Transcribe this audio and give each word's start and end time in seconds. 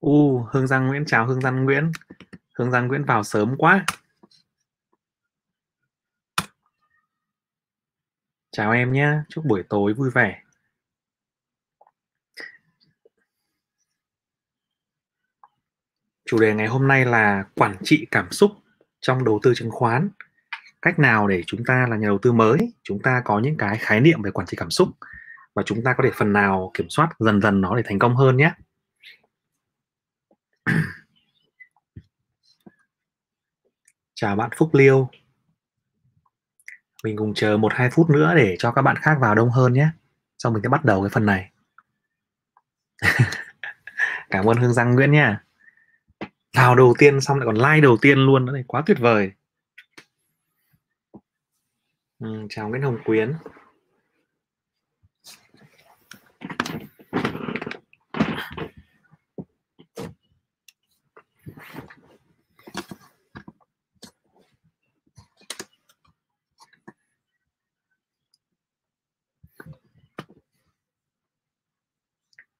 U, 0.00 0.46
Hương 0.50 0.66
Giang 0.66 0.86
Nguyễn, 0.86 1.04
chào 1.06 1.26
Hương 1.26 1.40
Giang 1.40 1.64
Nguyễn. 1.64 1.92
Hương 2.54 2.70
Giang 2.70 2.88
Nguyễn 2.88 3.04
vào 3.04 3.22
sớm 3.22 3.54
quá. 3.58 3.84
Chào 8.52 8.72
em 8.72 8.92
nhé, 8.92 9.12
chúc 9.28 9.44
buổi 9.44 9.62
tối 9.68 9.94
vui 9.94 10.10
vẻ. 10.10 10.42
Chủ 16.24 16.38
đề 16.38 16.54
ngày 16.54 16.66
hôm 16.66 16.88
nay 16.88 17.04
là 17.04 17.44
quản 17.54 17.76
trị 17.84 18.06
cảm 18.10 18.30
xúc 18.30 18.50
trong 19.00 19.24
đầu 19.24 19.40
tư 19.42 19.54
chứng 19.56 19.70
khoán. 19.70 20.10
Cách 20.82 20.98
nào 20.98 21.28
để 21.28 21.42
chúng 21.46 21.64
ta 21.66 21.86
là 21.90 21.96
nhà 21.96 22.06
đầu 22.06 22.18
tư 22.22 22.32
mới, 22.32 22.58
chúng 22.82 23.02
ta 23.02 23.22
có 23.24 23.38
những 23.38 23.56
cái 23.56 23.78
khái 23.78 24.00
niệm 24.00 24.22
về 24.22 24.30
quản 24.30 24.46
trị 24.46 24.56
cảm 24.60 24.70
xúc 24.70 24.88
và 25.54 25.62
chúng 25.66 25.82
ta 25.84 25.94
có 25.98 26.04
thể 26.04 26.10
phần 26.14 26.32
nào 26.32 26.70
kiểm 26.74 26.86
soát 26.88 27.08
dần 27.18 27.40
dần 27.40 27.60
nó 27.60 27.76
để 27.76 27.82
thành 27.86 27.98
công 27.98 28.16
hơn 28.16 28.36
nhé. 28.36 28.52
Chào 34.14 34.36
bạn 34.36 34.50
Phúc 34.56 34.74
Liêu. 34.74 35.08
Mình 37.04 37.16
cùng 37.16 37.34
chờ 37.34 37.56
một 37.56 37.72
hai 37.74 37.90
phút 37.90 38.10
nữa 38.10 38.32
để 38.36 38.56
cho 38.58 38.72
các 38.72 38.82
bạn 38.82 38.96
khác 38.96 39.18
vào 39.20 39.34
đông 39.34 39.50
hơn 39.50 39.72
nhé. 39.72 39.88
Xong 40.38 40.52
mình 40.52 40.62
sẽ 40.62 40.68
bắt 40.68 40.84
đầu 40.84 41.02
cái 41.02 41.10
phần 41.10 41.26
này. 41.26 41.50
Cảm 44.30 44.48
ơn 44.48 44.56
Hương 44.56 44.72
Giang 44.72 44.94
Nguyễn 44.94 45.12
nha. 45.12 45.44
Vào 46.56 46.74
đầu 46.74 46.94
tiên 46.98 47.20
xong 47.20 47.38
lại 47.38 47.46
còn 47.46 47.56
like 47.56 47.80
đầu 47.80 47.96
tiên 47.96 48.18
luôn 48.18 48.44
nữa 48.44 48.52
này, 48.52 48.64
quá 48.66 48.82
tuyệt 48.86 48.98
vời. 49.00 49.32
Ừ, 52.18 52.46
chào 52.50 52.68
Nguyễn 52.68 52.82
Hồng 52.82 52.98
Quyến. 53.04 53.34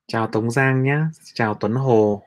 Chào 0.09 0.27
Tống 0.27 0.51
Giang 0.51 0.83
nhé, 0.83 0.99
chào 1.35 1.55
Tuấn 1.55 1.73
Hồ. 1.73 2.23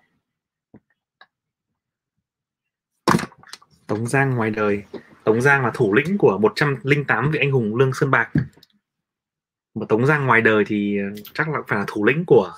Tống 3.88 4.08
Giang 4.08 4.36
ngoài 4.36 4.52
đời. 4.52 4.84
Tống 5.24 5.42
Giang 5.42 5.66
là 5.66 5.72
thủ 5.74 5.94
lĩnh 5.94 6.18
của 6.18 6.38
108 6.38 7.32
vị 7.32 7.40
anh 7.40 7.52
hùng 7.52 7.76
Lương 7.76 7.94
Sơn 7.94 8.12
Bạc. 8.12 8.32
Mà 9.76 9.86
Tống 9.90 10.06
Giang 10.06 10.26
ngoài 10.26 10.42
đời 10.42 10.64
thì 10.68 10.98
ờ, 10.98 11.22
chắc 11.34 11.50
là 11.50 11.60
phải 11.68 11.80
là 11.80 11.86
thủ 11.88 12.06
lĩnh 12.06 12.26
của 12.26 12.54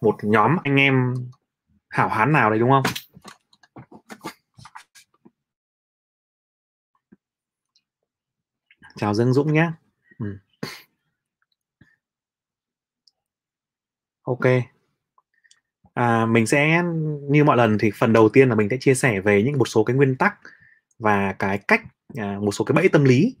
một 0.00 0.16
nhóm 0.22 0.56
anh 0.64 0.76
em 0.76 1.14
hảo 1.88 2.08
hán 2.08 2.32
nào 2.32 2.50
đấy 2.50 2.58
đúng 2.58 2.70
không? 2.70 2.82
Chào 8.96 9.14
Dương 9.14 9.32
Dũng 9.32 9.52
nhé. 9.52 9.70
Ừ. 10.18 10.38
Ok. 14.24 14.46
À, 15.94 16.26
mình 16.26 16.46
sẽ 16.46 16.82
như 17.30 17.44
mọi 17.44 17.56
lần 17.56 17.78
thì 17.78 17.90
phần 17.94 18.12
đầu 18.12 18.28
tiên 18.28 18.48
là 18.48 18.54
mình 18.54 18.68
sẽ 18.70 18.76
chia 18.80 18.94
sẻ 18.94 19.20
về 19.20 19.42
những 19.42 19.58
một 19.58 19.68
số 19.68 19.84
cái 19.84 19.96
nguyên 19.96 20.16
tắc 20.16 20.34
và 20.98 21.32
cái 21.38 21.58
cách 21.58 21.82
à, 22.16 22.38
một 22.40 22.52
số 22.52 22.64
cái 22.64 22.74
bẫy 22.74 22.88
tâm 22.88 23.04
lý 23.04 23.36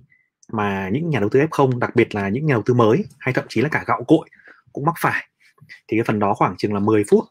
mà 0.52 0.88
những 0.92 1.10
nhà 1.10 1.20
đầu 1.20 1.28
tư 1.28 1.40
F0 1.40 1.78
đặc 1.78 1.96
biệt 1.96 2.14
là 2.14 2.28
những 2.28 2.46
nhà 2.46 2.54
đầu 2.54 2.62
tư 2.62 2.74
mới 2.74 3.04
hay 3.18 3.34
thậm 3.34 3.44
chí 3.48 3.60
là 3.60 3.68
cả 3.68 3.84
gạo 3.86 4.04
cội 4.04 4.28
cũng 4.72 4.84
mắc 4.84 4.94
phải. 4.98 5.28
Thì 5.88 5.96
cái 5.96 6.04
phần 6.04 6.18
đó 6.18 6.34
khoảng 6.34 6.56
chừng 6.56 6.74
là 6.74 6.80
10 6.80 7.04
phút. 7.10 7.24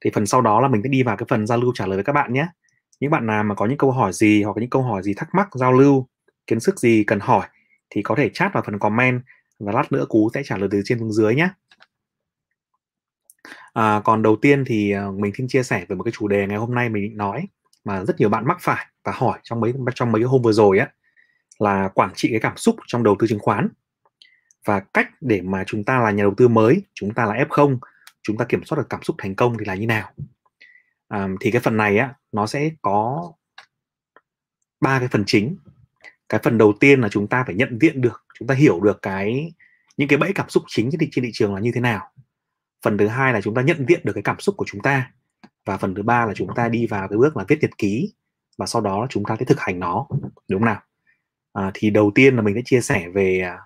Thì 0.00 0.10
phần 0.14 0.26
sau 0.26 0.40
đó 0.40 0.60
là 0.60 0.68
mình 0.68 0.80
sẽ 0.82 0.88
đi 0.88 1.02
vào 1.02 1.16
cái 1.16 1.26
phần 1.28 1.46
giao 1.46 1.58
lưu 1.58 1.72
trả 1.74 1.86
lời 1.86 1.96
với 1.96 2.04
các 2.04 2.12
bạn 2.12 2.32
nhé. 2.32 2.46
Những 3.00 3.10
bạn 3.10 3.26
nào 3.26 3.44
mà 3.44 3.54
có 3.54 3.66
những 3.66 3.78
câu 3.78 3.90
hỏi 3.90 4.12
gì 4.12 4.42
hoặc 4.42 4.56
những 4.56 4.70
câu 4.70 4.82
hỏi 4.82 5.02
gì 5.02 5.14
thắc 5.14 5.34
mắc 5.34 5.48
giao 5.54 5.72
lưu, 5.72 6.06
kiến 6.46 6.58
thức 6.66 6.80
gì 6.80 7.04
cần 7.04 7.20
hỏi 7.20 7.46
thì 7.90 8.02
có 8.02 8.14
thể 8.14 8.30
chat 8.34 8.52
vào 8.52 8.62
phần 8.66 8.78
comment 8.78 9.22
và 9.58 9.72
lát 9.72 9.92
nữa 9.92 10.06
cú 10.08 10.30
sẽ 10.34 10.42
trả 10.44 10.56
lời 10.56 10.68
từ 10.72 10.82
trên 10.84 10.98
xuống 10.98 11.12
dưới 11.12 11.34
nhé. 11.34 11.48
À, 13.74 14.00
còn 14.04 14.22
đầu 14.22 14.36
tiên 14.36 14.64
thì 14.66 14.90
ờ, 14.90 15.12
mình 15.12 15.32
xin 15.36 15.48
chia 15.48 15.62
sẻ 15.62 15.84
về 15.88 15.96
một 15.96 16.04
cái 16.04 16.12
chủ 16.12 16.28
đề 16.28 16.46
ngày 16.46 16.58
hôm 16.58 16.74
nay 16.74 16.88
mình 16.88 17.02
định 17.02 17.16
nói 17.16 17.48
mà 17.84 18.04
rất 18.04 18.20
nhiều 18.20 18.28
bạn 18.28 18.46
mắc 18.46 18.58
phải 18.60 18.86
và 19.04 19.12
hỏi 19.14 19.38
trong 19.42 19.60
mấy 19.60 19.72
trong 19.94 20.12
mấy 20.12 20.22
cái 20.22 20.26
hôm 20.26 20.42
vừa 20.42 20.52
rồi 20.52 20.78
á 20.78 20.88
là 21.58 21.88
quản 21.94 22.10
trị 22.14 22.28
cái 22.30 22.40
cảm 22.40 22.56
xúc 22.56 22.76
trong 22.86 23.02
đầu 23.02 23.16
tư 23.18 23.26
chứng 23.26 23.38
khoán. 23.38 23.68
Và 24.64 24.80
cách 24.80 25.08
để 25.20 25.40
mà 25.40 25.64
chúng 25.66 25.84
ta 25.84 26.00
là 26.00 26.10
nhà 26.10 26.22
đầu 26.22 26.34
tư 26.36 26.48
mới 26.48 26.82
chúng 26.94 27.14
ta 27.14 27.24
là 27.24 27.34
F0 27.34 27.78
chúng 28.22 28.36
ta 28.36 28.44
kiểm 28.44 28.64
soát 28.64 28.76
được 28.76 28.86
cảm 28.90 29.02
xúc 29.02 29.16
thành 29.18 29.34
công 29.34 29.58
thì 29.58 29.64
là 29.64 29.74
như 29.74 29.86
nào? 29.86 30.12
À, 31.08 31.28
thì 31.40 31.50
cái 31.50 31.60
phần 31.60 31.76
này 31.76 31.98
á 31.98 32.14
nó 32.32 32.46
sẽ 32.46 32.70
có 32.82 33.32
ba 34.80 34.98
cái 34.98 35.08
phần 35.08 35.24
chính. 35.26 35.56
Cái 36.28 36.40
phần 36.44 36.58
đầu 36.58 36.72
tiên 36.80 37.00
là 37.00 37.08
chúng 37.08 37.26
ta 37.26 37.44
phải 37.46 37.54
nhận 37.54 37.78
diện 37.80 38.00
được 38.00 38.24
chúng 38.38 38.48
ta 38.48 38.54
hiểu 38.54 38.80
được 38.80 39.02
cái 39.02 39.52
những 39.96 40.08
cái 40.08 40.16
bẫy 40.16 40.32
cảm 40.32 40.48
xúc 40.48 40.64
chính 40.66 40.90
trên 40.90 40.98
thị, 41.00 41.08
trên 41.12 41.24
thị 41.24 41.30
trường 41.32 41.54
là 41.54 41.60
như 41.60 41.72
thế 41.74 41.80
nào 41.80 42.10
phần 42.84 42.98
thứ 42.98 43.06
hai 43.06 43.32
là 43.32 43.40
chúng 43.40 43.54
ta 43.54 43.62
nhận 43.62 43.86
diện 43.88 44.00
được 44.04 44.12
cái 44.12 44.22
cảm 44.22 44.40
xúc 44.40 44.54
của 44.58 44.64
chúng 44.68 44.82
ta. 44.82 45.10
Và 45.64 45.76
phần 45.76 45.94
thứ 45.94 46.02
ba 46.02 46.26
là 46.26 46.34
chúng 46.34 46.48
ta 46.54 46.68
đi 46.68 46.86
vào 46.86 47.08
cái 47.08 47.18
bước 47.18 47.36
là 47.36 47.44
viết 47.48 47.58
nhật 47.60 47.78
ký. 47.78 48.14
Và 48.58 48.66
sau 48.66 48.82
đó 48.82 49.06
chúng 49.10 49.24
ta 49.24 49.36
sẽ 49.38 49.44
thực 49.44 49.60
hành 49.60 49.80
nó. 49.80 50.06
Đúng 50.48 50.60
không 50.60 50.66
nào? 50.66 50.80
À, 51.52 51.70
thì 51.74 51.90
đầu 51.90 52.12
tiên 52.14 52.36
là 52.36 52.42
mình 52.42 52.54
sẽ 52.54 52.62
chia 52.64 52.80
sẻ 52.80 53.08
về 53.14 53.40
à, 53.40 53.58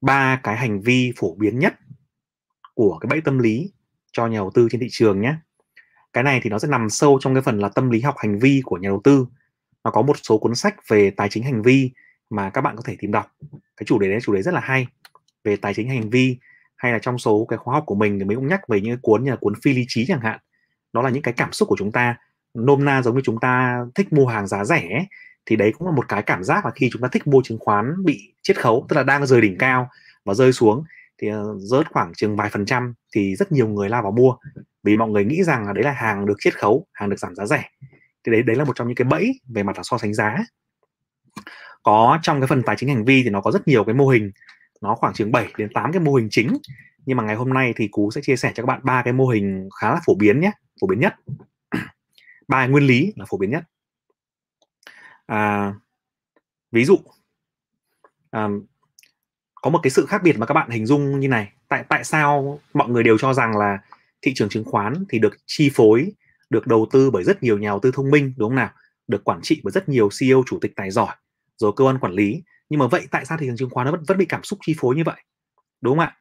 ba 0.00 0.40
cái 0.42 0.56
hành 0.56 0.80
vi 0.80 1.12
phổ 1.16 1.34
biến 1.34 1.58
nhất 1.58 1.74
của 2.74 2.98
cái 2.98 3.08
bẫy 3.08 3.20
tâm 3.20 3.38
lý 3.38 3.72
cho 4.12 4.26
nhà 4.26 4.38
đầu 4.38 4.50
tư 4.54 4.68
trên 4.70 4.80
thị 4.80 4.88
trường 4.90 5.20
nhé. 5.20 5.36
Cái 6.12 6.24
này 6.24 6.40
thì 6.42 6.50
nó 6.50 6.58
sẽ 6.58 6.68
nằm 6.68 6.90
sâu 6.90 7.18
trong 7.20 7.34
cái 7.34 7.42
phần 7.42 7.58
là 7.58 7.68
tâm 7.68 7.90
lý 7.90 8.00
học 8.00 8.14
hành 8.18 8.38
vi 8.38 8.62
của 8.64 8.76
nhà 8.76 8.88
đầu 8.88 9.00
tư. 9.04 9.26
Nó 9.84 9.90
có 9.90 10.02
một 10.02 10.16
số 10.22 10.38
cuốn 10.38 10.54
sách 10.54 10.88
về 10.88 11.10
tài 11.10 11.28
chính 11.28 11.42
hành 11.42 11.62
vi 11.62 11.90
mà 12.30 12.50
các 12.50 12.60
bạn 12.60 12.76
có 12.76 12.82
thể 12.86 12.96
tìm 12.98 13.12
đọc. 13.12 13.26
Cái 13.76 13.84
chủ 13.86 13.98
đề 13.98 14.08
đấy 14.08 14.18
chủ 14.22 14.34
đề 14.34 14.42
rất 14.42 14.54
là 14.54 14.60
hay. 14.60 14.86
Về 15.44 15.56
tài 15.56 15.74
chính 15.74 15.88
hành 15.88 16.10
vi 16.10 16.38
hay 16.84 16.92
là 16.92 16.98
trong 16.98 17.18
số 17.18 17.46
cái 17.48 17.56
khóa 17.56 17.74
học 17.74 17.82
của 17.86 17.94
mình 17.94 18.18
thì 18.18 18.24
mình 18.24 18.36
cũng 18.36 18.46
nhắc 18.46 18.68
về 18.68 18.80
những 18.80 18.98
cuốn 19.02 19.24
như 19.24 19.30
là 19.30 19.36
cuốn 19.36 19.54
phi 19.62 19.72
lý 19.72 19.84
trí 19.88 20.06
chẳng 20.06 20.20
hạn. 20.20 20.38
Đó 20.92 21.02
là 21.02 21.10
những 21.10 21.22
cái 21.22 21.34
cảm 21.34 21.52
xúc 21.52 21.68
của 21.68 21.76
chúng 21.78 21.92
ta. 21.92 22.16
Nôm 22.54 22.84
na 22.84 23.02
giống 23.02 23.14
như 23.14 23.20
chúng 23.24 23.40
ta 23.40 23.84
thích 23.94 24.12
mua 24.12 24.26
hàng 24.26 24.46
giá 24.46 24.64
rẻ 24.64 25.06
thì 25.46 25.56
đấy 25.56 25.72
cũng 25.78 25.88
là 25.88 25.94
một 25.94 26.08
cái 26.08 26.22
cảm 26.22 26.44
giác 26.44 26.64
là 26.64 26.70
khi 26.70 26.90
chúng 26.92 27.02
ta 27.02 27.08
thích 27.12 27.26
mua 27.26 27.42
chứng 27.44 27.58
khoán 27.60 28.04
bị 28.04 28.34
chiết 28.42 28.60
khấu, 28.60 28.86
tức 28.88 28.96
là 28.96 29.02
đang 29.02 29.26
rời 29.26 29.40
đỉnh 29.40 29.58
cao 29.58 29.88
và 30.24 30.34
rơi 30.34 30.52
xuống, 30.52 30.84
thì 31.18 31.28
ờ, 31.28 31.44
rớt 31.58 31.90
khoảng 31.90 32.12
chừng 32.14 32.36
vài 32.36 32.50
phần 32.50 32.66
trăm 32.66 32.94
thì 33.14 33.36
rất 33.36 33.52
nhiều 33.52 33.68
người 33.68 33.88
lao 33.88 34.02
vào 34.02 34.12
mua. 34.12 34.36
Vì 34.82 34.96
mọi 34.96 35.08
người 35.08 35.24
nghĩ 35.24 35.42
rằng 35.42 35.66
là 35.66 35.72
đấy 35.72 35.84
là 35.84 35.92
hàng 35.92 36.26
được 36.26 36.34
chiết 36.38 36.58
khấu, 36.58 36.86
hàng 36.92 37.10
được 37.10 37.18
giảm 37.18 37.34
giá 37.34 37.46
rẻ. 37.46 37.64
Thì 38.24 38.32
đấy 38.32 38.42
đấy 38.42 38.56
là 38.56 38.64
một 38.64 38.76
trong 38.76 38.88
những 38.88 38.94
cái 38.94 39.04
bẫy 39.04 39.40
về 39.48 39.62
mặt 39.62 39.76
là 39.76 39.82
so 39.82 39.98
sánh 39.98 40.14
giá. 40.14 40.36
Có 41.82 42.18
trong 42.22 42.40
cái 42.40 42.46
phần 42.46 42.62
tài 42.62 42.76
chính 42.76 42.88
hành 42.88 43.04
vi 43.04 43.22
thì 43.22 43.30
nó 43.30 43.40
có 43.40 43.50
rất 43.50 43.68
nhiều 43.68 43.84
cái 43.84 43.94
mô 43.94 44.08
hình 44.08 44.30
nó 44.84 44.94
khoảng 44.94 45.14
chừng 45.14 45.32
7 45.32 45.52
đến 45.58 45.68
8 45.74 45.92
cái 45.92 46.00
mô 46.00 46.14
hình 46.14 46.28
chính. 46.30 46.56
Nhưng 47.06 47.16
mà 47.16 47.24
ngày 47.24 47.36
hôm 47.36 47.52
nay 47.52 47.72
thì 47.76 47.88
cú 47.88 48.10
sẽ 48.10 48.20
chia 48.20 48.36
sẻ 48.36 48.52
cho 48.54 48.62
các 48.62 48.66
bạn 48.66 48.80
ba 48.82 49.02
cái 49.02 49.12
mô 49.12 49.26
hình 49.26 49.68
khá 49.80 49.90
là 49.90 50.00
phổ 50.06 50.14
biến 50.14 50.40
nhé 50.40 50.52
phổ 50.80 50.86
biến 50.86 51.00
nhất. 51.00 51.14
Ba 52.48 52.66
nguyên 52.66 52.86
lý 52.86 53.12
là 53.16 53.24
phổ 53.28 53.38
biến 53.38 53.50
nhất. 53.50 53.62
À, 55.26 55.74
ví 56.72 56.84
dụ 56.84 56.98
à, 58.30 58.48
có 59.54 59.70
một 59.70 59.80
cái 59.82 59.90
sự 59.90 60.06
khác 60.06 60.22
biệt 60.22 60.38
mà 60.38 60.46
các 60.46 60.54
bạn 60.54 60.70
hình 60.70 60.86
dung 60.86 61.20
như 61.20 61.28
này. 61.28 61.52
Tại 61.68 61.84
tại 61.88 62.04
sao 62.04 62.60
mọi 62.74 62.88
người 62.88 63.02
đều 63.02 63.18
cho 63.18 63.34
rằng 63.34 63.56
là 63.56 63.78
thị 64.22 64.32
trường 64.34 64.48
chứng 64.48 64.64
khoán 64.64 65.04
thì 65.08 65.18
được 65.18 65.36
chi 65.46 65.70
phối 65.74 66.12
được 66.50 66.66
đầu 66.66 66.86
tư 66.92 67.10
bởi 67.10 67.24
rất 67.24 67.42
nhiều 67.42 67.58
nhà 67.58 67.68
đầu 67.68 67.80
tư 67.82 67.90
thông 67.94 68.10
minh 68.10 68.34
đúng 68.36 68.50
không 68.50 68.56
nào? 68.56 68.70
Được 69.08 69.24
quản 69.24 69.40
trị 69.42 69.60
bởi 69.64 69.72
rất 69.72 69.88
nhiều 69.88 70.08
CEO 70.20 70.42
chủ 70.46 70.58
tịch 70.60 70.72
tài 70.76 70.90
giỏi 70.90 71.14
rồi 71.56 71.72
cơ 71.76 71.84
quan 71.84 71.98
quản 71.98 72.12
lý 72.12 72.42
nhưng 72.74 72.78
mà 72.78 72.86
vậy 72.86 73.06
tại 73.10 73.24
sao 73.24 73.38
thị 73.38 73.46
trường 73.46 73.56
chứng 73.56 73.70
khoán 73.70 73.84
nó 73.84 73.90
vẫn 73.90 74.02
vẫn 74.06 74.18
bị 74.18 74.26
cảm 74.28 74.42
xúc 74.42 74.58
chi 74.62 74.74
phối 74.78 74.96
như 74.96 75.02
vậy? 75.04 75.20
Đúng 75.80 75.98
không 75.98 76.06
ạ? 76.06 76.16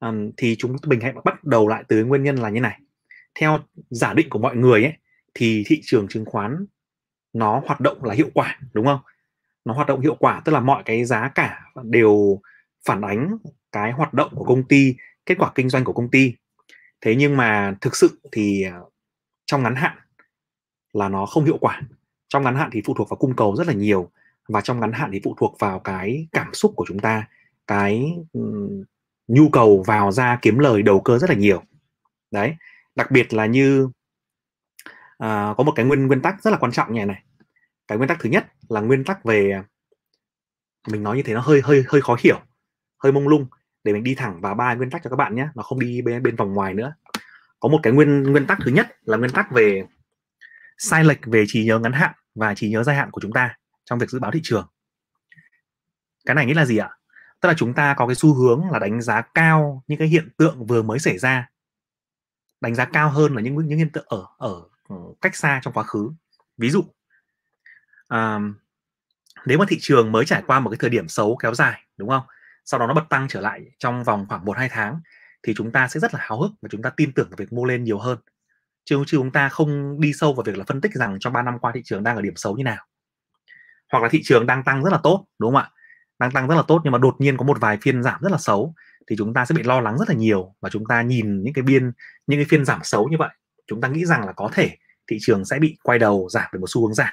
Um, 0.00 0.30
thì 0.36 0.56
chúng 0.58 0.76
mình 0.86 1.00
hãy 1.00 1.12
bắt 1.24 1.44
đầu 1.44 1.68
lại 1.68 1.84
từ 1.88 2.04
nguyên 2.04 2.22
nhân 2.22 2.36
là 2.36 2.48
như 2.48 2.60
này. 2.60 2.80
Theo 3.34 3.58
giả 3.90 4.14
định 4.14 4.28
của 4.30 4.38
mọi 4.38 4.56
người 4.56 4.82
ấy 4.82 4.92
thì 5.34 5.64
thị 5.66 5.80
trường 5.84 6.08
chứng 6.08 6.24
khoán 6.24 6.66
nó 7.32 7.62
hoạt 7.66 7.80
động 7.80 8.04
là 8.04 8.14
hiệu 8.14 8.30
quả 8.34 8.58
đúng 8.72 8.86
không? 8.86 9.00
Nó 9.64 9.74
hoạt 9.74 9.86
động 9.86 10.00
hiệu 10.00 10.16
quả 10.18 10.42
tức 10.44 10.52
là 10.52 10.60
mọi 10.60 10.82
cái 10.84 11.04
giá 11.04 11.28
cả 11.34 11.60
đều 11.82 12.40
phản 12.84 13.00
ánh 13.00 13.36
cái 13.72 13.92
hoạt 13.92 14.14
động 14.14 14.30
của 14.34 14.44
công 14.44 14.68
ty 14.68 14.94
kết 15.26 15.34
quả 15.38 15.52
kinh 15.54 15.68
doanh 15.68 15.84
của 15.84 15.92
công 15.92 16.10
ty. 16.10 16.34
Thế 17.00 17.14
nhưng 17.16 17.36
mà 17.36 17.76
thực 17.80 17.96
sự 17.96 18.20
thì 18.32 18.62
à, 18.62 18.78
trong 19.46 19.62
ngắn 19.62 19.74
hạn 19.74 19.98
là 20.92 21.08
nó 21.08 21.26
không 21.26 21.44
hiệu 21.44 21.58
quả. 21.60 21.82
Trong 22.28 22.42
ngắn 22.42 22.56
hạn 22.56 22.70
thì 22.72 22.82
phụ 22.86 22.94
thuộc 22.94 23.08
vào 23.10 23.16
cung 23.16 23.36
cầu 23.36 23.56
rất 23.56 23.66
là 23.66 23.72
nhiều 23.72 24.10
và 24.48 24.60
trong 24.60 24.80
ngắn 24.80 24.92
hạn 24.92 25.10
thì 25.12 25.20
phụ 25.24 25.34
thuộc 25.38 25.56
vào 25.58 25.80
cái 25.80 26.28
cảm 26.32 26.54
xúc 26.54 26.72
của 26.76 26.84
chúng 26.88 26.98
ta 26.98 27.28
cái 27.66 28.14
um, 28.32 28.84
nhu 29.28 29.48
cầu 29.48 29.82
vào 29.86 30.12
ra 30.12 30.38
kiếm 30.42 30.58
lời 30.58 30.82
đầu 30.82 31.00
cơ 31.00 31.18
rất 31.18 31.30
là 31.30 31.36
nhiều. 31.36 31.62
Đấy 32.30 32.56
đặc 32.94 33.10
biệt 33.10 33.32
là 33.34 33.46
như 33.46 33.88
à, 35.18 35.54
có 35.56 35.64
một 35.64 35.72
cái 35.76 35.86
nguyên 35.86 36.06
nguyên 36.06 36.22
tắc 36.22 36.42
rất 36.42 36.50
là 36.50 36.56
quan 36.56 36.72
trọng 36.72 36.92
như 36.92 36.98
này. 36.98 37.06
Này 37.06 37.22
cái 37.88 37.98
nguyên 37.98 38.08
tắc 38.08 38.18
thứ 38.20 38.30
nhất 38.30 38.46
là 38.68 38.80
nguyên 38.80 39.04
tắc 39.04 39.24
về 39.24 39.62
mình 40.88 41.02
nói 41.02 41.16
như 41.16 41.22
thế 41.22 41.34
nó 41.34 41.40
hơi 41.40 41.60
hơi 41.64 41.84
hơi 41.88 42.00
khó 42.00 42.16
hiểu 42.20 42.40
hơi 43.02 43.12
mông 43.12 43.28
lung. 43.28 43.46
Để 43.84 43.92
mình 43.92 44.04
đi 44.04 44.14
thẳng 44.14 44.40
vào 44.40 44.54
ba 44.54 44.74
nguyên 44.74 44.90
tắc 44.90 45.02
cho 45.04 45.10
các 45.10 45.16
bạn 45.16 45.34
nhé 45.34 45.48
nó 45.54 45.62
không 45.62 45.80
đi 45.80 46.02
bên 46.02 46.22
bên 46.22 46.36
vòng 46.36 46.54
ngoài 46.54 46.74
nữa. 46.74 46.94
Có 47.60 47.68
một 47.68 47.80
cái 47.82 47.92
nguyên 47.92 48.22
nguyên 48.22 48.46
tắc 48.46 48.58
thứ 48.64 48.70
nhất 48.70 48.96
là 49.02 49.16
nguyên 49.16 49.32
tắc 49.32 49.52
về 49.52 49.84
sai 50.78 51.04
lệch 51.04 51.26
về 51.26 51.44
trí 51.48 51.64
nhớ 51.64 51.78
ngắn 51.78 51.92
hạn 51.92 52.14
và 52.34 52.54
trí 52.54 52.70
nhớ 52.70 52.82
dài 52.82 52.96
hạn 52.96 53.10
của 53.10 53.20
chúng 53.20 53.32
ta 53.32 53.56
trong 53.84 53.98
việc 53.98 54.10
dự 54.10 54.18
báo 54.18 54.30
thị 54.30 54.40
trường. 54.42 54.66
Cái 56.26 56.34
này 56.34 56.46
nghĩa 56.46 56.54
là 56.54 56.64
gì 56.64 56.76
ạ? 56.76 56.90
Tức 57.40 57.48
là 57.48 57.54
chúng 57.56 57.74
ta 57.74 57.94
có 57.94 58.06
cái 58.06 58.14
xu 58.14 58.34
hướng 58.34 58.70
là 58.70 58.78
đánh 58.78 59.00
giá 59.02 59.20
cao 59.20 59.82
những 59.86 59.98
cái 59.98 60.08
hiện 60.08 60.28
tượng 60.36 60.66
vừa 60.66 60.82
mới 60.82 60.98
xảy 60.98 61.18
ra. 61.18 61.50
Đánh 62.60 62.74
giá 62.74 62.84
cao 62.84 63.10
hơn 63.10 63.34
là 63.34 63.42
những 63.42 63.56
những 63.56 63.78
hiện 63.78 63.90
tượng 63.92 64.06
ở 64.08 64.26
ở, 64.38 64.62
ừ, 64.88 64.96
cách 65.20 65.36
xa 65.36 65.60
trong 65.62 65.72
quá 65.72 65.84
khứ. 65.84 66.10
Ví 66.58 66.70
dụ 66.70 66.84
à, 68.08 68.38
nếu 69.46 69.58
mà 69.58 69.64
thị 69.68 69.78
trường 69.80 70.12
mới 70.12 70.24
trải 70.24 70.42
qua 70.46 70.60
một 70.60 70.70
cái 70.70 70.78
thời 70.80 70.90
điểm 70.90 71.08
xấu 71.08 71.36
kéo 71.42 71.54
dài 71.54 71.80
đúng 71.96 72.08
không? 72.08 72.22
Sau 72.64 72.80
đó 72.80 72.86
nó 72.86 72.94
bật 72.94 73.04
tăng 73.10 73.28
trở 73.28 73.40
lại 73.40 73.64
trong 73.78 74.04
vòng 74.04 74.26
khoảng 74.28 74.44
một 74.44 74.56
hai 74.58 74.68
tháng 74.68 75.00
thì 75.42 75.54
chúng 75.56 75.72
ta 75.72 75.88
sẽ 75.88 76.00
rất 76.00 76.14
là 76.14 76.20
háo 76.22 76.42
hức 76.42 76.52
và 76.62 76.68
chúng 76.72 76.82
ta 76.82 76.90
tin 76.90 77.12
tưởng 77.12 77.28
vào 77.30 77.36
việc 77.36 77.52
mua 77.52 77.64
lên 77.64 77.84
nhiều 77.84 77.98
hơn. 77.98 78.18
Chứ, 78.84 79.04
chứ 79.06 79.16
chúng 79.18 79.30
ta 79.30 79.48
không 79.48 80.00
đi 80.00 80.12
sâu 80.12 80.34
vào 80.34 80.42
việc 80.42 80.58
là 80.58 80.64
phân 80.64 80.80
tích 80.80 80.92
rằng 80.94 81.16
trong 81.20 81.32
3 81.32 81.42
năm 81.42 81.58
qua 81.58 81.72
thị 81.74 81.82
trường 81.84 82.02
đang 82.02 82.16
ở 82.16 82.22
điểm 82.22 82.36
xấu 82.36 82.56
như 82.56 82.64
nào 82.64 82.86
hoặc 83.94 84.02
là 84.02 84.08
thị 84.08 84.20
trường 84.24 84.46
đang 84.46 84.64
tăng 84.64 84.84
rất 84.84 84.90
là 84.90 84.98
tốt, 85.02 85.26
đúng 85.38 85.54
không 85.54 85.62
ạ? 85.62 85.70
Đang 86.18 86.30
tăng 86.30 86.48
rất 86.48 86.54
là 86.54 86.62
tốt 86.68 86.80
nhưng 86.84 86.92
mà 86.92 86.98
đột 86.98 87.16
nhiên 87.18 87.36
có 87.36 87.44
một 87.44 87.60
vài 87.60 87.78
phiên 87.82 88.02
giảm 88.02 88.20
rất 88.22 88.32
là 88.32 88.38
xấu 88.38 88.74
thì 89.10 89.16
chúng 89.18 89.34
ta 89.34 89.44
sẽ 89.44 89.54
bị 89.54 89.62
lo 89.62 89.80
lắng 89.80 89.98
rất 89.98 90.08
là 90.08 90.14
nhiều 90.14 90.54
và 90.60 90.70
chúng 90.70 90.84
ta 90.88 91.02
nhìn 91.02 91.42
những 91.42 91.54
cái 91.54 91.62
biên, 91.62 91.92
những 92.26 92.38
cái 92.38 92.46
phiên 92.48 92.64
giảm 92.64 92.80
xấu 92.82 93.08
như 93.08 93.16
vậy, 93.18 93.28
chúng 93.66 93.80
ta 93.80 93.88
nghĩ 93.88 94.04
rằng 94.04 94.26
là 94.26 94.32
có 94.32 94.50
thể 94.52 94.76
thị 95.10 95.16
trường 95.20 95.44
sẽ 95.44 95.58
bị 95.58 95.76
quay 95.82 95.98
đầu 95.98 96.28
giảm 96.30 96.44
về 96.52 96.58
một 96.60 96.66
xu 96.68 96.86
hướng 96.86 96.94
giảm. 96.94 97.12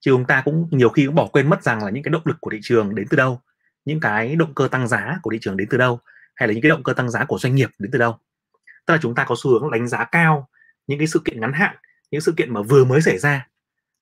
Chứ 0.00 0.10
chúng 0.10 0.24
ta 0.24 0.42
cũng 0.44 0.68
nhiều 0.70 0.88
khi 0.88 1.06
cũng 1.06 1.14
bỏ 1.14 1.26
quên 1.26 1.48
mất 1.48 1.62
rằng 1.62 1.84
là 1.84 1.90
những 1.90 2.02
cái 2.02 2.10
động 2.10 2.22
lực 2.24 2.36
của 2.40 2.50
thị 2.50 2.58
trường 2.62 2.94
đến 2.94 3.06
từ 3.10 3.16
đâu, 3.16 3.40
những 3.84 4.00
cái 4.00 4.36
động 4.36 4.54
cơ 4.54 4.68
tăng 4.68 4.88
giá 4.88 5.18
của 5.22 5.30
thị 5.30 5.38
trường 5.40 5.56
đến 5.56 5.68
từ 5.70 5.78
đâu, 5.78 6.00
hay 6.34 6.48
là 6.48 6.52
những 6.54 6.62
cái 6.62 6.70
động 6.70 6.82
cơ 6.82 6.92
tăng 6.92 7.10
giá 7.10 7.24
của 7.24 7.38
doanh 7.38 7.54
nghiệp 7.54 7.70
đến 7.78 7.90
từ 7.92 7.98
đâu. 7.98 8.18
Tức 8.86 8.94
là 8.94 8.98
chúng 9.02 9.14
ta 9.14 9.24
có 9.24 9.34
xu 9.38 9.50
hướng 9.50 9.70
đánh 9.70 9.88
giá 9.88 10.04
cao 10.04 10.48
những 10.86 10.98
cái 10.98 11.06
sự 11.06 11.22
kiện 11.24 11.40
ngắn 11.40 11.52
hạn, 11.52 11.76
những 12.10 12.20
sự 12.20 12.34
kiện 12.36 12.54
mà 12.54 12.62
vừa 12.62 12.84
mới 12.84 13.02
xảy 13.02 13.18
ra 13.18 13.48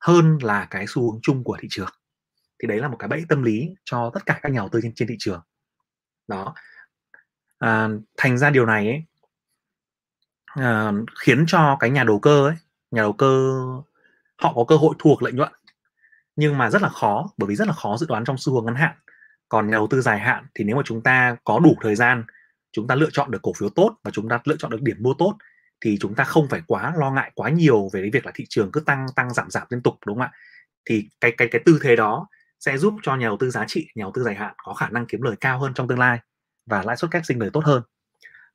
hơn 0.01 0.39
là 0.43 0.67
cái 0.71 0.85
xu 0.89 1.13
hướng 1.13 1.21
chung 1.23 1.45
của 1.45 1.57
thị 1.61 1.69
trường 1.71 1.89
thì 2.65 2.69
đấy 2.69 2.79
là 2.79 2.89
một 2.89 2.97
cái 2.99 3.09
bẫy 3.09 3.25
tâm 3.29 3.43
lý 3.43 3.75
cho 3.85 4.11
tất 4.15 4.27
cả 4.27 4.39
các 4.43 4.53
nhà 4.53 4.59
đầu 4.59 4.69
tư 4.69 4.81
trên, 4.83 4.95
trên 4.95 5.09
thị 5.09 5.17
trường. 5.19 5.41
Đó. 6.29 6.55
À, 7.59 7.89
thành 8.17 8.39
ra 8.39 8.51
điều 8.51 8.67
này 8.67 8.87
ấy, 8.87 9.05
à, 10.45 10.93
khiến 11.21 11.45
cho 11.47 11.77
cái 11.81 11.91
nhà 11.91 12.05
đầu 12.05 12.19
cơ 12.19 12.47
ấy 12.49 12.55
nhà 12.91 13.03
đầu 13.03 13.13
cơ 13.13 13.53
họ 14.37 14.53
có 14.55 14.65
cơ 14.69 14.77
hội 14.77 14.95
thuộc 14.99 15.23
lợi 15.23 15.33
nhuận 15.33 15.53
nhưng 16.37 16.59
mà 16.59 16.71
rất 16.71 16.83
là 16.83 16.89
khó 16.89 17.31
bởi 17.37 17.49
vì 17.49 17.57
rất 17.57 17.69
là 17.69 17.75
khó 17.75 17.97
dự 17.97 18.07
đoán 18.07 18.25
trong 18.25 18.37
xu 18.39 18.55
hướng 18.55 18.65
ngắn 18.65 18.75
hạn. 18.75 18.97
Còn 19.49 19.67
nhà 19.67 19.73
đầu 19.73 19.87
tư 19.91 20.01
dài 20.01 20.19
hạn 20.19 20.47
thì 20.55 20.65
nếu 20.65 20.77
mà 20.77 20.83
chúng 20.85 21.03
ta 21.03 21.37
có 21.45 21.59
đủ 21.59 21.75
thời 21.81 21.95
gian 21.95 22.25
chúng 22.73 22.87
ta 22.87 22.95
lựa 22.95 23.11
chọn 23.13 23.31
được 23.31 23.43
cổ 23.43 23.53
phiếu 23.53 23.69
tốt 23.69 23.97
và 24.03 24.11
chúng 24.11 24.29
ta 24.29 24.41
lựa 24.45 24.57
chọn 24.59 24.71
được 24.71 24.83
điểm 24.83 24.97
mua 25.01 25.15
tốt 25.19 25.37
thì 25.81 25.99
chúng 26.01 26.15
ta 26.15 26.25
không 26.25 26.49
phải 26.49 26.63
quá 26.67 26.93
lo 26.97 27.11
ngại 27.11 27.33
quá 27.35 27.51
nhiều 27.51 27.89
về 27.93 28.01
cái 28.01 28.11
việc 28.11 28.27
là 28.27 28.33
thị 28.35 28.47
trường 28.49 28.73
cứ 28.73 28.81
tăng 28.81 29.07
tăng 29.17 29.35
giảm 29.35 29.51
giảm 29.51 29.67
liên 29.71 29.83
tục 29.83 29.95
đúng 30.07 30.17
không 30.17 30.23
ạ? 30.23 30.33
Thì 30.85 31.09
cái 31.21 31.33
cái 31.39 31.49
cái 31.51 31.63
tư 31.67 31.79
thế 31.83 31.97
đó 31.97 32.27
sẽ 32.65 32.79
giúp 32.79 32.95
cho 33.03 33.17
nhà 33.17 33.27
đầu 33.27 33.37
tư 33.41 33.51
giá 33.51 33.65
trị, 33.69 33.89
nhà 33.95 34.03
đầu 34.03 34.13
tư 34.15 34.23
dài 34.23 34.35
hạn 34.35 34.55
có 34.57 34.75
khả 34.75 34.89
năng 34.89 35.07
kiếm 35.07 35.23
lời 35.23 35.37
cao 35.41 35.59
hơn 35.59 35.75
trong 35.75 35.89
tương 35.89 35.99
lai 35.99 36.19
và 36.67 36.83
lãi 36.83 36.97
suất 36.97 37.11
cách 37.11 37.27
sinh 37.27 37.39
lời 37.39 37.51
tốt 37.53 37.65
hơn. 37.65 37.83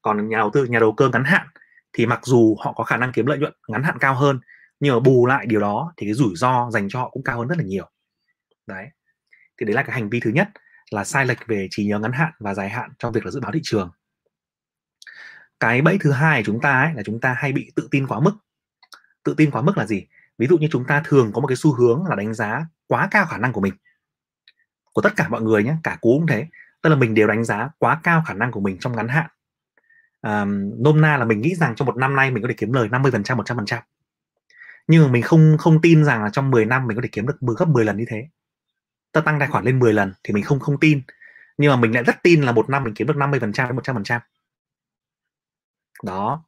Còn 0.02 0.30
nhà 0.30 0.38
đầu 0.38 0.50
tư, 0.54 0.66
nhà 0.66 0.80
đầu 0.80 0.94
cơ 0.94 1.10
ngắn 1.10 1.24
hạn 1.24 1.48
thì 1.94 2.06
mặc 2.06 2.20
dù 2.24 2.58
họ 2.60 2.74
có 2.74 2.84
khả 2.84 2.98
năng 2.98 3.12
kiếm 3.12 3.26
lợi 3.26 3.38
nhuận 3.38 3.54
ngắn 3.68 3.84
hạn 3.84 3.98
cao 4.00 4.16
hơn, 4.16 4.40
nhưng 4.80 4.94
mà 4.94 5.00
bù 5.00 5.26
lại 5.26 5.46
điều 5.46 5.60
đó 5.60 5.94
thì 5.98 6.08
cái 6.08 6.14
rủi 6.14 6.36
ro 6.36 6.70
dành 6.72 6.90
cho 6.90 7.00
họ 7.00 7.10
cũng 7.10 7.24
cao 7.24 7.38
hơn 7.40 7.48
rất 7.48 7.58
là 7.58 7.64
nhiều. 7.64 7.90
Đấy. 8.68 8.88
Thì 9.60 9.66
đấy 9.66 9.76
là 9.76 9.84
cái 9.84 9.94
hành 9.96 10.10
vi 10.10 10.20
thứ 10.20 10.30
nhất 10.30 10.50
là 10.92 11.04
sai 11.04 11.26
lệch 11.26 11.48
về 11.48 11.68
trí 11.72 11.86
nhớ 11.86 12.00
ngắn 12.00 12.12
hạn 12.12 12.32
và 12.40 12.54
dài 12.54 12.70
hạn 12.70 12.90
trong 13.00 13.14
việc 13.14 13.26
là 13.26 13.32
dự 13.32 13.40
báo 13.40 13.52
thị 13.52 13.60
trường. 13.64 13.92
Cái 15.60 15.82
bẫy 15.82 15.98
thứ 16.02 16.12
hai 16.12 16.42
của 16.42 16.46
chúng 16.46 16.62
ta 16.62 16.82
ấy 16.82 16.94
là 16.94 17.04
chúng 17.06 17.22
ta 17.22 17.34
hay 17.38 17.52
bị 17.52 17.72
tự 17.76 17.88
tin 17.92 18.08
quá 18.08 18.20
mức. 18.20 18.34
Tự 19.24 19.34
tin 19.38 19.52
quá 19.52 19.62
mức 19.62 19.78
là 19.78 19.86
gì? 19.86 20.08
Ví 20.38 20.48
dụ 20.48 20.58
như 20.58 20.68
chúng 20.72 20.86
ta 20.86 21.02
thường 21.06 21.32
có 21.34 21.42
một 21.42 21.48
cái 21.48 21.56
xu 21.56 21.74
hướng 21.74 22.06
là 22.06 22.16
đánh 22.16 22.34
giá 22.34 22.66
quá 22.88 23.08
cao 23.12 23.26
khả 23.26 23.38
năng 23.38 23.54
của 23.54 23.62
mình 23.62 23.74
của 25.00 25.04
tất 25.04 25.16
cả 25.16 25.28
mọi 25.30 25.42
người 25.42 25.63
nhé 25.63 25.75
cả 25.84 25.98
cú 26.01 26.18
cũng 26.19 26.28
thế. 26.28 26.48
Tức 26.81 26.90
là 26.90 26.96
mình 26.96 27.13
đều 27.13 27.28
đánh 27.28 27.44
giá 27.44 27.69
quá 27.78 28.00
cao 28.04 28.24
khả 28.28 28.34
năng 28.34 28.51
của 28.51 28.60
mình 28.60 28.78
trong 28.80 28.96
ngắn 28.96 29.07
hạn. 29.07 29.30
Um, 30.22 30.84
nôm 30.84 31.01
na 31.01 31.18
là 31.18 31.25
mình 31.25 31.42
nghĩ 31.42 31.56
rằng 31.56 31.75
trong 31.75 31.86
một 31.86 31.98
năm 31.98 32.16
nay 32.16 32.31
mình 32.31 32.44
có 32.44 32.48
thể 32.48 32.56
kiếm 32.57 32.74
lời 32.74 32.90
50 32.90 33.12
phần 33.12 33.24
trăm 33.24 33.38
100 33.38 33.57
phần 33.57 33.66
trăm. 33.66 33.84
Nhưng 34.88 35.04
mà 35.04 35.12
mình 35.12 35.22
không 35.22 35.57
không 35.60 35.81
tin 35.81 36.06
rằng 36.06 36.24
là 36.24 36.30
trong 36.30 36.51
10 36.51 36.66
năm 36.66 36.88
mình 36.88 36.96
có 36.96 37.01
thể 37.01 37.10
kiếm 37.12 37.28
được 37.28 37.44
10 37.44 37.56
gấp 37.60 37.68
10 37.68 37.86
lần 37.86 37.98
như 37.98 38.06
thế. 38.07 38.28
Ta 39.12 39.22
tăng 39.22 39.40
tài 39.40 39.48
khoản 39.48 39.63
lên 39.66 39.80
10 39.80 39.94
lần 39.94 40.13
thì 40.24 40.34
mình 40.34 40.44
không 40.44 40.60
không 40.60 40.80
tin. 40.80 41.01
Nhưng 41.57 41.72
mà 41.72 41.75
mình 41.75 41.94
lại 41.94 42.04
rất 42.04 42.16
tin 42.24 42.42
là 42.42 42.51
một 42.51 42.69
năm 42.69 42.84
mình 42.84 42.94
kiếm 42.94 43.07
được 43.07 43.18
50 43.18 43.40
phần 43.40 43.54
trăm 43.54 43.68
đến 43.68 43.75
100 43.75 43.96
phần 43.96 44.04
trăm. 44.04 44.22
Đó. 46.04 46.44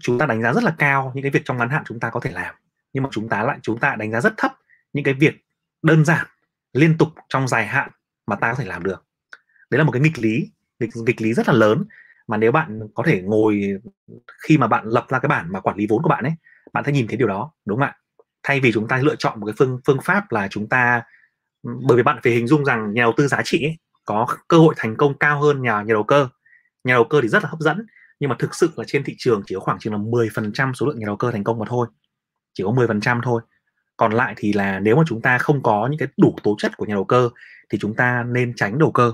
Chúng 0.00 0.18
ta 0.18 0.26
đánh 0.26 0.42
giá 0.42 0.52
rất 0.52 0.64
là 0.64 0.74
cao 0.78 1.12
những 1.14 1.22
cái 1.22 1.30
việc 1.30 1.42
trong 1.44 1.56
ngắn 1.56 1.68
hạn 1.68 1.82
chúng 1.86 2.00
ta 2.00 2.10
có 2.10 2.20
thể 2.20 2.30
làm. 2.30 2.54
Nhưng 2.92 3.02
mà 3.02 3.08
chúng 3.12 3.28
ta 3.28 3.42
lại 3.42 3.58
chúng 3.62 3.78
ta 3.78 3.96
đánh 3.98 4.12
giá 4.12 4.20
rất 4.20 4.34
thấp 4.36 4.52
những 4.92 5.04
cái 5.04 5.14
việc 5.14 5.44
đơn 5.82 6.04
giản 6.04 6.26
liên 6.76 6.98
tục 6.98 7.08
trong 7.28 7.48
dài 7.48 7.66
hạn 7.66 7.90
mà 8.26 8.36
ta 8.36 8.52
có 8.52 8.58
thể 8.58 8.64
làm 8.64 8.82
được. 8.82 9.04
Đấy 9.70 9.78
là 9.78 9.84
một 9.84 9.92
cái 9.92 10.02
nghịch 10.02 10.18
lý 10.18 10.50
nghịch, 10.80 10.90
nghịch 11.06 11.20
lý 11.20 11.34
rất 11.34 11.48
là 11.48 11.54
lớn 11.54 11.84
mà 12.26 12.36
nếu 12.36 12.52
bạn 12.52 12.80
có 12.94 13.02
thể 13.06 13.22
ngồi 13.22 13.62
khi 14.42 14.58
mà 14.58 14.66
bạn 14.66 14.86
lập 14.86 15.06
ra 15.08 15.18
cái 15.18 15.28
bản 15.28 15.52
mà 15.52 15.60
quản 15.60 15.76
lý 15.76 15.86
vốn 15.88 16.02
của 16.02 16.08
bạn 16.08 16.24
ấy 16.24 16.32
bạn 16.72 16.84
sẽ 16.86 16.92
nhìn 16.92 17.06
thấy 17.06 17.16
điều 17.16 17.28
đó 17.28 17.52
đúng 17.64 17.78
không 17.78 17.88
ạ? 17.88 17.96
Thay 18.42 18.60
vì 18.60 18.72
chúng 18.72 18.88
ta 18.88 18.98
lựa 18.98 19.16
chọn 19.16 19.40
một 19.40 19.46
cái 19.46 19.54
phương 19.58 19.80
phương 19.86 19.98
pháp 20.04 20.32
là 20.32 20.48
chúng 20.50 20.68
ta 20.68 21.02
ừ, 21.62 21.70
bởi 21.88 21.96
vì 21.96 22.02
bạn 22.02 22.20
phải 22.24 22.32
hình 22.32 22.46
dung 22.46 22.64
rằng 22.64 22.94
nhà 22.94 23.02
đầu 23.02 23.12
tư 23.16 23.28
giá 23.28 23.42
trị 23.44 23.64
ấy, 23.64 23.78
có 24.04 24.26
cơ 24.48 24.58
hội 24.58 24.74
thành 24.76 24.96
công 24.96 25.18
cao 25.18 25.40
hơn 25.42 25.62
nhà 25.62 25.82
nhà 25.82 25.94
đầu 25.94 26.04
cơ. 26.04 26.28
Nhà 26.84 26.94
đầu 26.94 27.04
cơ 27.04 27.20
thì 27.22 27.28
rất 27.28 27.42
là 27.42 27.48
hấp 27.48 27.60
dẫn 27.60 27.86
nhưng 28.20 28.30
mà 28.30 28.36
thực 28.38 28.54
sự 28.54 28.70
là 28.76 28.84
trên 28.86 29.04
thị 29.04 29.14
trường 29.18 29.42
chỉ 29.46 29.54
có 29.54 29.60
khoảng 29.60 29.78
chừng 29.78 29.92
là 29.92 29.98
10% 29.98 30.72
số 30.72 30.86
lượng 30.86 30.98
nhà 30.98 31.06
đầu 31.06 31.16
cơ 31.16 31.30
thành 31.30 31.44
công 31.44 31.58
mà 31.58 31.66
thôi 31.68 31.88
chỉ 32.54 32.64
có 32.64 32.70
10% 32.70 33.20
thôi 33.22 33.42
còn 33.96 34.12
lại 34.12 34.34
thì 34.36 34.52
là 34.52 34.80
nếu 34.80 34.96
mà 34.96 35.02
chúng 35.06 35.20
ta 35.20 35.38
không 35.38 35.62
có 35.62 35.88
những 35.90 35.98
cái 35.98 36.08
đủ 36.16 36.36
tố 36.42 36.56
chất 36.58 36.76
của 36.76 36.86
nhà 36.86 36.94
đầu 36.94 37.04
cơ 37.04 37.30
thì 37.68 37.78
chúng 37.78 37.94
ta 37.94 38.24
nên 38.28 38.52
tránh 38.56 38.78
đầu 38.78 38.92
cơ, 38.92 39.12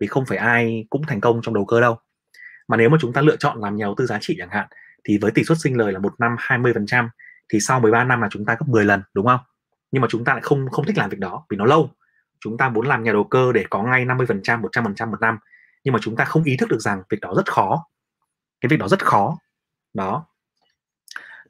vì 0.00 0.06
không 0.06 0.26
phải 0.26 0.38
ai 0.38 0.86
cũng 0.90 1.02
thành 1.06 1.20
công 1.20 1.40
trong 1.42 1.54
đầu 1.54 1.64
cơ 1.64 1.80
đâu. 1.80 1.98
Mà 2.68 2.76
nếu 2.76 2.88
mà 2.88 2.98
chúng 3.00 3.12
ta 3.12 3.20
lựa 3.20 3.36
chọn 3.36 3.60
làm 3.60 3.76
nhà 3.76 3.84
đầu 3.84 3.94
tư 3.98 4.06
giá 4.06 4.18
trị 4.20 4.36
chẳng 4.38 4.50
hạn, 4.50 4.68
thì 5.04 5.18
với 5.18 5.30
tỷ 5.30 5.44
suất 5.44 5.58
sinh 5.58 5.76
lời 5.76 5.92
là 5.92 5.98
một 5.98 6.14
năm 6.18 6.36
20% 6.38 7.08
thì 7.52 7.60
sau 7.60 7.80
13 7.80 8.04
năm 8.04 8.20
là 8.20 8.28
chúng 8.30 8.44
ta 8.44 8.56
gấp 8.60 8.68
10 8.68 8.84
lần, 8.84 9.02
đúng 9.14 9.26
không? 9.26 9.40
Nhưng 9.90 10.02
mà 10.02 10.08
chúng 10.10 10.24
ta 10.24 10.32
lại 10.32 10.42
không 10.42 10.68
không 10.70 10.86
thích 10.86 10.98
làm 10.98 11.10
việc 11.10 11.18
đó, 11.18 11.44
vì 11.50 11.56
nó 11.56 11.64
lâu. 11.64 11.90
Chúng 12.40 12.56
ta 12.56 12.68
muốn 12.68 12.86
làm 12.86 13.02
nhà 13.02 13.12
đầu 13.12 13.24
cơ 13.24 13.52
để 13.52 13.64
có 13.70 13.82
ngay 13.82 14.04
50% 14.04 14.60
100% 14.62 15.10
một 15.10 15.20
năm, 15.20 15.38
nhưng 15.84 15.92
mà 15.92 15.98
chúng 16.02 16.16
ta 16.16 16.24
không 16.24 16.44
ý 16.44 16.56
thức 16.56 16.68
được 16.68 16.80
rằng 16.80 17.02
việc 17.10 17.20
đó 17.20 17.34
rất 17.36 17.52
khó. 17.52 17.86
Cái 18.60 18.68
việc 18.68 18.78
đó 18.78 18.88
rất 18.88 19.04
khó. 19.04 19.38
Đó. 19.94 20.26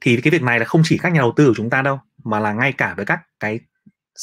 Thì 0.01 0.21
cái 0.21 0.31
việc 0.31 0.41
này 0.41 0.59
là 0.59 0.65
không 0.65 0.81
chỉ 0.85 0.97
các 0.97 1.13
nhà 1.13 1.19
đầu 1.19 1.33
tư 1.35 1.47
của 1.47 1.53
chúng 1.57 1.69
ta 1.69 1.81
đâu 1.81 1.99
mà 2.23 2.39
là 2.39 2.53
ngay 2.53 2.73
cả 2.73 2.93
với 2.97 3.05
các 3.05 3.19
cái 3.39 3.59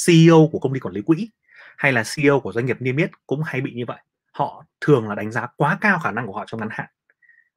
CEO 0.06 0.48
của 0.52 0.58
công 0.58 0.74
ty 0.74 0.80
quản 0.80 0.94
lý 0.94 1.02
quỹ 1.02 1.30
hay 1.76 1.92
là 1.92 2.02
CEO 2.16 2.40
của 2.40 2.52
doanh 2.52 2.66
nghiệp 2.66 2.76
niêm 2.80 2.96
yết 2.96 3.10
cũng 3.26 3.42
hay 3.42 3.60
bị 3.60 3.72
như 3.72 3.84
vậy. 3.86 3.98
Họ 4.32 4.64
thường 4.80 5.08
là 5.08 5.14
đánh 5.14 5.32
giá 5.32 5.46
quá 5.56 5.78
cao 5.80 5.98
khả 5.98 6.10
năng 6.10 6.26
của 6.26 6.32
họ 6.32 6.44
trong 6.46 6.60
ngắn 6.60 6.68
hạn. 6.72 6.86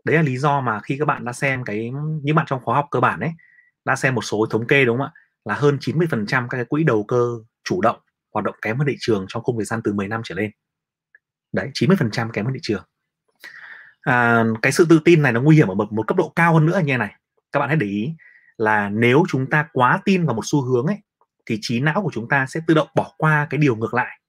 Đấy 0.03 0.15
là 0.15 0.21
lý 0.21 0.37
do 0.37 0.61
mà 0.61 0.79
khi 0.79 0.97
các 0.99 1.05
bạn 1.05 1.25
đã 1.25 1.33
xem 1.33 1.63
cái 1.63 1.91
những 2.23 2.35
bạn 2.35 2.45
trong 2.45 2.61
khóa 2.63 2.75
học 2.75 2.87
cơ 2.91 2.99
bản 2.99 3.19
ấy 3.19 3.31
đã 3.85 3.95
xem 3.95 4.15
một 4.15 4.21
số 4.21 4.45
thống 4.49 4.67
kê 4.67 4.85
đúng 4.85 4.97
không 4.97 5.07
ạ? 5.07 5.11
Là 5.45 5.53
hơn 5.53 5.77
90% 5.81 6.25
các 6.27 6.57
cái 6.57 6.65
quỹ 6.65 6.83
đầu 6.83 7.03
cơ 7.03 7.29
chủ 7.63 7.81
động 7.81 7.99
hoạt 8.33 8.45
động 8.45 8.55
kém 8.61 8.77
hơn 8.77 8.87
thị 8.87 8.95
trường 8.99 9.25
trong 9.27 9.43
khung 9.43 9.57
thời 9.57 9.65
gian 9.65 9.81
từ 9.83 9.93
10 9.93 10.07
năm 10.07 10.21
trở 10.23 10.35
lên. 10.35 10.51
Đấy 11.51 11.69
90% 11.73 12.31
kém 12.31 12.45
hơn 12.45 12.53
thị 12.53 12.59
trường. 12.63 12.83
À, 14.01 14.43
cái 14.61 14.71
sự 14.71 14.85
tự 14.89 14.99
tin 15.05 15.21
này 15.21 15.31
nó 15.31 15.41
nguy 15.41 15.55
hiểm 15.55 15.67
ở 15.67 15.75
một, 15.75 15.93
một 15.93 16.07
cấp 16.07 16.17
độ 16.17 16.33
cao 16.35 16.53
hơn 16.53 16.65
nữa 16.65 16.81
như 16.85 16.97
này. 16.97 17.15
Các 17.51 17.59
bạn 17.59 17.69
hãy 17.69 17.77
để 17.77 17.87
ý 17.87 18.13
là 18.59 18.89
nếu 18.89 19.23
chúng 19.29 19.49
ta 19.49 19.67
quá 19.73 20.01
tin 20.05 20.25
vào 20.25 20.35
một 20.35 20.41
xu 20.45 20.61
hướng 20.61 20.85
ấy, 20.85 20.97
thì 21.45 21.57
trí 21.61 21.79
não 21.79 22.01
của 22.03 22.11
chúng 22.13 22.27
ta 22.27 22.45
sẽ 22.45 22.59
tự 22.67 22.73
động 22.73 22.87
bỏ 22.95 23.13
qua 23.17 23.47
cái 23.49 23.57
điều 23.57 23.75
ngược 23.75 23.93
lại. 23.93 24.19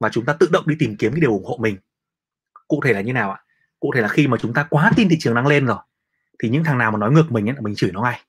Và 0.00 0.08
chúng 0.08 0.24
ta 0.24 0.32
tự 0.40 0.48
động 0.52 0.64
đi 0.66 0.76
tìm 0.78 0.96
kiếm 0.96 1.12
cái 1.12 1.20
điều 1.20 1.30
ủng 1.30 1.44
hộ 1.44 1.56
mình. 1.60 1.76
Cụ 2.68 2.80
thể 2.84 2.92
là 2.92 3.00
như 3.00 3.12
nào 3.12 3.30
ạ? 3.30 3.40
Cụ 3.80 3.92
thể 3.94 4.00
là 4.00 4.08
khi 4.08 4.26
mà 4.26 4.36
chúng 4.40 4.54
ta 4.54 4.66
quá 4.70 4.90
tin 4.96 5.08
thị 5.08 5.16
trường 5.20 5.34
đang 5.34 5.46
lên 5.46 5.66
rồi, 5.66 5.78
thì 6.42 6.48
những 6.48 6.64
thằng 6.64 6.78
nào 6.78 6.90
mà 6.90 6.98
nói 6.98 7.12
ngược 7.12 7.32
mình 7.32 7.48
ấy 7.48 7.54
là 7.54 7.60
mình 7.60 7.74
chửi 7.74 7.92
nó 7.92 8.02
ngay. 8.02 8.20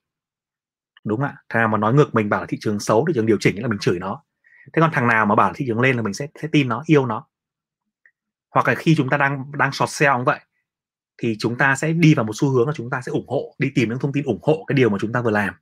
Đúng 1.04 1.22
ạ, 1.22 1.36
thằng 1.48 1.60
nào 1.62 1.68
mà 1.68 1.78
nói 1.78 1.94
ngược 1.94 2.14
mình 2.14 2.28
bảo 2.28 2.40
là 2.40 2.46
thị 2.46 2.58
trường 2.60 2.80
xấu, 2.80 3.04
thị 3.08 3.12
trường 3.14 3.26
điều 3.26 3.36
chỉnh 3.40 3.62
là 3.62 3.68
mình 3.68 3.78
chửi 3.78 3.98
nó. 3.98 4.22
Thế 4.72 4.80
còn 4.80 4.90
thằng 4.92 5.06
nào 5.06 5.26
mà 5.26 5.34
bảo 5.34 5.48
là 5.48 5.54
thị 5.56 5.64
trường 5.68 5.80
lên 5.80 5.96
là 5.96 6.02
mình 6.02 6.14
sẽ 6.14 6.26
sẽ 6.42 6.48
tin 6.52 6.68
nó, 6.68 6.82
yêu 6.86 7.06
nó. 7.06 7.26
Hoặc 8.50 8.68
là 8.68 8.74
khi 8.74 8.94
chúng 8.96 9.08
ta 9.08 9.16
đang 9.16 9.52
đang 9.52 9.72
short 9.72 9.90
sale 9.90 10.12
cũng 10.16 10.24
vậy 10.24 10.40
thì 11.18 11.36
chúng 11.38 11.58
ta 11.58 11.76
sẽ 11.76 11.92
đi 11.92 12.14
vào 12.14 12.24
một 12.24 12.32
xu 12.36 12.50
hướng 12.50 12.66
là 12.66 12.72
chúng 12.76 12.90
ta 12.90 13.00
sẽ 13.00 13.12
ủng 13.12 13.28
hộ, 13.28 13.54
đi 13.58 13.70
tìm 13.74 13.88
những 13.88 13.98
thông 13.98 14.12
tin 14.12 14.24
ủng 14.24 14.40
hộ 14.42 14.64
cái 14.66 14.74
điều 14.76 14.90
mà 14.90 14.98
chúng 15.00 15.12
ta 15.12 15.20
vừa 15.20 15.30
làm. 15.30 15.54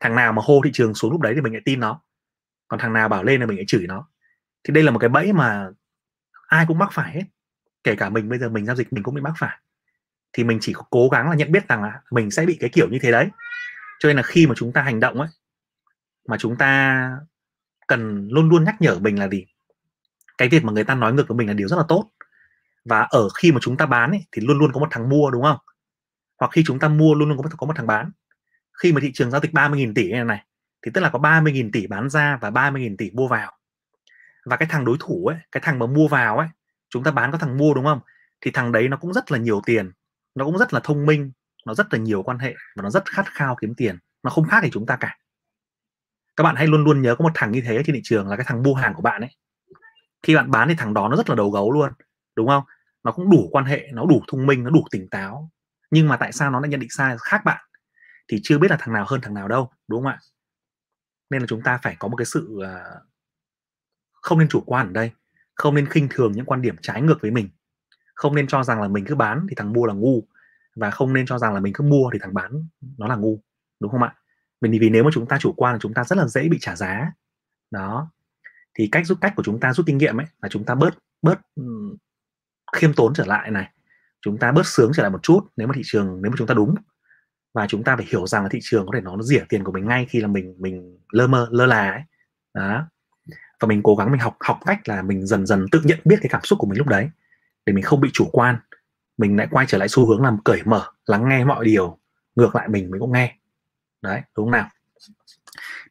Thằng 0.00 0.14
nào 0.14 0.32
mà 0.32 0.42
hô 0.44 0.60
thị 0.64 0.70
trường 0.72 0.94
xuống 0.94 1.10
lúc 1.10 1.20
đấy 1.20 1.32
thì 1.34 1.40
mình 1.40 1.52
lại 1.52 1.62
tin 1.64 1.80
nó, 1.80 2.00
còn 2.68 2.80
thằng 2.80 2.92
nào 2.92 3.08
bảo 3.08 3.24
lên 3.24 3.40
là 3.40 3.46
mình 3.46 3.56
lại 3.56 3.64
chửi 3.68 3.86
nó. 3.86 4.08
Thì 4.64 4.74
đây 4.74 4.84
là 4.84 4.90
một 4.90 4.98
cái 4.98 5.08
bẫy 5.08 5.32
mà 5.32 5.68
ai 6.46 6.64
cũng 6.68 6.78
mắc 6.78 6.88
phải 6.92 7.12
hết. 7.12 7.24
Kể 7.84 7.94
cả 7.94 8.10
mình 8.10 8.28
bây 8.28 8.38
giờ 8.38 8.48
mình 8.48 8.66
giao 8.66 8.76
dịch 8.76 8.92
mình 8.92 9.02
cũng 9.02 9.14
bị 9.14 9.20
mắc 9.20 9.34
phải. 9.38 9.58
Thì 10.32 10.44
mình 10.44 10.58
chỉ 10.60 10.74
cố 10.90 11.08
gắng 11.08 11.30
là 11.30 11.36
nhận 11.36 11.52
biết 11.52 11.68
rằng 11.68 11.82
là 11.82 12.00
mình 12.10 12.30
sẽ 12.30 12.46
bị 12.46 12.56
cái 12.60 12.70
kiểu 12.70 12.88
như 12.90 12.98
thế 13.02 13.10
đấy. 13.10 13.28
Cho 14.00 14.06
nên 14.06 14.16
là 14.16 14.22
khi 14.22 14.46
mà 14.46 14.54
chúng 14.56 14.72
ta 14.72 14.82
hành 14.82 15.00
động 15.00 15.20
ấy, 15.20 15.28
mà 16.28 16.36
chúng 16.38 16.56
ta 16.56 17.10
cần 17.86 18.28
luôn 18.28 18.48
luôn 18.48 18.64
nhắc 18.64 18.74
nhở 18.80 18.98
mình 18.98 19.18
là 19.18 19.28
gì? 19.28 19.46
Cái 20.38 20.48
việc 20.48 20.64
mà 20.64 20.72
người 20.72 20.84
ta 20.84 20.94
nói 20.94 21.12
ngược 21.12 21.28
với 21.28 21.36
mình 21.36 21.48
là 21.48 21.54
điều 21.54 21.68
rất 21.68 21.76
là 21.76 21.84
tốt 21.88 22.10
và 22.88 23.00
ở 23.00 23.28
khi 23.28 23.52
mà 23.52 23.58
chúng 23.62 23.76
ta 23.76 23.86
bán 23.86 24.10
ấy, 24.10 24.26
thì 24.32 24.42
luôn 24.42 24.58
luôn 24.58 24.72
có 24.72 24.80
một 24.80 24.88
thằng 24.90 25.08
mua 25.08 25.30
đúng 25.30 25.42
không? 25.42 25.58
Hoặc 26.40 26.50
khi 26.52 26.62
chúng 26.66 26.78
ta 26.78 26.88
mua 26.88 27.14
luôn 27.14 27.28
luôn 27.28 27.38
có 27.38 27.42
một, 27.42 27.48
có 27.58 27.66
một 27.66 27.76
thằng 27.76 27.86
bán. 27.86 28.10
Khi 28.82 28.92
mà 28.92 29.00
thị 29.00 29.10
trường 29.14 29.30
giao 29.30 29.40
dịch 29.40 29.52
30.000 29.52 29.92
tỷ 29.94 30.12
này, 30.12 30.24
này 30.24 30.44
thì 30.82 30.90
tức 30.94 31.00
là 31.00 31.10
có 31.10 31.18
30.000 31.18 31.70
tỷ 31.72 31.86
bán 31.86 32.10
ra 32.10 32.38
và 32.40 32.50
30.000 32.50 32.96
tỷ 32.98 33.10
mua 33.10 33.28
vào. 33.28 33.52
Và 34.44 34.56
cái 34.56 34.68
thằng 34.70 34.84
đối 34.84 34.96
thủ 35.00 35.26
ấy 35.26 35.38
cái 35.52 35.60
thằng 35.64 35.78
mà 35.78 35.86
mua 35.86 36.08
vào 36.08 36.38
ấy 36.38 36.48
chúng 36.90 37.04
ta 37.04 37.10
bán 37.10 37.32
có 37.32 37.38
thằng 37.38 37.56
mua 37.56 37.74
đúng 37.74 37.84
không? 37.84 38.00
Thì 38.40 38.50
thằng 38.50 38.72
đấy 38.72 38.88
nó 38.88 38.96
cũng 38.96 39.12
rất 39.12 39.32
là 39.32 39.38
nhiều 39.38 39.60
tiền 39.66 39.92
nó 40.36 40.44
cũng 40.44 40.58
rất 40.58 40.74
là 40.74 40.80
thông 40.84 41.06
minh 41.06 41.32
nó 41.66 41.74
rất 41.74 41.92
là 41.92 41.98
nhiều 41.98 42.22
quan 42.22 42.38
hệ 42.38 42.54
và 42.76 42.82
nó 42.82 42.90
rất 42.90 43.10
khát 43.10 43.26
khao 43.26 43.56
kiếm 43.60 43.74
tiền. 43.74 43.98
Nó 44.22 44.30
không 44.30 44.48
khác 44.48 44.62
gì 44.62 44.70
chúng 44.72 44.86
ta 44.86 44.96
cả. 44.96 45.18
Các 46.36 46.44
bạn 46.44 46.56
hãy 46.56 46.66
luôn 46.66 46.84
luôn 46.84 47.02
nhớ 47.02 47.14
có 47.14 47.22
một 47.22 47.32
thằng 47.34 47.52
như 47.52 47.62
thế 47.64 47.82
trên 47.86 47.94
thị 47.94 48.00
trường 48.04 48.28
là 48.28 48.36
cái 48.36 48.46
thằng 48.48 48.62
mua 48.62 48.74
hàng 48.74 48.94
của 48.94 49.02
bạn 49.02 49.20
ấy. 49.20 49.30
Khi 50.22 50.34
bạn 50.34 50.50
bán 50.50 50.68
thì 50.68 50.74
thằng 50.78 50.94
đó 50.94 51.08
nó 51.08 51.16
rất 51.16 51.28
là 51.30 51.36
đầu 51.36 51.50
gấu 51.50 51.72
luôn 51.72 51.92
đúng 52.36 52.48
không? 52.48 52.64
Nó 53.06 53.12
cũng 53.12 53.30
đủ 53.30 53.48
quan 53.52 53.64
hệ, 53.64 53.88
nó 53.92 54.06
đủ 54.06 54.22
thông 54.28 54.46
minh, 54.46 54.64
nó 54.64 54.70
đủ 54.70 54.84
tỉnh 54.90 55.08
táo. 55.08 55.50
Nhưng 55.90 56.08
mà 56.08 56.16
tại 56.16 56.32
sao 56.32 56.50
nó 56.50 56.60
lại 56.60 56.68
nhận 56.68 56.80
định 56.80 56.90
sai 56.90 57.16
khác 57.20 57.44
bạn? 57.44 57.64
Thì 58.28 58.40
chưa 58.42 58.58
biết 58.58 58.70
là 58.70 58.76
thằng 58.80 58.94
nào 58.94 59.04
hơn 59.08 59.20
thằng 59.20 59.34
nào 59.34 59.48
đâu, 59.48 59.70
đúng 59.88 60.02
không 60.02 60.12
ạ? 60.12 60.18
Nên 61.30 61.40
là 61.40 61.46
chúng 61.46 61.62
ta 61.62 61.78
phải 61.82 61.96
có 61.98 62.08
một 62.08 62.16
cái 62.16 62.24
sự 62.24 62.58
ờ, 62.62 63.00
không 64.12 64.38
nên 64.38 64.48
chủ 64.48 64.62
quan 64.66 64.86
ở 64.86 64.92
đây. 64.92 65.10
Không 65.54 65.74
nên 65.74 65.88
khinh 65.88 66.08
thường 66.10 66.32
những 66.32 66.44
quan 66.44 66.62
điểm 66.62 66.76
trái 66.82 67.02
ngược 67.02 67.18
với 67.20 67.30
mình. 67.30 67.48
Không 68.14 68.34
nên 68.34 68.46
cho 68.46 68.62
rằng 68.62 68.82
là 68.82 68.88
mình 68.88 69.04
cứ 69.08 69.14
bán 69.14 69.46
thì 69.48 69.54
thằng 69.54 69.72
mua 69.72 69.86
là 69.86 69.94
ngu. 69.94 70.22
Và 70.76 70.90
không 70.90 71.12
nên 71.12 71.26
cho 71.26 71.38
rằng 71.38 71.54
là 71.54 71.60
mình 71.60 71.72
cứ 71.72 71.84
mua 71.84 72.10
thì 72.12 72.18
thằng 72.22 72.34
bán 72.34 72.68
nó 72.98 73.06
là 73.06 73.16
ngu, 73.16 73.42
đúng 73.80 73.90
không 73.90 74.02
ạ? 74.02 74.14
Mình 74.60 74.78
vì 74.80 74.90
nếu 74.90 75.04
mà 75.04 75.10
chúng 75.12 75.28
ta 75.28 75.38
chủ 75.38 75.52
quan 75.56 75.72
là 75.72 75.78
chúng 75.78 75.94
ta 75.94 76.04
rất 76.04 76.18
là 76.18 76.26
dễ 76.26 76.48
bị 76.48 76.58
trả 76.60 76.76
giá. 76.76 77.12
Đó. 77.70 78.10
Thì 78.74 78.88
cách 78.92 79.06
giúp, 79.06 79.18
cách 79.20 79.32
của 79.36 79.42
chúng 79.42 79.60
ta 79.60 79.72
rút 79.72 79.86
kinh 79.86 79.98
nghiệm 79.98 80.20
ấy 80.20 80.26
là 80.42 80.48
chúng 80.48 80.64
ta 80.64 80.74
bớt 80.74 80.98
bớt 81.22 81.40
khiêm 82.72 82.92
tốn 82.92 83.14
trở 83.14 83.24
lại 83.26 83.50
này 83.50 83.70
chúng 84.20 84.38
ta 84.38 84.52
bớt 84.52 84.66
sướng 84.66 84.92
trở 84.94 85.02
lại 85.02 85.10
một 85.10 85.22
chút 85.22 85.40
nếu 85.56 85.66
mà 85.66 85.72
thị 85.76 85.82
trường 85.84 86.22
nếu 86.22 86.30
mà 86.30 86.34
chúng 86.38 86.46
ta 86.46 86.54
đúng. 86.54 86.74
Và 87.54 87.66
chúng 87.66 87.84
ta 87.84 87.96
phải 87.96 88.06
hiểu 88.08 88.26
rằng 88.26 88.42
là 88.42 88.48
thị 88.48 88.58
trường 88.62 88.86
có 88.86 88.92
thể 88.94 89.00
nó, 89.00 89.16
nó 89.16 89.22
rỉa 89.22 89.44
tiền 89.48 89.64
của 89.64 89.72
mình 89.72 89.86
ngay 89.86 90.06
khi 90.10 90.20
là 90.20 90.28
mình 90.28 90.54
mình 90.58 90.98
lơ 91.12 91.26
mơ 91.26 91.48
lơ 91.50 91.66
là 91.66 91.90
ấy. 91.90 92.02
Đó. 92.54 92.88
Và 93.60 93.68
mình 93.68 93.82
cố 93.82 93.96
gắng 93.96 94.10
mình 94.10 94.20
học 94.20 94.36
học 94.40 94.58
cách 94.66 94.88
là 94.88 95.02
mình 95.02 95.26
dần 95.26 95.46
dần 95.46 95.66
tự 95.72 95.80
nhận 95.84 95.98
biết 96.04 96.16
cái 96.22 96.28
cảm 96.28 96.44
xúc 96.44 96.58
của 96.58 96.66
mình 96.66 96.78
lúc 96.78 96.86
đấy 96.86 97.10
để 97.66 97.72
mình 97.72 97.84
không 97.84 98.00
bị 98.00 98.10
chủ 98.12 98.28
quan. 98.32 98.56
Mình 99.18 99.36
lại 99.36 99.48
quay 99.50 99.66
trở 99.66 99.78
lại 99.78 99.88
xu 99.88 100.06
hướng 100.06 100.22
làm 100.22 100.38
cởi 100.44 100.62
mở 100.64 100.86
lắng 101.06 101.28
nghe 101.28 101.44
mọi 101.44 101.64
điều 101.64 101.98
ngược 102.36 102.54
lại 102.54 102.68
mình 102.68 102.90
mình 102.90 103.00
cũng 103.00 103.12
nghe. 103.12 103.36
Đấy 104.02 104.20
đúng 104.36 104.46
không 104.46 104.50
nào? 104.50 104.68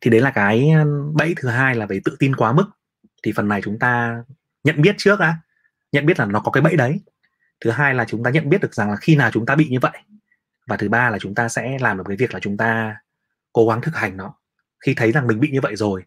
Thì 0.01 0.11
đấy 0.11 0.21
là 0.21 0.31
cái 0.31 0.71
bẫy 1.13 1.35
thứ 1.37 1.49
hai 1.49 1.75
là 1.75 1.85
về 1.85 2.01
tự 2.05 2.15
tin 2.19 2.35
quá 2.35 2.53
mức. 2.53 2.65
Thì 3.23 3.31
phần 3.35 3.47
này 3.47 3.61
chúng 3.61 3.79
ta 3.79 4.23
nhận 4.63 4.81
biết 4.81 4.95
trước 4.97 5.19
á 5.19 5.37
nhận 5.95 6.05
biết 6.05 6.19
là 6.19 6.25
nó 6.25 6.39
có 6.39 6.51
cái 6.51 6.61
bẫy 6.61 6.75
đấy. 6.75 6.99
Thứ 7.61 7.71
hai 7.71 7.93
là 7.93 8.05
chúng 8.05 8.23
ta 8.23 8.29
nhận 8.29 8.49
biết 8.49 8.61
được 8.61 8.73
rằng 8.73 8.89
là 8.89 8.95
khi 8.95 9.15
nào 9.15 9.31
chúng 9.31 9.45
ta 9.45 9.55
bị 9.55 9.67
như 9.69 9.79
vậy. 9.81 9.97
Và 10.67 10.77
thứ 10.77 10.89
ba 10.89 11.09
là 11.09 11.19
chúng 11.19 11.35
ta 11.35 11.49
sẽ 11.49 11.77
làm 11.81 11.97
được 11.97 12.03
cái 12.07 12.17
việc 12.17 12.33
là 12.33 12.39
chúng 12.39 12.57
ta 12.57 12.95
cố 13.53 13.67
gắng 13.67 13.81
thực 13.81 13.95
hành 13.95 14.17
nó. 14.17 14.33
Khi 14.85 14.93
thấy 14.93 15.11
rằng 15.11 15.27
mình 15.27 15.39
bị 15.39 15.49
như 15.51 15.61
vậy 15.61 15.75
rồi, 15.75 16.03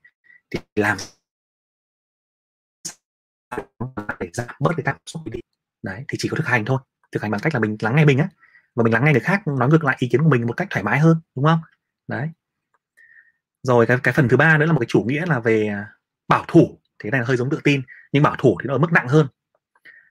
thì 0.51 0.61
làm 0.75 0.97
để 4.21 4.31
giảm 4.33 4.47
bớt 4.61 4.71
cái 4.77 4.85
cảm 4.85 4.97
xúc 5.07 5.23
đi. 5.25 5.41
Đấy, 5.83 6.05
thì 6.09 6.19
chỉ 6.21 6.29
có 6.29 6.37
thực 6.37 6.47
hành 6.47 6.65
thôi. 6.65 6.79
Thực 7.13 7.23
hành 7.23 7.31
bằng 7.31 7.41
cách 7.41 7.55
là 7.55 7.61
mình 7.61 7.77
lắng 7.81 7.97
nghe 7.97 8.05
mình 8.05 8.19
á. 8.19 8.29
Và 8.75 8.83
mình 8.85 8.93
lắng 8.93 9.05
nghe 9.05 9.13
người 9.13 9.21
khác 9.21 9.47
nói 9.47 9.69
ngược 9.69 9.85
lại 9.85 9.97
ý 9.99 10.09
kiến 10.09 10.23
của 10.23 10.29
mình 10.29 10.47
một 10.47 10.57
cách 10.57 10.69
thoải 10.71 10.83
mái 10.83 10.99
hơn, 10.99 11.21
đúng 11.35 11.45
không? 11.45 11.61
Đấy. 12.09 12.29
Rồi 13.63 13.87
cái 13.87 13.99
cái 14.03 14.15
phần 14.15 14.29
thứ 14.29 14.37
ba 14.37 14.59
nữa 14.59 14.67
là 14.67 14.73
một 14.73 14.81
cái 14.81 14.87
chủ 14.89 15.03
nghĩa 15.03 15.27
là 15.27 15.41
về 15.41 15.67
à, 15.67 15.91
bảo 16.29 16.45
thủ. 16.49 16.79
Thế 16.99 17.11
này 17.11 17.21
là 17.21 17.27
hơi 17.27 17.37
giống 17.37 17.51
tự 17.51 17.61
tin, 17.65 17.83
nhưng 18.13 18.23
bảo 18.23 18.37
thủ 18.39 18.59
thì 18.63 18.67
nó 18.67 18.75
ở 18.75 18.79
mức 18.79 18.93
nặng 18.93 19.09
hơn 19.09 19.27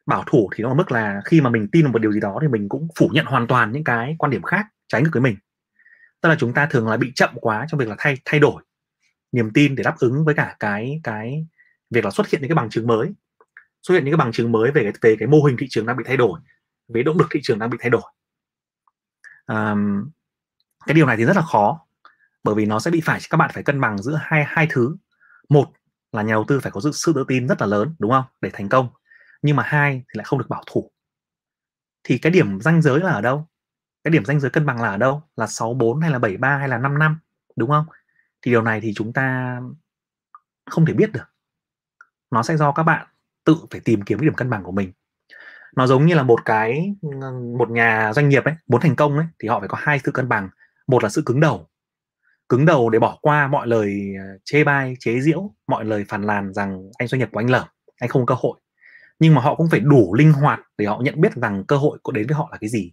bảo 0.08 0.24
thủ 0.28 0.50
thì 0.56 0.64
nó 0.64 0.70
ở 0.70 0.74
mức 0.74 0.92
là 0.92 1.22
khi 1.26 1.42
mà 1.42 1.50
mình 1.50 1.68
tin 1.72 1.84
vào 1.84 1.92
một 1.92 2.00
điều 2.00 2.12
gì 2.12 2.20
đó 2.20 2.40
thì 2.42 2.48
mình 2.48 2.70
cũng 2.70 2.88
phủ 3.00 3.10
nhận 3.14 3.26
hoàn 3.26 3.48
toàn 3.48 3.72
những 3.72 3.84
cái 3.84 4.16
quan 4.20 4.30
điểm 4.30 4.42
khác 4.42 4.66
trái 4.88 5.02
ngược 5.02 5.10
với 5.14 5.22
mình. 5.22 5.38
Tức 6.22 6.30
là 6.30 6.36
chúng 6.40 6.54
ta 6.54 6.66
thường 6.66 6.88
là 6.88 6.98
bị 6.98 7.12
chậm 7.16 7.30
quá 7.36 7.66
trong 7.70 7.80
việc 7.80 7.88
là 7.90 7.96
thay 8.00 8.18
thay 8.26 8.40
đổi 8.40 8.64
niềm 9.32 9.52
tin 9.54 9.76
để 9.76 9.84
đáp 9.84 9.96
ứng 10.00 10.26
với 10.26 10.36
cả 10.36 10.56
cái 10.60 11.02
cái 11.04 11.48
việc 11.90 12.06
là 12.06 12.12
xuất 12.12 12.30
hiện 12.30 12.42
những 12.42 12.50
cái 12.50 12.56
bằng 12.56 12.70
chứng 12.70 12.88
mới. 12.88 13.14
Xuất 13.84 13.96
hiện 13.96 14.06
những 14.06 14.12
cái 14.12 14.18
bằng 14.18 14.32
chứng 14.32 14.52
mới 14.52 14.72
về 14.72 14.84
cái 14.84 14.94
về 15.02 15.16
cái 15.20 15.28
mô 15.28 15.44
hình 15.44 15.58
thị 15.60 15.68
trường 15.70 15.86
đang 15.86 15.98
bị 15.98 16.04
thay 16.08 16.18
đổi 16.18 16.40
về 16.88 17.04
động 17.04 17.18
lực 17.18 17.28
thị 17.32 17.40
trường 17.44 17.60
đang 17.60 17.70
bị 17.70 17.78
thay 17.82 17.90
đổi. 17.90 18.02
Um, 19.48 20.10
cái 20.86 20.94
điều 20.94 21.06
này 21.06 21.18
thì 21.18 21.26
rất 21.26 21.36
là 21.36 21.42
khó 21.42 21.80
bởi 22.44 22.56
vì 22.56 22.66
nó 22.66 22.80
sẽ 22.80 22.92
bị 22.92 23.02
phải 23.02 23.20
các 23.30 23.38
bạn 23.38 23.50
phải 23.54 23.64
cân 23.64 23.82
bằng 23.82 23.98
giữa 23.98 24.20
hai 24.22 24.44
hai 24.48 24.68
thứ. 24.70 24.96
Một 25.50 25.66
là 26.12 26.22
nhà 26.22 26.34
đầu 26.34 26.46
tư 26.48 26.60
phải 26.60 26.72
có 26.72 26.82
sự, 26.82 26.92
sự 26.94 27.14
tự 27.16 27.26
tin 27.28 27.48
rất 27.48 27.62
là 27.62 27.68
lớn 27.68 27.96
đúng 28.00 28.12
không? 28.12 28.24
Để 28.42 28.50
thành 28.54 28.70
công 28.70 28.90
nhưng 29.41 29.56
mà 29.56 29.63
hai 29.63 29.94
thì 29.94 30.17
lại 30.17 30.25
không 30.25 30.39
được 30.39 30.50
bảo 30.50 30.63
thủ. 30.67 30.91
Thì 32.03 32.17
cái 32.17 32.32
điểm 32.32 32.62
ranh 32.62 32.82
giới 32.82 33.00
là 33.00 33.12
ở 33.12 33.22
đâu? 33.22 33.48
Cái 34.03 34.12
điểm 34.12 34.25
ranh 34.25 34.39
giới 34.39 34.51
cân 34.51 34.65
bằng 34.65 34.82
là 34.82 34.89
ở 34.89 34.98
đâu? 34.98 35.24
Là 35.36 35.48
64 35.48 36.01
hay 36.01 36.12
là 36.12 36.20
73 36.20 36.58
hay 36.58 36.70
là 36.70 36.77
5 36.77 37.00
năm 37.00 37.20
đúng 37.56 37.70
không? 37.70 37.86
Thì 38.41 38.51
điều 38.51 38.62
này 38.62 38.82
thì 38.82 38.94
chúng 38.96 39.13
ta 39.13 39.60
không 40.65 40.86
thể 40.86 40.94
biết 40.94 41.12
được. 41.12 41.34
Nó 42.32 42.44
sẽ 42.44 42.58
do 42.58 42.72
các 42.72 42.84
bạn 42.84 43.08
tự 43.44 43.56
phải 43.72 43.82
tìm 43.82 44.01
kiếm 44.01 44.20
cái 44.20 44.25
điểm 44.25 44.34
cân 44.34 44.50
bằng 44.50 44.63
của 44.63 44.72
mình. 44.72 44.91
Nó 45.75 45.88
giống 45.88 46.06
như 46.06 46.15
là 46.15 46.24
một 46.24 46.39
cái 46.46 46.96
một 47.58 47.70
nhà 47.70 48.13
doanh 48.13 48.29
nghiệp 48.29 48.44
ấy 48.44 48.56
muốn 48.67 48.82
thành 48.82 48.96
công 48.96 49.17
ấy 49.17 49.25
thì 49.39 49.48
họ 49.48 49.60
phải 49.60 49.70
có 49.70 49.77
hai 49.82 50.00
sự 50.03 50.12
cân 50.12 50.29
bằng. 50.29 50.50
Một 50.88 51.03
là 51.03 51.10
sự 51.10 51.24
cứng 51.25 51.39
đầu. 51.39 51.67
Cứng 52.50 52.65
đầu 52.65 52.89
để 52.89 53.00
bỏ 53.00 53.17
qua 53.22 53.48
mọi 53.48 53.67
lời 53.67 54.13
ờ, 54.20 54.38
chê 54.46 54.63
bai 54.63 54.96
chế 55.00 55.22
giễu 55.22 55.53
mọi 55.67 55.86
lời 55.86 56.06
phàn 56.10 56.27
nàn 56.27 56.53
rằng 56.53 56.89
anh 56.98 57.08
doanh 57.08 57.20
nghiệp 57.20 57.29
của 57.32 57.39
anh 57.39 57.50
lở 57.50 57.65
anh 58.00 58.10
không 58.10 58.25
có 58.25 58.36
cơ 58.36 58.39
hội 58.41 58.60
nhưng 59.20 59.36
mà 59.36 59.42
họ 59.42 59.56
cũng 59.56 59.70
phải 59.70 59.80
đủ 59.80 60.14
linh 60.14 60.34
hoạt 60.34 60.60
để 60.78 60.86
họ 60.86 61.00
nhận 61.04 61.22
biết 61.22 61.36
rằng 61.36 61.64
cơ 61.68 61.78
hội 61.78 62.00
có 62.04 62.12
đến 62.12 62.28
với 62.28 62.36
họ 62.36 62.50
là 62.52 62.58
cái 62.58 62.70
gì. 62.70 62.92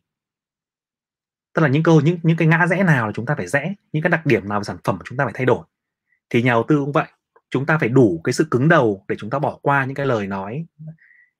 Tức 1.55 1.63
là 1.63 1.69
những 1.69 1.83
cơ 1.83 1.93
hội, 1.93 2.03
những 2.03 2.19
những 2.23 2.37
cái 2.37 2.49
ngã 2.49 2.67
rẽ 2.67 2.83
nào 2.83 3.07
là 3.07 3.13
chúng 3.13 3.27
ta 3.27 3.35
phải 3.35 3.47
rẽ, 3.47 3.75
những 3.93 4.03
cái 4.03 4.11
đặc 4.11 4.27
điểm 4.27 4.49
nào 4.49 4.61
về 4.61 4.65
sản 4.65 4.77
phẩm 4.85 4.99
chúng 5.05 5.19
ta 5.19 5.25
phải 5.25 5.33
thay 5.37 5.47
đổi. 5.47 5.65
Thì 6.31 6.43
nhà 6.43 6.53
đầu 6.53 6.65
tư 6.69 6.79
cũng 6.79 6.93
vậy, 6.93 7.07
chúng 7.51 7.67
ta 7.67 7.79
phải 7.79 7.89
đủ 7.89 8.21
cái 8.25 8.33
sự 8.33 8.47
cứng 8.51 8.69
đầu 8.69 9.05
để 9.09 9.17
chúng 9.19 9.31
ta 9.31 9.39
bỏ 9.39 9.59
qua 9.63 9.85
những 9.85 9.95
cái 9.95 10.07
lời 10.07 10.27
nói, 10.27 10.67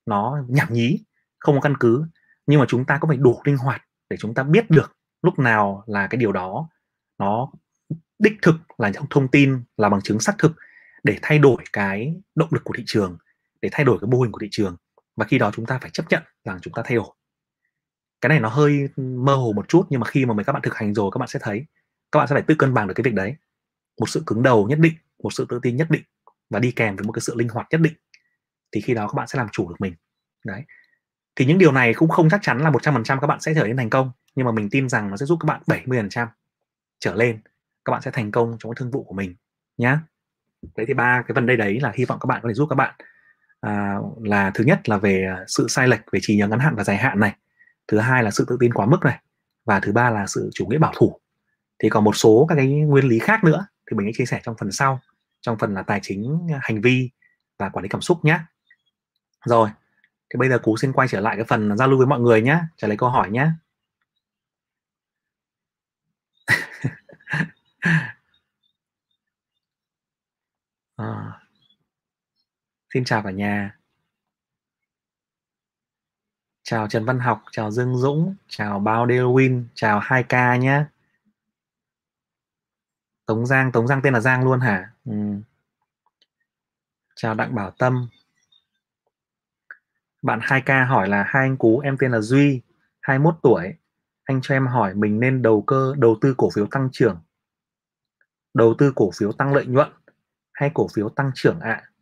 nó 0.07 0.39
nhảm 0.49 0.73
nhí, 0.73 1.05
không 1.39 1.55
có 1.55 1.61
căn 1.61 1.75
cứ. 1.81 2.07
Nhưng 2.47 2.61
mà 2.61 2.67
chúng 2.69 2.85
ta 2.85 2.99
cũng 3.01 3.09
phải 3.09 3.17
đủ 3.17 3.41
linh 3.45 3.57
hoạt 3.57 3.83
để 4.11 4.17
chúng 4.17 4.35
ta 4.35 4.43
biết 4.43 4.71
được 4.71 4.97
lúc 5.23 5.39
nào 5.39 5.85
là 5.87 6.07
cái 6.07 6.19
điều 6.19 6.33
đó 6.33 6.69
nó 7.19 7.53
đích 8.19 8.33
thực 8.43 8.55
là 8.79 8.89
những 8.89 9.05
thông 9.11 9.29
tin, 9.29 9.63
là 9.77 9.89
bằng 9.89 10.01
chứng 10.01 10.21
xác 10.21 10.39
thực 10.39 10.53
để 11.05 11.19
thay 11.23 11.39
đổi 11.39 11.57
cái 11.73 12.15
động 12.35 12.49
lực 12.53 12.65
của 12.65 12.75
thị 12.77 12.83
trường 12.87 13.19
để 13.65 13.71
thay 13.73 13.85
đổi 13.85 13.99
cái 14.01 14.09
mô 14.09 14.21
hình 14.21 14.33
của 14.33 14.39
thị 14.39 14.49
trường 14.51 14.77
và 15.17 15.25
khi 15.25 15.39
đó 15.39 15.51
chúng 15.55 15.67
ta 15.67 15.79
phải 15.79 15.91
chấp 15.91 16.05
nhận 16.11 16.23
rằng 16.45 16.59
chúng 16.63 16.75
ta 16.75 16.83
thay 16.85 16.97
đổi. 16.97 17.07
Cái 18.21 18.29
này 18.29 18.41
nó 18.41 18.49
hơi 18.49 18.89
mơ 18.97 19.35
hồ 19.35 19.53
một 19.57 19.69
chút 19.69 19.87
nhưng 19.91 20.01
mà 20.01 20.07
khi 20.07 20.27
mà 20.27 20.35
mấy 20.35 20.45
các 20.45 20.53
bạn 20.53 20.63
thực 20.63 20.75
hành 20.75 20.95
rồi 20.95 21.11
các 21.13 21.19
bạn 21.19 21.29
sẽ 21.29 21.39
thấy, 21.43 21.67
các 22.13 22.19
bạn 22.19 22.29
sẽ 22.29 22.35
phải 22.35 22.43
tự 22.43 22.55
cân 22.59 22.75
bằng 22.75 22.87
được 22.87 22.95
cái 22.97 23.03
việc 23.03 23.15
đấy. 23.15 23.35
Một 24.01 24.09
sự 24.09 24.23
cứng 24.27 24.43
đầu 24.43 24.69
nhất 24.69 24.79
định, 24.79 24.93
một 25.23 25.33
sự 25.33 25.47
tự 25.49 25.61
tin 25.63 25.77
nhất 25.77 25.91
định 25.91 26.03
và 26.51 26.59
đi 26.59 26.73
kèm 26.73 26.97
với 26.97 27.05
một 27.05 27.13
cái 27.13 27.21
sự 27.21 27.35
linh 27.37 27.49
hoạt 27.49 27.67
nhất 27.71 27.81
định 27.81 27.93
thì 28.73 28.81
khi 28.81 28.95
đó 28.95 29.09
các 29.09 29.15
bạn 29.15 29.27
sẽ 29.27 29.39
làm 29.39 29.49
chủ 29.53 29.69
được 29.69 29.77
mình. 29.79 29.95
Đấy. 30.45 30.63
Thì 31.37 31.45
những 31.45 31.59
điều 31.59 31.73
này 31.73 31.95
cũng 31.95 32.09
không 32.09 32.31
chắc 32.31 32.43
chắn 32.43 32.59
là 32.59 32.71
100% 32.71 33.21
các 33.21 33.27
bạn 33.27 33.41
sẽ 33.41 33.55
trở 33.55 33.67
nên 33.67 33.77
thành 33.77 33.91
công, 33.91 34.11
nhưng 34.35 34.47
mà 34.47 34.53
mình 34.53 34.71
tin 34.71 34.89
rằng 34.89 35.11
nó 35.11 35.17
sẽ 35.17 35.27
giúp 35.27 35.39
các 35.41 35.47
bạn 35.47 35.63
70% 35.67 36.27
trở 36.99 37.15
lên, 37.15 37.41
các 37.85 37.91
bạn 37.91 38.03
sẽ 38.03 38.11
thành 38.11 38.31
công 38.31 38.57
trong 38.59 38.73
cái 38.73 38.77
thương 38.79 38.91
vụ 38.91 39.05
của 39.05 39.15
mình 39.15 39.35
nhá. 39.77 40.01
Đấy 40.77 40.87
thì 40.87 40.95
ba 40.95 41.23
cái 41.27 41.35
vấn 41.35 41.47
đề 41.47 41.57
đấy 41.57 41.81
là 41.81 41.93
hy 41.95 42.05
vọng 42.05 42.19
các 42.21 42.27
bạn 42.27 42.41
có 42.43 42.49
thể 42.49 42.55
giúp 42.55 42.67
các 42.71 42.75
bạn 42.75 42.95
à, 43.65 43.97
là 44.23 44.51
thứ 44.55 44.65
nhất 44.65 44.89
là 44.89 44.99
về 44.99 45.25
à, 45.25 45.45
sự 45.47 45.69
sai 45.69 45.89
lệch 45.89 46.01
về 46.13 46.21
trí 46.23 46.37
nhớ 46.37 46.49
ngắn 46.49 46.59
hạn 46.59 46.75
và 46.77 46.85
dài 46.85 46.97
hạn 46.97 47.21
này. 47.21 47.37
Thứ 47.89 47.99
hai 47.99 48.23
là 48.23 48.31
sự 48.31 48.45
tự 48.49 48.57
tin 48.61 48.73
quá 48.73 48.87
mức 48.87 48.99
này. 49.05 49.21
Và 49.65 49.81
thứ 49.81 49.93
ba 49.93 50.11
là 50.11 50.27
sự 50.27 50.51
chủ 50.55 50.67
nghĩa 50.67 50.79
bảo 50.79 50.93
thủ. 50.97 51.21
Thì 51.79 51.89
còn 51.89 52.05
một 52.05 52.17
số 52.17 52.47
các 52.49 52.55
cái 52.55 52.67
nguyên 52.67 53.05
lý 53.05 53.19
khác 53.19 53.45
nữa 53.45 53.67
thì 53.91 53.97
mình 53.97 54.07
sẽ 54.07 54.13
chia 54.19 54.27
sẻ 54.27 54.41
trong 54.45 54.55
phần 54.61 54.73
sau. 54.73 55.01
Trong 55.41 55.59
phần 55.59 55.75
là 55.75 55.83
tài 55.83 56.01
chính 56.03 56.39
à, 56.53 56.59
hành 56.63 56.81
vi 56.81 57.11
và 57.59 57.69
quản 57.69 57.83
lý 57.83 57.89
cảm 57.89 58.01
xúc 58.01 58.25
nhé 58.25 58.39
rồi 59.45 59.71
thì 60.31 60.39
bây 60.39 60.49
giờ 60.49 60.59
cú 60.59 60.77
xin 60.77 60.93
quay 60.93 61.09
trở 61.09 61.21
lại 61.21 61.37
cái 61.37 61.45
phần 61.49 61.77
giao 61.77 61.89
lưu 61.89 61.99
với 61.99 62.07
mọi 62.07 62.21
người 62.21 62.43
nhé 62.43 62.61
trả 62.77 62.89
lời 62.89 62.97
câu 62.97 63.09
hỏi 63.09 63.31
nhé 63.31 63.49
à 70.97 71.44
xin 72.95 73.05
chào 73.05 73.23
cả 73.23 73.31
nhà. 73.31 73.79
Chào 76.63 76.89
Trần 76.89 77.05
Văn 77.05 77.19
Học, 77.19 77.43
chào 77.53 77.71
Dương 77.71 77.97
Dũng, 77.97 78.35
chào 78.49 78.81
Bao 78.81 79.07
Delwin 79.07 79.65
chào 79.75 80.01
2K 80.01 80.59
nhé 80.59 80.85
Tống 83.27 83.47
Giang 83.47 83.73
Tống 83.73 83.87
Giang 83.87 84.01
tên 84.03 84.13
là 84.13 84.21
Giang 84.21 84.45
luôn 84.45 84.61
hả? 84.61 84.93
Ừ. 85.05 85.13
chào 87.17 87.35
Đặng 87.35 87.55
Bảo 87.55 87.71
Tâm. 87.71 88.09
Bạn 90.23 90.41
2K 90.41 90.87
hỏi 90.87 91.09
là, 91.09 91.25
hai 91.27 91.43
anh 91.43 91.57
cú, 91.57 91.79
em 91.79 91.97
tên 91.99 92.13
là 92.13 92.21
Duy 92.21 92.61
21 93.01 93.35
tuổi. 93.43 93.75
Anh 94.25 94.41
cho 94.43 94.55
em 94.55 94.67
hỏi 94.67 94.95
mình 94.95 95.21
nên 95.21 95.43
đầu 95.43 95.63
cơ, 95.63 95.95
đầu 95.99 96.17
tư 96.21 96.35
cổ 96.37 96.51
phiếu 96.55 96.67
tăng 96.67 96.89
trưởng. 96.93 97.21
Đầu 98.55 98.75
tư 98.79 98.93
cổ 98.97 99.11
phiếu 99.19 99.33
tăng 99.33 99.55
lợi 99.55 99.67
nhuận 99.67 99.93
hay 100.53 100.71
cổ 100.75 100.89
phiếu 100.95 101.09
tăng 101.09 101.31
trưởng 101.35 101.61
ạ? 101.61 101.83
à? 101.87 101.94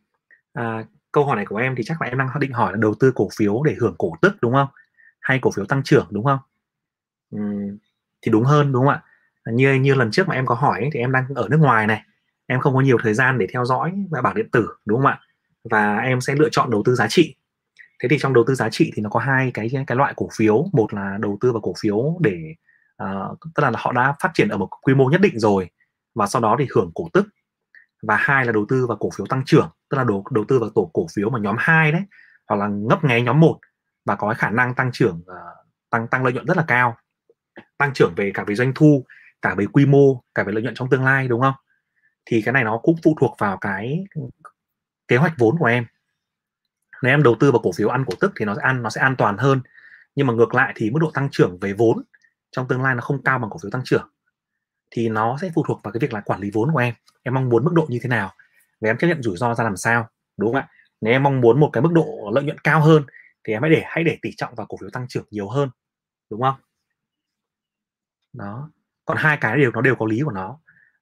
À, 0.52 0.84
câu 1.12 1.24
hỏi 1.24 1.36
này 1.36 1.46
của 1.46 1.56
em 1.56 1.74
thì 1.76 1.82
chắc 1.84 2.02
là 2.02 2.08
em 2.08 2.18
đang 2.18 2.28
định 2.40 2.52
hỏi 2.52 2.72
là 2.72 2.78
đầu 2.80 2.94
tư 2.94 3.12
cổ 3.14 3.28
phiếu 3.36 3.62
để 3.62 3.76
hưởng 3.80 3.94
cổ 3.98 4.12
tức 4.22 4.36
đúng 4.40 4.52
không? 4.52 4.68
Hay 5.20 5.38
cổ 5.42 5.50
phiếu 5.50 5.64
tăng 5.64 5.82
trưởng 5.82 6.06
đúng 6.10 6.24
không? 6.24 6.38
Um, 7.30 7.78
thì 8.22 8.32
đúng 8.32 8.44
hơn 8.44 8.72
đúng 8.72 8.84
không 8.84 8.94
ạ? 8.94 9.02
À, 9.44 9.52
như 9.52 9.74
như 9.74 9.94
lần 9.94 10.10
trước 10.10 10.28
mà 10.28 10.34
em 10.34 10.46
có 10.46 10.54
hỏi 10.54 10.80
ấy, 10.80 10.90
thì 10.92 11.00
em 11.00 11.12
đang 11.12 11.24
ở 11.34 11.48
nước 11.50 11.56
ngoài 11.60 11.86
này. 11.86 12.02
Em 12.46 12.60
không 12.60 12.74
có 12.74 12.80
nhiều 12.80 12.98
thời 13.02 13.14
gian 13.14 13.38
để 13.38 13.46
theo 13.52 13.64
dõi 13.64 13.92
bảng 14.22 14.34
điện 14.34 14.50
tử 14.52 14.68
đúng 14.84 14.98
không 14.98 15.06
ạ? 15.06 15.20
Và 15.70 15.96
em 15.96 16.20
sẽ 16.20 16.34
lựa 16.34 16.48
chọn 16.52 16.70
đầu 16.70 16.82
tư 16.84 16.94
giá 16.94 17.08
trị. 17.08 17.36
Thế 18.02 18.08
thì 18.08 18.18
trong 18.18 18.34
đầu 18.34 18.44
tư 18.46 18.54
giá 18.54 18.68
trị 18.70 18.92
thì 18.94 19.02
nó 19.02 19.10
có 19.10 19.20
hai 19.20 19.50
cái 19.54 19.70
cái 19.86 19.96
loại 19.96 20.12
cổ 20.16 20.28
phiếu. 20.36 20.66
Một 20.72 20.94
là 20.94 21.18
đầu 21.20 21.38
tư 21.40 21.52
vào 21.52 21.60
cổ 21.60 21.74
phiếu 21.80 22.18
để 22.20 22.54
uh, 23.04 23.38
tức 23.54 23.62
là 23.62 23.72
họ 23.74 23.92
đã 23.92 24.14
phát 24.22 24.30
triển 24.34 24.48
ở 24.48 24.56
một 24.56 24.68
quy 24.82 24.94
mô 24.94 25.10
nhất 25.10 25.20
định 25.20 25.38
rồi 25.38 25.70
và 26.14 26.26
sau 26.26 26.42
đó 26.42 26.56
thì 26.58 26.66
hưởng 26.74 26.90
cổ 26.94 27.08
tức. 27.12 27.26
Và 28.02 28.16
hai 28.16 28.44
là 28.44 28.52
đầu 28.52 28.66
tư 28.68 28.86
vào 28.86 28.96
cổ 29.00 29.10
phiếu 29.16 29.26
tăng 29.26 29.42
trưởng 29.46 29.68
tức 29.92 29.98
là 29.98 30.04
đầu 30.04 30.24
đầu 30.30 30.44
tư 30.48 30.58
vào 30.58 30.70
tổ 30.74 30.90
cổ 30.92 31.06
phiếu 31.14 31.30
mà 31.30 31.38
nhóm 31.38 31.56
2 31.58 31.92
đấy 31.92 32.02
hoặc 32.48 32.56
là 32.56 32.68
ngấp 32.68 33.04
nghé 33.04 33.20
nhóm 33.20 33.40
1 33.40 33.58
và 34.04 34.16
có 34.16 34.34
khả 34.38 34.50
năng 34.50 34.74
tăng 34.74 34.92
trưởng 34.92 35.16
uh, 35.16 35.66
tăng 35.90 36.08
tăng 36.08 36.24
lợi 36.24 36.32
nhuận 36.32 36.46
rất 36.46 36.56
là 36.56 36.64
cao. 36.68 36.96
Tăng 37.78 37.92
trưởng 37.94 38.12
về 38.16 38.30
cả 38.34 38.44
về 38.46 38.54
doanh 38.54 38.72
thu 38.74 39.04
cả 39.42 39.54
về 39.54 39.66
quy 39.66 39.86
mô 39.86 40.22
cả 40.34 40.42
về 40.44 40.52
lợi 40.52 40.62
nhuận 40.62 40.74
trong 40.74 40.90
tương 40.90 41.04
lai 41.04 41.28
đúng 41.28 41.40
không? 41.40 41.54
Thì 42.26 42.42
cái 42.42 42.52
này 42.52 42.64
nó 42.64 42.78
cũng 42.82 42.96
phụ 43.04 43.16
thuộc 43.20 43.36
vào 43.38 43.58
cái 43.60 44.04
kế 45.08 45.16
hoạch 45.16 45.32
vốn 45.38 45.58
của 45.58 45.66
em. 45.66 45.84
Nếu 47.02 47.12
em 47.12 47.22
đầu 47.22 47.36
tư 47.40 47.52
vào 47.52 47.60
cổ 47.62 47.70
phiếu 47.76 47.88
ăn 47.88 48.04
cổ 48.04 48.14
tức 48.20 48.32
thì 48.36 48.44
nó 48.44 48.54
sẽ 48.54 48.62
ăn 48.62 48.82
nó 48.82 48.90
sẽ 48.90 49.00
an 49.00 49.16
toàn 49.16 49.36
hơn. 49.38 49.60
Nhưng 50.14 50.26
mà 50.26 50.32
ngược 50.32 50.54
lại 50.54 50.72
thì 50.76 50.90
mức 50.90 50.98
độ 51.00 51.10
tăng 51.10 51.28
trưởng 51.30 51.58
về 51.60 51.72
vốn 51.72 52.02
trong 52.52 52.68
tương 52.68 52.82
lai 52.82 52.94
nó 52.94 53.00
không 53.00 53.22
cao 53.22 53.38
bằng 53.38 53.50
cổ 53.50 53.58
phiếu 53.62 53.70
tăng 53.70 53.84
trưởng. 53.84 54.08
Thì 54.90 55.08
nó 55.08 55.38
sẽ 55.40 55.50
phụ 55.54 55.64
thuộc 55.68 55.80
vào 55.82 55.92
cái 55.92 55.98
việc 55.98 56.12
là 56.12 56.20
quản 56.20 56.40
lý 56.40 56.50
vốn 56.52 56.72
của 56.72 56.78
em. 56.78 56.94
Em 57.22 57.34
mong 57.34 57.48
muốn 57.48 57.64
mức 57.64 57.72
độ 57.74 57.86
như 57.88 57.98
thế 58.02 58.08
nào? 58.08 58.32
Và 58.82 58.90
em 58.90 58.98
chấp 58.98 59.06
nhận 59.06 59.22
rủi 59.22 59.36
ro 59.36 59.54
ra 59.54 59.64
làm 59.64 59.76
sao 59.76 60.08
đúng 60.36 60.52
không 60.52 60.62
ạ? 60.62 60.68
Nếu 61.00 61.12
em 61.12 61.22
mong 61.22 61.40
muốn 61.40 61.60
một 61.60 61.70
cái 61.72 61.82
mức 61.82 61.92
độ 61.92 62.30
lợi 62.34 62.44
nhuận 62.44 62.58
cao 62.58 62.80
hơn 62.80 63.02
thì 63.44 63.52
em 63.52 63.62
hãy 63.62 63.70
để 63.70 63.82
hãy 63.84 64.04
để 64.04 64.18
tỷ 64.22 64.30
trọng 64.36 64.54
vào 64.54 64.66
cổ 64.66 64.76
phiếu 64.80 64.90
tăng 64.90 65.08
trưởng 65.08 65.24
nhiều 65.30 65.48
hơn 65.48 65.70
đúng 66.30 66.42
không? 66.42 66.54
Đó. 68.32 68.70
Còn 69.04 69.16
hai 69.16 69.36
cái 69.36 69.56
đều 69.56 69.70
nó 69.70 69.80
đều 69.80 69.94
có 69.96 70.06
lý 70.06 70.20
của 70.24 70.30
nó. 70.30 70.58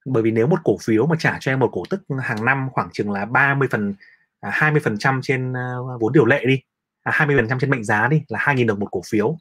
Bởi 0.06 0.22
vì 0.22 0.30
nếu 0.30 0.46
một 0.46 0.58
cổ 0.64 0.76
phiếu 0.82 1.06
mà 1.06 1.16
trả 1.18 1.38
cho 1.40 1.52
em 1.52 1.58
một 1.58 1.70
cổ 1.72 1.82
tức 1.90 2.02
hàng 2.22 2.44
năm 2.44 2.68
khoảng 2.72 2.88
chừng 2.92 3.10
là 3.10 3.24
30 3.24 3.68
phần 3.70 3.94
à, 4.40 4.50
20 4.52 4.80
phần 4.84 4.98
trăm 4.98 5.20
trên 5.22 5.52
ờ, 5.52 5.98
vốn 6.00 6.12
điều 6.12 6.24
lệ 6.26 6.44
đi 6.46 6.62
à, 7.02 7.12
20 7.14 7.36
phần 7.36 7.48
trăm 7.48 7.58
trên 7.58 7.70
mệnh 7.70 7.84
giá 7.84 8.08
đi 8.08 8.22
là 8.28 8.38
2.000 8.38 8.66
đồng 8.66 8.80
một 8.80 8.88
cổ 8.90 9.02
phiếu 9.10 9.38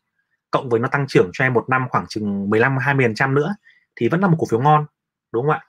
cộng 0.51 0.69
với 0.69 0.79
nó 0.79 0.87
tăng 0.87 1.07
trưởng 1.07 1.29
cho 1.33 1.45
em 1.45 1.53
một 1.53 1.69
năm 1.69 1.87
khoảng 1.89 2.05
chừng 2.09 2.49
15 2.49 2.77
20 2.77 3.05
phần 3.05 3.15
trăm 3.15 3.33
nữa 3.33 3.55
thì 3.95 4.09
vẫn 4.09 4.19
là 4.19 4.27
một 4.27 4.35
cổ 4.39 4.47
phiếu 4.49 4.59
ngon 4.59 4.85
đúng 5.31 5.45
không 5.45 5.51
ạ? 5.51 5.65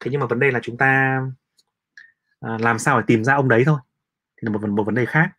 Thế 0.00 0.10
nhưng 0.10 0.20
mà 0.20 0.26
vấn 0.26 0.40
đề 0.40 0.50
là 0.50 0.60
chúng 0.62 0.76
ta 0.76 1.20
à, 2.40 2.58
làm 2.60 2.78
sao 2.78 3.00
để 3.00 3.04
tìm 3.06 3.24
ra 3.24 3.34
ông 3.34 3.48
đấy 3.48 3.62
thôi? 3.66 3.78
Thì 4.36 4.46
là 4.46 4.50
một 4.52 4.68
một 4.68 4.84
vấn 4.84 4.94
đề 4.94 5.06
khác. 5.06 5.30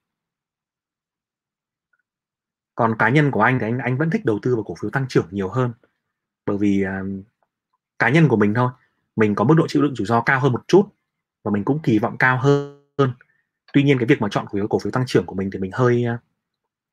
Còn 2.75 2.95
cá 2.99 3.09
nhân 3.09 3.31
của 3.31 3.41
anh 3.41 3.59
thì 3.59 3.65
anh 3.65 3.77
anh 3.77 3.97
vẫn 3.97 4.09
thích 4.09 4.25
đầu 4.25 4.39
tư 4.41 4.55
vào 4.55 4.63
cổ 4.63 4.75
phiếu 4.81 4.91
tăng 4.91 5.05
trưởng 5.09 5.27
nhiều 5.31 5.49
hơn. 5.49 5.73
Bởi 6.45 6.57
vì 6.57 6.83
uh, 6.85 7.25
cá 7.99 8.09
nhân 8.09 8.27
của 8.27 8.35
mình 8.35 8.53
thôi 8.53 8.69
mình 9.15 9.35
có 9.35 9.43
mức 9.43 9.53
độ 9.57 9.67
chịu 9.67 9.81
đựng 9.81 9.95
rủi 9.95 10.07
ro 10.07 10.21
cao 10.21 10.39
hơn 10.39 10.53
một 10.53 10.63
chút 10.67 10.89
và 11.43 11.51
mình 11.51 11.63
cũng 11.63 11.79
kỳ 11.83 11.99
vọng 11.99 12.17
cao 12.17 12.39
hơn. 12.41 12.83
Tuy 13.73 13.83
nhiên 13.83 13.97
cái 13.97 14.05
việc 14.05 14.21
mà 14.21 14.27
chọn 14.31 14.45
cổ 14.49 14.57
phiếu 14.57 14.67
cổ 14.67 14.79
phiếu 14.79 14.91
tăng 14.91 15.05
trưởng 15.07 15.25
của 15.25 15.35
mình 15.35 15.49
thì 15.53 15.59
mình 15.59 15.71
hơi 15.73 16.05
uh, 16.15 16.19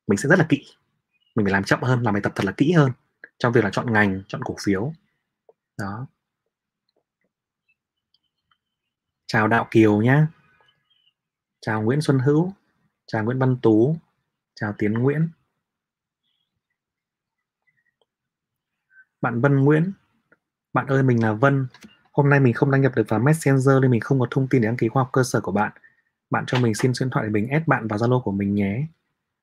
mình 0.06 0.18
sẽ 0.18 0.28
rất 0.28 0.38
là 0.38 0.46
kỹ. 0.48 0.64
Mình 1.34 1.46
phải 1.46 1.52
làm 1.52 1.64
chậm 1.64 1.82
hơn 1.82 2.02
làm 2.02 2.14
bài 2.14 2.20
tập 2.22 2.32
thật 2.34 2.44
là 2.44 2.52
kỹ 2.52 2.72
hơn 2.72 2.90
trong 3.38 3.52
việc 3.52 3.64
là 3.64 3.70
chọn 3.70 3.92
ngành 3.92 4.22
chọn 4.28 4.42
cổ 4.44 4.56
phiếu. 4.64 4.92
Đó 5.78 6.06
chào 9.26 9.48
đạo 9.48 9.68
kiều 9.70 10.02
nhé 10.02 10.26
chào 11.66 11.82
nguyễn 11.82 12.00
xuân 12.00 12.18
hữu. 12.18 12.52
Chào 13.06 13.24
nguyễn 13.24 13.38
văn 13.38 13.56
tú. 13.62 13.96
Chào 14.54 14.74
tiến 14.78 14.92
nguyễn. 14.92 15.28
Bạn 19.20 19.40
Vân 19.40 19.56
Nguyễn. 19.56 19.92
Bạn 20.72 20.86
ơi, 20.86 21.02
mình 21.02 21.22
là 21.22 21.32
Vân. 21.32 21.66
Hôm 22.12 22.30
nay 22.30 22.40
mình 22.40 22.54
không 22.54 22.70
đăng 22.70 22.80
nhập 22.80 22.92
được 22.96 23.08
vào 23.08 23.20
Messenger 23.20 23.82
nên 23.82 23.90
mình 23.90 24.00
không 24.00 24.20
có 24.20 24.26
thông 24.30 24.48
tin 24.48 24.62
để 24.62 24.68
đăng 24.68 24.76
ký 24.76 24.88
khoa 24.88 25.02
học 25.02 25.10
cơ 25.12 25.22
sở 25.22 25.40
của 25.40 25.52
bạn. 25.52 25.72
Bạn 26.30 26.44
cho 26.46 26.58
mình 26.58 26.74
xin 26.74 26.94
số 26.94 27.04
điện 27.04 27.10
thoại 27.10 27.26
để 27.26 27.30
mình 27.30 27.48
add 27.48 27.66
bạn 27.66 27.88
vào 27.88 27.98
Zalo 27.98 28.22
của 28.22 28.32
mình 28.32 28.54
nhé. 28.54 28.86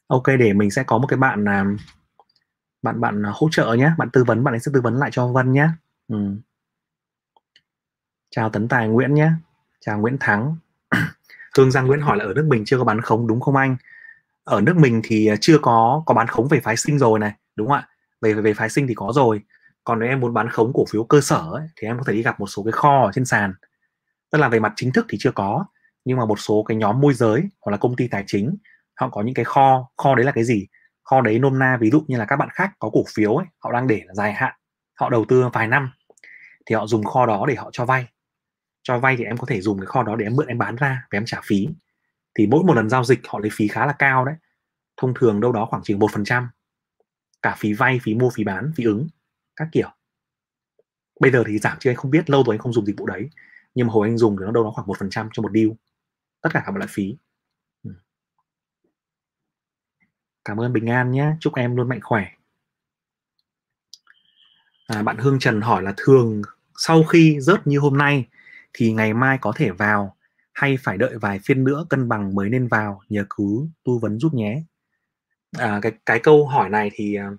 Ok, 0.08 0.23
để 0.39 0.53
mình 0.53 0.71
sẽ 0.71 0.84
có 0.84 0.97
một 0.97 1.08
cái 1.08 1.17
bạn 1.17 1.43
là 1.43 1.65
bạn 2.82 3.01
bạn 3.01 3.23
hỗ 3.23 3.49
trợ 3.51 3.73
nhé 3.73 3.91
bạn 3.97 4.10
tư 4.13 4.23
vấn, 4.23 4.43
bạn 4.43 4.53
ấy 4.53 4.60
sẽ 4.60 4.71
tư 4.73 4.82
vấn 4.82 4.97
lại 4.97 5.10
cho 5.13 5.27
Vân 5.27 5.51
nhé 5.51 5.69
ừ. 6.08 6.36
chào 8.29 8.49
Tấn 8.49 8.67
Tài 8.67 8.88
Nguyễn 8.88 9.13
nhé 9.13 9.32
chào 9.85 9.99
Nguyễn 9.99 10.17
Thắng. 10.19 10.55
Hương 11.57 11.71
Giang 11.71 11.87
Nguyễn 11.87 11.99
hỏi 11.99 12.17
là 12.17 12.25
ở 12.25 12.33
nước 12.33 12.45
mình 12.47 12.65
chưa 12.65 12.77
có 12.77 12.83
bán 12.83 13.01
khống 13.01 13.27
đúng 13.27 13.41
không 13.41 13.55
anh? 13.55 13.77
Ở 14.43 14.61
nước 14.61 14.77
mình 14.77 15.01
thì 15.03 15.27
à, 15.27 15.35
chưa 15.41 15.57
có 15.61 16.03
có 16.05 16.13
bán 16.13 16.27
khống 16.27 16.47
về 16.47 16.59
phái 16.59 16.77
sinh 16.77 16.99
rồi 16.99 17.19
này. 17.19 17.33
Đúng 17.55 17.67
không 17.67 17.77
ạ? 17.77 17.87
Về 18.21 18.33
về 18.33 18.53
phái 18.53 18.69
sinh 18.69 18.87
thì 18.87 18.93
có 18.93 19.11
rồi. 19.15 19.41
Còn 19.83 19.99
nếu 19.99 20.09
em 20.09 20.19
muốn 20.19 20.33
bán 20.33 20.49
khống 20.49 20.71
cổ 20.73 20.85
phiếu 20.89 21.03
cơ 21.03 21.21
sở 21.21 21.49
ấy, 21.53 21.67
thì 21.75 21.87
em 21.87 21.97
có 21.97 22.03
thể 22.07 22.13
đi 22.13 22.23
gặp 22.23 22.39
một 22.39 22.47
số 22.47 22.63
cái 22.63 22.71
kho 22.71 23.01
ở 23.05 23.11
trên 23.13 23.25
sàn. 23.25 23.53
Tức 24.31 24.39
là 24.39 24.49
về 24.49 24.59
mặt 24.59 24.73
chính 24.75 24.91
thức 24.91 25.05
thì 25.09 25.17
chưa 25.21 25.31
có 25.31 25.65
nhưng 26.05 26.17
mà 26.17 26.25
một 26.25 26.39
số 26.39 26.63
cái 26.67 26.77
nhóm 26.77 27.01
môi 27.01 27.13
giới 27.13 27.41
hoặc 27.65 27.71
là 27.71 27.77
công 27.77 27.95
ty 27.95 28.07
tài 28.07 28.23
chính 28.27 28.55
họ 28.95 29.09
có 29.09 29.21
những 29.21 29.35
cái 29.35 29.45
kho 29.45 29.89
kho 29.97 30.15
đấy 30.15 30.25
là 30.25 30.31
cái 30.31 30.43
gì? 30.43 30.67
Kho 31.03 31.21
đấy 31.21 31.39
nôm 31.39 31.59
na 31.59 31.77
ví 31.79 31.89
dụ 31.89 32.03
như 32.07 32.17
là 32.17 32.25
các 32.25 32.35
bạn 32.35 32.49
khác 32.51 32.71
có 32.79 32.89
cổ 32.89 33.03
phiếu 33.13 33.35
ấy, 33.35 33.45
họ 33.59 33.71
đang 33.71 33.87
để 33.87 34.01
là 34.05 34.13
dài 34.13 34.33
hạn 34.33 34.53
họ 34.99 35.09
đầu 35.09 35.25
tư 35.25 35.43
vài 35.53 35.67
năm 35.67 35.91
thì 36.65 36.75
họ 36.75 36.87
dùng 36.87 37.03
kho 37.03 37.25
đó 37.25 37.45
để 37.47 37.55
họ 37.55 37.69
cho 37.73 37.85
vay 37.85 38.07
cho 38.83 38.99
vay 38.99 39.17
thì 39.17 39.23
em 39.23 39.37
có 39.37 39.45
thể 39.47 39.61
dùng 39.61 39.79
cái 39.79 39.85
kho 39.85 40.03
đó 40.03 40.15
để 40.15 40.25
em 40.25 40.35
mượn 40.35 40.47
em 40.47 40.57
bán 40.57 40.75
ra 40.75 41.07
và 41.11 41.17
em 41.17 41.25
trả 41.25 41.41
phí. 41.43 41.67
Thì 42.35 42.47
mỗi 42.47 42.63
một 42.63 42.73
lần 42.73 42.89
giao 42.89 43.03
dịch 43.03 43.19
họ 43.27 43.39
lấy 43.39 43.49
phí 43.53 43.67
khá 43.67 43.85
là 43.85 43.93
cao 43.99 44.25
đấy. 44.25 44.35
Thông 44.97 45.13
thường 45.13 45.41
đâu 45.41 45.51
đó 45.51 45.65
khoảng 45.65 45.83
chừng 45.83 45.99
một 45.99 46.11
phần 46.11 46.23
trăm. 46.23 46.49
Cả 47.41 47.55
phí 47.57 47.73
vay 47.73 47.99
phí 48.03 48.13
mua 48.13 48.29
phí 48.29 48.43
bán 48.43 48.71
phí 48.75 48.83
ứng 48.83 49.07
các 49.55 49.67
kiểu. 49.71 49.89
Bây 51.19 51.31
giờ 51.31 51.43
thì 51.47 51.57
giảm 51.57 51.77
chứ 51.79 51.89
anh 51.89 51.95
không 51.95 52.11
biết 52.11 52.29
lâu 52.29 52.43
rồi 52.43 52.53
anh 52.55 52.59
không 52.59 52.73
dùng 52.73 52.85
dịch 52.85 52.95
vụ 52.97 53.05
đấy. 53.05 53.29
Nhưng 53.75 53.87
mà 53.87 53.93
hồi 53.93 54.07
anh 54.07 54.17
dùng 54.17 54.37
thì 54.37 54.45
nó 54.45 54.51
đâu 54.51 54.63
đó 54.63 54.71
khoảng 54.75 54.87
một 54.87 54.97
phần 54.99 55.09
trăm 55.09 55.29
cho 55.33 55.43
một 55.43 55.51
deal. 55.53 55.67
Tất 56.41 56.49
cả 56.53 56.63
các 56.65 56.75
loại 56.75 56.87
phí. 56.89 57.15
Ừ. 57.83 57.91
Cảm 60.45 60.61
ơn 60.61 60.73
bình 60.73 60.89
an 60.89 61.11
nhé. 61.11 61.31
Chúc 61.39 61.55
em 61.55 61.75
luôn 61.75 61.89
mạnh 61.89 61.99
khỏe. 62.03 62.25
À, 64.87 65.03
bạn 65.03 65.17
hương 65.17 65.39
trần 65.39 65.61
hỏi 65.61 65.83
là 65.83 65.93
thường 65.97 66.41
sau 66.75 67.03
khi 67.03 67.39
rớt 67.39 67.67
như 67.67 67.79
hôm 67.79 67.97
nay 67.97 68.27
thì 68.73 68.93
ngày 68.93 69.13
mai 69.13 69.38
có 69.41 69.53
thể 69.55 69.71
vào. 69.71 70.15
Hay 70.53 70.77
phải 70.77 70.97
đợi 70.97 71.17
vài 71.17 71.39
phiên 71.45 71.63
nữa 71.63 71.86
cân 71.89 72.10
bằng 72.10 72.36
mới 72.36 72.49
nên 72.49 72.67
vào 72.67 73.01
nhờ 73.10 73.25
cứ 73.29 73.67
tư 73.86 73.93
vấn 74.01 74.19
giúp 74.19 74.34
nhé. 74.34 74.63
À, 75.57 75.79
cái 75.81 75.91
cái 76.05 76.19
câu 76.19 76.47
hỏi 76.47 76.69
này 76.69 76.91
thì 76.93 77.15
à, 77.15 77.29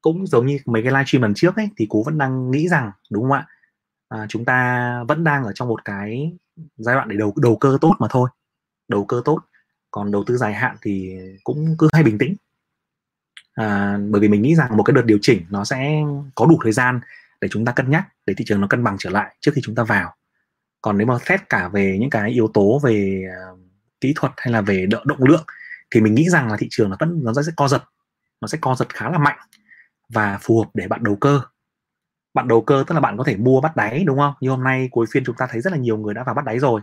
cũng 0.00 0.26
giống 0.26 0.46
như 0.46 0.58
mấy 0.66 0.82
cái 0.82 0.92
livestream 0.92 1.22
lần 1.22 1.34
trước 1.34 1.56
ấy 1.56 1.68
thì 1.76 1.86
cú 1.86 2.04
vẫn 2.04 2.18
đang 2.18 2.50
nghĩ 2.50 2.68
rằng 2.68 2.90
đúng 3.10 3.22
không 3.22 3.32
ạ? 3.32 3.46
À, 4.08 4.26
chúng 4.28 4.44
ta 4.44 4.90
vẫn 5.08 5.24
đang 5.24 5.44
ở 5.44 5.52
trong 5.52 5.68
một 5.68 5.84
cái 5.84 6.32
giai 6.76 6.94
đoạn 6.94 7.08
để 7.08 7.16
đầu 7.16 7.34
đầu 7.36 7.56
cơ 7.56 7.78
tốt 7.80 7.94
mà 7.98 8.06
thôi. 8.10 8.28
Đầu 8.88 9.04
cơ 9.04 9.22
tốt. 9.24 9.40
Còn 9.90 10.10
đầu 10.10 10.24
tư 10.26 10.36
dài 10.36 10.54
hạn 10.54 10.76
thì 10.82 11.18
cũng 11.44 11.74
cứ 11.78 11.88
hay 11.92 12.02
bình 12.02 12.18
tĩnh. 12.18 12.34
À, 13.54 13.98
bởi 14.10 14.20
vì 14.20 14.28
mình 14.28 14.42
nghĩ 14.42 14.54
rằng 14.54 14.76
một 14.76 14.82
cái 14.82 14.94
đợt 14.94 15.02
điều 15.04 15.18
chỉnh 15.22 15.42
nó 15.50 15.64
sẽ 15.64 16.02
có 16.34 16.46
đủ 16.46 16.58
thời 16.62 16.72
gian 16.72 17.00
để 17.40 17.48
chúng 17.48 17.64
ta 17.64 17.72
cân 17.72 17.90
nhắc 17.90 18.08
để 18.26 18.34
thị 18.36 18.44
trường 18.48 18.60
nó 18.60 18.66
cân 18.66 18.84
bằng 18.84 18.96
trở 18.98 19.10
lại 19.10 19.36
trước 19.40 19.52
khi 19.54 19.60
chúng 19.64 19.74
ta 19.74 19.84
vào 19.84 20.14
còn 20.80 20.98
nếu 20.98 21.06
mà 21.06 21.18
xét 21.18 21.48
cả 21.48 21.68
về 21.68 21.96
những 22.00 22.10
cái 22.10 22.30
yếu 22.30 22.48
tố 22.54 22.80
về 22.82 23.22
uh, 23.52 23.58
kỹ 24.00 24.12
thuật 24.16 24.32
hay 24.36 24.52
là 24.52 24.60
về 24.60 24.86
đỡ 24.86 25.02
động 25.06 25.24
lượng 25.24 25.44
thì 25.90 26.00
mình 26.00 26.14
nghĩ 26.14 26.28
rằng 26.28 26.48
là 26.48 26.56
thị 26.56 26.66
trường 26.70 26.90
nó 26.90 26.96
vẫn 27.00 27.20
nó 27.24 27.32
sẽ 27.32 27.52
co 27.56 27.68
giật. 27.68 27.82
Nó 28.40 28.48
sẽ 28.48 28.58
co 28.60 28.74
giật 28.74 28.94
khá 28.94 29.10
là 29.10 29.18
mạnh 29.18 29.38
và 30.08 30.38
phù 30.42 30.58
hợp 30.58 30.70
để 30.74 30.88
bạn 30.88 31.04
đầu 31.04 31.16
cơ. 31.16 31.40
Bạn 32.34 32.48
đầu 32.48 32.60
cơ 32.60 32.84
tức 32.86 32.94
là 32.94 33.00
bạn 33.00 33.16
có 33.18 33.24
thể 33.24 33.36
mua 33.36 33.60
bắt 33.60 33.76
đáy 33.76 34.04
đúng 34.04 34.18
không? 34.18 34.34
Như 34.40 34.50
hôm 34.50 34.64
nay 34.64 34.88
cuối 34.90 35.06
phiên 35.10 35.24
chúng 35.24 35.36
ta 35.38 35.46
thấy 35.50 35.60
rất 35.60 35.72
là 35.72 35.78
nhiều 35.78 35.96
người 35.96 36.14
đã 36.14 36.24
vào 36.24 36.34
bắt 36.34 36.44
đáy 36.44 36.58
rồi. 36.58 36.80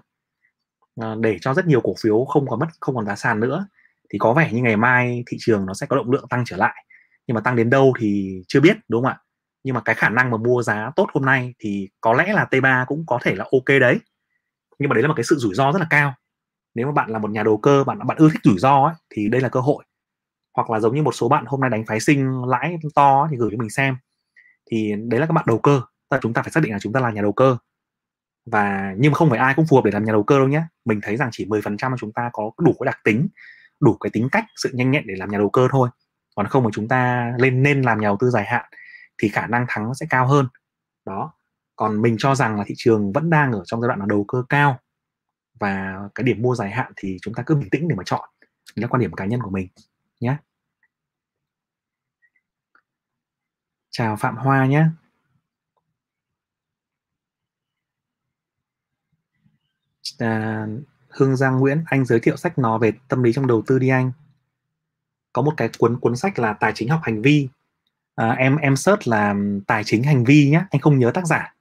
À, 1.01 1.15
để 1.19 1.37
cho 1.41 1.53
rất 1.53 1.67
nhiều 1.67 1.81
cổ 1.81 1.93
phiếu 2.01 2.25
không 2.25 2.47
còn 2.47 2.59
mất 2.59 2.67
không 2.79 2.95
còn 2.95 3.05
giá 3.05 3.15
sàn 3.15 3.39
nữa 3.39 3.67
thì 4.09 4.19
có 4.19 4.33
vẻ 4.33 4.51
như 4.53 4.61
ngày 4.61 4.77
mai 4.77 5.23
thị 5.27 5.37
trường 5.39 5.65
nó 5.65 5.73
sẽ 5.73 5.85
có 5.87 5.95
động 5.95 6.11
lượng 6.11 6.27
tăng 6.29 6.43
trở 6.45 6.57
lại. 6.57 6.85
Nhưng 7.27 7.35
mà 7.35 7.41
tăng 7.41 7.55
đến 7.55 7.69
đâu 7.69 7.93
thì 7.99 8.41
chưa 8.47 8.59
biết 8.59 8.77
đúng 8.87 9.03
không 9.03 9.11
ạ? 9.11 9.19
Nhưng 9.63 9.75
mà 9.75 9.81
cái 9.81 9.95
khả 9.95 10.09
năng 10.09 10.31
mà 10.31 10.37
mua 10.37 10.63
giá 10.63 10.91
tốt 10.95 11.07
hôm 11.13 11.25
nay 11.25 11.53
thì 11.59 11.89
có 12.01 12.13
lẽ 12.13 12.33
là 12.33 12.47
T3 12.51 12.85
cũng 12.85 13.03
có 13.07 13.19
thể 13.21 13.35
là 13.35 13.45
ok 13.51 13.79
đấy. 13.81 13.99
Nhưng 14.79 14.89
mà 14.89 14.93
đấy 14.93 15.01
là 15.01 15.07
một 15.07 15.13
cái 15.17 15.23
sự 15.23 15.35
rủi 15.35 15.55
ro 15.55 15.71
rất 15.71 15.79
là 15.79 15.87
cao. 15.89 16.13
Nếu 16.75 16.85
mà 16.85 16.91
bạn 16.91 17.09
là 17.09 17.19
một 17.19 17.31
nhà 17.31 17.43
đầu 17.43 17.57
cơ 17.57 17.83
bạn 17.83 18.07
bạn 18.07 18.17
ưa 18.17 18.29
thích 18.29 18.41
rủi 18.43 18.57
ro 18.57 18.83
ấy, 18.85 18.93
thì 19.09 19.29
đây 19.29 19.41
là 19.41 19.49
cơ 19.49 19.59
hội. 19.59 19.83
Hoặc 20.55 20.69
là 20.69 20.79
giống 20.79 20.95
như 20.95 21.03
một 21.03 21.15
số 21.15 21.29
bạn 21.29 21.45
hôm 21.47 21.61
nay 21.61 21.69
đánh 21.69 21.85
phái 21.85 21.99
sinh 21.99 22.43
lãi 22.47 22.77
to 22.95 23.27
thì 23.31 23.37
gửi 23.37 23.49
cho 23.51 23.57
mình 23.57 23.69
xem. 23.69 23.97
Thì 24.71 24.93
đấy 25.07 25.19
là 25.19 25.25
các 25.25 25.33
bạn 25.33 25.45
đầu 25.47 25.59
cơ. 25.59 25.81
Tức 26.09 26.15
là 26.15 26.19
chúng 26.21 26.33
ta 26.33 26.41
phải 26.41 26.51
xác 26.51 26.63
định 26.63 26.71
là 26.71 26.79
chúng 26.79 26.93
ta 26.93 26.99
là 26.99 27.11
nhà 27.11 27.21
đầu 27.21 27.31
cơ. 27.31 27.57
Và 28.45 28.93
nhưng 28.97 29.11
mà 29.11 29.15
không 29.15 29.29
phải 29.29 29.39
ai 29.39 29.53
cũng 29.53 29.65
phù 29.69 29.75
hợp 29.75 29.81
để 29.85 29.91
làm 29.91 30.05
nhà 30.05 30.11
đầu 30.11 30.23
cơ 30.23 30.37
đâu 30.37 30.47
nhé 30.47 30.63
mình 30.85 30.99
thấy 31.03 31.17
rằng 31.17 31.29
chỉ 31.31 31.45
10% 31.45 31.97
chúng 31.97 32.13
ta 32.13 32.29
có 32.33 32.51
đủ 32.57 32.73
cái 32.79 32.85
đặc 32.85 32.99
tính 33.03 33.27
đủ 33.79 33.97
cái 33.99 34.09
tính 34.13 34.29
cách 34.31 34.45
sự 34.55 34.71
nhanh 34.73 34.91
nhẹn 34.91 35.03
để 35.07 35.15
làm 35.17 35.31
nhà 35.31 35.37
đầu 35.37 35.49
cơ 35.49 35.67
thôi. 35.71 35.89
Còn 36.35 36.47
không 36.47 36.63
mà 36.63 36.69
chúng 36.73 36.87
ta 36.87 37.31
lên 37.37 37.63
nên 37.63 37.81
làm 37.81 37.99
nhà 37.99 38.07
đầu 38.07 38.17
tư 38.19 38.29
dài 38.29 38.45
hạn 38.45 38.65
thì 39.17 39.29
khả 39.29 39.47
năng 39.47 39.65
thắng 39.69 39.95
sẽ 39.95 40.05
cao 40.09 40.27
hơn. 40.27 40.47
Đó. 41.05 41.33
Còn 41.75 42.01
mình 42.01 42.15
cho 42.19 42.35
rằng 42.35 42.57
là 42.57 42.63
thị 42.67 42.75
trường 42.77 43.11
vẫn 43.11 43.29
đang 43.29 43.51
ở 43.51 43.63
trong 43.65 43.81
giai 43.81 43.87
đoạn 43.87 43.99
là 43.99 44.05
đầu 44.09 44.25
cơ 44.27 44.43
cao 44.49 44.79
và 45.59 45.99
cái 46.15 46.23
điểm 46.23 46.41
mua 46.41 46.55
dài 46.55 46.71
hạn 46.71 46.91
thì 46.95 47.17
chúng 47.21 47.33
ta 47.33 47.43
cứ 47.45 47.55
bình 47.55 47.69
tĩnh 47.69 47.87
để 47.87 47.95
mà 47.95 48.03
chọn. 48.05 48.29
Đấy 48.75 48.81
là 48.81 48.87
quan 48.87 49.01
điểm 49.01 49.13
cá 49.13 49.25
nhân 49.25 49.41
của 49.41 49.49
mình 49.49 49.67
nhé. 50.19 50.37
Chào 53.89 54.15
Phạm 54.15 54.37
Hoa 54.37 54.65
nhé. 54.65 54.85
À, 60.19 60.67
Hương 61.09 61.35
Giang 61.35 61.59
Nguyễn 61.59 61.83
anh 61.85 62.05
giới 62.05 62.19
thiệu 62.19 62.37
sách 62.37 62.59
nó 62.59 62.77
về 62.77 62.91
tâm 63.07 63.23
lý 63.23 63.33
trong 63.33 63.47
đầu 63.47 63.63
tư 63.67 63.79
đi 63.79 63.89
anh. 63.89 64.11
Có 65.33 65.41
một 65.41 65.53
cái 65.57 65.69
cuốn 65.77 65.99
cuốn 65.99 66.15
sách 66.15 66.39
là 66.39 66.53
tài 66.53 66.71
chính 66.75 66.89
học 66.89 66.99
hành 67.03 67.21
vi 67.21 67.49
à, 68.15 68.29
em 68.31 68.57
em 68.57 68.75
search 68.75 69.07
là 69.07 69.35
tài 69.67 69.83
chính 69.83 70.03
hành 70.03 70.23
vi 70.23 70.49
nhé 70.49 70.65
anh 70.71 70.81
không 70.81 70.99
nhớ 70.99 71.11
tác 71.11 71.25
giả. 71.27 71.55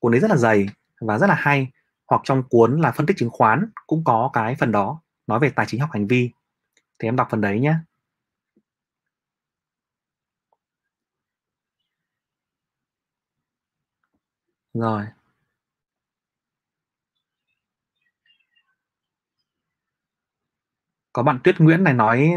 Cuốn 0.00 0.12
đấy 0.12 0.20
rất 0.20 0.30
là 0.30 0.36
dày 0.36 0.66
và 1.00 1.18
rất 1.18 1.26
là 1.26 1.34
hay. 1.34 1.68
Hoặc 2.08 2.20
trong 2.24 2.42
cuốn 2.50 2.80
là 2.80 2.92
phân 2.92 3.06
tích 3.06 3.16
chứng 3.16 3.30
khoán 3.30 3.70
cũng 3.86 4.04
có 4.04 4.30
cái 4.32 4.56
phần 4.60 4.72
đó 4.72 5.00
nói 5.26 5.40
về 5.40 5.50
tài 5.50 5.66
chính 5.66 5.80
học 5.80 5.90
hành 5.92 6.06
vi. 6.06 6.30
Thì 6.98 7.08
em 7.08 7.16
đọc 7.16 7.28
phần 7.30 7.40
đấy 7.40 7.60
nhé 7.60 7.74
rồi. 14.74 15.06
Có 21.18 21.22
bạn 21.22 21.38
Tuyết 21.44 21.60
Nguyễn 21.60 21.84
này 21.84 21.94
nói 21.94 22.32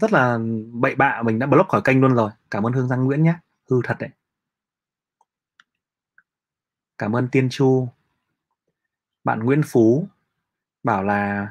rất 0.00 0.12
là 0.12 0.38
bậy 0.72 0.94
bạ 0.94 1.22
mình 1.24 1.38
đã 1.38 1.46
block 1.46 1.68
khỏi 1.68 1.80
kênh 1.84 2.00
luôn 2.00 2.14
rồi. 2.14 2.30
Cảm 2.50 2.66
ơn 2.66 2.72
Hương 2.72 2.88
Giang 2.88 3.04
Nguyễn 3.04 3.22
nhé. 3.22 3.34
Hư 3.70 3.80
thật 3.84 3.96
đấy. 3.98 4.10
Cảm 6.98 7.16
ơn 7.16 7.28
Tiên 7.28 7.48
Chu. 7.50 7.88
Bạn 9.24 9.44
Nguyễn 9.44 9.62
Phú 9.66 10.08
bảo 10.82 11.02
là 11.02 11.48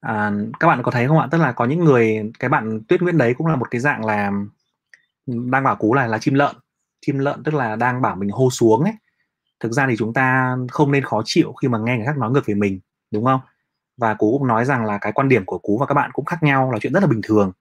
à, 0.00 0.32
các 0.60 0.66
bạn 0.66 0.82
có 0.82 0.90
thấy 0.90 1.08
không 1.08 1.18
ạ? 1.18 1.28
Tức 1.30 1.38
là 1.38 1.52
có 1.52 1.64
những 1.64 1.84
người 1.84 2.32
cái 2.38 2.48
bạn 2.48 2.80
Tuyết 2.88 3.02
Nguyễn 3.02 3.18
đấy 3.18 3.34
cũng 3.38 3.46
là 3.46 3.56
một 3.56 3.70
cái 3.70 3.80
dạng 3.80 4.04
là 4.04 4.32
đang 5.26 5.64
bảo 5.64 5.76
cú 5.76 5.94
là 5.94 6.06
là 6.06 6.18
chim 6.18 6.34
lợn. 6.34 6.56
Chim 7.00 7.18
lợn 7.18 7.42
tức 7.42 7.54
là 7.54 7.76
đang 7.76 8.02
bảo 8.02 8.16
mình 8.16 8.30
hô 8.30 8.50
xuống 8.50 8.84
ấy. 8.84 8.94
Thực 9.60 9.72
ra 9.72 9.86
thì 9.88 9.96
chúng 9.98 10.12
ta 10.12 10.56
không 10.70 10.92
nên 10.92 11.04
khó 11.04 11.22
chịu 11.24 11.52
khi 11.52 11.68
mà 11.68 11.78
nghe 11.78 11.96
người 11.96 12.06
khác 12.06 12.18
nói 12.18 12.30
ngược 12.30 12.46
về 12.46 12.54
mình 12.54 12.80
đúng 13.10 13.24
không? 13.24 13.40
Và 13.96 14.14
cú 14.14 14.38
cũng 14.38 14.48
nói 14.48 14.64
rằng 14.64 14.84
là 14.84 14.98
cái 14.98 15.12
quan 15.12 15.28
điểm 15.28 15.44
của 15.44 15.58
cú 15.58 15.78
và 15.78 15.86
các 15.86 15.94
bạn 15.94 16.10
cũng 16.12 16.24
khác 16.24 16.42
nhau, 16.42 16.72
là 16.72 16.78
chuyện 16.78 16.92
rất 16.92 17.00
là 17.00 17.06
bình 17.06 17.20
thường. 17.24 17.52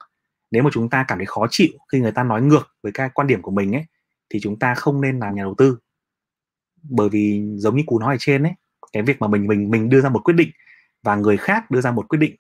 Nếu 0.52 0.64
mà 0.64 0.70
chúng 0.74 0.90
ta 0.90 1.06
cảm 1.08 1.18
thấy 1.18 1.26
khó 1.26 1.48
chịu 1.50 1.70
khi 1.92 2.00
người 2.00 2.12
ta 2.12 2.24
nói 2.24 2.42
ngược 2.42 2.68
với 2.84 2.92
cái 2.92 3.10
quan 3.14 3.28
điểm 3.28 3.42
của 3.42 3.52
mình 3.52 3.76
ấy, 3.76 3.86
thì 4.30 4.40
chúng 4.42 4.60
ta 4.60 4.76
không 4.76 5.02
nên 5.02 5.20
làm 5.20 5.36
nhà 5.36 5.44
đầu 5.44 5.56
tư. 5.58 5.78
Bởi 6.84 7.10
vì 7.10 7.44
giống 7.58 7.76
như 7.78 7.84
cú 7.86 8.00
nói 8.00 8.14
ở 8.16 8.18
trên 8.20 8.44
ấy, 8.44 8.54
cái 8.94 9.04
việc 9.04 9.22
mà 9.22 9.28
mình 9.28 9.48
mình 9.48 9.72
mình 9.72 9.90
đưa 9.90 10.02
ra 10.02 10.10
một 10.10 10.24
quyết 10.24 10.34
định 10.34 10.50
và 11.04 11.16
người 11.16 11.38
khác 11.38 11.72
đưa 11.72 11.82
ra 11.82 11.92
một 11.92 12.08
quyết 12.10 12.20
định 12.20 12.36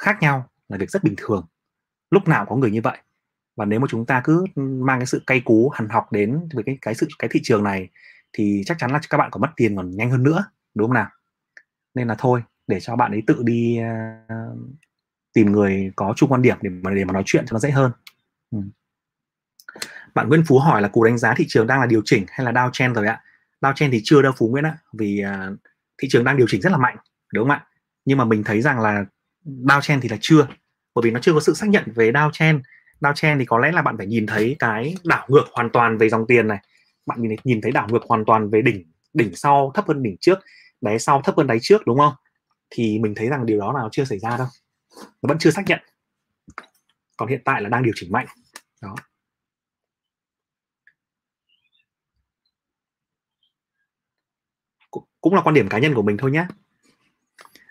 khác 0.00 0.18
nhau 0.20 0.48
là 0.68 0.78
việc 0.78 0.90
rất 0.90 1.04
bình 1.04 1.14
thường. 1.16 1.46
Lúc 2.10 2.28
nào 2.28 2.46
có 2.46 2.56
người 2.56 2.70
như 2.70 2.80
vậy. 2.80 2.98
Và 3.56 3.64
nếu 3.64 3.80
mà 3.80 3.86
chúng 3.90 4.06
ta 4.06 4.20
cứ 4.24 4.44
mang 4.56 4.98
cái 4.98 5.06
sự 5.06 5.22
cay 5.26 5.40
cú, 5.40 5.68
hằn 5.74 5.88
học 5.88 6.12
đến 6.12 6.48
với 6.54 6.64
cái 6.64 6.78
cái 6.82 6.94
sự, 6.94 7.08
cái 7.18 7.28
thị 7.32 7.40
trường 7.42 7.64
này, 7.64 7.88
thì 8.32 8.62
chắc 8.66 8.78
chắn 8.78 8.92
là 8.92 9.00
các 9.10 9.18
bạn 9.18 9.30
còn 9.30 9.40
mất 9.40 9.50
tiền 9.56 9.76
còn 9.76 9.90
nhanh 9.96 10.10
hơn 10.10 10.22
nữa, 10.22 10.44
đúng 10.74 10.88
không 10.88 10.94
nào? 10.94 11.08
Nên 11.94 12.08
là 12.08 12.14
thôi 12.18 12.42
để 12.66 12.80
cho 12.80 12.96
bạn 12.96 13.10
ấy 13.10 13.22
tự 13.26 13.42
đi 13.42 13.80
uh, 13.80 14.58
tìm 15.32 15.52
người 15.52 15.92
có 15.96 16.14
chung 16.16 16.32
quan 16.32 16.42
điểm 16.42 16.56
để 16.62 16.70
mà 16.70 16.90
để 16.90 17.04
mà 17.04 17.12
nói 17.12 17.22
chuyện 17.26 17.44
cho 17.46 17.54
nó 17.54 17.58
dễ 17.58 17.70
hơn. 17.70 17.92
Ừ. 18.50 18.58
bạn 20.14 20.28
Nguyễn 20.28 20.44
Phú 20.46 20.58
hỏi 20.58 20.82
là 20.82 20.88
cú 20.88 21.04
đánh 21.04 21.18
giá 21.18 21.34
thị 21.36 21.44
trường 21.48 21.66
đang 21.66 21.80
là 21.80 21.86
điều 21.86 22.02
chỉnh 22.04 22.24
hay 22.28 22.44
là 22.44 22.52
downtrend 22.52 22.94
rồi 22.94 23.06
ạ? 23.06 23.22
Downtrend 23.60 23.90
thì 23.90 24.00
chưa 24.04 24.22
đâu 24.22 24.32
Phú 24.36 24.48
Nguyễn 24.48 24.64
ạ 24.64 24.78
vì 24.92 25.24
uh, 25.24 25.58
thị 26.02 26.08
trường 26.10 26.24
đang 26.24 26.36
điều 26.36 26.46
chỉnh 26.48 26.60
rất 26.60 26.72
là 26.72 26.78
mạnh 26.78 26.96
đúng 27.32 27.44
không 27.44 27.50
ạ? 27.50 27.66
Nhưng 28.04 28.18
mà 28.18 28.24
mình 28.24 28.44
thấy 28.44 28.60
rằng 28.60 28.80
là 28.80 29.04
downtrend 29.44 30.00
thì 30.00 30.08
là 30.08 30.16
chưa 30.20 30.46
bởi 30.94 31.02
vì 31.02 31.10
nó 31.10 31.20
chưa 31.20 31.32
có 31.32 31.40
sự 31.40 31.54
xác 31.54 31.68
nhận 31.68 31.84
về 31.94 32.12
downtrend 32.12 32.60
downtrend 33.00 33.38
thì 33.38 33.44
có 33.44 33.58
lẽ 33.58 33.72
là 33.72 33.82
bạn 33.82 33.96
phải 33.96 34.06
nhìn 34.06 34.26
thấy 34.26 34.56
cái 34.58 34.94
đảo 35.04 35.26
ngược 35.28 35.44
hoàn 35.52 35.70
toàn 35.70 35.98
về 35.98 36.08
dòng 36.08 36.26
tiền 36.26 36.48
này. 36.48 36.58
Bạn 37.06 37.22
nhìn 37.22 37.36
nhìn 37.44 37.60
thấy 37.60 37.72
đảo 37.72 37.88
ngược 37.90 38.02
hoàn 38.08 38.24
toàn 38.24 38.50
về 38.50 38.62
đỉnh 38.62 38.84
đỉnh 39.14 39.34
sau 39.34 39.72
thấp 39.74 39.84
hơn 39.88 40.02
đỉnh 40.02 40.16
trước. 40.20 40.38
Đáy 40.80 40.98
sau 40.98 41.22
thấp 41.24 41.36
hơn 41.36 41.46
đáy 41.46 41.58
trước 41.62 41.86
đúng 41.86 41.98
không? 41.98 42.12
Thì 42.76 42.98
mình 42.98 43.14
thấy 43.16 43.28
rằng 43.28 43.46
điều 43.46 43.58
đó 43.58 43.72
nào 43.72 43.88
chưa 43.92 44.04
xảy 44.04 44.18
ra 44.18 44.36
đâu. 44.36 44.46
Nó 44.96 45.28
vẫn 45.28 45.38
chưa 45.38 45.50
xác 45.50 45.62
nhận. 45.66 45.80
Còn 47.16 47.28
hiện 47.28 47.42
tại 47.44 47.62
là 47.62 47.68
đang 47.68 47.82
điều 47.82 47.92
chỉnh 47.96 48.12
mạnh. 48.12 48.26
Đó. 48.82 48.94
Cũng 55.20 55.34
là 55.34 55.42
quan 55.44 55.54
điểm 55.54 55.68
cá 55.68 55.78
nhân 55.78 55.94
của 55.94 56.02
mình 56.02 56.16
thôi 56.16 56.30
nhé 56.30 56.46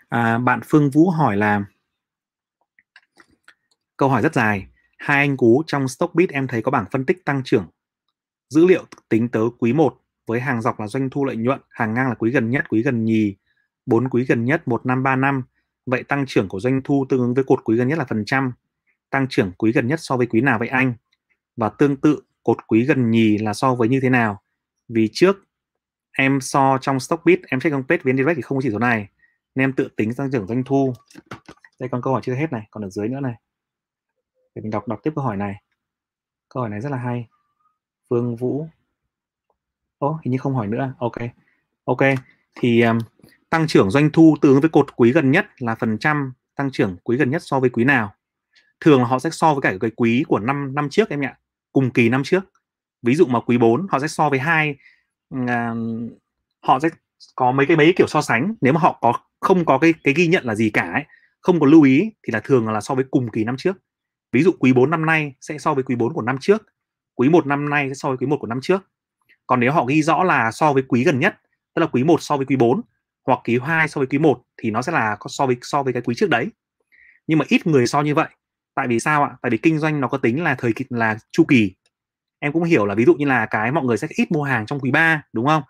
à, 0.08 0.38
bạn 0.38 0.60
Phương 0.64 0.90
Vũ 0.90 1.10
hỏi 1.10 1.36
là 1.36 1.64
câu 3.96 4.08
hỏi 4.08 4.22
rất 4.22 4.34
dài. 4.34 4.66
Hai 4.98 5.16
anh 5.16 5.36
cú 5.36 5.62
trong 5.66 5.88
Stockbit 5.88 6.30
em 6.30 6.46
thấy 6.46 6.62
có 6.62 6.70
bảng 6.70 6.84
phân 6.90 7.06
tích 7.06 7.24
tăng 7.24 7.42
trưởng. 7.44 7.66
Dữ 8.48 8.66
liệu 8.66 8.84
tính 9.08 9.28
tới 9.28 9.42
quý 9.58 9.72
1 9.72 10.00
với 10.26 10.40
hàng 10.40 10.62
dọc 10.62 10.80
là 10.80 10.86
doanh 10.86 11.10
thu 11.10 11.24
lợi 11.24 11.36
nhuận 11.36 11.60
hàng 11.70 11.94
ngang 11.94 12.08
là 12.08 12.14
quý 12.14 12.30
gần 12.30 12.50
nhất 12.50 12.64
quý 12.68 12.82
gần 12.82 13.04
nhì 13.04 13.36
bốn 13.86 14.08
quý 14.08 14.24
gần 14.24 14.44
nhất 14.44 14.68
một 14.68 14.86
năm 14.86 15.02
ba 15.02 15.16
năm. 15.16 15.42
Vậy 15.86 16.02
tăng 16.02 16.24
trưởng 16.26 16.48
của 16.48 16.60
doanh 16.60 16.80
thu 16.84 17.06
tương 17.08 17.20
ứng 17.20 17.34
với 17.34 17.44
cột 17.44 17.64
quý 17.64 17.76
gần 17.76 17.88
nhất 17.88 17.98
là 17.98 18.04
phần 18.04 18.24
trăm 18.26 18.52
tăng 19.10 19.26
trưởng 19.30 19.52
quý 19.58 19.72
gần 19.72 19.86
nhất 19.86 20.00
so 20.02 20.16
với 20.16 20.26
quý 20.26 20.40
nào 20.40 20.58
vậy 20.58 20.68
anh? 20.68 20.94
Và 21.56 21.68
tương 21.68 21.96
tự 21.96 22.20
cột 22.42 22.56
quý 22.66 22.84
gần 22.84 23.10
nhì 23.10 23.38
là 23.38 23.54
so 23.54 23.74
với 23.74 23.88
như 23.88 24.00
thế 24.02 24.10
nào? 24.10 24.42
Vì 24.88 25.08
trước 25.12 25.36
em 26.12 26.40
so 26.40 26.78
trong 26.80 27.00
Stockbit 27.00 27.40
em 27.48 27.60
check 27.60 27.72
on 27.72 27.84
page 27.88 28.02
VN 28.04 28.16
Direct 28.16 28.36
thì 28.36 28.42
không 28.42 28.58
có 28.58 28.62
chỉ 28.62 28.70
số 28.70 28.78
này 28.78 29.08
nên 29.54 29.64
em 29.64 29.72
tự 29.72 29.88
tính 29.96 30.14
tăng 30.14 30.30
trưởng 30.30 30.46
doanh 30.46 30.64
thu. 30.64 30.92
Đây 31.80 31.88
còn 31.88 32.02
câu 32.02 32.12
hỏi 32.12 32.22
chưa 32.24 32.34
hết 32.34 32.52
này 32.52 32.66
còn 32.70 32.84
ở 32.84 32.90
dưới 32.90 33.08
nữa 33.08 33.20
này. 33.20 33.34
Để 34.54 34.62
mình 34.62 34.70
đọc 34.70 34.88
đọc 34.88 35.00
tiếp 35.02 35.12
câu 35.14 35.24
hỏi 35.24 35.36
này. 35.36 35.62
Câu 36.48 36.60
hỏi 36.60 36.70
này 36.70 36.80
rất 36.80 36.92
là 36.92 36.98
hay. 36.98 37.28
Phương 38.10 38.36
Vũ. 38.36 38.68
Ồ, 39.98 40.18
hình 40.22 40.32
như 40.32 40.38
không 40.38 40.54
hỏi 40.54 40.66
nữa. 40.66 40.94
Ok. 40.98 41.16
Ok 41.84 42.00
thì 42.54 42.82
um, 42.82 42.98
tăng 43.54 43.66
trưởng 43.66 43.90
doanh 43.90 44.10
thu 44.10 44.36
tương 44.40 44.52
ứng 44.52 44.60
với 44.60 44.70
cột 44.70 44.96
quý 44.96 45.12
gần 45.12 45.30
nhất 45.30 45.46
là 45.58 45.74
phần 45.74 45.98
trăm 45.98 46.32
tăng 46.56 46.70
trưởng 46.70 46.96
quý 47.04 47.16
gần 47.16 47.30
nhất 47.30 47.42
so 47.44 47.60
với 47.60 47.70
quý 47.70 47.84
nào. 47.84 48.14
Thường 48.80 49.00
là 49.00 49.06
họ 49.06 49.18
sẽ 49.18 49.30
so 49.30 49.54
với 49.54 49.62
cả 49.62 49.74
cái 49.80 49.90
quý 49.96 50.24
của 50.28 50.38
năm 50.38 50.74
năm 50.74 50.88
trước 50.90 51.10
em 51.10 51.20
ạ 51.20 51.38
cùng 51.72 51.90
kỳ 51.90 52.08
năm 52.08 52.22
trước. 52.24 52.44
Ví 53.02 53.14
dụ 53.14 53.26
mà 53.26 53.40
quý 53.40 53.58
4 53.58 53.86
họ 53.90 53.98
sẽ 53.98 54.08
so 54.08 54.30
với 54.30 54.38
hai 54.38 54.76
uh, 55.34 55.48
họ 56.62 56.80
sẽ 56.80 56.88
có 57.34 57.52
mấy 57.52 57.66
cái 57.66 57.76
mấy 57.76 57.92
kiểu 57.96 58.06
so 58.06 58.22
sánh. 58.22 58.54
Nếu 58.60 58.72
mà 58.72 58.80
họ 58.80 58.98
có 59.00 59.12
không 59.40 59.64
có 59.64 59.78
cái 59.78 59.94
cái 60.04 60.14
ghi 60.14 60.26
nhận 60.26 60.44
là 60.44 60.54
gì 60.54 60.70
cả 60.70 60.92
ấy, 60.92 61.04
không 61.40 61.60
có 61.60 61.66
lưu 61.66 61.82
ý 61.82 62.10
thì 62.26 62.30
là 62.32 62.40
thường 62.40 62.68
là 62.68 62.80
so 62.80 62.94
với 62.94 63.04
cùng 63.10 63.30
kỳ 63.30 63.44
năm 63.44 63.56
trước. 63.58 63.76
Ví 64.32 64.42
dụ 64.42 64.52
quý 64.58 64.72
4 64.72 64.90
năm 64.90 65.06
nay 65.06 65.34
sẽ 65.40 65.58
so 65.58 65.74
với 65.74 65.84
quý 65.84 65.96
4 65.96 66.12
của 66.12 66.22
năm 66.22 66.36
trước 66.40 66.62
quý 67.14 67.28
1 67.28 67.46
năm 67.46 67.70
nay 67.70 67.88
sẽ 67.88 67.94
so 67.94 68.08
với 68.08 68.18
quý 68.18 68.26
1 68.26 68.36
của 68.40 68.46
năm 68.46 68.60
trước. 68.62 68.82
Còn 69.46 69.60
nếu 69.60 69.72
họ 69.72 69.84
ghi 69.84 70.02
rõ 70.02 70.22
là 70.22 70.50
so 70.50 70.72
với 70.72 70.82
quý 70.88 71.04
gần 71.04 71.20
nhất 71.20 71.36
tức 71.74 71.80
là 71.80 71.86
quý 71.86 72.04
1 72.04 72.22
so 72.22 72.36
với 72.36 72.46
quý 72.46 72.56
4 72.56 72.82
hoặc 73.26 73.40
quý 73.44 73.58
2 73.62 73.88
so 73.88 73.98
với 73.98 74.06
quý 74.06 74.18
1 74.18 74.42
thì 74.62 74.70
nó 74.70 74.82
sẽ 74.82 74.92
là 74.92 75.16
so 75.26 75.46
với 75.46 75.56
so 75.62 75.82
với 75.82 75.92
cái 75.92 76.02
quý 76.02 76.14
trước 76.14 76.30
đấy. 76.30 76.46
Nhưng 77.26 77.38
mà 77.38 77.44
ít 77.48 77.66
người 77.66 77.86
so 77.86 78.02
như 78.02 78.14
vậy. 78.14 78.28
Tại 78.74 78.88
vì 78.88 79.00
sao 79.00 79.22
ạ? 79.22 79.30
Tại 79.42 79.50
vì 79.50 79.58
kinh 79.58 79.78
doanh 79.78 80.00
nó 80.00 80.08
có 80.08 80.18
tính 80.18 80.42
là 80.42 80.54
thời 80.54 80.72
kỳ 80.72 80.84
là 80.88 81.18
chu 81.32 81.44
kỳ. 81.48 81.72
Em 82.38 82.52
cũng 82.52 82.64
hiểu 82.64 82.86
là 82.86 82.94
ví 82.94 83.04
dụ 83.04 83.14
như 83.14 83.26
là 83.26 83.46
cái 83.46 83.72
mọi 83.72 83.84
người 83.84 83.96
sẽ 83.96 84.08
ít 84.10 84.32
mua 84.32 84.42
hàng 84.42 84.66
trong 84.66 84.80
quý 84.80 84.90
3 84.90 85.22
đúng 85.32 85.46
không? 85.46 85.62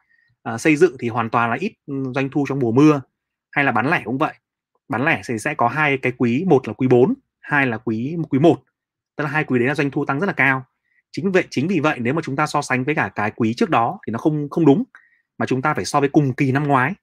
À, 0.43 0.59
xây 0.59 0.77
dựng 0.77 0.97
thì 0.99 1.09
hoàn 1.09 1.31
toàn 1.31 1.51
là 1.51 1.57
ít 1.61 1.73
ừ, 1.87 1.95
doanh 2.15 2.29
thu 2.31 2.45
trong 2.49 2.59
mùa 2.59 2.73
mưa. 2.73 3.01
Hay 3.51 3.65
là 3.65 3.73
bán 3.73 3.91
lẻ 3.91 4.03
cũng 4.05 4.19
vậy. 4.19 4.35
Bán 4.89 5.05
lẻ 5.05 5.23
thì 5.29 5.39
sẽ 5.39 5.55
có 5.55 5.69
hai 5.69 5.99
cái 5.99 6.13
quý 6.19 6.45
một 6.49 6.69
là 6.69 6.75
quý 6.75 6.89
4 6.89 7.15
hai 7.41 7.67
là 7.67 7.79
quý 7.79 8.17
quý 8.31 8.39
1 8.39 8.63
tức 9.17 9.25
là 9.25 9.31
hai 9.31 9.45
quý 9.45 9.59
đấy 9.59 9.69
là 9.69 9.75
doanh 9.75 9.91
thu 9.91 10.05
tăng 10.05 10.21
rất 10.21 10.27
là 10.27 10.33
cao. 10.33 10.65
Chính 11.13 11.33
vậy 11.33 11.45
chính 11.51 11.69
vì 11.69 11.81
vậy 11.81 11.99
nếu 12.01 12.15
mà 12.15 12.23
chúng 12.23 12.37
ta 12.37 12.47
so 12.47 12.63
sánh 12.63 12.85
với 12.85 12.95
cả 12.95 13.11
cái 13.15 13.31
quý 13.31 13.55
trước 13.55 13.71
đó 13.71 13.99
thì 14.07 14.11
nó 14.11 14.19
không 14.19 14.49
không 14.51 14.67
đúng. 14.67 14.85
Mà 15.39 15.47
chúng 15.47 15.63
ta 15.63 15.75
phải 15.75 15.85
so 15.85 16.01
với 16.01 16.09
cùng 16.09 16.33
kỳ 16.33 16.53
năm 16.53 16.69
ngoái 16.69 16.95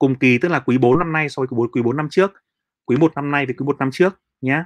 cùng 0.00 0.18
kỳ 0.18 0.38
tức 0.38 0.48
là 0.48 0.60
quý 0.60 0.78
4 0.78 0.98
năm 0.98 1.12
nay 1.12 1.28
so 1.28 1.40
với 1.40 1.48
quý 1.48 1.56
4, 1.56 1.70
quý 1.72 1.82
4 1.82 1.96
năm 1.96 2.08
trước. 2.10 2.32
Quý 2.84 2.96
1 2.96 3.12
năm 3.14 3.30
nay 3.30 3.46
với 3.46 3.54
quý 3.58 3.66
1 3.66 3.76
năm 3.78 3.90
trước 3.92 4.20
nhé 4.40 4.64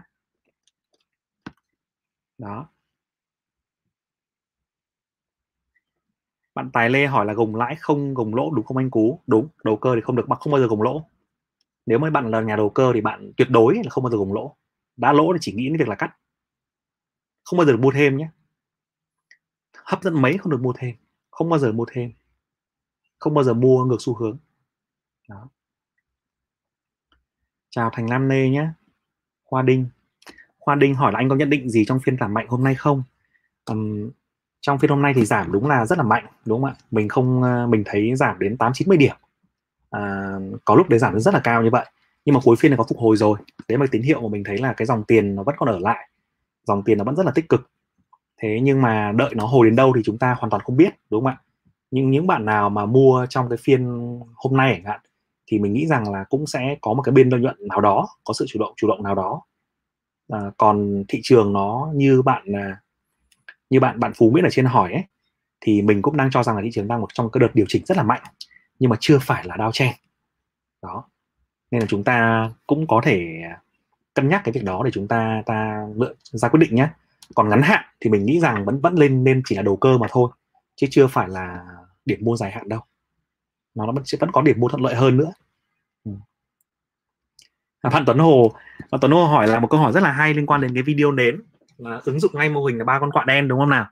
đó. 2.39 2.69
Bạn 6.55 6.71
Tài 6.73 6.91
Lê 6.91 7.07
hỏi 7.07 7.27
là 7.27 7.33
gồng 7.33 7.57
lãi 7.57 7.77
không 7.81 8.15
gồng 8.15 8.35
lỗ 8.35 8.51
đúng 8.51 8.65
không 8.67 8.77
anh 8.77 8.91
Cú? 8.91 9.21
Đúng 9.27 9.49
đầu 9.65 9.77
cơ 9.77 9.95
thì 9.95 10.01
không 10.01 10.17
được 10.17 10.27
không 10.41 10.53
bao 10.53 10.61
giờ 10.61 10.67
gồng 10.67 10.83
lỗ. 10.83 11.05
Nếu 11.87 11.99
mà 11.99 12.11
bạn 12.11 12.31
là 12.31 12.41
nhà 12.41 12.57
đầu 12.57 12.71
cơ 12.71 12.91
thì 12.95 13.01
bạn 13.01 13.33
tuyệt 13.37 13.49
đối 13.51 13.75
là 13.75 13.91
không 13.91 14.05
bao 14.05 14.11
giờ 14.11 14.17
gồng 14.19 14.33
lỗ. 14.33 14.57
Đã 14.97 15.13
lỗ 15.13 15.33
thì 15.33 15.39
chỉ 15.41 15.53
nghĩ 15.53 15.69
đến 15.69 15.77
việc 15.77 15.89
là 15.89 15.95
cắt. 15.95 16.17
Không 17.45 17.57
bao 17.57 17.67
giờ 17.67 17.73
được 17.73 17.81
mua 17.81 17.93
thêm 17.93 18.17
nhé 18.17 18.29
hấp 19.85 20.03
dẫn 20.03 20.23
mấy 20.23 20.39
không 20.39 20.53
được 20.53 20.61
mua 20.61 20.73
thêm. 20.79 20.97
Không 21.31 21.49
bao 21.49 21.59
giờ 21.59 21.73
mua 21.73 21.87
thêm. 21.93 22.13
Không 23.19 23.35
bao 23.35 23.45
giờ 23.45 23.55
mua 23.55 23.85
ngược 23.85 23.97
xu 24.01 24.15
hướng 24.15 24.39
đó. 25.29 25.49
Chào 27.71 27.91
thành 27.93 28.11
lam 28.11 28.29
nê 28.29 28.49
nhé 28.49 28.69
Khoa 29.45 29.63
đinh. 29.63 29.87
Khoa 30.59 30.75
đinh 30.75 30.95
hỏi 30.95 31.13
là 31.13 31.19
anh 31.19 31.29
có 31.29 31.37
nhận 31.37 31.51
định 31.51 31.71
gì 31.71 31.85
trong 31.85 32.01
phiên 32.01 32.17
giảm 32.19 32.35
mạnh 32.35 32.47
hôm 32.49 32.65
nay 32.65 32.75
không? 32.75 33.03
Um, 33.65 34.11
trong 34.61 34.79
phiên 34.79 34.91
hôm 34.91 35.03
nay 35.03 35.13
thì 35.17 35.25
giảm 35.25 35.53
đúng 35.53 35.69
là 35.69 35.87
rất 35.87 35.99
là 35.99 36.05
mạnh 36.05 36.27
đúng 36.45 36.63
không 36.63 36.71
ạ? 36.71 36.77
Mình 36.91 37.09
không 37.09 37.43
ờ, 37.43 37.67
mình 37.67 37.83
thấy 37.87 38.17
giảm 38.17 38.39
đến 38.39 38.57
8 38.57 38.73
90 38.75 38.97
điểm. 38.97 39.17
À, 39.91 40.35
có 40.65 40.75
lúc 40.75 40.89
đấy 40.89 40.99
giảm 40.99 41.13
đến 41.13 41.21
rất 41.21 41.35
là 41.35 41.41
cao 41.45 41.63
như 41.63 41.71
vậy 41.71 41.87
nhưng 42.25 42.35
mà 42.35 42.41
cuối 42.45 42.57
phiên 42.57 42.71
này 42.71 42.79
có 42.79 42.85
phục 42.89 42.99
hồi 42.99 43.17
rồi. 43.17 43.39
Đấy 43.69 43.79
là 43.79 43.87
tín 43.91 44.03
hiệu 44.03 44.21
mà 44.21 44.29
mình 44.29 44.45
thấy 44.45 44.59
là 44.59 44.73
cái 44.73 44.87
dòng 44.87 45.05
tiền 45.05 45.35
nó 45.35 45.43
vẫn 45.43 45.55
còn 45.59 45.69
ở 45.69 45.79
lại. 45.79 46.09
Dòng 46.67 46.83
tiền 46.83 46.99
nó 46.99 47.05
vẫn 47.05 47.17
rất 47.17 47.27
là 47.27 47.33
tích 47.35 47.49
cực. 47.49 47.71
Thế 48.37 48.61
nhưng 48.63 48.83
mà 48.83 49.13
đợi 49.13 49.35
nó 49.35 49.47
hồi 49.47 49.67
đến 49.67 49.77
đâu 49.77 49.93
thì 49.97 50.03
chúng 50.05 50.19
ta 50.19 50.35
hoàn 50.39 50.51
toàn 50.51 50.63
không 50.63 50.77
biết 50.77 50.95
đúng 51.11 51.25
không 51.25 51.33
ạ? 51.33 51.41
Nhưng 51.91 52.11
những 52.11 52.27
bạn 52.27 52.45
nào 52.45 52.71
mà 52.71 52.87
mua 52.87 53.27
trong 53.31 53.49
cái 53.49 53.59
phiên 53.63 53.85
hôm 54.35 54.57
nay 54.57 54.73
chẳng 54.77 54.93
hạn 54.93 55.01
thì 55.47 55.59
mình 55.59 55.73
nghĩ 55.73 55.87
rằng 55.87 56.13
là 56.13 56.25
cũng 56.29 56.47
sẽ 56.47 56.77
có 56.81 56.95
một 56.95 57.03
cái 57.03 57.13
biên 57.13 57.29
lợi 57.29 57.41
nhuận 57.41 57.57
nào 57.69 57.81
đó 57.81 58.09
có 58.25 58.35
sự 58.35 58.45
chủ 58.49 58.61
động 58.61 58.73
chủ 58.77 58.89
động 58.89 59.03
nào 59.03 59.15
đó. 59.15 59.43
À, 60.29 60.41
còn 60.57 61.05
thị 61.09 61.21
trường 61.23 61.53
nó 61.53 61.89
như 61.95 62.23
bạn 62.23 62.53
à, 62.57 62.81
như 63.71 63.81
bạn 63.81 64.01
bạn 64.01 64.13
phú 64.17 64.31
nguyễn 64.31 64.45
ở 64.45 64.51
trên 64.51 64.65
hỏi 64.65 64.93
ấy 64.93 65.05
thì 65.61 65.83
mình 65.83 66.03
cũng 66.03 66.17
đang 66.17 66.31
cho 66.31 66.43
rằng 66.43 66.57
là 66.57 66.63
thị 66.63 66.71
trường 66.73 66.89
đang 66.89 67.01
một 67.01 67.09
trong 67.15 67.31
cái 67.31 67.41
đợt 67.41 67.55
điều 67.55 67.67
chỉnh 67.69 67.83
rất 67.87 67.97
là 67.97 68.03
mạnh 68.03 68.23
nhưng 68.79 68.91
mà 68.91 68.97
chưa 69.01 69.19
phải 69.19 69.45
là 69.47 69.57
đao 69.57 69.73
chen 69.73 69.95
đó. 70.83 71.05
Nên 71.71 71.81
là 71.81 71.87
chúng 71.87 72.05
ta 72.05 72.51
cũng 72.67 72.87
có 72.87 73.01
thể 73.05 73.43
cân 74.15 74.29
nhắc 74.29 74.41
cái 74.45 74.53
việc 74.53 74.65
đó 74.65 74.83
để 74.85 74.91
chúng 74.91 75.09
ta 75.09 75.43
ta 75.47 75.87
lựa 75.97 76.15
ra 76.23 76.49
quyết 76.49 76.61
định 76.61 76.75
nhé. 76.75 76.89
Còn 77.35 77.49
ngắn 77.49 77.63
hạn 77.63 77.85
thì 78.01 78.11
mình 78.11 78.27
nghĩ 78.27 78.41
rằng 78.41 78.65
vẫn 78.65 78.81
vẫn 78.81 78.95
lên 78.95 79.25
nên 79.25 79.43
chỉ 79.47 79.57
là 79.57 79.63
đầu 79.63 79.77
cơ 79.77 79.99
mà 79.99 80.07
thôi 80.11 80.31
chứ 80.77 80.87
chưa 80.91 81.07
phải 81.07 81.29
là 81.29 81.65
điểm 82.05 82.19
mua 82.23 82.37
dài 82.37 82.51
hạn 82.51 82.69
đâu 82.69 82.81
nó 83.75 83.93
vẫn 83.93 84.05
sẽ 84.05 84.19
vẫn 84.21 84.33
có 84.33 84.43
điểm 84.43 84.61
mua 84.61 84.69
thuận 84.69 84.83
lợi 84.83 84.95
hơn 84.95 85.17
nữa. 85.17 85.33
Ừ. 86.05 86.11
à, 87.81 88.03
Tuấn 88.07 88.19
Hồ 88.19 88.55
Phạm 88.91 89.01
Tuấn 89.01 89.13
Hồ 89.13 89.27
hỏi 89.27 89.47
là 89.47 89.59
một 89.59 89.69
câu 89.71 89.81
hỏi 89.81 89.93
rất 89.93 90.03
là 90.03 90.13
hay 90.13 90.35
liên 90.35 90.47
quan 90.47 90.61
đến 90.61 90.75
cái 90.75 90.83
video 90.83 91.13
nến 91.13 91.43
là 91.79 92.01
ứng 92.05 92.21
dụng 92.21 92.33
ngay 92.35 92.49
mô 92.49 92.65
hình 92.65 92.79
là 92.79 92.85
ba 92.85 92.99
con 93.01 93.13
quạ 93.13 93.25
đen 93.25 93.49
đúng 93.49 93.59
không 93.59 93.71
nào? 93.71 93.87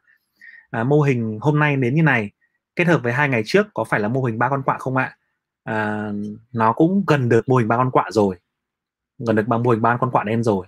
À, 0.70 0.84
mô 0.84 1.00
hình 1.00 1.38
hôm 1.40 1.58
nay 1.58 1.76
nến 1.76 1.94
như 1.94 2.02
này 2.02 2.30
kết 2.76 2.86
hợp 2.86 3.00
với 3.02 3.12
hai 3.12 3.28
ngày 3.28 3.42
trước 3.46 3.66
có 3.74 3.84
phải 3.84 4.00
là 4.00 4.08
mô 4.08 4.22
hình 4.22 4.38
ba 4.38 4.48
con 4.48 4.62
quạ 4.62 4.78
không 4.78 4.96
ạ? 4.96 5.16
À, 5.64 6.10
nó 6.52 6.72
cũng 6.72 7.04
gần 7.06 7.28
được 7.28 7.48
mô 7.48 7.56
hình 7.56 7.68
ba 7.68 7.76
con 7.76 7.90
quạ 7.90 8.04
rồi. 8.10 8.36
Gần 9.26 9.36
được 9.36 9.48
bằng 9.48 9.62
mô 9.62 9.70
hình 9.70 9.82
ba 9.82 9.96
con 9.96 10.10
quạ 10.10 10.24
đen 10.24 10.42
rồi. 10.42 10.66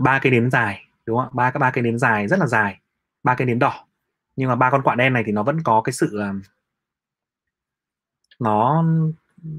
Ba 0.00 0.18
cây 0.18 0.32
nến 0.32 0.50
dài 0.50 0.82
đúng 1.06 1.18
không 1.18 1.28
ba 1.32 1.50
các 1.50 1.58
ba 1.58 1.70
cây 1.70 1.82
nến 1.82 1.98
dài 1.98 2.28
rất 2.28 2.38
là 2.38 2.46
dài. 2.46 2.80
Ba 3.22 3.34
cây 3.34 3.46
nến 3.46 3.58
đỏ. 3.58 3.86
Nhưng 4.36 4.48
mà 4.48 4.56
ba 4.56 4.70
con 4.70 4.82
quạ 4.82 4.94
đen 4.94 5.12
này 5.12 5.22
thì 5.26 5.32
nó 5.32 5.42
vẫn 5.42 5.62
có 5.62 5.82
cái 5.82 5.92
sự 5.92 6.18
à, 6.18 6.32
nó 8.38 8.84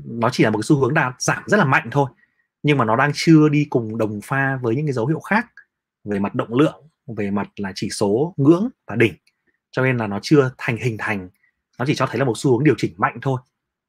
nó 0.06 0.30
chỉ 0.32 0.44
là 0.44 0.50
một 0.50 0.58
cái 0.58 0.64
xu 0.64 0.80
hướng 0.80 0.94
đạt 0.94 1.22
giảm 1.22 1.44
rất 1.48 1.58
là 1.58 1.66
mạnh 1.66 1.88
thôi 1.92 2.10
nhưng 2.64 2.78
mà 2.78 2.86
nó 2.86 2.96
đang 2.96 3.12
chưa 3.14 3.50
đi 3.50 3.68
cùng 3.70 3.98
đồng 3.98 4.20
pha 4.24 4.56
với 4.62 4.76
những 4.76 4.86
cái 4.86 4.94
dấu 4.94 5.08
hiệu 5.08 5.20
khác 5.20 5.48
về 6.04 6.20
mặt 6.20 6.36
động 6.36 6.54
lượng 6.54 6.88
về 7.08 7.32
mặt 7.32 7.48
là 7.56 7.72
chỉ 7.76 7.90
số 7.90 8.34
ngưỡng 8.38 8.70
và 8.88 8.96
đỉnh. 8.96 9.14
Cho 9.72 9.84
nên 9.84 9.98
là 9.98 10.08
nó 10.08 10.20
chưa 10.22 10.52
thành 10.58 10.78
hình 10.78 10.96
thành 11.00 11.30
nó 11.80 11.86
chỉ 11.86 11.96
cho 11.96 12.06
thấy 12.06 12.20
là 12.20 12.26
một 12.26 12.38
xu 12.38 12.52
hướng 12.52 12.64
điều 12.64 12.76
chỉnh 12.78 12.94
mạnh 12.98 13.18
thôi 13.22 13.42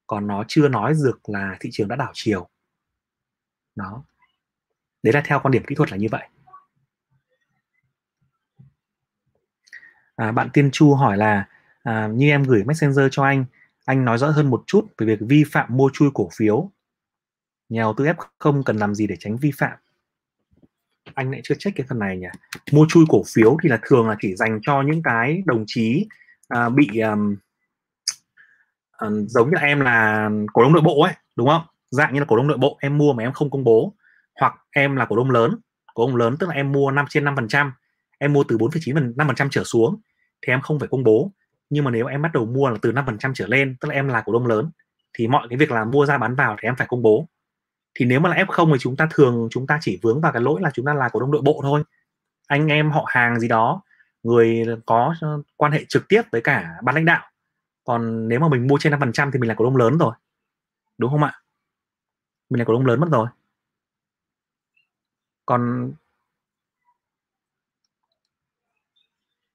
còn 0.06 0.26
nó 0.26 0.44
chưa 0.48 0.68
nói 0.68 0.94
được 1.04 1.28
là 1.28 1.56
thị 1.60 1.70
trường 1.72 1.88
đã 1.88 1.96
đảo 1.96 2.10
chiều. 2.14 2.48
Đó. 3.76 4.04
Đấy 5.02 5.12
là 5.12 5.22
theo 5.24 5.40
quan 5.42 5.52
điểm 5.52 5.62
kỹ 5.66 5.74
thuật 5.74 5.90
là 5.90 5.96
như 5.96 6.08
vậy. 6.10 6.28
À, 10.16 10.32
bạn 10.32 10.48
tiên 10.52 10.70
chu 10.72 10.94
hỏi 10.94 11.16
là 11.16 11.48
à, 11.82 12.08
như 12.08 12.28
em 12.28 12.42
gửi 12.42 12.64
messenger 12.64 13.06
cho 13.10 13.24
anh 13.24 13.44
anh 13.88 14.04
nói 14.04 14.18
rõ 14.18 14.30
hơn 14.30 14.50
một 14.50 14.62
chút 14.66 14.86
về 14.98 15.06
việc 15.06 15.18
vi 15.20 15.44
phạm 15.44 15.76
mua 15.76 15.90
chui 15.92 16.10
cổ 16.14 16.28
phiếu. 16.36 16.70
Nhà 17.68 17.82
đầu 17.82 17.94
tư 17.96 18.04
F 18.04 18.14
không 18.38 18.64
cần 18.64 18.76
làm 18.76 18.94
gì 18.94 19.06
để 19.06 19.16
tránh 19.20 19.36
vi 19.36 19.50
phạm. 19.58 19.78
Anh 21.14 21.30
lại 21.30 21.40
chưa 21.44 21.54
check 21.58 21.76
cái 21.76 21.86
phần 21.88 21.98
này 21.98 22.16
nhỉ? 22.16 22.26
Mua 22.72 22.86
chui 22.88 23.04
cổ 23.08 23.22
phiếu 23.34 23.56
thì 23.62 23.68
là 23.68 23.78
thường 23.82 24.08
là 24.08 24.16
chỉ 24.20 24.36
dành 24.36 24.60
cho 24.62 24.82
những 24.82 25.02
cái 25.02 25.42
đồng 25.46 25.64
chí 25.66 26.06
à, 26.48 26.68
bị 26.68 26.98
um, 26.98 27.36
à, 28.92 29.08
giống 29.26 29.50
như 29.50 29.54
là 29.54 29.60
em 29.60 29.80
là 29.80 30.30
cổ 30.52 30.62
đông 30.62 30.72
nội 30.72 30.82
bộ 30.82 31.02
ấy 31.02 31.14
đúng 31.36 31.48
không? 31.48 31.62
Dạng 31.90 32.14
như 32.14 32.20
là 32.20 32.26
cổ 32.26 32.36
đông 32.36 32.46
nội 32.46 32.58
bộ 32.58 32.78
em 32.80 32.98
mua 32.98 33.12
mà 33.12 33.22
em 33.22 33.32
không 33.32 33.50
công 33.50 33.64
bố. 33.64 33.94
Hoặc 34.40 34.54
em 34.70 34.96
là 34.96 35.06
cổ 35.06 35.16
đông 35.16 35.30
lớn 35.30 35.60
cổ 35.94 36.06
đông 36.06 36.16
lớn 36.16 36.36
tức 36.38 36.48
là 36.48 36.54
em 36.54 36.72
mua 36.72 36.90
5 36.90 37.06
trên 37.08 37.24
5 37.24 37.36
phần 37.36 37.48
trăm 37.48 37.72
em 38.18 38.32
mua 38.32 38.44
từ 38.44 38.56
4,9 38.56 39.16
5 39.16 39.26
phần 39.26 39.36
trăm 39.36 39.50
trở 39.50 39.64
xuống 39.64 40.00
thì 40.42 40.52
em 40.52 40.60
không 40.60 40.78
phải 40.78 40.88
công 40.88 41.04
bố 41.04 41.32
nhưng 41.70 41.84
mà 41.84 41.90
nếu 41.90 42.06
em 42.06 42.22
bắt 42.22 42.32
đầu 42.34 42.46
mua 42.46 42.68
là 42.70 42.76
từ 42.82 42.92
5 42.92 43.06
phần 43.06 43.18
trăm 43.18 43.34
trở 43.34 43.46
lên, 43.46 43.76
tức 43.80 43.88
là 43.88 43.94
em 43.94 44.08
là 44.08 44.22
cổ 44.26 44.32
đông 44.32 44.46
lớn, 44.46 44.70
thì 45.12 45.28
mọi 45.28 45.46
cái 45.50 45.58
việc 45.58 45.70
là 45.70 45.84
mua 45.84 46.06
ra 46.06 46.18
bán 46.18 46.34
vào 46.34 46.56
thì 46.60 46.68
em 46.68 46.76
phải 46.76 46.86
công 46.86 47.02
bố. 47.02 47.28
Thì 47.94 48.04
nếu 48.04 48.20
mà 48.20 48.28
là 48.30 48.36
F0 48.44 48.72
thì 48.72 48.78
chúng 48.80 48.96
ta 48.96 49.08
thường, 49.10 49.48
chúng 49.50 49.66
ta 49.66 49.78
chỉ 49.82 49.98
vướng 50.02 50.20
vào 50.20 50.32
cái 50.32 50.42
lỗi 50.42 50.60
là 50.60 50.70
chúng 50.74 50.86
ta 50.86 50.94
là 50.94 51.08
cổ 51.08 51.20
đông 51.20 51.30
nội 51.30 51.42
bộ 51.44 51.60
thôi. 51.62 51.82
Anh 52.48 52.68
em 52.68 52.90
họ 52.90 53.04
hàng 53.08 53.40
gì 53.40 53.48
đó, 53.48 53.82
người 54.22 54.64
có 54.86 55.14
ờ, 55.20 55.42
quan 55.56 55.72
hệ 55.72 55.84
trực 55.88 56.08
tiếp 56.08 56.22
với 56.32 56.40
cả 56.40 56.74
ban 56.82 56.94
lãnh 56.94 57.04
đạo. 57.04 57.30
Còn 57.84 58.28
nếu 58.28 58.40
mà 58.40 58.48
mình 58.48 58.66
mua 58.66 58.78
trên 58.80 58.92
5% 58.92 59.30
thì 59.32 59.38
mình 59.38 59.48
là 59.48 59.54
cổ 59.54 59.64
đông 59.64 59.76
lớn 59.76 59.98
rồi. 59.98 60.14
Đúng 60.98 61.10
không 61.10 61.22
ạ? 61.22 61.42
Mình 62.50 62.58
là 62.58 62.64
cổ 62.64 62.72
đông 62.72 62.86
lớn 62.86 63.00
mất 63.00 63.08
rồi. 63.12 63.28
Còn 65.46 65.92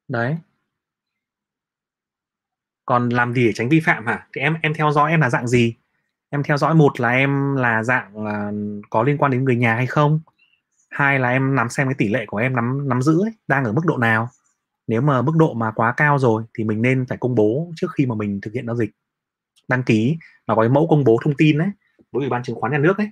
đấy 0.08 0.38
còn 2.86 3.10
làm 3.10 3.34
gì 3.34 3.46
để 3.46 3.54
tránh 3.54 3.70
vi 3.70 3.80
phạm 3.80 4.06
hả? 4.06 4.28
Thì 4.34 4.42
em 4.42 4.56
em 4.62 4.74
theo 4.74 4.92
dõi 4.92 5.12
em 5.12 5.22
là 5.22 5.30
dạng 5.30 5.48
gì? 5.48 5.76
Em 6.30 6.44
theo 6.44 6.58
dõi 6.58 6.76
một 6.76 7.00
là 7.00 7.10
em 7.10 7.56
là 7.56 7.84
dạng 7.84 8.26
là 8.26 8.52
có 8.90 9.04
liên 9.04 9.18
quan 9.18 9.32
đến 9.32 9.44
người 9.44 9.56
nhà 9.56 9.76
hay 9.76 9.88
không? 9.88 10.20
Hai 10.90 11.20
là 11.20 11.30
em 11.30 11.56
nắm 11.56 11.70
xem 11.70 11.88
cái 11.88 11.96
tỷ 11.98 12.08
lệ 12.08 12.26
của 12.26 12.38
em 12.38 12.56
nắm 12.56 12.90
nắm 12.90 13.02
giữ 13.02 13.22
ấy, 13.24 13.34
đang 13.48 13.66
ở 13.66 13.74
mức 13.74 13.86
độ 13.86 13.98
nào? 13.98 14.30
Nếu 14.88 15.02
mà 15.02 15.22
mức 15.22 15.36
độ 15.36 15.54
mà 15.54 15.72
quá 15.72 15.94
cao 15.98 16.20
rồi 16.20 16.44
thì 16.58 16.64
mình 16.64 16.82
nên 16.82 17.06
phải 17.06 17.18
công 17.18 17.36
bố 17.36 17.72
trước 17.76 17.88
khi 17.92 18.06
mà 18.06 18.16
mình 18.16 18.42
thực 18.42 18.54
hiện 18.54 18.66
giao 18.66 18.76
dịch. 18.76 18.92
Đăng 19.68 19.84
ký 19.84 20.18
nó 20.48 20.56
có 20.56 20.62
cái 20.62 20.70
mẫu 20.70 20.88
công 20.90 21.04
bố 21.04 21.18
thông 21.24 21.34
tin 21.38 21.58
đấy 21.58 21.70
với 22.12 22.22
ủy 22.22 22.30
ban 22.30 22.44
chứng 22.44 22.56
khoán 22.56 22.72
nhà 22.72 22.78
nước 22.78 22.98
ấy 22.98 23.10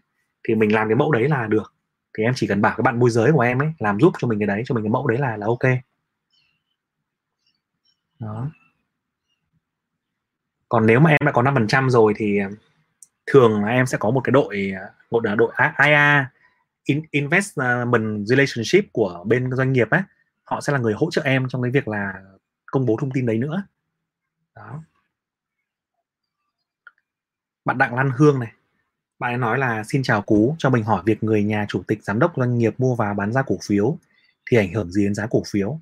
thì 0.47 0.55
mình 0.55 0.73
làm 0.73 0.87
cái 0.87 0.95
mẫu 0.95 1.11
đấy 1.11 1.29
là 1.29 1.47
được. 1.47 1.73
Thì 2.17 2.23
em 2.23 2.33
chỉ 2.35 2.47
cần 2.47 2.61
bảo 2.61 2.73
các 2.77 2.81
bạn 2.81 2.99
môi 2.99 3.09
giới 3.09 3.31
của 3.31 3.41
em 3.41 3.61
ấy 3.61 3.73
làm 3.79 3.99
giúp 3.99 4.13
cho 4.19 4.27
mình 4.27 4.39
cái 4.39 4.47
đấy 4.47 4.63
cho 4.65 4.75
mình 4.75 4.83
cái 4.83 4.91
mẫu 4.91 5.07
đấy 5.07 5.17
là 5.17 5.37
là 5.37 5.45
ok. 5.45 5.63
Đó 8.19 8.51
còn 10.71 10.85
nếu 10.85 10.99
mà 10.99 11.09
em 11.09 11.17
đã 11.25 11.31
có 11.31 11.41
5% 11.41 11.89
rồi 11.89 12.13
thì 12.17 12.39
ờ, 12.39 12.49
thường 13.25 13.63
là 13.63 13.71
em 13.71 13.85
sẽ 13.85 13.97
có 13.97 14.11
một 14.11 14.21
cái 14.23 14.31
đội 14.31 14.73
ờ, 14.81 14.89
một 15.11 15.19
đội 15.19 15.51
IA 15.85 16.31
investment 17.11 18.25
relationship 18.25 18.93
của 18.93 19.23
bên 19.27 19.51
doanh 19.51 19.73
nghiệp 19.73 19.89
ấy 19.89 20.01
họ 20.43 20.61
sẽ 20.61 20.73
là 20.73 20.79
người 20.79 20.93
hỗ 20.93 21.11
trợ 21.11 21.21
em 21.25 21.47
trong 21.49 21.61
cái 21.61 21.71
việc 21.71 21.87
là 21.87 22.13
công 22.65 22.85
bố 22.85 22.97
thông 23.01 23.11
tin 23.11 23.25
đấy 23.25 23.37
nữa. 23.37 23.63
Đó. 24.55 24.83
Bạn 27.65 27.77
đặng 27.77 27.95
lan 27.95 28.11
hương 28.17 28.39
này 28.39 28.51
bạn 29.19 29.31
ấy 29.31 29.37
nói 29.37 29.57
là 29.57 29.83
xin 29.83 30.03
chào 30.03 30.21
cú 30.21 30.55
cho 30.57 30.69
mình 30.69 30.83
hỏi 30.83 31.03
việc 31.05 31.23
người 31.23 31.43
nhà 31.43 31.65
chủ 31.69 31.83
tịch 31.87 32.03
giám 32.03 32.19
đốc 32.19 32.33
doanh 32.37 32.57
nghiệp 32.57 32.75
mua 32.77 32.95
và 32.95 33.13
bán 33.13 33.33
ra 33.33 33.41
cổ 33.41 33.57
phiếu 33.67 33.97
thì 34.51 34.57
ảnh 34.57 34.73
hưởng 34.73 34.91
gì 34.91 35.03
đến 35.03 35.15
giá 35.15 35.27
cổ 35.27 35.43
phiếu? 35.47 35.79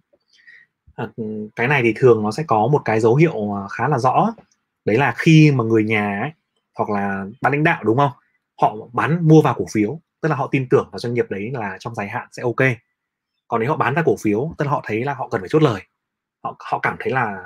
À, 0.96 1.08
ừ, 1.16 1.24
cái 1.56 1.68
này 1.68 1.82
thì 1.84 1.94
thường 1.96 2.24
nó 2.24 2.32
sẽ 2.32 2.44
có 2.48 2.68
một 2.68 2.82
cái 2.86 3.00
dấu 3.00 3.16
hiệu 3.16 3.52
ờ, 3.54 3.68
khá 3.68 3.88
là 3.88 4.00
rõ 4.00 4.34
đấy 4.86 4.98
là 4.98 5.14
khi 5.18 5.52
mà 5.52 5.64
người 5.64 5.84
nhà 5.84 6.20
ấy, 6.22 6.32
hoặc 6.78 6.90
là 6.90 7.26
ban 7.42 7.54
lãnh 7.54 7.64
đạo 7.64 7.84
đúng 7.84 7.98
không? 7.98 8.12
Họ 8.62 8.76
bán 8.94 9.28
mua 9.28 9.42
vào 9.42 9.54
cổ 9.54 9.66
phiếu 9.74 10.02
tức 10.22 10.30
là 10.30 10.36
họ 10.36 10.48
tin 10.52 10.70
tưởng 10.70 10.90
vào 10.92 11.00
doanh 11.00 11.14
nghiệp 11.14 11.26
đấy 11.30 11.52
là 11.54 11.78
trong 11.80 11.96
dài 11.96 12.08
hạn 12.08 12.28
sẽ 12.32 12.44
ok. 12.44 12.70
Còn 13.48 13.62
nếu 13.62 13.70
họ 13.70 13.78
bán 13.78 13.96
ra 13.96 14.02
cổ 14.06 14.16
phiếu 14.20 14.54
tức 14.58 14.66
là 14.66 14.72
họ 14.72 14.84
thấy 14.86 15.04
là 15.04 15.14
họ 15.14 15.28
cần 15.30 15.42
phải 15.42 15.50
chốt 15.50 15.64
lời. 15.64 15.82
Họ 16.44 16.56
họ 16.60 16.80
cảm 16.80 16.96
thấy 17.00 17.12
là 17.12 17.44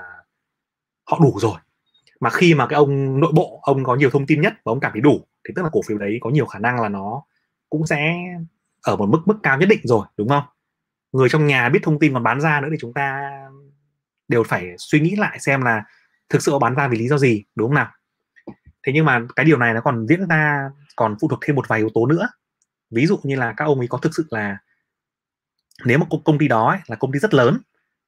họ 1.09 1.19
đủ 1.21 1.39
rồi. 1.39 1.55
Mà 2.19 2.29
khi 2.29 2.53
mà 2.53 2.67
cái 2.67 2.77
ông 2.77 3.19
nội 3.19 3.31
bộ 3.35 3.59
ông 3.63 3.83
có 3.83 3.95
nhiều 3.95 4.09
thông 4.09 4.25
tin 4.25 4.41
nhất 4.41 4.53
và 4.53 4.71
ông 4.71 4.79
cảm 4.79 4.91
thấy 4.91 5.01
đủ 5.01 5.27
thì 5.47 5.53
tức 5.55 5.63
là 5.63 5.69
cổ 5.71 5.81
phiếu 5.87 5.97
đấy 5.97 6.17
có 6.21 6.29
nhiều 6.29 6.45
khả 6.45 6.59
năng 6.59 6.81
là 6.81 6.89
nó 6.89 7.23
cũng 7.69 7.87
sẽ 7.87 8.15
ở 8.81 8.95
một 8.95 9.05
mức 9.09 9.21
mức 9.25 9.35
cao 9.43 9.57
nhất 9.57 9.69
định 9.69 9.81
rồi 9.83 10.05
đúng 10.17 10.29
không? 10.29 10.43
Người 11.11 11.29
trong 11.29 11.47
nhà 11.47 11.69
biết 11.69 11.79
thông 11.83 11.99
tin 11.99 12.13
còn 12.13 12.23
bán 12.23 12.41
ra 12.41 12.61
nữa 12.61 12.67
thì 12.71 12.77
chúng 12.79 12.93
ta 12.93 13.31
đều 14.27 14.43
phải 14.43 14.75
suy 14.77 14.99
nghĩ 14.99 15.15
lại 15.15 15.39
xem 15.39 15.61
là 15.61 15.83
thực 16.29 16.41
sự 16.41 16.51
họ 16.51 16.59
bán 16.59 16.75
ra 16.75 16.87
vì 16.87 16.97
lý 16.97 17.07
do 17.07 17.17
gì 17.17 17.43
đúng 17.55 17.67
không 17.67 17.75
nào? 17.75 17.91
Thế 18.83 18.93
nhưng 18.93 19.05
mà 19.05 19.21
cái 19.35 19.45
điều 19.45 19.57
này 19.57 19.73
nó 19.73 19.81
còn 19.81 20.07
diễn 20.07 20.27
ra 20.27 20.69
còn 20.95 21.15
phụ 21.21 21.27
thuộc 21.27 21.39
thêm 21.41 21.55
một 21.55 21.67
vài 21.67 21.79
yếu 21.79 21.89
tố 21.93 22.05
nữa. 22.05 22.29
Ví 22.91 23.05
dụ 23.05 23.19
như 23.23 23.35
là 23.35 23.53
các 23.57 23.65
ông 23.65 23.79
ấy 23.79 23.87
có 23.87 23.97
thực 23.97 24.15
sự 24.15 24.25
là 24.29 24.57
nếu 25.85 25.97
mà 25.97 26.05
công 26.25 26.37
ty 26.37 26.47
đó 26.47 26.69
ấy, 26.69 26.79
là 26.87 26.95
công 26.95 27.11
ty 27.11 27.19
rất 27.19 27.33
lớn 27.33 27.59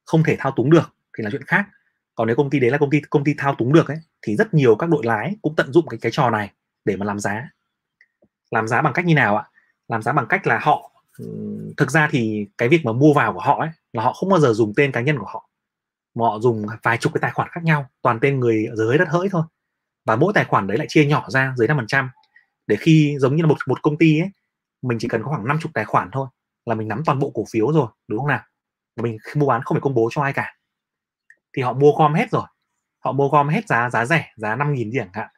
không 0.04 0.22
thể 0.22 0.36
thao 0.38 0.52
túng 0.56 0.70
được 0.70 0.94
thì 1.18 1.24
là 1.24 1.30
chuyện 1.30 1.44
khác. 1.44 1.66
Còn 2.14 2.26
nếu 2.26 2.36
công 2.36 2.50
ty 2.50 2.60
đấy 2.60 2.70
là 2.70 2.78
công 2.78 2.90
ty 2.90 3.00
công 3.10 3.24
ty 3.24 3.34
thao 3.38 3.54
túng 3.54 3.72
được 3.72 3.88
ấy 3.88 3.98
thì 4.22 4.36
rất 4.36 4.54
nhiều 4.54 4.76
các 4.76 4.88
đội 4.88 5.06
lái 5.06 5.36
cũng 5.42 5.56
tận 5.56 5.72
dụng 5.72 5.86
cái 5.88 5.98
cái 6.02 6.12
trò 6.12 6.30
này 6.30 6.52
để 6.84 6.96
mà 6.96 7.06
làm 7.06 7.18
giá. 7.18 7.50
Làm 8.50 8.68
giá 8.68 8.82
bằng 8.82 8.92
cách 8.92 9.04
như 9.04 9.14
nào 9.14 9.36
ạ? 9.36 9.44
Làm 9.88 10.02
giá 10.02 10.12
bằng 10.12 10.26
cách 10.28 10.46
là 10.46 10.58
họ 10.62 10.90
thực 11.76 11.90
ra 11.90 12.08
thì 12.10 12.46
cái 12.58 12.68
việc 12.68 12.84
mà 12.84 12.92
mua 12.92 13.12
vào 13.12 13.32
của 13.32 13.40
họ 13.40 13.60
ấy 13.60 13.70
là 13.92 14.02
họ 14.02 14.12
không 14.12 14.28
bao 14.28 14.40
giờ 14.40 14.52
dùng 14.52 14.72
tên 14.76 14.92
cá 14.92 15.00
nhân 15.00 15.18
của 15.18 15.26
họ 15.26 15.48
họ 16.24 16.38
dùng 16.38 16.66
vài 16.82 16.98
chục 16.98 17.12
cái 17.14 17.20
tài 17.20 17.30
khoản 17.30 17.48
khác 17.52 17.64
nhau, 17.64 17.86
toàn 18.02 18.18
tên 18.20 18.40
người 18.40 18.68
dưới 18.74 18.98
đất 18.98 19.08
hỡi 19.08 19.28
thôi. 19.28 19.42
Và 20.04 20.16
mỗi 20.16 20.32
tài 20.32 20.44
khoản 20.44 20.66
đấy 20.66 20.78
lại 20.78 20.86
chia 20.90 21.04
nhỏ 21.04 21.24
ra 21.28 21.54
dưới 21.56 21.68
5% 21.68 22.08
để 22.66 22.76
khi 22.76 23.16
giống 23.18 23.36
như 23.36 23.42
là 23.42 23.48
một 23.48 23.56
một 23.66 23.82
công 23.82 23.98
ty 23.98 24.20
ấy, 24.20 24.30
mình 24.82 24.98
chỉ 25.00 25.08
cần 25.08 25.22
có 25.22 25.28
khoảng 25.28 25.48
50 25.48 25.70
tài 25.74 25.84
khoản 25.84 26.10
thôi 26.12 26.26
là 26.66 26.74
mình 26.74 26.88
nắm 26.88 27.02
toàn 27.06 27.18
bộ 27.18 27.30
cổ 27.34 27.44
phiếu 27.50 27.72
rồi, 27.72 27.86
đúng 28.08 28.18
không 28.18 28.28
nào? 28.28 28.42
Và 28.96 29.02
mình 29.02 29.18
mua 29.34 29.46
bán 29.46 29.62
không 29.62 29.74
phải 29.74 29.80
công 29.80 29.94
bố 29.94 30.08
cho 30.12 30.22
ai 30.22 30.32
cả. 30.32 30.56
Thì 31.56 31.62
họ 31.62 31.72
mua 31.72 31.92
gom 31.92 32.14
hết 32.14 32.30
rồi. 32.30 32.46
Họ 33.04 33.12
mua 33.12 33.28
gom 33.28 33.48
hết 33.48 33.68
giá 33.68 33.90
giá 33.90 34.06
rẻ, 34.06 34.32
giá 34.36 34.56
5 34.56 34.74
nghìn 34.74 34.90
chẳng 34.94 35.10
hạn. 35.12 35.28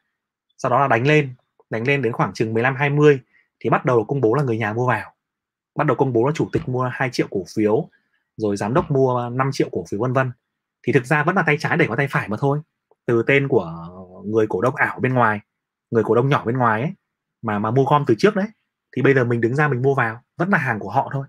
Sau 0.57 0.71
đó 0.71 0.79
là 0.79 0.87
đánh 0.87 1.07
lên 1.07 1.35
đánh 1.69 1.87
lên 1.87 2.01
đến 2.01 2.13
khoảng 2.13 2.33
chừng 2.33 2.53
15 2.53 2.75
20 2.75 3.19
thì 3.59 3.69
bắt 3.69 3.85
đầu 3.85 4.03
công 4.03 4.21
bố 4.21 4.33
là 4.33 4.43
người 4.43 4.57
nhà 4.57 4.73
mua 4.73 4.87
vào. 4.87 5.13
Bắt 5.75 5.87
đầu 5.87 5.97
công 5.97 6.13
bố 6.13 6.25
là 6.25 6.31
chủ 6.35 6.49
tịch 6.51 6.69
mua 6.69 6.89
2 6.93 7.09
triệu 7.11 7.27
cổ 7.31 7.43
phiếu, 7.55 7.89
rồi 8.37 8.57
giám 8.57 8.73
đốc 8.73 8.91
mua 8.91 9.29
5 9.29 9.49
triệu 9.53 9.69
cổ 9.71 9.85
phiếu 9.89 9.99
vân 9.99 10.13
vân 10.13 10.31
thì 10.89 10.93
thực 10.93 11.05
ra 11.05 11.23
vẫn 11.23 11.35
là 11.35 11.43
tay 11.45 11.57
trái 11.59 11.77
để 11.77 11.85
có 11.87 11.95
tay 11.95 12.07
phải 12.07 12.27
mà 12.27 12.37
thôi. 12.39 12.59
Từ 13.05 13.23
tên 13.27 13.47
của 13.47 13.73
người 14.25 14.47
cổ 14.49 14.61
đông 14.61 14.75
ảo 14.75 14.99
bên 14.99 15.13
ngoài 15.13 15.39
người 15.91 16.03
cổ 16.03 16.15
đông 16.15 16.29
nhỏ 16.29 16.45
bên 16.45 16.57
ngoài 16.57 16.81
ấy 16.81 16.93
mà 17.41 17.59
mà 17.59 17.71
mua 17.71 17.83
gom 17.83 18.03
từ 18.07 18.15
trước 18.17 18.35
đấy 18.35 18.45
thì 18.95 19.01
bây 19.01 19.13
giờ 19.13 19.23
mình 19.23 19.41
đứng 19.41 19.55
ra 19.55 19.67
mình 19.67 19.81
mua 19.81 19.95
vào 19.95 20.21
vẫn 20.37 20.49
là 20.49 20.57
hàng 20.57 20.79
của 20.79 20.89
họ 20.89 21.09
thôi. 21.13 21.27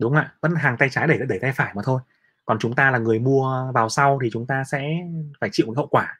Đúng 0.00 0.12
không 0.12 0.22
ạ? 0.22 0.34
Vẫn 0.42 0.52
là 0.52 0.60
hàng 0.60 0.76
tay 0.78 0.88
trái 0.90 1.06
để 1.08 1.18
để 1.28 1.38
tay 1.42 1.52
phải 1.52 1.74
mà 1.74 1.82
thôi. 1.84 2.00
Còn 2.44 2.58
chúng 2.58 2.74
ta 2.74 2.90
là 2.90 2.98
người 2.98 3.18
mua 3.18 3.72
vào 3.74 3.88
sau 3.88 4.18
thì 4.22 4.30
chúng 4.32 4.46
ta 4.46 4.64
sẽ 4.64 4.88
phải 5.40 5.50
chịu 5.52 5.72
hậu 5.76 5.86
quả. 5.86 6.18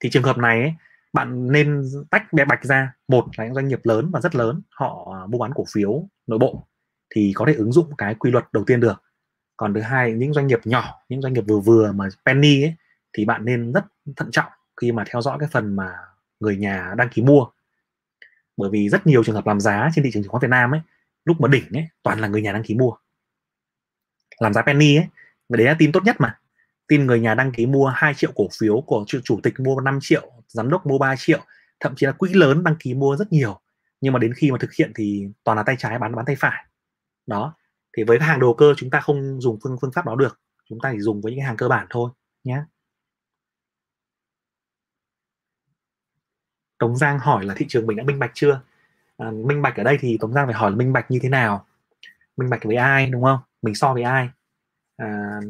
Thì 0.00 0.10
trường 0.10 0.22
hợp 0.22 0.38
này 0.38 0.60
ấy, 0.60 0.74
bạn 1.12 1.52
nên 1.52 1.82
tách 2.10 2.32
bé 2.32 2.44
bạch 2.44 2.64
ra. 2.64 2.94
Một 3.08 3.24
là 3.36 3.44
những 3.44 3.54
doanh 3.54 3.68
nghiệp 3.68 3.80
lớn 3.84 4.10
và 4.12 4.20
rất 4.20 4.34
lớn 4.34 4.62
họ 4.70 5.16
mua 5.28 5.38
bán 5.38 5.50
cổ 5.54 5.64
phiếu 5.72 6.08
nội 6.26 6.38
bộ 6.38 6.66
thì 7.14 7.32
có 7.34 7.46
thể 7.46 7.54
ứng 7.54 7.72
dụng 7.72 7.96
cái 7.98 8.14
quy 8.14 8.30
luật 8.30 8.44
đầu 8.52 8.64
tiên 8.64 8.80
được 8.80 9.03
còn 9.56 9.74
thứ 9.74 9.80
hai 9.80 10.12
những 10.12 10.32
doanh 10.32 10.46
nghiệp 10.46 10.60
nhỏ 10.64 10.94
những 11.08 11.22
doanh 11.22 11.32
nghiệp 11.32 11.44
vừa 11.48 11.58
vừa 11.58 11.92
mà 11.92 12.08
penny 12.26 12.62
ấy 12.62 12.74
thì 13.12 13.24
bạn 13.24 13.44
nên 13.44 13.72
rất 13.72 13.84
thận 14.16 14.30
trọng 14.30 14.52
khi 14.80 14.92
mà 14.92 15.04
theo 15.10 15.22
dõi 15.22 15.36
cái 15.40 15.48
phần 15.52 15.76
mà 15.76 15.90
người 16.40 16.56
nhà 16.56 16.94
đăng 16.96 17.08
ký 17.08 17.22
mua. 17.22 17.46
Bởi 18.56 18.70
vì 18.70 18.88
rất 18.88 19.06
nhiều 19.06 19.24
trường 19.24 19.34
hợp 19.34 19.46
làm 19.46 19.60
giá 19.60 19.90
trên 19.94 20.04
thị 20.04 20.10
trường 20.12 20.22
chứng 20.22 20.30
khoán 20.30 20.40
Việt 20.40 20.50
Nam 20.50 20.74
ấy 20.74 20.80
lúc 21.24 21.40
mà 21.40 21.48
đỉnh 21.48 21.64
ấy 21.72 21.88
toàn 22.02 22.20
là 22.20 22.28
người 22.28 22.42
nhà 22.42 22.52
đăng 22.52 22.62
ký 22.62 22.74
mua. 22.74 22.92
Làm 24.40 24.52
giá 24.52 24.62
penny 24.62 24.96
ấy 24.96 25.06
và 25.48 25.56
đấy 25.56 25.66
là 25.66 25.76
tin 25.78 25.92
tốt 25.92 26.04
nhất 26.04 26.16
mà. 26.18 26.38
Tin 26.88 27.06
người 27.06 27.20
nhà 27.20 27.34
đăng 27.34 27.52
ký 27.52 27.66
mua 27.66 27.86
2 27.86 28.14
triệu 28.14 28.32
cổ 28.34 28.48
phiếu 28.58 28.80
của 28.80 29.04
chủ, 29.06 29.20
chủ 29.24 29.40
tịch 29.42 29.60
mua 29.60 29.80
5 29.80 29.98
triệu 30.02 30.32
giám 30.48 30.70
đốc 30.70 30.86
mua 30.86 30.98
3 30.98 31.14
triệu 31.16 31.40
thậm 31.80 31.94
chí 31.96 32.06
là 32.06 32.12
quỹ 32.12 32.32
lớn 32.32 32.64
đăng 32.64 32.76
ký 32.78 32.94
mua 32.94 33.16
rất 33.16 33.32
nhiều. 33.32 33.60
Nhưng 34.00 34.12
mà 34.12 34.18
đến 34.18 34.34
khi 34.34 34.50
mà 34.50 34.58
thực 34.60 34.74
hiện 34.74 34.92
thì 34.94 35.28
toàn 35.44 35.56
là 35.56 35.62
tay 35.62 35.76
trái 35.78 35.98
bán 35.98 36.14
bán 36.14 36.24
tay 36.24 36.36
phải. 36.36 36.64
Đó 37.26 37.54
thì 37.96 38.04
với 38.04 38.18
hàng 38.20 38.40
đồ 38.40 38.54
cơ 38.54 38.74
chúng 38.76 38.90
ta 38.90 39.00
không 39.00 39.40
dùng 39.40 39.58
phương 39.62 39.76
phương 39.80 39.92
pháp 39.92 40.06
đó 40.06 40.16
được. 40.16 40.40
Chúng 40.68 40.78
ta 40.82 40.90
chỉ 40.92 41.00
dùng 41.00 41.20
với 41.20 41.32
những 41.32 41.38
cái 41.38 41.46
hàng 41.46 41.56
cơ 41.56 41.68
bản 41.68 41.86
thôi 41.90 42.10
nhé 42.44 42.62
Tống 46.78 46.96
Giang 46.96 47.18
hỏi 47.18 47.44
là 47.44 47.54
thị 47.54 47.66
trường 47.68 47.86
mình 47.86 47.96
đã 47.96 48.04
minh 48.04 48.18
bạch 48.18 48.30
chưa? 48.34 48.60
À, 49.16 49.30
minh 49.30 49.62
bạch 49.62 49.76
ở 49.76 49.82
đây 49.82 49.98
thì 50.00 50.18
Tống 50.20 50.32
Giang 50.32 50.46
phải 50.46 50.54
hỏi 50.54 50.70
là 50.70 50.76
minh 50.76 50.92
bạch 50.92 51.10
như 51.10 51.18
thế 51.22 51.28
nào? 51.28 51.66
Minh 52.36 52.50
bạch 52.50 52.64
với 52.64 52.76
ai 52.76 53.06
đúng 53.06 53.22
không? 53.22 53.38
Mình 53.62 53.74
so 53.74 53.94
với 53.94 54.02
ai? 54.02 54.28
À, 54.96 55.40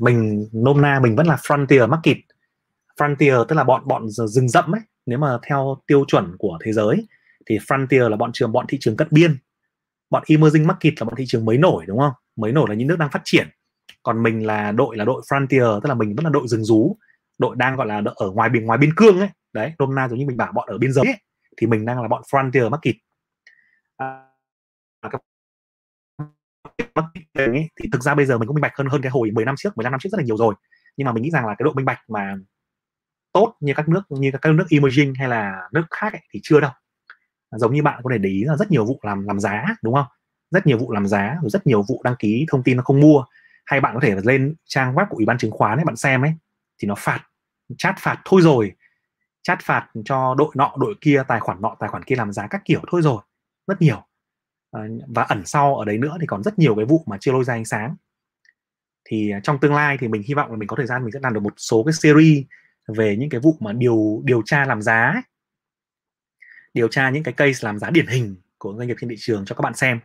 mình 0.00 0.48
nôm 0.52 0.82
na 0.82 1.00
mình 1.00 1.16
vẫn 1.16 1.26
là 1.26 1.36
frontier 1.36 1.88
market. 1.88 2.16
Frontier 2.96 3.44
tức 3.44 3.56
là 3.56 3.64
bọn 3.64 3.88
bọn 3.88 4.08
rừng 4.08 4.48
rậm 4.48 4.74
ấy. 4.74 4.80
Nếu 5.06 5.18
mà 5.18 5.38
theo 5.48 5.76
tiêu 5.86 6.04
chuẩn 6.08 6.36
của 6.38 6.58
thế 6.64 6.72
giới 6.72 7.06
thì 7.46 7.58
frontier 7.58 8.08
là 8.08 8.16
bọn 8.16 8.30
trường 8.32 8.52
bọn 8.52 8.66
thị 8.68 8.78
trường 8.80 8.96
cận 8.96 9.08
biên 9.10 9.38
bọn 10.10 10.24
emerging 10.28 10.66
market 10.66 10.94
là 11.00 11.04
bọn 11.04 11.14
thị 11.16 11.24
trường 11.26 11.44
mới 11.44 11.58
nổi 11.58 11.84
đúng 11.86 11.98
không? 11.98 12.12
Mới 12.36 12.52
nổi 12.52 12.66
là 12.68 12.74
những 12.74 12.88
nước 12.88 12.98
đang 12.98 13.10
phát 13.10 13.22
triển. 13.24 13.48
Còn 14.02 14.22
mình 14.22 14.46
là 14.46 14.72
đội 14.72 14.96
là 14.96 15.04
đội 15.04 15.22
frontier 15.28 15.80
tức 15.80 15.88
là 15.88 15.94
mình 15.94 16.14
vẫn 16.16 16.24
là 16.24 16.30
đội 16.30 16.48
rừng 16.48 16.64
rú 16.64 16.96
đội 17.38 17.56
đang 17.56 17.76
gọi 17.76 17.86
là 17.86 18.02
ở 18.14 18.30
ngoài 18.30 18.50
biển 18.50 18.66
ngoài 18.66 18.78
biên 18.78 18.94
cương 18.96 19.20
ấy. 19.20 19.28
Đấy 19.52 19.72
hôm 19.78 19.94
nay 19.94 20.08
giống 20.08 20.18
như 20.18 20.26
mình 20.26 20.36
bảo 20.36 20.52
bọn 20.52 20.68
ở 20.68 20.78
biên 20.78 20.92
giới 20.92 21.04
ấy, 21.04 21.20
thì 21.56 21.66
mình 21.66 21.84
đang 21.84 22.02
là 22.02 22.08
bọn 22.08 22.22
frontier 22.30 22.70
market. 22.70 22.94
À, 23.96 24.26
à 25.00 25.10
ấy, 27.34 27.68
thì 27.82 27.88
thực 27.92 28.02
ra 28.02 28.14
bây 28.14 28.26
giờ 28.26 28.38
mình 28.38 28.46
cũng 28.46 28.54
minh 28.54 28.62
bạch 28.62 28.76
hơn 28.76 28.86
hơn 28.86 29.02
cái 29.02 29.10
hồi 29.10 29.30
10 29.30 29.44
năm 29.44 29.54
trước 29.58 29.76
15 29.76 29.90
năm 29.90 30.00
trước 30.00 30.08
rất 30.12 30.18
là 30.18 30.24
nhiều 30.24 30.36
rồi. 30.36 30.54
Nhưng 30.96 31.04
mà 31.04 31.12
mình 31.12 31.22
nghĩ 31.22 31.30
rằng 31.30 31.46
là 31.46 31.54
cái 31.58 31.64
độ 31.64 31.72
minh 31.72 31.84
bạch 31.84 31.98
mà 32.08 32.34
tốt 33.32 33.56
như 33.60 33.72
các 33.76 33.88
nước 33.88 34.02
như 34.08 34.30
các 34.42 34.52
nước 34.54 34.66
emerging 34.70 35.14
hay 35.14 35.28
là 35.28 35.68
nước 35.72 35.84
khác 35.90 36.12
ấy, 36.12 36.22
thì 36.30 36.40
chưa 36.42 36.60
đâu 36.60 36.70
giống 37.58 37.74
như 37.74 37.82
bạn 37.82 38.00
có 38.04 38.10
thể 38.12 38.18
để 38.18 38.30
ý 38.30 38.44
là 38.44 38.56
rất 38.56 38.70
nhiều 38.70 38.84
vụ 38.84 39.00
làm 39.02 39.26
làm 39.26 39.40
giá, 39.40 39.64
đúng 39.82 39.94
không? 39.94 40.06
Rất 40.50 40.66
nhiều 40.66 40.78
vụ 40.78 40.92
làm 40.92 41.06
giá, 41.06 41.36
rồi 41.42 41.50
rất 41.50 41.66
nhiều 41.66 41.82
vụ 41.88 42.00
đăng 42.04 42.16
ký 42.18 42.46
thông 42.50 42.62
tin 42.62 42.76
nó 42.76 42.82
không 42.82 43.00
mua. 43.00 43.24
Hay 43.66 43.80
bạn 43.80 43.94
có 43.94 44.00
thể 44.02 44.14
lên 44.24 44.54
trang 44.64 44.94
web 44.94 45.06
của 45.10 45.16
ủy 45.16 45.26
ban 45.26 45.38
chứng 45.38 45.50
khoán 45.50 45.78
ấy, 45.78 45.84
bạn 45.84 45.96
xem 45.96 46.22
ấy, 46.22 46.32
thì 46.82 46.88
nó 46.88 46.94
phạt, 46.98 47.20
chat 47.78 47.94
phạt 47.98 48.18
thôi 48.24 48.42
rồi. 48.42 48.72
Chat 49.42 49.58
phạt 49.62 49.88
cho 50.04 50.34
đội 50.38 50.48
nọ, 50.56 50.74
đội 50.78 50.94
kia, 51.00 51.22
tài 51.28 51.40
khoản 51.40 51.62
nọ, 51.62 51.76
tài 51.80 51.88
khoản 51.88 52.04
kia 52.04 52.16
làm 52.16 52.32
giá 52.32 52.46
các 52.46 52.62
kiểu 52.64 52.80
thôi 52.90 53.02
rồi. 53.02 53.22
Rất 53.66 53.82
nhiều. 53.82 54.02
Ờ, 54.70 54.80
và 55.08 55.22
ẩn 55.22 55.42
sau 55.46 55.76
ở 55.76 55.84
đấy 55.84 55.98
nữa 55.98 56.16
thì 56.20 56.26
còn 56.26 56.42
rất 56.42 56.58
nhiều 56.58 56.74
cái 56.74 56.84
vụ 56.84 57.04
mà 57.06 57.16
chưa 57.20 57.32
lôi 57.32 57.44
ra 57.44 57.54
ánh 57.54 57.64
sáng. 57.64 57.96
Thì 59.10 59.30
à, 59.30 59.40
trong 59.42 59.58
tương 59.60 59.74
lai 59.74 59.96
thì 60.00 60.08
mình 60.08 60.22
hy 60.28 60.34
vọng 60.34 60.50
là 60.50 60.56
mình 60.56 60.68
có 60.68 60.76
thời 60.76 60.86
gian 60.86 61.02
mình 61.02 61.12
sẽ 61.12 61.18
làm 61.22 61.34
được 61.34 61.40
một 61.40 61.52
số 61.56 61.84
cái 61.86 61.92
series 61.92 62.44
về 62.96 63.16
những 63.16 63.30
cái 63.30 63.40
vụ 63.40 63.56
mà 63.60 63.72
điều 63.72 64.22
điều 64.24 64.42
tra 64.44 64.64
làm 64.64 64.82
giá 64.82 65.10
ấy 65.14 65.22
điều 66.74 66.88
tra 66.88 67.10
những 67.10 67.22
cái 67.22 67.34
case 67.34 67.58
làm 67.66 67.78
giá 67.78 67.90
điển 67.90 68.06
hình 68.06 68.36
của 68.58 68.74
doanh 68.78 68.88
nghiệp 68.88 68.96
trên 69.00 69.10
thị 69.10 69.16
trường 69.18 69.44
cho 69.44 69.54
các 69.54 69.62
bạn 69.62 69.74
xem, 69.74 70.00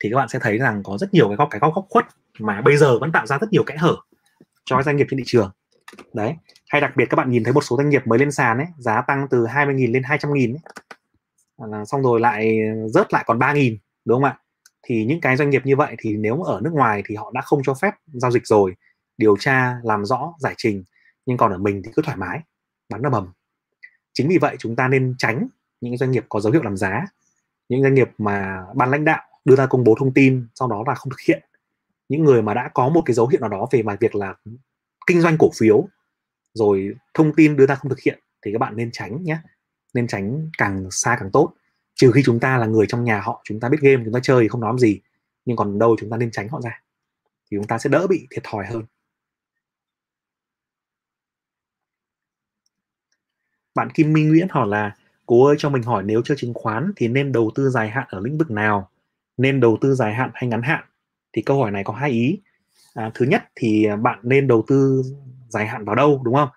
thì 0.00 0.10
các 0.10 0.16
bạn 0.16 0.28
sẽ 0.28 0.38
thấy 0.38 0.58
rằng 0.58 0.82
có 0.82 0.98
rất 0.98 1.14
nhiều 1.14 1.28
cái 1.28 1.36
góc 1.36 1.48
cái 1.50 1.60
góc 1.60 1.74
góc 1.74 1.86
khuất 1.88 2.04
mà 2.38 2.60
bây 2.60 2.76
giờ 2.76 2.98
vẫn 2.98 3.12
tạo 3.12 3.26
ra 3.26 3.38
rất 3.38 3.52
nhiều 3.52 3.64
kẽ 3.64 3.76
hở 3.76 3.96
cho 4.64 4.82
doanh 4.82 4.96
nghiệp 4.96 5.06
trên 5.10 5.18
thị 5.18 5.24
trường. 5.26 5.50
Đấy, 6.14 6.34
hay 6.68 6.80
đặc 6.80 6.96
biệt 6.96 7.04
các 7.10 7.16
bạn 7.16 7.30
nhìn 7.30 7.44
thấy 7.44 7.52
một 7.52 7.64
số 7.64 7.76
doanh 7.76 7.88
nghiệp 7.88 8.06
mới 8.06 8.18
lên 8.18 8.32
sàn 8.32 8.58
ấy, 8.58 8.66
giá 8.78 9.02
tăng 9.06 9.26
từ 9.30 9.44
20.000 9.44 9.92
lên 9.92 10.02
200.000 10.02 10.54
ấy. 10.54 11.84
Xong 11.86 12.02
rồi 12.02 12.20
lại 12.20 12.58
rớt 12.86 13.12
lại 13.12 13.24
còn 13.26 13.38
3.000 13.38 13.76
đúng 14.04 14.16
không 14.16 14.24
ạ? 14.24 14.38
Thì 14.82 15.04
những 15.04 15.20
cái 15.20 15.36
doanh 15.36 15.50
nghiệp 15.50 15.62
như 15.66 15.76
vậy 15.76 15.94
thì 15.98 16.16
nếu 16.16 16.42
ở 16.42 16.60
nước 16.60 16.72
ngoài 16.72 17.02
thì 17.06 17.14
họ 17.14 17.30
đã 17.34 17.40
không 17.40 17.60
cho 17.64 17.74
phép 17.74 17.94
giao 18.06 18.30
dịch 18.30 18.46
rồi, 18.46 18.74
điều 19.18 19.36
tra, 19.36 19.76
làm 19.82 20.04
rõ, 20.04 20.34
giải 20.38 20.54
trình. 20.56 20.84
Nhưng 21.26 21.36
còn 21.36 21.52
ở 21.52 21.58
mình 21.58 21.82
thì 21.84 21.90
cứ 21.94 22.02
thoải 22.02 22.16
mái 22.16 22.40
bắn 22.88 23.02
đầm 23.02 23.12
bầm. 23.12 23.32
Chính 24.12 24.28
vì 24.28 24.38
vậy 24.38 24.56
chúng 24.58 24.76
ta 24.76 24.88
nên 24.88 25.14
tránh 25.18 25.48
những 25.82 25.96
doanh 25.96 26.10
nghiệp 26.10 26.26
có 26.28 26.40
dấu 26.40 26.52
hiệu 26.52 26.62
làm 26.62 26.76
giá, 26.76 27.04
những 27.68 27.82
doanh 27.82 27.94
nghiệp 27.94 28.10
mà 28.18 28.66
ban 28.74 28.90
lãnh 28.90 29.04
đạo 29.04 29.22
đưa 29.44 29.56
ra 29.56 29.66
công 29.66 29.84
bố 29.84 29.94
thông 29.98 30.14
tin, 30.14 30.46
sau 30.54 30.68
đó 30.68 30.84
là 30.86 30.94
không 30.94 31.10
thực 31.10 31.20
hiện. 31.20 31.42
Những 32.08 32.24
người 32.24 32.42
mà 32.42 32.54
đã 32.54 32.70
có 32.74 32.88
một 32.88 33.02
cái 33.06 33.14
dấu 33.14 33.28
hiệu 33.28 33.40
nào 33.40 33.48
đó 33.48 33.66
về 33.70 33.82
mà 33.82 33.96
việc 34.00 34.14
là 34.14 34.34
kinh 35.06 35.20
doanh 35.20 35.38
cổ 35.38 35.50
phiếu, 35.54 35.88
rồi 36.54 36.94
thông 37.14 37.34
tin 37.34 37.56
đưa 37.56 37.66
ra 37.66 37.74
không 37.74 37.88
thực 37.88 38.00
hiện, 38.00 38.20
thì 38.42 38.52
các 38.52 38.58
bạn 38.58 38.76
nên 38.76 38.90
tránh 38.92 39.22
nhé. 39.22 39.38
Nên 39.94 40.06
tránh 40.06 40.50
càng 40.58 40.90
xa 40.90 41.16
càng 41.20 41.30
tốt. 41.30 41.54
Trừ 41.94 42.12
khi 42.14 42.22
chúng 42.24 42.40
ta 42.40 42.58
là 42.58 42.66
người 42.66 42.86
trong 42.88 43.04
nhà 43.04 43.20
họ, 43.20 43.42
chúng 43.44 43.60
ta 43.60 43.68
biết 43.68 43.78
game, 43.80 44.02
chúng 44.04 44.14
ta 44.14 44.20
chơi 44.22 44.42
thì 44.42 44.48
không 44.48 44.60
nói 44.60 44.74
gì. 44.78 45.00
Nhưng 45.44 45.56
còn 45.56 45.78
đâu 45.78 45.96
chúng 45.98 46.10
ta 46.10 46.16
nên 46.16 46.30
tránh 46.30 46.48
họ 46.48 46.60
ra, 46.60 46.82
thì 47.50 47.56
chúng 47.56 47.66
ta 47.66 47.78
sẽ 47.78 47.90
đỡ 47.90 48.06
bị 48.06 48.26
thiệt 48.30 48.44
thòi 48.44 48.66
hơn. 48.66 48.82
Bạn 53.74 53.90
Kim 53.90 54.12
Minh 54.12 54.28
Nguyễn 54.28 54.46
hỏi 54.50 54.68
là 54.68 54.96
cô 55.32 55.44
ơi 55.44 55.56
cho 55.58 55.70
mình 55.70 55.82
hỏi 55.82 56.02
nếu 56.06 56.22
chơi 56.22 56.36
chứng 56.36 56.54
khoán 56.54 56.92
thì 56.96 57.08
nên 57.08 57.32
đầu 57.32 57.50
tư 57.54 57.70
dài 57.70 57.90
hạn 57.90 58.06
ở 58.10 58.20
lĩnh 58.20 58.38
vực 58.38 58.50
nào? 58.50 58.88
Nên 59.36 59.60
đầu 59.60 59.78
tư 59.80 59.94
dài 59.94 60.14
hạn 60.14 60.30
hay 60.34 60.48
ngắn 60.48 60.62
hạn? 60.62 60.84
Thì 61.32 61.42
câu 61.42 61.58
hỏi 61.58 61.70
này 61.70 61.84
có 61.84 61.94
hai 61.94 62.10
ý. 62.10 62.40
À, 62.94 63.10
thứ 63.14 63.26
nhất 63.26 63.42
thì 63.54 63.84
à, 63.84 63.96
bạn 63.96 64.18
nên 64.22 64.48
đầu 64.48 64.64
tư 64.66 65.02
dài 65.48 65.66
hạn 65.66 65.84
vào 65.84 65.94
đâu 65.94 66.20
đúng 66.24 66.34
không? 66.34 66.48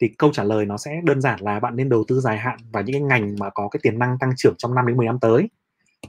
Thì 0.00 0.08
câu 0.18 0.32
trả 0.32 0.44
lời 0.44 0.66
nó 0.66 0.76
sẽ 0.76 1.00
đơn 1.04 1.20
giản 1.20 1.40
là 1.40 1.60
bạn 1.60 1.76
nên 1.76 1.88
đầu 1.88 2.04
tư 2.08 2.20
dài 2.20 2.38
hạn 2.38 2.58
vào 2.72 2.82
những 2.82 2.92
cái 2.92 3.02
ngành 3.02 3.36
mà 3.38 3.50
có 3.50 3.68
cái 3.68 3.80
tiềm 3.82 3.98
năng 3.98 4.18
tăng 4.18 4.32
trưởng 4.36 4.54
trong 4.58 4.74
5 4.74 4.86
đến 4.86 4.96
10 4.96 5.06
năm 5.06 5.18
tới. 5.20 5.48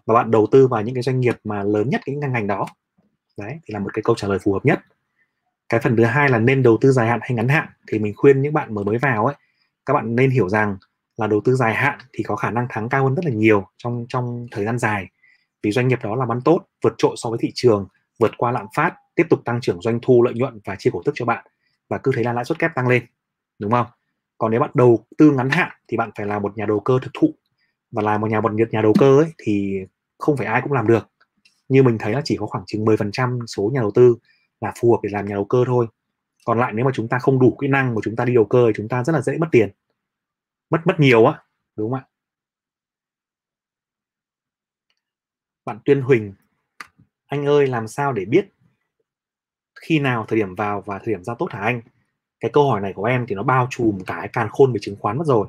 Và 0.05 0.13
bạn 0.13 0.31
đầu 0.31 0.47
tư 0.51 0.67
vào 0.67 0.81
những 0.81 0.95
cái 0.95 1.03
doanh 1.03 1.19
nghiệp 1.19 1.36
mà 1.43 1.63
lớn 1.63 1.89
nhất 1.89 2.01
cái 2.05 2.15
ngành 2.15 2.34
ngành 2.34 2.47
đó. 2.47 2.67
Đấy 3.38 3.60
thì 3.63 3.73
là 3.73 3.79
một 3.79 3.89
cái 3.93 4.03
câu 4.03 4.15
trả 4.15 4.27
lời 4.27 4.39
phù 4.39 4.53
hợp 4.53 4.65
nhất. 4.65 4.79
Cái 5.69 5.79
phần 5.79 5.95
thứ 5.95 6.03
hai 6.03 6.29
là 6.29 6.39
nên 6.39 6.63
đầu 6.63 6.77
tư 6.81 6.91
dài 6.91 7.07
hạn 7.07 7.19
hay 7.21 7.34
ngắn 7.34 7.47
hạn. 7.47 7.67
Thì 7.88 7.99
mình 7.99 8.13
khuyên 8.17 8.41
những 8.41 8.53
bạn 8.53 8.73
mới 8.73 8.86
mới 8.86 8.97
vào 8.97 9.25
ấy 9.25 9.36
các 9.86 9.93
bạn 9.93 10.15
nên 10.15 10.29
hiểu 10.29 10.49
rằng 10.49 10.77
là 11.21 11.27
đầu 11.27 11.41
tư 11.45 11.55
dài 11.55 11.73
hạn 11.73 11.99
thì 12.13 12.23
có 12.23 12.36
khả 12.36 12.51
năng 12.51 12.67
thắng 12.69 12.89
cao 12.89 13.03
hơn 13.03 13.15
rất 13.15 13.25
là 13.25 13.31
nhiều 13.31 13.67
trong 13.77 14.05
trong 14.10 14.47
thời 14.51 14.65
gian 14.65 14.79
dài. 14.79 15.07
Vì 15.63 15.71
doanh 15.71 15.88
nghiệp 15.88 15.99
đó 16.03 16.15
làm 16.15 16.31
ăn 16.31 16.41
tốt, 16.41 16.65
vượt 16.84 16.93
trội 16.97 17.15
so 17.17 17.29
với 17.29 17.39
thị 17.41 17.51
trường, 17.55 17.88
vượt 18.19 18.31
qua 18.38 18.51
lạm 18.51 18.65
phát, 18.75 18.93
tiếp 19.15 19.23
tục 19.29 19.39
tăng 19.45 19.62
trưởng 19.62 19.81
doanh 19.81 19.99
thu, 20.01 20.23
lợi 20.23 20.34
nhuận 20.34 20.60
và 20.65 20.75
chia 20.75 20.89
cổ 20.93 21.01
tức 21.05 21.12
cho 21.15 21.25
bạn. 21.25 21.45
Và 21.89 21.97
cứ 21.97 22.12
thấy 22.15 22.23
là 22.23 22.34
lãi 22.34 22.45
suất 22.45 22.60
kép 22.60 22.75
tăng 22.75 22.88
lên, 22.88 23.03
đúng 23.60 23.71
không? 23.71 23.86
Còn 24.38 24.51
nếu 24.51 24.60
bạn 24.60 24.69
đầu 24.73 25.05
tư 25.17 25.31
ngắn 25.31 25.49
hạn 25.49 25.71
thì 25.88 25.97
bạn 25.97 26.12
phải 26.17 26.25
là 26.25 26.39
một 26.39 26.57
nhà 26.57 26.65
đầu 26.65 26.79
cơ 26.79 26.99
thực 27.01 27.12
thụ. 27.13 27.34
Và 27.91 28.01
là 28.01 28.17
một 28.17 28.29
nhà 28.29 28.41
một 28.41 28.51
nhà 28.71 28.81
đầu 28.81 28.93
cơ 28.99 29.17
ấy 29.17 29.31
thì 29.38 29.79
không 30.17 30.38
phải 30.38 30.47
ai 30.47 30.62
cũng 30.62 30.73
làm 30.73 30.88
được. 30.88 31.10
Như 31.69 31.84
mình 31.84 31.97
thấy 31.97 32.13
là 32.13 32.21
chỉ 32.23 32.38
có 32.38 32.45
khoảng 32.45 32.63
chừng 32.67 32.86
10% 32.86 33.45
số 33.45 33.72
nhà 33.74 33.82
đầu 33.82 33.91
tư 33.91 34.15
là 34.61 34.74
phù 34.80 34.91
hợp 34.91 34.99
để 35.03 35.09
làm 35.13 35.26
nhà 35.26 35.36
đầu 35.36 35.45
cơ 35.45 35.63
thôi. 35.67 35.88
Còn 36.45 36.59
lại 36.59 36.72
nếu 36.76 36.86
mà 36.86 36.91
chúng 36.93 37.07
ta 37.07 37.19
không 37.19 37.39
đủ 37.39 37.57
kỹ 37.61 37.67
năng 37.67 37.95
mà 37.95 38.01
chúng 38.03 38.15
ta 38.15 38.26
đi 38.26 38.34
đầu 38.34 38.45
cơ 38.45 38.63
thì 38.67 38.74
chúng 38.76 38.88
ta 38.88 39.03
rất 39.03 39.13
là 39.13 39.22
dễ 39.22 39.38
mất 39.38 39.47
tiền 39.51 39.69
mất 40.72 40.82
mất 40.86 40.99
nhiều 40.99 41.26
á, 41.26 41.39
đúng 41.76 41.91
không 41.91 41.99
ạ? 41.99 42.07
Bạn 45.65 45.80
tuyên 45.86 46.01
huỳnh, 46.01 46.34
anh 47.26 47.45
ơi, 47.45 47.67
làm 47.67 47.88
sao 47.88 48.13
để 48.13 48.26
biết 48.26 48.45
khi 49.82 49.99
nào 49.99 50.26
thời 50.28 50.39
điểm 50.39 50.55
vào 50.55 50.82
và 50.86 50.99
thời 50.99 51.13
điểm 51.13 51.24
ra 51.24 51.34
tốt 51.39 51.47
hả 51.51 51.59
anh? 51.59 51.82
Cái 52.39 52.51
câu 52.53 52.69
hỏi 52.69 52.82
này 52.82 52.93
của 52.93 53.03
em 53.03 53.26
thì 53.28 53.36
nó 53.36 53.43
bao 53.43 53.67
trùm 53.69 53.99
cái 54.07 54.28
càn 54.28 54.49
khôn 54.51 54.74
về 54.74 54.80
chứng 54.82 54.95
khoán 54.99 55.17
mất 55.17 55.28
rồi, 55.28 55.47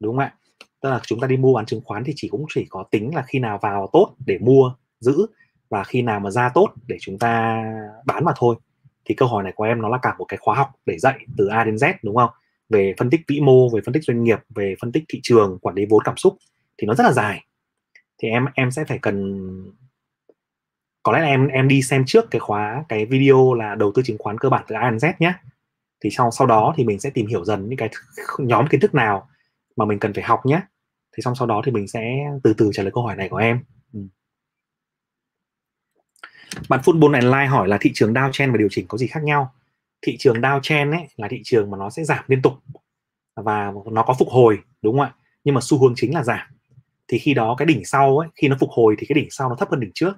đúng 0.00 0.16
không 0.16 0.24
ạ? 0.24 0.34
Tức 0.80 0.90
là 0.90 1.00
chúng 1.02 1.20
ta 1.20 1.26
đi 1.26 1.36
mua 1.36 1.54
bán 1.54 1.66
chứng 1.66 1.80
khoán 1.84 2.04
thì 2.04 2.12
chỉ 2.16 2.28
cũng 2.28 2.46
chỉ 2.48 2.66
có 2.70 2.84
tính 2.90 3.14
là 3.14 3.22
khi 3.22 3.38
nào 3.38 3.58
vào 3.62 3.88
tốt 3.92 4.14
để 4.26 4.38
mua, 4.38 4.74
giữ 5.00 5.26
và 5.70 5.84
khi 5.84 6.02
nào 6.02 6.20
mà 6.20 6.30
ra 6.30 6.50
tốt 6.54 6.68
để 6.86 6.96
chúng 7.00 7.18
ta 7.18 7.64
bán 8.06 8.24
mà 8.24 8.32
thôi. 8.36 8.56
Thì 9.04 9.14
câu 9.14 9.28
hỏi 9.28 9.42
này 9.42 9.52
của 9.56 9.64
em 9.64 9.82
nó 9.82 9.88
là 9.88 9.98
cả 10.02 10.14
một 10.18 10.24
cái 10.24 10.38
khóa 10.42 10.56
học 10.56 10.70
để 10.86 10.98
dạy 10.98 11.18
từ 11.38 11.46
A 11.46 11.64
đến 11.64 11.74
Z, 11.74 11.94
đúng 12.02 12.16
không? 12.16 12.30
Về 12.72 12.94
phân 12.98 13.10
tích 13.10 13.20
vĩ 13.28 13.40
mô, 13.40 13.68
về 13.68 13.80
phân 13.84 13.94
tích 13.94 14.04
doanh 14.04 14.24
nghiệp, 14.24 14.38
về 14.54 14.74
phân 14.80 14.92
tích 14.92 15.04
thị 15.08 15.20
trường, 15.22 15.58
quản 15.62 15.74
lý 15.74 15.86
vốn 15.90 16.02
cảm 16.04 16.16
xúc 16.16 16.36
thì 16.78 16.86
nó 16.86 16.94
rất 16.94 17.04
là 17.04 17.12
dài. 17.12 17.44
Thì 18.18 18.28
em 18.28 18.46
em 18.54 18.70
sẽ 18.70 18.84
phải 18.88 18.98
cần, 18.98 19.46
có 21.02 21.12
lẽ 21.12 21.20
là 21.20 21.26
em 21.26 21.48
em 21.48 21.68
đi 21.68 21.82
xem 21.82 22.04
trước 22.06 22.30
cái 22.30 22.40
khóa, 22.40 22.84
cái 22.88 23.06
video 23.06 23.54
là 23.54 23.74
đầu 23.74 23.92
tư 23.94 24.02
chứng 24.02 24.18
khoán 24.18 24.38
cơ 24.38 24.48
bản 24.48 24.64
từ 24.68 24.74
A 24.74 24.90
đến 24.90 24.98
Z 24.98 25.12
nhé 25.18 25.32
thì 26.04 26.10
sau 26.10 26.30
sau 26.30 26.46
đó 26.46 26.74
thì 26.76 26.84
mình 26.84 27.00
sẽ 27.00 27.10
tìm 27.10 27.26
hiểu 27.26 27.44
dần 27.44 27.68
những 27.68 27.76
cái 27.76 27.90
nhóm 28.38 28.66
kiến 28.66 28.80
thức 28.80 28.94
nào 28.94 29.28
mà 29.76 29.84
mình 29.84 29.98
cần 29.98 30.12
phải 30.12 30.24
học 30.24 30.46
nhé 30.46 30.60
thì 31.16 31.22
xong, 31.22 31.34
sau 31.34 31.46
đó 31.46 31.62
thì 31.64 31.72
mình 31.72 31.88
sẽ 31.88 32.00
từ 32.44 32.54
từ 32.58 32.70
trả 32.72 32.82
lời 32.82 32.92
câu 32.94 33.04
hỏi 33.04 33.16
này 33.16 33.28
của 33.28 33.36
em. 33.36 33.60
Ừ. 33.92 34.00
bạn 36.68 36.80
football 36.80 37.14
online 37.14 37.46
hỏi 37.46 37.68
là 37.68 37.78
thị 37.80 37.90
trường 37.94 38.12
downtrend 38.12 38.52
và 38.52 38.56
điều 38.56 38.68
chỉnh 38.70 38.86
có 38.88 38.98
gì 38.98 39.06
khác 39.06 39.22
nhau? 39.22 39.54
Thị 40.02 40.16
trường 40.18 40.36
downtrend 40.36 40.92
ấy 40.92 41.08
là 41.16 41.28
thị 41.30 41.40
trường 41.44 41.70
mà 41.70 41.78
nó 41.78 41.90
sẽ 41.90 42.04
giảm 42.04 42.24
liên 42.26 42.42
tục 42.42 42.52
và 43.36 43.72
nó 43.92 44.02
có 44.02 44.14
phục 44.18 44.28
hồi 44.28 44.58
đúng 44.82 44.98
không 44.98 45.06
ạ? 45.06 45.14
Nhưng 45.44 45.54
mà 45.54 45.60
xu 45.64 45.78
hướng 45.78 45.92
chính 45.96 46.14
là 46.14 46.24
giảm. 46.24 46.46
Thì 47.08 47.18
khi 47.18 47.34
đó 47.34 47.54
cái 47.58 47.66
đỉnh 47.66 47.84
sau 47.84 48.18
ấy 48.18 48.28
khi 48.34 48.48
nó 48.48 48.56
phục 48.60 48.70
hồi 48.70 48.94
thì 48.98 49.06
cái 49.06 49.14
đỉnh 49.14 49.28
sau 49.30 49.48
nó 49.48 49.56
thấp 49.56 49.70
hơn 49.70 49.80
đỉnh 49.80 49.90
trước. 49.94 50.12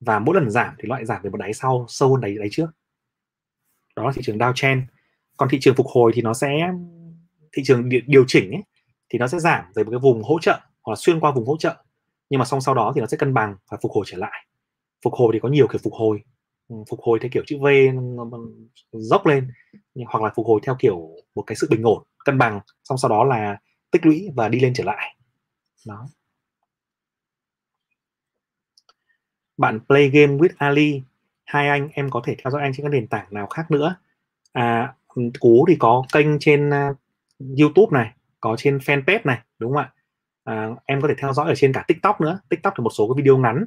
Và 0.00 0.18
mỗi 0.18 0.34
lần 0.34 0.50
giảm 0.50 0.74
thì 0.78 0.88
loại 0.88 1.04
giảm 1.06 1.22
về 1.22 1.30
một 1.30 1.36
đáy 1.36 1.52
sau 1.52 1.84
sâu 1.88 2.12
hơn 2.12 2.20
đáy 2.20 2.34
đáy 2.38 2.48
trước. 2.50 2.66
Đó 3.96 4.04
là 4.04 4.12
thị 4.14 4.22
trường 4.24 4.38
downtrend 4.38 4.82
còn 5.36 5.48
thị 5.48 5.58
trường 5.60 5.74
phục 5.74 5.86
hồi 5.86 6.12
thì 6.14 6.22
nó 6.22 6.34
sẽ 6.34 6.72
thị 7.52 7.62
trường 7.66 7.88
điều 8.06 8.24
chỉnh 8.28 8.50
ấy, 8.50 8.62
thì 9.08 9.18
nó 9.18 9.26
sẽ 9.26 9.38
giảm 9.38 9.64
về 9.74 9.84
một 9.84 9.90
cái 9.90 10.00
vùng 10.00 10.22
hỗ 10.22 10.38
trợ 10.40 10.60
hoặc 10.82 10.92
là 10.92 10.96
xuyên 10.96 11.20
qua 11.20 11.30
vùng 11.30 11.46
hỗ 11.46 11.56
trợ. 11.56 11.76
Nhưng 12.30 12.38
mà 12.38 12.44
xong 12.44 12.60
sau 12.60 12.74
đó 12.74 12.92
thì 12.94 13.00
nó 13.00 13.06
sẽ 13.06 13.16
cân 13.16 13.34
bằng 13.34 13.56
và 13.70 13.78
phục 13.82 13.92
hồi 13.92 14.04
trở 14.08 14.18
lại. 14.18 14.46
Phục 15.04 15.14
hồi 15.14 15.30
thì 15.32 15.38
có 15.40 15.48
nhiều 15.48 15.66
kiểu 15.68 15.80
phục 15.84 15.92
hồi. 15.92 16.22
Ừ, 16.72 16.78
phục 16.88 17.00
hồi 17.02 17.18
theo 17.22 17.30
kiểu 17.32 17.42
chữ 17.46 17.58
V 17.58 17.66
dốc 18.92 19.26
lên 19.26 19.50
hoặc 20.06 20.22
là 20.22 20.30
phục 20.34 20.46
hồi 20.46 20.60
theo 20.62 20.76
kiểu 20.78 21.10
một 21.34 21.42
cái 21.46 21.56
sự 21.56 21.66
bình 21.70 21.82
ổn 21.82 22.02
cân 22.24 22.38
bằng 22.38 22.60
xong 22.84 22.98
sau 22.98 23.08
đó 23.08 23.24
là 23.24 23.58
tích 23.90 24.06
lũy 24.06 24.28
và 24.34 24.48
đi 24.48 24.60
lên 24.60 24.74
trở 24.74 24.84
lại. 24.84 25.16
Đó. 25.86 26.08
Bạn 29.56 29.80
play 29.86 30.08
game 30.08 30.32
with 30.32 30.48
Ali 30.56 31.02
hai 31.44 31.68
anh 31.68 31.88
em 31.92 32.10
có 32.10 32.22
thể 32.24 32.36
theo 32.44 32.50
dõi 32.50 32.62
anh 32.62 32.72
trên 32.76 32.86
các 32.86 32.92
nền 32.92 33.06
tảng 33.06 33.26
nào 33.30 33.46
khác 33.46 33.70
nữa? 33.70 33.96
À 34.52 34.94
cú 35.40 35.64
thì 35.68 35.76
có 35.78 36.04
kênh 36.12 36.38
trên 36.40 36.68
uh, 36.68 36.96
YouTube 37.60 37.98
này 37.98 38.12
có 38.40 38.56
trên 38.58 38.78
fanpage 38.78 39.20
này 39.24 39.38
đúng 39.58 39.72
không 39.72 39.82
ạ? 39.82 39.92
À, 40.44 40.68
em 40.86 41.00
có 41.00 41.08
thể 41.08 41.14
theo 41.18 41.32
dõi 41.32 41.48
ở 41.48 41.54
trên 41.56 41.72
cả 41.72 41.84
TikTok 41.88 42.20
nữa 42.20 42.40
TikTok 42.48 42.74
thì 42.76 42.82
một 42.82 42.90
số 42.90 43.08
cái 43.08 43.22
video 43.22 43.38
ngắn 43.38 43.64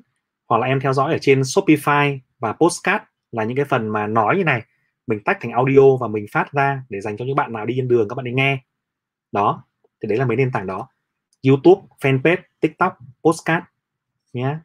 hoặc 0.47 0.57
là 0.57 0.67
em 0.67 0.79
theo 0.79 0.93
dõi 0.93 1.11
ở 1.11 1.17
trên 1.21 1.41
Shopify 1.41 2.19
và 2.39 2.53
Postcard 2.53 3.03
là 3.31 3.43
những 3.43 3.57
cái 3.57 3.65
phần 3.65 3.87
mà 3.87 4.07
nói 4.07 4.37
như 4.37 4.43
này, 4.43 4.63
mình 5.07 5.19
tách 5.25 5.37
thành 5.41 5.51
audio 5.51 5.97
và 6.01 6.07
mình 6.07 6.25
phát 6.31 6.51
ra 6.51 6.83
để 6.89 7.01
dành 7.01 7.17
cho 7.17 7.25
những 7.25 7.35
bạn 7.35 7.53
nào 7.53 7.65
đi 7.65 7.73
trên 7.77 7.87
đường 7.87 8.09
các 8.09 8.15
bạn 8.15 8.25
đi 8.25 8.31
nghe. 8.31 8.63
Đó, 9.31 9.63
thì 9.83 10.09
đấy 10.09 10.17
là 10.17 10.25
mấy 10.25 10.37
nền 10.37 10.51
tảng 10.51 10.67
đó. 10.67 10.89
YouTube, 11.47 11.81
fanpage, 12.01 12.41
TikTok, 12.59 12.97
Postcard, 13.23 13.65
nhé. 14.33 14.57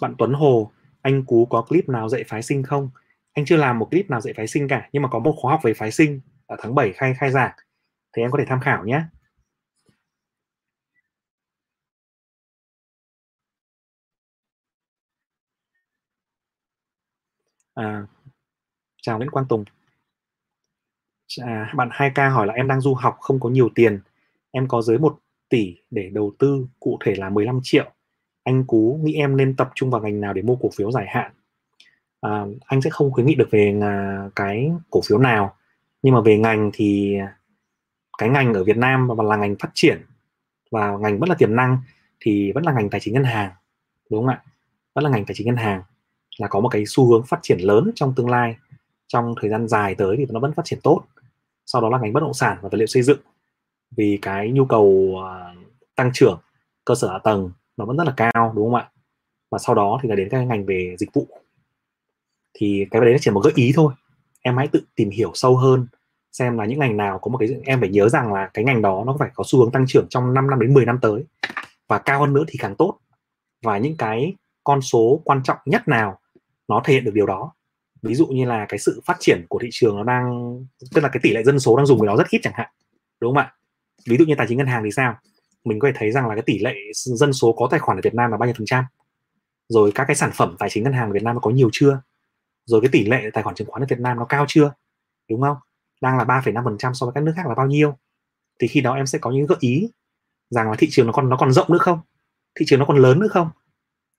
Bạn 0.00 0.14
Tuấn 0.18 0.32
Hồ, 0.32 0.72
anh 1.02 1.24
Cú 1.24 1.46
có 1.50 1.62
clip 1.62 1.88
nào 1.88 2.08
dạy 2.08 2.24
phái 2.24 2.42
sinh 2.42 2.62
không? 2.62 2.90
Anh 3.32 3.44
chưa 3.44 3.56
làm 3.56 3.78
một 3.78 3.90
clip 3.90 4.10
nào 4.10 4.20
dạy 4.20 4.34
phái 4.36 4.46
sinh 4.46 4.68
cả, 4.68 4.88
nhưng 4.92 5.02
mà 5.02 5.08
có 5.08 5.18
một 5.18 5.34
khóa 5.36 5.52
học 5.52 5.60
về 5.62 5.74
phái 5.74 5.90
sinh 5.90 6.20
ở 6.46 6.56
tháng 6.62 6.74
7 6.74 6.92
khai 6.92 7.14
khai 7.14 7.30
giảng. 7.30 7.52
Thì 8.16 8.22
em 8.22 8.30
có 8.30 8.38
thể 8.38 8.44
tham 8.48 8.60
khảo 8.60 8.84
nhé. 8.84 9.02
À, 17.74 18.06
chào 19.02 19.18
Nguyễn 19.18 19.30
Quang 19.30 19.46
Tùng. 19.48 19.64
À, 21.40 21.72
bạn 21.76 21.88
2K 21.92 22.30
hỏi 22.30 22.46
là 22.46 22.54
em 22.54 22.68
đang 22.68 22.80
du 22.80 22.94
học 22.94 23.16
không 23.20 23.40
có 23.40 23.48
nhiều 23.48 23.68
tiền. 23.74 24.00
Em 24.50 24.68
có 24.68 24.82
dưới 24.82 24.98
1 24.98 25.18
tỷ 25.48 25.76
để 25.90 26.10
đầu 26.12 26.32
tư 26.38 26.66
cụ 26.80 26.98
thể 27.04 27.14
là 27.14 27.30
15 27.30 27.60
triệu. 27.62 27.90
Anh 28.44 28.64
Cú 28.64 29.00
nghĩ 29.02 29.14
em 29.14 29.36
nên 29.36 29.56
tập 29.56 29.70
trung 29.74 29.90
vào 29.90 30.02
ngành 30.02 30.20
nào 30.20 30.32
để 30.32 30.42
mua 30.42 30.56
cổ 30.56 30.70
phiếu 30.76 30.92
dài 30.92 31.06
hạn? 31.08 31.32
À, 32.20 32.44
anh 32.66 32.80
sẽ 32.82 32.90
không 32.90 33.12
khuyến 33.12 33.26
nghị 33.26 33.34
được 33.34 33.48
về 33.50 33.80
cái 34.36 34.72
cổ 34.90 35.00
phiếu 35.08 35.18
nào. 35.18 35.56
Nhưng 36.02 36.14
mà 36.14 36.20
về 36.20 36.38
ngành 36.38 36.70
thì 36.74 37.18
cái 38.18 38.28
ngành 38.28 38.54
ở 38.54 38.64
Việt 38.64 38.76
Nam 38.76 39.08
và 39.08 39.24
là 39.24 39.36
ngành 39.36 39.56
phát 39.58 39.70
triển 39.74 40.02
và 40.70 40.96
ngành 40.96 41.18
vẫn 41.18 41.28
là 41.28 41.34
tiềm 41.34 41.56
năng 41.56 41.78
thì 42.20 42.52
vẫn 42.52 42.64
là 42.64 42.72
ngành 42.72 42.90
tài 42.90 43.00
chính 43.00 43.14
ngân 43.14 43.24
hàng 43.24 43.52
đúng 44.10 44.20
không 44.20 44.28
ạ? 44.28 44.42
Vẫn 44.94 45.04
là 45.04 45.10
ngành 45.10 45.24
tài 45.26 45.34
chính 45.34 45.46
ngân 45.46 45.56
hàng 45.56 45.82
là 46.38 46.48
có 46.48 46.60
một 46.60 46.68
cái 46.68 46.84
xu 46.86 47.10
hướng 47.10 47.22
phát 47.26 47.38
triển 47.42 47.58
lớn 47.58 47.90
trong 47.94 48.14
tương 48.14 48.30
lai. 48.30 48.56
Trong 49.06 49.34
thời 49.40 49.50
gian 49.50 49.68
dài 49.68 49.94
tới 49.94 50.16
thì 50.16 50.26
nó 50.30 50.40
vẫn 50.40 50.52
phát 50.52 50.64
triển 50.64 50.80
tốt. 50.82 51.02
Sau 51.66 51.82
đó 51.82 51.88
là 51.88 51.98
ngành 51.98 52.12
bất 52.12 52.20
động 52.20 52.34
sản 52.34 52.58
và 52.62 52.68
vật 52.68 52.78
liệu 52.78 52.86
xây 52.86 53.02
dựng. 53.02 53.18
Vì 53.96 54.18
cái 54.22 54.50
nhu 54.50 54.64
cầu 54.64 55.14
à, 55.24 55.54
tăng 55.96 56.10
trưởng, 56.14 56.40
cơ 56.84 56.94
sở 56.94 57.12
hạ 57.12 57.18
tầng 57.18 57.50
nó 57.76 57.84
vẫn 57.84 57.96
rất 57.96 58.04
là 58.04 58.14
cao, 58.16 58.52
đúng 58.56 58.66
không 58.66 58.74
ạ? 58.74 58.90
Và 59.50 59.58
sau 59.58 59.74
đó 59.74 59.98
thì 60.02 60.08
là 60.08 60.14
đến 60.14 60.28
các 60.30 60.40
ngành 60.40 60.66
về 60.66 60.96
dịch 60.98 61.12
vụ. 61.12 61.26
Thì 62.54 62.86
cái 62.90 63.00
đấy 63.00 63.16
chỉ 63.20 63.30
một 63.30 63.40
gợi 63.44 63.52
ý 63.56 63.72
thôi. 63.74 63.92
Em 64.40 64.56
hãy 64.56 64.68
tự 64.68 64.82
tìm 64.94 65.10
hiểu 65.10 65.30
sâu 65.34 65.56
hơn, 65.56 65.86
xem 66.32 66.58
là 66.58 66.64
những 66.64 66.78
ngành 66.78 66.96
nào 66.96 67.18
có 67.18 67.30
một 67.30 67.38
cái 67.38 67.48
em 67.64 67.80
phải 67.80 67.88
nhớ 67.88 68.08
rằng 68.08 68.32
là 68.32 68.50
cái 68.54 68.64
ngành 68.64 68.82
đó 68.82 69.04
nó 69.06 69.16
phải 69.18 69.30
có 69.34 69.44
xu 69.46 69.58
hướng 69.58 69.70
tăng 69.70 69.84
trưởng 69.88 70.06
trong 70.10 70.34
5 70.34 70.50
năm 70.50 70.60
đến 70.60 70.74
10 70.74 70.86
năm 70.86 70.98
tới. 71.02 71.24
Và 71.88 71.98
cao 71.98 72.20
hơn 72.20 72.32
nữa 72.32 72.44
thì 72.48 72.58
càng 72.58 72.74
tốt. 72.76 72.98
Và 73.62 73.78
những 73.78 73.96
cái 73.96 74.34
con 74.64 74.82
số 74.82 75.20
quan 75.24 75.42
trọng 75.42 75.58
nhất 75.64 75.88
nào 75.88 76.19
nó 76.70 76.82
thể 76.84 76.94
hiện 76.94 77.04
được 77.04 77.14
điều 77.14 77.26
đó. 77.26 77.52
Ví 78.02 78.14
dụ 78.14 78.26
như 78.26 78.44
là 78.44 78.66
cái 78.68 78.78
sự 78.78 79.00
phát 79.06 79.16
triển 79.20 79.46
của 79.48 79.58
thị 79.62 79.68
trường 79.72 79.96
nó 79.96 80.04
đang 80.04 80.56
tức 80.94 81.00
là 81.00 81.08
cái 81.08 81.20
tỷ 81.22 81.30
lệ 81.30 81.42
dân 81.42 81.60
số 81.60 81.76
đang 81.76 81.86
dùng 81.86 82.00
cái 82.00 82.06
đó 82.06 82.16
rất 82.16 82.28
ít 82.30 82.40
chẳng 82.42 82.52
hạn 82.56 82.70
đúng 83.20 83.34
không 83.34 83.42
ạ? 83.42 83.54
Ví 84.06 84.16
dụ 84.16 84.24
như 84.24 84.34
tài 84.38 84.46
chính 84.48 84.58
ngân 84.58 84.66
hàng 84.66 84.82
thì 84.84 84.90
sao? 84.90 85.14
Mình 85.64 85.78
có 85.78 85.88
thể 85.88 85.92
thấy 85.96 86.10
rằng 86.10 86.28
là 86.28 86.34
cái 86.34 86.42
tỷ 86.46 86.58
lệ 86.58 86.74
dân 86.94 87.32
số 87.32 87.52
có 87.52 87.68
tài 87.70 87.80
khoản 87.80 87.98
ở 87.98 88.00
Việt 88.04 88.14
Nam 88.14 88.30
là 88.30 88.36
bao 88.36 88.46
nhiêu 88.46 88.54
phần 88.58 88.66
trăm? 88.66 88.84
Rồi 89.68 89.92
các 89.94 90.04
cái 90.04 90.16
sản 90.16 90.30
phẩm 90.34 90.56
tài 90.58 90.70
chính 90.70 90.84
ngân 90.84 90.92
hàng 90.92 91.10
ở 91.10 91.12
Việt 91.12 91.22
Nam 91.22 91.34
nó 91.34 91.40
có 91.40 91.50
nhiều 91.50 91.68
chưa? 91.72 92.00
Rồi 92.64 92.80
cái 92.80 92.88
tỷ 92.92 93.04
lệ 93.04 93.30
tài 93.32 93.42
khoản 93.42 93.54
chứng 93.56 93.68
khoán 93.70 93.82
ở 93.82 93.86
Việt 93.88 94.00
Nam 94.00 94.16
nó 94.18 94.24
cao 94.24 94.44
chưa? 94.48 94.72
Đúng 95.30 95.40
không? 95.40 95.56
Đang 96.00 96.18
là 96.18 96.24
3,5% 96.24 96.92
so 96.92 97.06
với 97.06 97.12
các 97.14 97.24
nước 97.24 97.32
khác 97.36 97.46
là 97.46 97.54
bao 97.54 97.66
nhiêu? 97.66 97.96
Thì 98.60 98.68
khi 98.68 98.80
đó 98.80 98.94
em 98.94 99.06
sẽ 99.06 99.18
có 99.18 99.30
những 99.30 99.46
gợi 99.46 99.58
ý 99.60 99.88
rằng 100.50 100.70
là 100.70 100.76
thị 100.78 100.88
trường 100.90 101.06
nó 101.06 101.12
còn 101.12 101.28
nó 101.28 101.36
còn 101.36 101.52
rộng 101.52 101.72
nữa 101.72 101.78
không? 101.78 102.00
Thị 102.54 102.66
trường 102.68 102.78
nó 102.78 102.84
còn 102.84 102.96
lớn 102.96 103.20
nữa 103.20 103.28
không? 103.28 103.50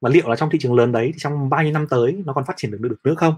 Và 0.02 0.10
liệu 0.10 0.30
là 0.30 0.36
trong 0.36 0.50
thị 0.50 0.60
trường 0.62 0.74
lớn 0.74 0.92
đấy 0.92 1.12
thì 1.14 1.20
trong 1.20 1.50
bao 1.50 1.64
nhiêu 1.64 1.74
năm 1.74 1.88
tới 1.90 2.24
nó 2.26 2.34
còn 2.34 2.46
phát 2.46 2.54
triển 2.58 2.72
được 2.72 2.78
được 2.82 3.00
nữa 3.04 3.16
không? 3.18 3.36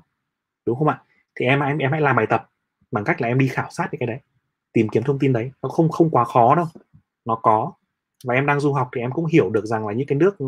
Đúng 0.65 0.77
không 0.77 0.87
ạ? 0.87 1.01
Thì 1.39 1.45
em 1.45 1.59
em 1.59 1.77
em 1.77 1.91
hãy 1.91 2.01
làm 2.01 2.15
bài 2.15 2.27
tập 2.29 2.49
bằng 2.91 3.03
cách 3.03 3.21
là 3.21 3.27
em 3.27 3.37
đi 3.37 3.47
khảo 3.47 3.67
sát 3.71 3.87
cái 3.99 4.07
đấy, 4.07 4.19
tìm 4.73 4.89
kiếm 4.89 5.03
thông 5.03 5.19
tin 5.19 5.33
đấy. 5.33 5.51
Nó 5.61 5.69
không 5.69 5.89
không 5.89 6.09
quá 6.09 6.25
khó 6.25 6.55
đâu. 6.55 6.65
Nó 7.25 7.35
có. 7.35 7.71
Và 8.25 8.33
em 8.33 8.45
đang 8.45 8.59
du 8.59 8.73
học 8.73 8.89
thì 8.95 9.01
em 9.01 9.11
cũng 9.11 9.25
hiểu 9.25 9.49
được 9.49 9.65
rằng 9.65 9.87
là 9.87 9.93
những 9.93 10.07
cái 10.07 10.17
nước 10.17 10.37
ừ, 10.37 10.45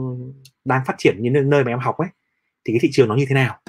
đang 0.66 0.82
phát 0.86 0.96
triển 0.98 1.16
như 1.20 1.30
nơi 1.30 1.64
mà 1.64 1.72
em 1.72 1.80
học 1.80 1.98
ấy, 1.98 2.10
thì 2.66 2.74
cái 2.74 2.80
thị 2.82 2.90
trường 2.92 3.08
nó 3.08 3.16
như 3.16 3.26
thế 3.30 3.36
nào. 3.36 3.60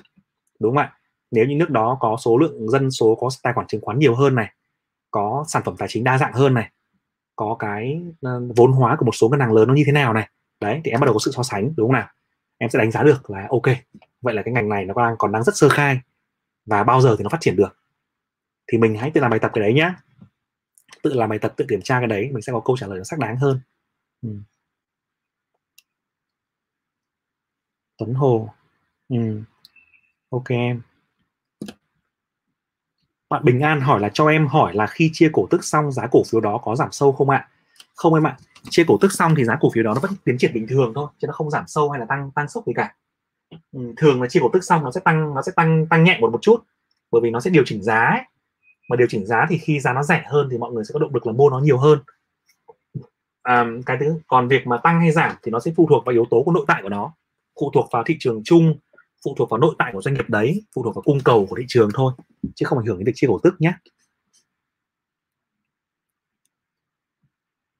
Đúng 0.61 0.70
không 0.70 0.78
ạ? 0.78 0.92
Nếu 1.30 1.47
như 1.47 1.57
nước 1.57 1.70
đó 1.70 1.97
có 2.01 2.16
số 2.24 2.38
lượng 2.38 2.68
dân 2.68 2.90
số, 2.90 3.14
có 3.20 3.28
tài 3.42 3.53
khoản 3.53 3.66
chứng 3.66 3.80
khoán 3.80 3.99
nhiều 3.99 4.14
hơn 4.14 4.34
này, 4.34 4.53
có 5.11 5.44
sản 5.49 5.62
phẩm 5.64 5.74
tài 5.78 5.88
chính 5.88 6.05
đa 6.05 6.18
dạng 6.18 6.32
hơn 6.32 6.55
này, 6.55 6.70
có 7.36 7.57
cái 7.59 8.01
ờ, 8.20 8.42
vốn 8.57 8.72
hóa 8.72 8.97
của 8.99 9.07
một 9.07 9.14
số 9.14 9.28
ngân 9.28 9.40
hàng 9.40 9.53
lớn 9.53 9.68
nó 9.68 9.74
như 9.74 9.82
thế 9.86 9.92
nào 9.92 10.12
này, 10.12 10.28
đấy, 10.61 10.80
thì 10.84 10.90
em 10.90 11.01
bắt 11.01 11.05
đầu 11.05 11.14
có 11.14 11.18
sự 11.24 11.30
so 11.34 11.42
sánh, 11.42 11.72
đúng 11.76 11.88
không 11.88 11.92
nào? 11.92 12.09
Em 12.59 12.70
sẽ 12.70 12.78
đánh 12.78 12.90
giá 12.90 13.02
được 13.02 13.30
là 13.30 13.46
ok, 13.50 13.76
vậy 14.20 14.34
là 14.34 14.42
cái 14.42 14.54
ngành 14.54 14.68
này 14.68 14.84
nó 14.84 14.94
đang 14.94 15.14
còn 15.18 15.32
đang 15.32 15.44
rất 15.44 15.57
sơ 15.57 15.68
khai 15.68 16.00
và 16.66 16.84
bao 16.84 17.00
giờ 17.00 17.14
thì 17.18 17.24
nó 17.24 17.28
phát 17.28 17.40
triển 17.40 17.57
được 17.57 17.76
thì 18.66 18.78
mình 18.78 18.96
hãy 18.96 19.11
tự 19.11 19.20
làm 19.20 19.30
bài 19.30 19.40
tập 19.40 19.50
cái 19.54 19.62
đấy 19.62 19.74
nhá 19.74 19.94
tự 21.02 21.14
làm 21.14 21.28
bài 21.28 21.38
tập, 21.38 21.52
tự 21.57 21.64
kiểm 21.68 21.82
tra 21.82 21.98
cái 21.98 22.07
đấy, 22.07 22.30
mình 22.32 22.42
sẽ 22.42 22.52
có 22.52 22.61
câu 22.61 22.76
trả 22.76 22.86
lời 22.86 22.98
nó 22.98 23.04
xác 23.04 23.18
đáng 23.18 23.36
hơn 23.36 23.61
ừ. 24.22 24.28
Tuấn 27.98 28.14
Hồ 28.14 28.48
ừ. 29.09 29.42
ok 30.30 30.48
em 30.48 30.82
bạn 33.30 33.44
Bình 33.44 33.61
An 33.61 33.80
hỏi 33.80 34.00
là 34.00 34.11
cho 34.14 34.26
em 34.26 34.46
hỏi 34.46 34.74
là 34.74 34.86
khi 34.86 35.11
chia 35.12 35.30
cổ 35.32 35.46
tức 35.50 35.64
xong, 35.64 35.92
giá 35.92 36.07
cổ 36.11 36.22
phiếu 36.30 36.40
đó 36.40 36.59
có 36.64 36.76
giảm 36.76 36.92
sâu 36.92 37.12
không 37.12 37.30
ạ? 37.30 37.48
Không 37.94 38.14
em 38.14 38.26
ạ. 38.26 38.36
Chia 38.70 38.84
cổ 38.88 38.98
tức 39.00 39.12
xong 39.12 39.34
thì 39.36 39.44
giá 39.44 39.56
cổ 39.60 39.70
phiếu 39.74 39.84
đó 39.84 39.94
nó 39.94 40.00
vẫn 40.00 40.12
tiến 40.24 40.38
triển 40.38 40.54
bình 40.54 40.66
thường 40.68 40.92
thôi, 40.94 41.08
chứ 41.18 41.26
nó 41.26 41.32
không 41.32 41.50
giảm 41.50 41.64
sâu 41.66 41.90
hay 41.90 42.00
là 42.00 42.06
tăng 42.08 42.30
tăng 42.34 42.48
sốc 42.48 42.64
gì 42.66 42.72
cả. 42.76 42.94
Ừ, 43.72 43.80
thường 43.96 44.22
là 44.22 44.28
chia 44.28 44.40
cổ 44.40 44.50
tức 44.52 44.64
xong 44.64 44.84
nó 44.84 44.90
sẽ 44.90 45.00
tăng 45.04 45.34
nó 45.34 45.42
sẽ 45.42 45.52
tăng 45.56 45.86
tăng 45.86 46.04
nhẹ 46.04 46.18
một 46.20 46.32
một 46.32 46.42
chút 46.42 46.64
bởi 47.12 47.20
vì 47.24 47.30
nó 47.30 47.40
sẽ 47.40 47.50
điều 47.50 47.62
chỉnh 47.66 47.82
giá 47.82 48.04
ấy. 48.04 48.20
mà 48.90 48.96
điều 48.96 49.06
chỉnh 49.10 49.26
giá 49.26 49.46
thì 49.48 49.58
khi 49.58 49.80
giá 49.80 49.92
nó 49.92 50.02
rẻ 50.02 50.24
hơn 50.26 50.48
thì 50.50 50.58
mọi 50.58 50.72
người 50.72 50.84
sẽ 50.84 50.92
có 50.92 50.98
động 50.98 51.14
lực 51.14 51.26
là 51.26 51.32
mua 51.32 51.50
nó 51.50 51.58
nhiều 51.58 51.78
hơn 51.78 51.98
à, 53.42 53.66
cái 53.86 53.96
thứ 54.00 54.20
còn 54.26 54.48
việc 54.48 54.66
mà 54.66 54.76
tăng 54.82 55.00
hay 55.00 55.12
giảm 55.12 55.36
thì 55.42 55.50
nó 55.50 55.60
sẽ 55.60 55.72
phụ 55.76 55.86
thuộc 55.90 56.04
vào 56.06 56.12
yếu 56.12 56.26
tố 56.30 56.42
của 56.42 56.52
nội 56.52 56.64
tại 56.68 56.82
của 56.82 56.88
nó 56.88 57.14
phụ 57.60 57.70
thuộc 57.74 57.88
vào 57.92 58.04
thị 58.06 58.16
trường 58.20 58.42
chung 58.44 58.78
phụ 59.24 59.34
thuộc 59.38 59.50
vào 59.50 59.58
nội 59.58 59.74
tại 59.78 59.92
của 59.92 60.02
doanh 60.02 60.14
nghiệp 60.14 60.30
đấy 60.30 60.64
phụ 60.74 60.82
thuộc 60.82 60.94
vào 60.94 61.02
cung 61.02 61.20
cầu 61.24 61.46
của 61.50 61.56
thị 61.56 61.64
trường 61.68 61.90
thôi 61.94 62.12
chứ 62.54 62.66
không 62.66 62.78
ảnh 62.78 62.86
hưởng 62.86 62.98
đến 62.98 63.06
việc 63.06 63.12
chia 63.14 63.26
cổ 63.26 63.40
tức 63.42 63.54
nhé 63.58 63.72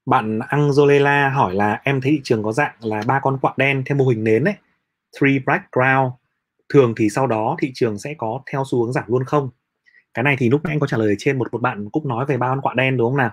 bạn 0.07 0.39
Angelela 0.39 1.29
hỏi 1.29 1.55
là 1.55 1.81
em 1.83 2.01
thấy 2.01 2.11
thị 2.11 2.21
trường 2.23 2.43
có 2.43 2.51
dạng 2.51 2.75
là 2.79 3.01
ba 3.07 3.19
con 3.19 3.37
quạ 3.41 3.53
đen 3.57 3.83
theo 3.85 3.97
mô 3.97 4.07
hình 4.07 4.23
nến 4.23 4.43
đấy 4.43 4.55
three 5.19 5.39
background 5.45 6.13
thường 6.69 6.93
thì 6.97 7.09
sau 7.09 7.27
đó 7.27 7.55
thị 7.59 7.71
trường 7.73 7.99
sẽ 7.99 8.13
có 8.17 8.41
theo 8.51 8.63
xu 8.71 8.83
hướng 8.83 8.93
giảm 8.93 9.03
luôn 9.07 9.23
không? 9.23 9.49
Cái 10.13 10.23
này 10.23 10.35
thì 10.39 10.49
lúc 10.49 10.63
nãy 10.63 10.73
anh 10.73 10.79
có 10.79 10.87
trả 10.87 10.97
lời 10.97 11.15
trên 11.19 11.39
một 11.39 11.47
một 11.51 11.61
bạn 11.61 11.89
cũng 11.89 12.07
nói 12.07 12.25
về 12.25 12.37
ba 12.37 12.47
con 12.47 12.61
quạ 12.61 12.73
đen 12.73 12.97
đúng 12.97 13.11
không 13.11 13.17
nào? 13.17 13.31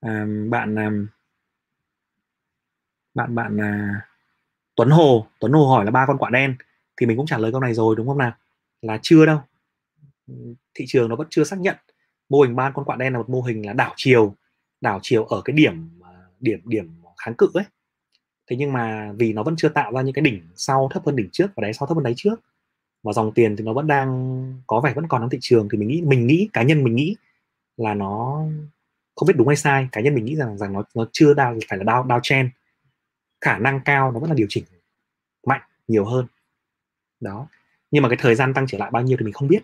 À, 0.00 0.26
bạn 0.50 0.78
à, 0.78 0.90
bạn 3.14 3.34
bạn 3.34 3.60
à, 3.60 4.00
Tuấn 4.76 4.90
Hồ 4.90 5.26
Tuấn 5.40 5.52
Hồ 5.52 5.66
hỏi 5.66 5.84
là 5.84 5.90
ba 5.90 6.06
con 6.06 6.18
quạ 6.18 6.30
đen 6.30 6.56
thì 6.96 7.06
mình 7.06 7.16
cũng 7.16 7.26
trả 7.26 7.38
lời 7.38 7.52
câu 7.52 7.60
này 7.60 7.74
rồi 7.74 7.96
đúng 7.96 8.06
không 8.08 8.18
nào? 8.18 8.32
Là 8.82 8.98
chưa 9.02 9.26
đâu. 9.26 9.40
Thị 10.74 10.84
trường 10.88 11.08
nó 11.08 11.16
vẫn 11.16 11.26
chưa 11.30 11.44
xác 11.44 11.58
nhận. 11.58 11.76
Mô 12.28 12.40
hình 12.42 12.56
ba 12.56 12.70
con 12.70 12.84
quạ 12.84 12.96
đen 12.96 13.12
là 13.12 13.18
một 13.18 13.30
mô 13.30 13.42
hình 13.42 13.66
là 13.66 13.72
đảo 13.72 13.92
chiều 13.96 14.34
đảo 14.80 14.98
chiều 15.02 15.24
ở 15.24 15.42
cái 15.44 15.56
điểm 15.56 16.00
à, 16.02 16.10
điểm 16.40 16.60
điểm 16.64 16.90
kháng 17.18 17.34
cự 17.34 17.48
ấy. 17.54 17.64
Thế 18.50 18.56
nhưng 18.56 18.72
mà 18.72 19.12
vì 19.18 19.32
nó 19.32 19.42
vẫn 19.42 19.56
chưa 19.56 19.68
tạo 19.68 19.92
ra 19.92 20.02
những 20.02 20.14
cái 20.14 20.22
đỉnh 20.22 20.42
sau 20.56 20.88
thấp 20.92 21.06
hơn 21.06 21.16
đỉnh 21.16 21.28
trước 21.32 21.46
và 21.56 21.60
đáy 21.62 21.72
sau 21.72 21.86
thấp 21.86 21.96
hơn 21.96 22.04
đáy 22.04 22.14
trước 22.16 22.40
và 23.02 23.12
dòng 23.12 23.32
tiền 23.34 23.56
thì 23.56 23.64
nó 23.64 23.72
vẫn 23.72 23.86
đang 23.86 24.62
có 24.66 24.80
vẻ 24.80 24.92
vẫn 24.94 25.08
còn 25.08 25.22
trong 25.22 25.30
thị 25.30 25.38
trường, 25.40 25.68
thì 25.72 25.78
mình 25.78 25.88
nghĩ 25.88 26.02
mình 26.02 26.26
nghĩ, 26.26 26.48
cá 26.52 26.62
nhân 26.62 26.84
mình 26.84 26.96
nghĩ 26.96 27.16
là 27.76 27.94
nó 27.94 28.44
không 29.16 29.26
biết 29.26 29.34
đúng 29.36 29.48
hay 29.48 29.56
sai. 29.56 29.88
Cá 29.92 30.00
nhân 30.00 30.14
mình 30.14 30.24
nghĩ 30.24 30.36
rằng 30.36 30.58
rằng 30.58 30.72
nó 30.72 30.82
nó 30.94 31.06
chưa 31.12 31.34
đau 31.34 31.58
phải 31.68 31.78
là 31.78 31.84
đau 31.84 32.04
đau 32.04 32.20
chen. 32.22 32.50
Khả 33.40 33.58
năng 33.58 33.80
cao 33.84 34.12
nó 34.12 34.20
vẫn 34.20 34.30
là 34.30 34.34
điều 34.34 34.46
chỉnh 34.50 34.64
mạnh 35.46 35.62
nhiều 35.88 36.04
hơn. 36.04 36.26
Đó. 37.20 37.48
Nhưng 37.90 38.02
mà 38.02 38.08
cái 38.08 38.18
thời 38.20 38.34
gian 38.34 38.54
tăng 38.54 38.66
trở 38.66 38.78
lại 38.78 38.90
bao 38.90 39.02
nhiêu 39.02 39.16
thì 39.18 39.24
mình 39.24 39.34
không 39.34 39.48
biết. 39.48 39.62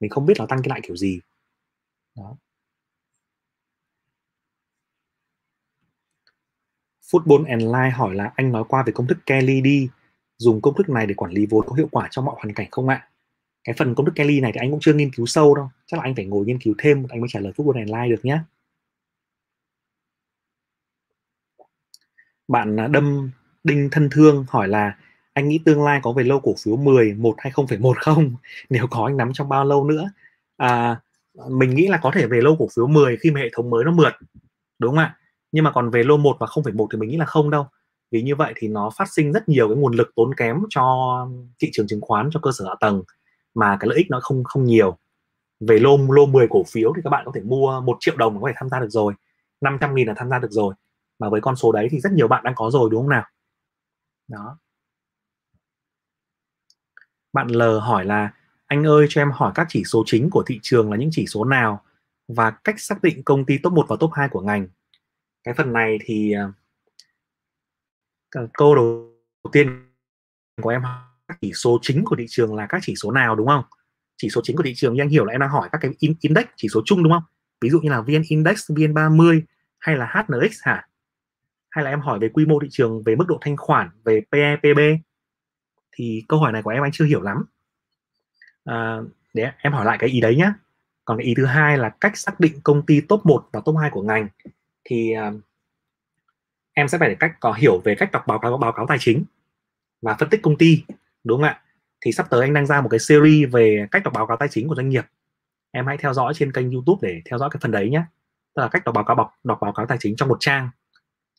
Mình 0.00 0.10
không 0.10 0.26
biết 0.26 0.34
nó 0.38 0.46
tăng 0.46 0.62
cái 0.62 0.68
lại 0.70 0.80
kiểu 0.82 0.96
gì. 0.96 1.20
Đó. 2.16 2.36
Football 7.12 7.44
and 7.44 7.62
Line 7.62 7.90
hỏi 7.90 8.14
là 8.14 8.32
anh 8.36 8.52
nói 8.52 8.64
qua 8.68 8.82
về 8.86 8.92
công 8.92 9.06
thức 9.06 9.18
Kelly 9.26 9.60
đi. 9.60 9.88
Dùng 10.38 10.60
công 10.60 10.74
thức 10.74 10.88
này 10.88 11.06
để 11.06 11.14
quản 11.14 11.32
lý 11.32 11.46
vốn 11.46 11.66
có 11.66 11.74
hiệu 11.74 11.88
quả 11.90 12.08
trong 12.10 12.24
mọi 12.24 12.34
hoàn 12.38 12.54
cảnh 12.54 12.68
không 12.70 12.88
ạ? 12.88 13.08
Cái 13.64 13.74
phần 13.78 13.94
công 13.94 14.06
thức 14.06 14.12
Kelly 14.14 14.40
này 14.40 14.52
thì 14.54 14.58
anh 14.58 14.70
cũng 14.70 14.80
chưa 14.80 14.94
nghiên 14.94 15.10
cứu 15.10 15.26
sâu 15.26 15.54
đâu. 15.54 15.70
Chắc 15.86 15.96
là 15.96 16.02
anh 16.02 16.14
phải 16.14 16.24
ngồi 16.24 16.46
nghiên 16.46 16.58
cứu 16.58 16.74
thêm 16.78 17.06
anh 17.08 17.20
mới 17.20 17.28
trả 17.32 17.40
lời 17.40 17.52
Football 17.56 17.78
and 17.78 17.90
Line 17.90 18.08
được 18.08 18.24
nhé 18.24 18.38
bạn 22.48 22.80
à, 22.80 22.86
đâm 22.86 23.30
đinh 23.64 23.88
thân 23.92 24.08
thương 24.10 24.44
hỏi 24.48 24.68
là 24.68 24.96
anh 25.32 25.48
nghĩ 25.48 25.60
tương 25.64 25.84
lai 25.84 26.00
có 26.02 26.12
về 26.12 26.24
lâu 26.24 26.40
cổ 26.40 26.54
phiếu 26.64 26.76
10 26.76 27.14
1 27.14 27.34
hay 27.38 27.52
0,1 27.52 27.94
không? 27.96 28.36
Nếu 28.70 28.86
có 28.90 29.04
anh 29.06 29.16
nắm 29.16 29.32
trong 29.32 29.48
bao 29.48 29.64
lâu 29.64 29.84
nữa? 29.84 30.10
À, 30.56 31.00
mình 31.48 31.74
nghĩ 31.74 31.86
là 31.88 31.98
có 32.02 32.10
thể 32.14 32.26
về 32.26 32.40
lâu 32.40 32.56
cổ 32.58 32.68
phiếu 32.76 32.86
10 32.86 33.16
khi 33.16 33.30
mà 33.30 33.40
hệ 33.40 33.50
thống 33.52 33.70
mới 33.70 33.84
nó 33.84 33.92
mượt. 33.92 34.12
Đúng 34.78 34.90
không 34.90 34.98
ạ? 34.98 35.16
Nhưng 35.52 35.64
mà 35.64 35.70
còn 35.72 35.90
về 35.90 36.02
lô 36.02 36.16
1 36.16 36.36
và 36.40 36.46
0,1 36.46 36.86
thì 36.92 36.98
mình 36.98 37.08
nghĩ 37.10 37.16
là 37.16 37.24
không 37.24 37.50
đâu. 37.50 37.66
Vì 38.10 38.22
như 38.22 38.34
vậy 38.36 38.52
thì 38.56 38.68
nó 38.68 38.90
phát 38.90 39.08
sinh 39.12 39.32
rất 39.32 39.48
nhiều 39.48 39.68
cái 39.68 39.76
nguồn 39.76 39.94
lực 39.94 40.10
tốn 40.16 40.34
kém 40.34 40.62
cho 40.68 41.16
thị 41.58 41.70
trường 41.72 41.86
chứng 41.86 42.00
khoán 42.00 42.30
cho 42.32 42.40
cơ 42.42 42.50
sở 42.58 42.64
hạ 42.68 42.74
tầng 42.80 43.02
mà 43.54 43.76
cái 43.80 43.88
lợi 43.88 43.98
ích 43.98 44.06
nó 44.10 44.20
không 44.22 44.44
không 44.44 44.64
nhiều. 44.64 44.98
Về 45.60 45.78
lô 45.78 45.98
lô 46.08 46.26
10 46.26 46.46
cổ 46.50 46.64
phiếu 46.64 46.92
thì 46.96 47.02
các 47.04 47.10
bạn 47.10 47.26
có 47.26 47.32
thể 47.34 47.40
mua 47.40 47.80
một 47.80 47.96
triệu 48.00 48.16
đồng 48.16 48.42
có 48.42 48.48
thể 48.48 48.54
tham 48.56 48.68
gia 48.68 48.80
được 48.80 48.90
rồi. 48.90 49.14
500 49.60 49.94
nghìn 49.94 50.08
là 50.08 50.14
tham 50.16 50.30
gia 50.30 50.38
được 50.38 50.50
rồi. 50.50 50.74
Mà 51.18 51.28
với 51.28 51.40
con 51.40 51.56
số 51.56 51.72
đấy 51.72 51.88
thì 51.90 52.00
rất 52.00 52.12
nhiều 52.12 52.28
bạn 52.28 52.44
đang 52.44 52.54
có 52.56 52.70
rồi 52.70 52.88
đúng 52.90 53.02
không 53.02 53.10
nào? 53.10 53.24
Đó. 54.28 54.58
Bạn 57.32 57.48
L 57.48 57.62
hỏi 57.80 58.04
là 58.04 58.32
anh 58.66 58.86
ơi 58.86 59.06
cho 59.08 59.20
em 59.20 59.30
hỏi 59.30 59.52
các 59.54 59.66
chỉ 59.70 59.82
số 59.84 60.02
chính 60.06 60.30
của 60.30 60.42
thị 60.46 60.58
trường 60.62 60.90
là 60.90 60.96
những 60.96 61.10
chỉ 61.12 61.26
số 61.26 61.44
nào 61.44 61.82
và 62.28 62.50
cách 62.50 62.80
xác 62.80 63.02
định 63.02 63.22
công 63.24 63.44
ty 63.44 63.58
top 63.58 63.72
1 63.72 63.86
và 63.88 63.96
top 64.00 64.10
2 64.12 64.28
của 64.28 64.40
ngành? 64.40 64.68
Cái 65.46 65.54
phần 65.54 65.72
này 65.72 65.98
thì 66.04 66.32
ờ, 66.32 66.52
câu 68.52 68.74
đầu 68.74 69.12
tiên 69.52 69.90
của 70.62 70.68
em 70.68 70.82
các 71.28 71.38
chỉ 71.40 71.52
số 71.54 71.78
chính 71.82 72.04
của 72.04 72.16
thị 72.18 72.24
trường 72.28 72.54
là 72.54 72.66
các 72.68 72.80
chỉ 72.84 72.94
số 72.96 73.12
nào 73.12 73.34
đúng 73.34 73.46
không? 73.46 73.64
Chỉ 74.16 74.30
số 74.30 74.40
chính 74.44 74.56
của 74.56 74.62
thị 74.62 74.72
trường 74.76 74.94
như 74.94 75.02
anh 75.02 75.08
hiểu 75.08 75.24
là 75.24 75.32
em 75.32 75.40
đang 75.40 75.50
hỏi 75.50 75.68
các 75.72 75.78
cái 75.82 75.90
index 76.00 76.44
chỉ 76.56 76.68
số 76.68 76.82
chung 76.84 77.02
đúng 77.02 77.12
không? 77.12 77.22
Ví 77.60 77.70
dụ 77.70 77.80
như 77.80 77.90
là 77.90 78.00
vn 78.00 78.22
index 78.28 78.70
vn 78.70 78.94
30 78.94 79.42
hay 79.78 79.96
là 79.96 80.24
hnx 80.28 80.62
hả? 80.62 80.88
Hay 81.70 81.84
là 81.84 81.90
em 81.90 82.00
hỏi 82.00 82.18
về 82.18 82.28
quy 82.28 82.46
mô 82.46 82.58
thị 82.62 82.68
trường 82.70 83.02
về 83.02 83.16
mức 83.16 83.24
độ 83.28 83.38
thanh 83.40 83.56
khoản 83.56 83.90
về 84.04 84.20
PE 84.32 84.56
PB 84.56 84.78
thì 85.92 86.24
câu 86.28 86.40
hỏi 86.40 86.52
này 86.52 86.62
của 86.62 86.70
em 86.70 86.82
anh 86.82 86.92
chưa 86.92 87.04
hiểu 87.04 87.22
lắm. 87.22 87.44
À, 88.64 88.98
để 89.34 89.50
em 89.58 89.72
hỏi 89.72 89.84
lại 89.84 89.98
cái 90.00 90.10
ý 90.10 90.20
đấy 90.20 90.36
nhá. 90.36 90.54
Còn 91.04 91.18
cái 91.18 91.26
ý 91.26 91.34
thứ 91.36 91.44
hai 91.44 91.78
là 91.78 91.88
cách 92.00 92.16
xác 92.16 92.40
định 92.40 92.60
công 92.62 92.86
ty 92.86 93.00
top 93.00 93.26
1 93.26 93.48
và 93.52 93.60
top 93.64 93.76
2 93.76 93.90
của 93.90 94.02
ngành 94.02 94.28
thì 94.88 95.14
uh, 95.28 95.40
em 96.74 96.88
sẽ 96.88 96.98
phải 96.98 97.16
cách 97.20 97.32
có 97.40 97.52
hiểu 97.52 97.80
về 97.84 97.94
cách 97.94 98.12
đọc 98.12 98.26
báo 98.26 98.38
cáo 98.38 98.58
báo 98.58 98.72
cáo 98.72 98.86
tài 98.86 98.98
chính 99.00 99.24
và 100.02 100.16
phân 100.18 100.28
tích 100.28 100.42
công 100.42 100.58
ty 100.58 100.84
đúng 101.24 101.38
không 101.38 101.48
ạ? 101.48 101.62
Thì 102.00 102.12
sắp 102.12 102.26
tới 102.30 102.40
anh 102.40 102.54
đang 102.54 102.66
ra 102.66 102.80
một 102.80 102.88
cái 102.88 103.00
series 103.00 103.52
về 103.52 103.86
cách 103.90 104.02
đọc 104.04 104.12
báo 104.14 104.26
cáo 104.26 104.36
tài 104.36 104.48
chính 104.48 104.68
của 104.68 104.74
doanh 104.74 104.88
nghiệp. 104.88 105.04
Em 105.70 105.86
hãy 105.86 105.96
theo 105.96 106.14
dõi 106.14 106.34
trên 106.34 106.52
kênh 106.52 106.70
youtube 106.70 107.08
để 107.08 107.22
theo 107.24 107.38
dõi 107.38 107.50
cái 107.52 107.60
phần 107.62 107.70
đấy 107.70 107.90
nhé 107.90 108.02
tức 108.54 108.62
là 108.62 108.68
cách 108.68 108.84
đọc 108.84 108.94
báo 108.94 109.04
cáo 109.04 109.16
đọc, 109.16 109.34
đọc 109.44 109.58
báo 109.60 109.72
cáo 109.72 109.86
tài 109.86 109.98
chính 110.00 110.16
trong 110.16 110.28
một 110.28 110.36
trang. 110.40 110.68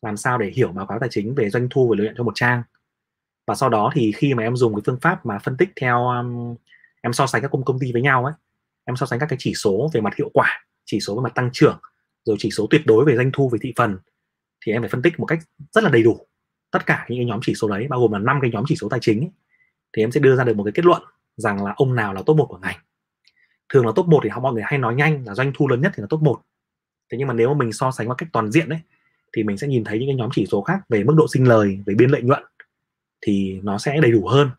Làm 0.02 0.18
sao 0.18 0.38
để 0.38 0.52
hiểu 0.56 0.72
báo 0.72 0.86
cáo 0.86 1.00
tài 1.00 1.10
chính 1.12 1.36
về 1.36 1.50
doanh 1.50 1.68
thu 1.70 1.90
và 1.90 1.96
lợi 1.98 2.06
nhuận 2.06 2.16
cho 2.18 2.24
một 2.24 2.36
trang. 2.36 2.64
Và 3.48 3.56
sau 3.56 3.70
đó 3.70 3.92
thì 3.94 4.12
khi 4.12 4.34
mà 4.34 4.44
em 4.44 4.56
dùng 4.56 4.76
cái 4.76 4.82
phương 4.86 5.00
pháp 5.02 5.26
mà 5.26 5.40
phân 5.40 5.58
tích 5.58 5.70
theo 5.76 6.08
um, 6.08 6.56
em 7.02 7.14
so 7.14 7.28
sánh 7.28 7.42
các 7.42 7.52
công 7.52 7.66
công 7.66 7.80
ty 7.80 7.92
với 7.92 8.02
nhau 8.02 8.26
ấy 8.26 8.34
em 8.86 8.96
so 8.96 9.06
sánh 9.06 9.20
các 9.20 9.26
cái 9.30 9.38
chỉ 9.40 9.54
số 9.54 9.90
về 9.94 10.02
mặt 10.02 10.16
hiệu 10.16 10.30
quả 10.34 10.66
chỉ 10.86 11.00
số 11.00 11.16
về 11.16 11.22
mặt 11.24 11.36
tăng 11.36 11.50
trưởng 11.54 11.80
rồi 12.28 12.38
chỉ 12.40 12.52
số 12.52 12.68
tuyệt 12.70 12.82
đối 12.86 13.06
về 13.06 13.16
doanh 13.16 13.32
thu 13.34 13.50
về 13.50 13.60
thị 13.62 13.74
phần 13.76 13.98
thì 14.66 14.72
em 14.72 14.82
phải 14.82 14.90
phân 14.90 15.02
tích 15.02 15.20
một 15.20 15.26
cách 15.26 15.40
rất 15.72 15.84
là 15.84 15.90
đầy 15.90 16.04
đủ 16.04 16.28
tất 16.72 16.86
cả 16.86 17.06
những 17.10 17.20
cái 17.20 17.26
nhóm 17.26 17.40
chỉ 17.44 17.56
số 17.56 17.68
đấy 17.68 17.88
bao 17.90 18.00
gồm 18.00 18.12
là 18.12 18.20
năm 18.20 18.40
cái 18.42 18.52
nhóm 18.52 18.64
chỉ 18.68 18.76
số 18.76 18.90
tài 18.90 19.00
chính 19.00 19.20
ấy, 19.20 19.32
thì 19.94 20.04
em 20.04 20.12
sẽ 20.12 20.20
đưa 20.20 20.36
ra 20.36 20.44
được 20.44 20.56
một 20.56 20.64
cái 20.64 20.72
kết 20.72 20.86
luận 20.86 21.02
rằng 21.38 21.64
là 21.64 21.74
ông 21.76 21.96
nào 21.96 22.14
là 22.14 22.22
top 22.26 22.38
1 22.38 22.46
của 22.46 22.58
ngành. 22.58 22.78
Thường 23.70 23.86
là 23.86 23.92
top 23.96 24.08
1 24.08 24.20
thì 24.24 24.30
họ 24.30 24.40
mọi 24.40 24.54
người 24.54 24.64
hay 24.66 24.80
nói 24.80 24.96
nhanh 24.96 25.24
là 25.26 25.36
doanh 25.36 25.52
thu 25.56 25.68
lớn 25.68 25.82
nhất 25.82 25.92
thì 25.96 26.02
là 26.02 26.08
top 26.10 26.22
1 26.22 26.42
thế 27.12 27.18
nhưng 27.18 27.28
mà 27.28 27.34
nếu 27.34 27.54
mà 27.54 27.58
mình 27.58 27.74
so 27.74 27.92
sánh 27.92 28.08
một 28.08 28.16
cách 28.18 28.30
toàn 28.34 28.52
diện 28.52 28.70
đấy 28.70 28.80
thì 29.34 29.44
mình 29.44 29.58
sẽ 29.58 29.68
nhìn 29.68 29.84
thấy 29.84 30.00
những 30.00 30.10
cái 30.10 30.16
nhóm 30.16 30.30
chỉ 30.34 30.46
số 30.46 30.62
khác 30.62 30.80
về 30.90 31.04
mức 31.04 31.14
độ 31.18 31.28
sinh 31.34 31.48
lời 31.48 31.80
về 31.86 31.94
biên 31.96 32.10
lợi 32.10 32.22
nhuận 32.22 32.44
thì 33.22 33.60
nó 33.64 33.78
sẽ 33.78 34.00
đầy 34.02 34.12
đủ 34.12 34.28
hơn 34.28 34.50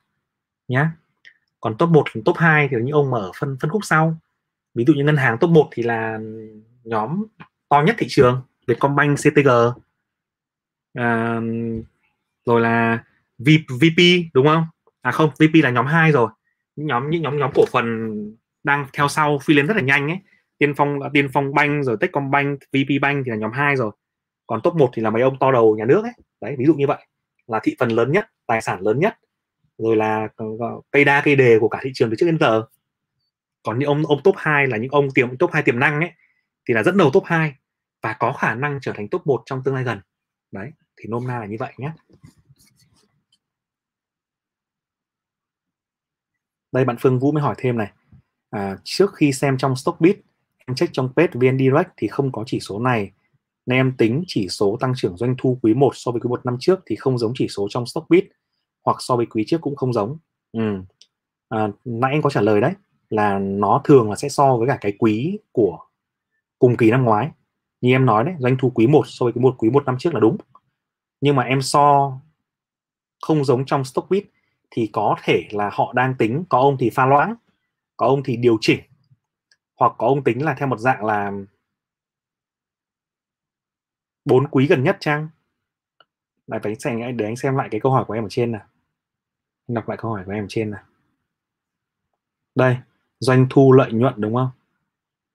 nhá. 0.69 0.91
Còn 1.61 1.77
top 1.79 1.91
1 1.91 2.05
top 2.25 2.37
2 2.37 2.69
thì 2.71 2.77
những 2.83 2.95
ông 2.95 3.11
mà 3.11 3.19
ở 3.19 3.33
phân 3.41 3.57
phân 3.61 3.71
khúc 3.71 3.85
sau. 3.85 4.17
Ví 4.75 4.85
dụ 4.87 4.95
như 4.95 5.05
ngân 5.05 5.17
hàng 5.17 5.37
top 5.41 5.51
1 5.51 5.69
thì 5.73 5.83
là 5.83 6.19
nhóm 6.85 7.25
to 7.69 7.83
nhất 7.83 7.97
thị 7.99 8.07
trường 8.11 8.43
Vietcombank 8.67 9.19
CTG 9.19 9.49
à, 10.95 11.41
rồi 12.47 12.61
là 12.61 13.05
v, 13.39 13.49
VP 13.69 14.03
đúng 14.35 14.47
không? 14.47 14.65
À 15.01 15.11
không 15.13 15.31
VP 15.31 15.55
là 15.63 15.71
nhóm 15.71 15.87
2 15.87 16.13
rồi. 16.13 16.31
Những 16.77 16.87
nhóm 16.87 17.11
những 17.11 17.23
nhóm 17.23 17.39
nhóm 17.39 17.51
cổ 17.55 17.65
phần 17.73 18.15
đang 18.65 18.87
theo 18.93 19.09
sau 19.09 19.39
phi 19.39 19.55
lên 19.55 19.67
rất 19.67 19.77
là 19.77 19.83
nhanh 19.83 20.09
ấy. 20.09 20.19
Tiên 20.59 20.75
phong 20.77 21.03
à, 21.03 21.11
tiên 21.13 21.29
phong 21.33 21.55
bank 21.55 21.85
rồi 21.85 21.97
techcombank 22.01 22.61
vp 22.73 23.03
bank 23.03 23.25
thì 23.25 23.31
là 23.31 23.37
nhóm 23.37 23.53
2 23.53 23.77
rồi. 23.77 23.91
Còn 24.47 24.61
top 24.63 24.75
1 24.75 24.91
thì 24.95 25.03
là 25.03 25.11
mấy 25.11 25.23
ông 25.23 25.39
to 25.39 25.53
đầu 25.53 25.77
nhà 25.77 25.85
nước 25.85 26.03
ấy. 26.03 26.13
Đấy 26.41 26.57
ví 26.59 26.65
dụ 26.67 26.75
như 26.75 26.87
vậy. 26.87 27.07
Là 27.47 27.61
thị 27.63 27.77
phần 27.79 27.89
lớn 27.89 28.13
nhất 28.13 28.27
tài 28.47 28.63
sản 28.63 28.81
lớn 28.81 29.01
nhất. 29.01 29.15
Rồi 29.79 29.97
là 29.97 30.29
ờ, 30.37 30.47
ờ, 30.61 30.81
cây 30.91 31.05
đa 31.05 31.21
cây 31.25 31.37
đề 31.37 31.59
của 31.61 31.69
cả 31.69 31.79
thị 31.83 31.91
trường 31.95 32.11
từ 32.11 32.17
trước 32.19 32.27
đến 32.27 32.39
giờ. 32.41 32.63
Còn 33.63 33.79
những 33.79 33.89
ông 33.89 34.07
ông 34.07 34.21
top 34.25 34.35
2 34.39 34.67
là 34.67 34.77
những 34.77 34.91
ông 34.91 35.09
tiềm 35.15 35.37
top 35.37 35.51
2 35.53 35.63
tiềm 35.63 35.79
năng 35.79 36.01
ấy 36.01 36.11
thì 36.69 36.75
là 36.75 36.83
dẫn 36.83 36.97
đầu 36.97 37.11
top 37.13 37.25
2 37.25 37.55
và 38.03 38.17
có 38.19 38.33
khả 38.33 38.55
năng 38.55 38.79
trở 38.83 38.93
thành 38.93 39.09
top 39.09 39.27
1 39.27 39.43
trong 39.47 39.63
tương 39.65 39.75
lai 39.75 39.85
gần. 39.85 40.01
Đấy 40.53 40.71
thì 40.97 41.05
nôm 41.09 41.27
na 41.27 41.39
là 41.39 41.47
như 41.47 41.57
vậy 41.59 41.73
nhé. 41.77 41.93
Đây 46.73 46.85
bạn 46.85 46.97
Phương 47.01 47.19
Vũ 47.19 47.33
mới 47.33 47.43
hỏi 47.43 47.55
thêm 47.59 47.79
này. 47.79 47.93
À, 48.51 48.77
trước 48.85 49.15
khi 49.15 49.33
xem 49.33 49.59
trong 49.59 49.77
Stockbit 49.77 50.21
em 50.67 50.75
check 50.75 50.93
trong 50.93 51.13
page 51.17 51.33
VN 51.35 51.59
Direct 51.59 51.91
thì 51.97 52.09
không 52.09 52.33
có 52.33 52.45
chỉ 52.47 52.61
số 52.61 52.79
này 52.79 53.13
nên 53.67 53.79
em 53.79 53.97
tính 53.99 54.25
chỉ 54.27 54.49
số 54.49 54.77
tăng 54.81 54.93
trưởng 54.97 55.17
doanh 55.17 55.35
thu 55.39 55.59
quý 55.63 55.75
1 55.75 55.91
so 55.95 56.13
với 56.13 56.21
quý 56.21 56.29
1 56.29 56.47
năm 56.47 56.57
trước 56.61 56.81
thì 56.87 56.97
không 56.97 57.19
giống 57.19 57.33
chỉ 57.35 57.47
số 57.49 57.67
trong 57.71 57.87
Stockbit 57.87 58.29
hoặc 58.85 58.97
so 59.01 59.17
với 59.17 59.27
quý 59.27 59.45
trước 59.47 59.61
cũng 59.61 59.77
không 59.77 59.93
giống. 59.93 60.19
Ừ. 60.53 60.83
à, 61.49 61.69
nãy 61.85 62.13
anh 62.13 62.23
có 62.23 62.31
trả 62.31 62.41
lời 62.41 62.61
đấy 62.61 62.73
là 63.11 63.39
nó 63.39 63.81
thường 63.85 64.11
là 64.11 64.17
sẽ 64.17 64.29
so 64.29 64.57
với 64.57 64.69
cả 64.69 64.79
cái 64.81 64.93
quý 64.99 65.39
của 65.53 65.79
cùng 66.59 66.77
kỳ 66.77 66.91
năm 66.91 67.05
ngoái. 67.05 67.31
Như 67.81 67.91
em 67.91 68.07
nói 68.07 68.25
đấy, 68.25 68.35
doanh 68.39 68.57
thu 68.59 68.71
quý 68.71 68.87
1 68.87 69.03
so 69.07 69.25
với 69.25 69.33
quý 69.33 69.41
một 69.41 69.55
quý 69.59 69.71
một 69.71 69.85
năm 69.87 69.97
trước 69.99 70.15
là 70.15 70.21
đúng. 70.21 70.37
Nhưng 71.21 71.37
mà 71.37 71.43
em 71.43 71.63
so 71.63 72.19
không 73.23 73.45
giống 73.45 73.67
trong 73.67 73.85
Stockbit 73.85 74.31
thì 74.71 74.91
có 74.93 75.17
thể 75.23 75.49
là 75.51 75.71
họ 75.73 75.93
đang 75.93 76.15
tính, 76.19 76.45
có 76.49 76.59
ông 76.59 76.77
thì 76.81 76.91
pha 76.91 77.07
loãng, 77.07 77.35
có 77.97 78.07
ông 78.07 78.23
thì 78.23 78.37
điều 78.37 78.59
chỉnh, 78.61 78.81
hoặc 79.77 79.93
có 79.99 80.07
ông 80.07 80.25
tính 80.25 80.45
là 80.45 80.55
theo 80.59 80.69
một 80.69 80.79
dạng 80.79 81.05
là 81.05 81.33
bốn 84.25 84.49
quý 84.49 84.67
gần 84.67 84.85
nhất 84.85 84.97
chăng? 85.01 85.29
Lại 86.47 86.61
phải 86.63 86.75
xem, 86.75 87.17
để 87.17 87.25
anh 87.25 87.37
xem 87.37 87.57
lại 87.57 87.69
cái 87.71 87.81
câu 87.81 87.93
hỏi 87.93 88.05
của 88.05 88.15
em 88.15 88.25
ở 88.25 88.29
trên 88.31 88.53
nào. 88.53 88.67
Đọc 89.69 89.89
lại 89.89 89.99
câu 90.01 90.11
hỏi 90.11 90.23
của 90.27 90.33
em 90.33 90.45
ở 90.45 90.49
trên 90.49 90.71
nào. 90.71 90.83
Đây, 92.55 92.77
doanh 93.21 93.47
thu 93.51 93.73
lợi 93.73 93.93
nhuận 93.93 94.15
đúng 94.17 94.35
không? 94.35 94.51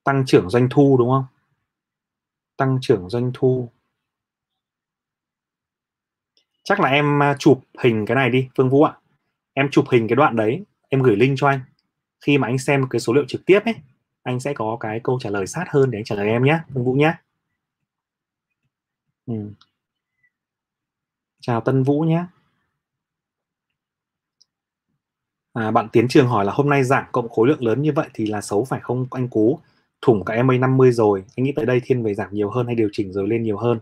Tăng 0.04 0.24
trưởng 0.28 0.50
doanh 0.50 0.68
thu 0.72 0.98
đúng 0.98 1.10
không? 1.10 1.26
Tăng 2.58 2.78
trưởng 2.82 3.10
doanh 3.10 3.32
thu. 3.34 3.70
Chắc 6.64 6.80
là 6.80 6.90
em 6.90 7.24
à, 7.24 7.36
chụp 7.40 7.62
hình 7.84 8.06
cái 8.06 8.16
này 8.16 8.30
đi 8.30 8.50
Phương 8.58 8.70
Vũ 8.70 8.84
ạ. 8.84 8.94
Em 9.54 9.70
chụp 9.72 9.86
hình 9.92 10.08
cái 10.08 10.16
đoạn 10.16 10.36
đấy 10.36 10.64
em 10.90 11.02
gửi 11.04 11.16
link 11.16 11.38
cho 11.40 11.48
anh. 11.48 11.60
Khi 12.26 12.38
mà 12.38 12.48
anh 12.48 12.58
xem 12.58 12.86
cái 12.90 13.00
số 13.00 13.14
liệu 13.14 13.26
trực 13.28 13.46
tiếp 13.46 13.60
ấy 13.66 13.76
anh 14.24 14.40
sẽ 14.40 14.54
có 14.54 14.78
cái 14.80 15.00
câu 15.04 15.20
trả 15.20 15.30
lời 15.30 15.48
sát 15.48 15.66
hơn 15.70 15.92
để 15.92 16.00
anh 16.00 16.04
trả 16.04 16.16
lời 16.16 16.28
em 16.28 16.44
nhé 16.44 16.60
Phương 16.74 16.86
Vũ 16.86 16.94
nhé 16.94 17.14
ừ. 19.26 19.34
chào 21.42 21.62
Tân 21.62 21.84
Vũ 21.84 22.02
nhé 22.02 22.26
À, 25.54 25.72
bạn 25.72 25.90
Tiến 25.92 26.08
Trường 26.10 26.28
hỏi 26.28 26.46
là 26.46 26.54
hôm 26.54 26.70
nay 26.70 26.84
giảm 26.84 27.06
cộng 27.12 27.30
khối 27.30 27.48
lượng 27.48 27.64
lớn 27.64 27.82
như 27.82 27.92
vậy 27.96 28.10
thì 28.14 28.26
là 28.26 28.42
xấu 28.42 28.66
phải 28.66 28.80
không 28.80 29.08
anh 29.12 29.28
Cú? 29.28 29.60
Thủng 30.06 30.26
cả 30.26 30.44
MA 30.44 30.58
50 30.58 30.92
rồi, 30.92 31.24
anh 31.36 31.44
nghĩ 31.44 31.52
tới 31.56 31.66
đây 31.66 31.82
thiên 31.84 32.04
về 32.04 32.14
giảm 32.14 32.28
nhiều 32.32 32.50
hơn 32.50 32.66
hay 32.66 32.76
điều 32.76 32.90
chỉnh 32.92 33.14
rồi 33.14 33.28
lên 33.28 33.44
nhiều 33.44 33.58
hơn? 33.58 33.80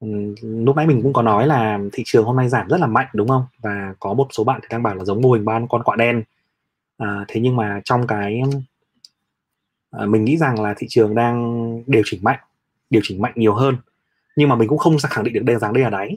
Ừ, 0.00 0.08
lúc 0.42 0.76
nãy 0.76 0.86
mình 0.86 1.02
cũng 1.02 1.12
có 1.12 1.22
nói 1.22 1.46
là 1.46 1.78
thị 1.92 2.02
trường 2.06 2.24
hôm 2.24 2.36
nay 2.36 2.48
giảm 2.48 2.68
rất 2.68 2.80
là 2.80 2.86
mạnh 2.86 3.06
đúng 3.14 3.28
không? 3.28 3.44
Và 3.58 3.94
có 4.00 4.14
một 4.14 4.26
số 4.30 4.44
bạn 4.44 4.60
thì 4.62 4.68
đang 4.70 4.82
bảo 4.82 4.94
là 4.94 5.04
giống 5.04 5.22
mô 5.22 5.32
hình 5.32 5.44
ban 5.44 5.68
con 5.68 5.82
quạ 5.82 5.96
đen. 5.96 6.22
À, 6.98 7.24
thế 7.28 7.40
nhưng 7.40 7.56
mà 7.56 7.80
trong 7.84 8.06
cái 8.06 8.42
à, 9.90 10.06
mình 10.06 10.24
nghĩ 10.24 10.36
rằng 10.36 10.60
là 10.60 10.74
thị 10.76 10.86
trường 10.90 11.14
đang 11.14 11.82
điều 11.86 12.02
chỉnh 12.04 12.20
mạnh, 12.22 12.38
điều 12.90 13.02
chỉnh 13.04 13.22
mạnh 13.22 13.32
nhiều 13.36 13.54
hơn. 13.54 13.76
Nhưng 14.36 14.48
mà 14.48 14.56
mình 14.56 14.68
cũng 14.68 14.78
không 14.78 14.96
khẳng 15.10 15.24
định 15.24 15.34
được 15.34 15.44
đây 15.44 15.56
rằng 15.56 15.72
đây 15.72 15.84
là 15.84 15.90
đáy 15.90 16.16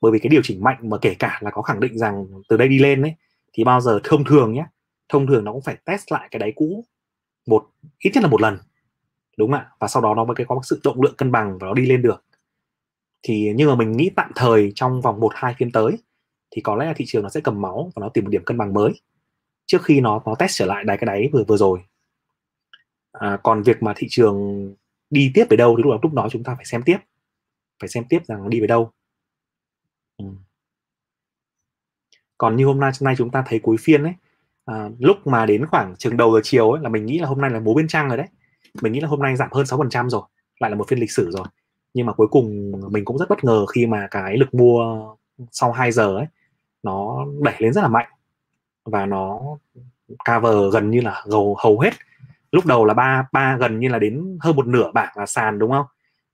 bởi 0.00 0.12
vì 0.12 0.18
cái 0.18 0.28
điều 0.30 0.40
chỉnh 0.44 0.64
mạnh 0.64 0.78
mà 0.82 0.96
kể 1.00 1.14
cả 1.18 1.38
là 1.42 1.50
có 1.50 1.62
khẳng 1.62 1.80
định 1.80 1.98
rằng 1.98 2.26
từ 2.48 2.56
đây 2.56 2.68
đi 2.68 2.78
lên 2.78 3.02
ấy 3.02 3.14
thì 3.52 3.64
bao 3.64 3.80
giờ 3.80 4.00
thông 4.04 4.24
thường 4.24 4.52
nhé 4.52 4.64
thông 5.08 5.26
thường 5.26 5.44
nó 5.44 5.52
cũng 5.52 5.62
phải 5.62 5.76
test 5.84 6.12
lại 6.12 6.28
cái 6.30 6.38
đáy 6.38 6.52
cũ 6.56 6.84
một 7.46 7.70
ít 7.98 8.10
nhất 8.14 8.22
là 8.22 8.28
một 8.28 8.40
lần 8.40 8.58
đúng 9.36 9.50
không 9.50 9.60
ạ? 9.60 9.70
Và 9.78 9.88
sau 9.88 10.02
đó 10.02 10.14
nó 10.14 10.24
mới 10.24 10.34
có 10.48 10.54
một 10.54 10.60
sự 10.64 10.80
động 10.84 11.02
lượng 11.02 11.14
cân 11.16 11.32
bằng 11.32 11.58
và 11.58 11.66
nó 11.66 11.74
đi 11.74 11.86
lên 11.86 12.02
được. 12.02 12.24
Thì 13.22 13.52
nhưng 13.56 13.68
mà 13.68 13.74
mình 13.74 13.92
nghĩ 13.92 14.10
tạm 14.16 14.30
thời 14.34 14.72
trong 14.74 15.00
vòng 15.00 15.20
một 15.20 15.32
hai 15.34 15.54
phiên 15.58 15.72
tới 15.72 15.98
thì 16.50 16.62
có 16.62 16.76
lẽ 16.76 16.86
là 16.86 16.92
thị 16.96 17.04
trường 17.08 17.22
nó 17.22 17.28
sẽ 17.28 17.40
cầm 17.40 17.60
máu 17.60 17.90
và 17.94 18.00
nó 18.00 18.08
tìm 18.08 18.24
một 18.24 18.30
điểm 18.30 18.44
cân 18.44 18.58
bằng 18.58 18.74
mới 18.74 18.92
trước 19.66 19.82
khi 19.84 20.00
nó 20.00 20.22
nó 20.26 20.34
test 20.34 20.58
trở 20.58 20.66
lại 20.66 20.84
đáy 20.84 20.96
cái 20.96 21.06
đáy 21.06 21.28
vừa 21.32 21.44
vừa 21.44 21.56
rồi. 21.56 21.80
À, 23.12 23.38
còn 23.42 23.62
việc 23.62 23.82
mà 23.82 23.92
thị 23.96 24.06
trường 24.10 24.68
đi 25.10 25.30
tiếp 25.34 25.44
về 25.50 25.56
đâu 25.56 25.76
thì 25.76 25.82
lúc 25.82 25.92
đó 25.92 25.98
lúc 26.02 26.12
đó 26.12 26.28
chúng 26.30 26.44
ta 26.44 26.54
phải 26.54 26.64
xem 26.64 26.82
tiếp 26.82 26.98
phải 27.80 27.88
xem 27.88 28.04
tiếp 28.08 28.18
rằng 28.26 28.42
nó 28.42 28.48
đi 28.48 28.60
về 28.60 28.66
đâu. 28.66 28.90
Ừ. 30.16 30.24
Còn 32.38 32.56
như 32.56 32.66
hôm 32.66 32.80
nay 32.80 32.90
hôm 33.00 33.04
nay 33.04 33.14
chúng 33.18 33.30
ta 33.30 33.44
thấy 33.46 33.58
cuối 33.58 33.76
phiên 33.80 34.02
ấy, 34.02 34.14
à, 34.64 34.88
lúc 34.98 35.26
mà 35.26 35.46
đến 35.46 35.66
khoảng 35.66 35.94
trường 35.96 36.16
đầu 36.16 36.32
giờ 36.34 36.40
chiều 36.42 36.70
ấy 36.70 36.82
là 36.82 36.88
mình 36.88 37.06
nghĩ 37.06 37.18
là 37.18 37.28
hôm 37.28 37.40
nay 37.40 37.50
là 37.50 37.60
múa 37.60 37.74
bên 37.74 37.88
trăng 37.88 38.08
rồi 38.08 38.16
đấy. 38.16 38.26
Mình 38.82 38.92
nghĩ 38.92 39.00
là 39.00 39.08
hôm 39.08 39.22
nay 39.22 39.36
giảm 39.36 39.48
hơn 39.52 39.66
6% 39.66 40.08
rồi, 40.08 40.22
lại 40.60 40.70
là 40.70 40.76
một 40.76 40.88
phiên 40.88 40.98
lịch 40.98 41.12
sử 41.12 41.30
rồi. 41.30 41.46
Nhưng 41.94 42.06
mà 42.06 42.12
cuối 42.12 42.26
cùng 42.30 42.72
mình 42.90 43.04
cũng 43.04 43.18
rất 43.18 43.28
bất 43.28 43.44
ngờ 43.44 43.66
khi 43.66 43.86
mà 43.86 44.08
cái 44.10 44.36
lực 44.36 44.54
mua 44.54 45.06
sau 45.50 45.72
2 45.72 45.92
giờ 45.92 46.16
ấy 46.16 46.26
nó 46.82 47.26
đẩy 47.42 47.54
lên 47.58 47.72
rất 47.72 47.82
là 47.82 47.88
mạnh. 47.88 48.08
Và 48.84 49.06
nó 49.06 49.40
cover 50.28 50.72
gần 50.72 50.90
như 50.90 51.00
là 51.00 51.22
hầu 51.30 51.56
hầu 51.58 51.80
hết. 51.80 51.90
Lúc 52.52 52.66
đầu 52.66 52.84
là 52.84 52.94
ba 52.94 53.26
ba 53.32 53.56
gần 53.60 53.80
như 53.80 53.88
là 53.88 53.98
đến 53.98 54.38
hơn 54.40 54.56
một 54.56 54.66
nửa 54.66 54.90
bảng 54.94 55.12
là 55.16 55.26
sàn 55.26 55.58
đúng 55.58 55.70
không? 55.70 55.86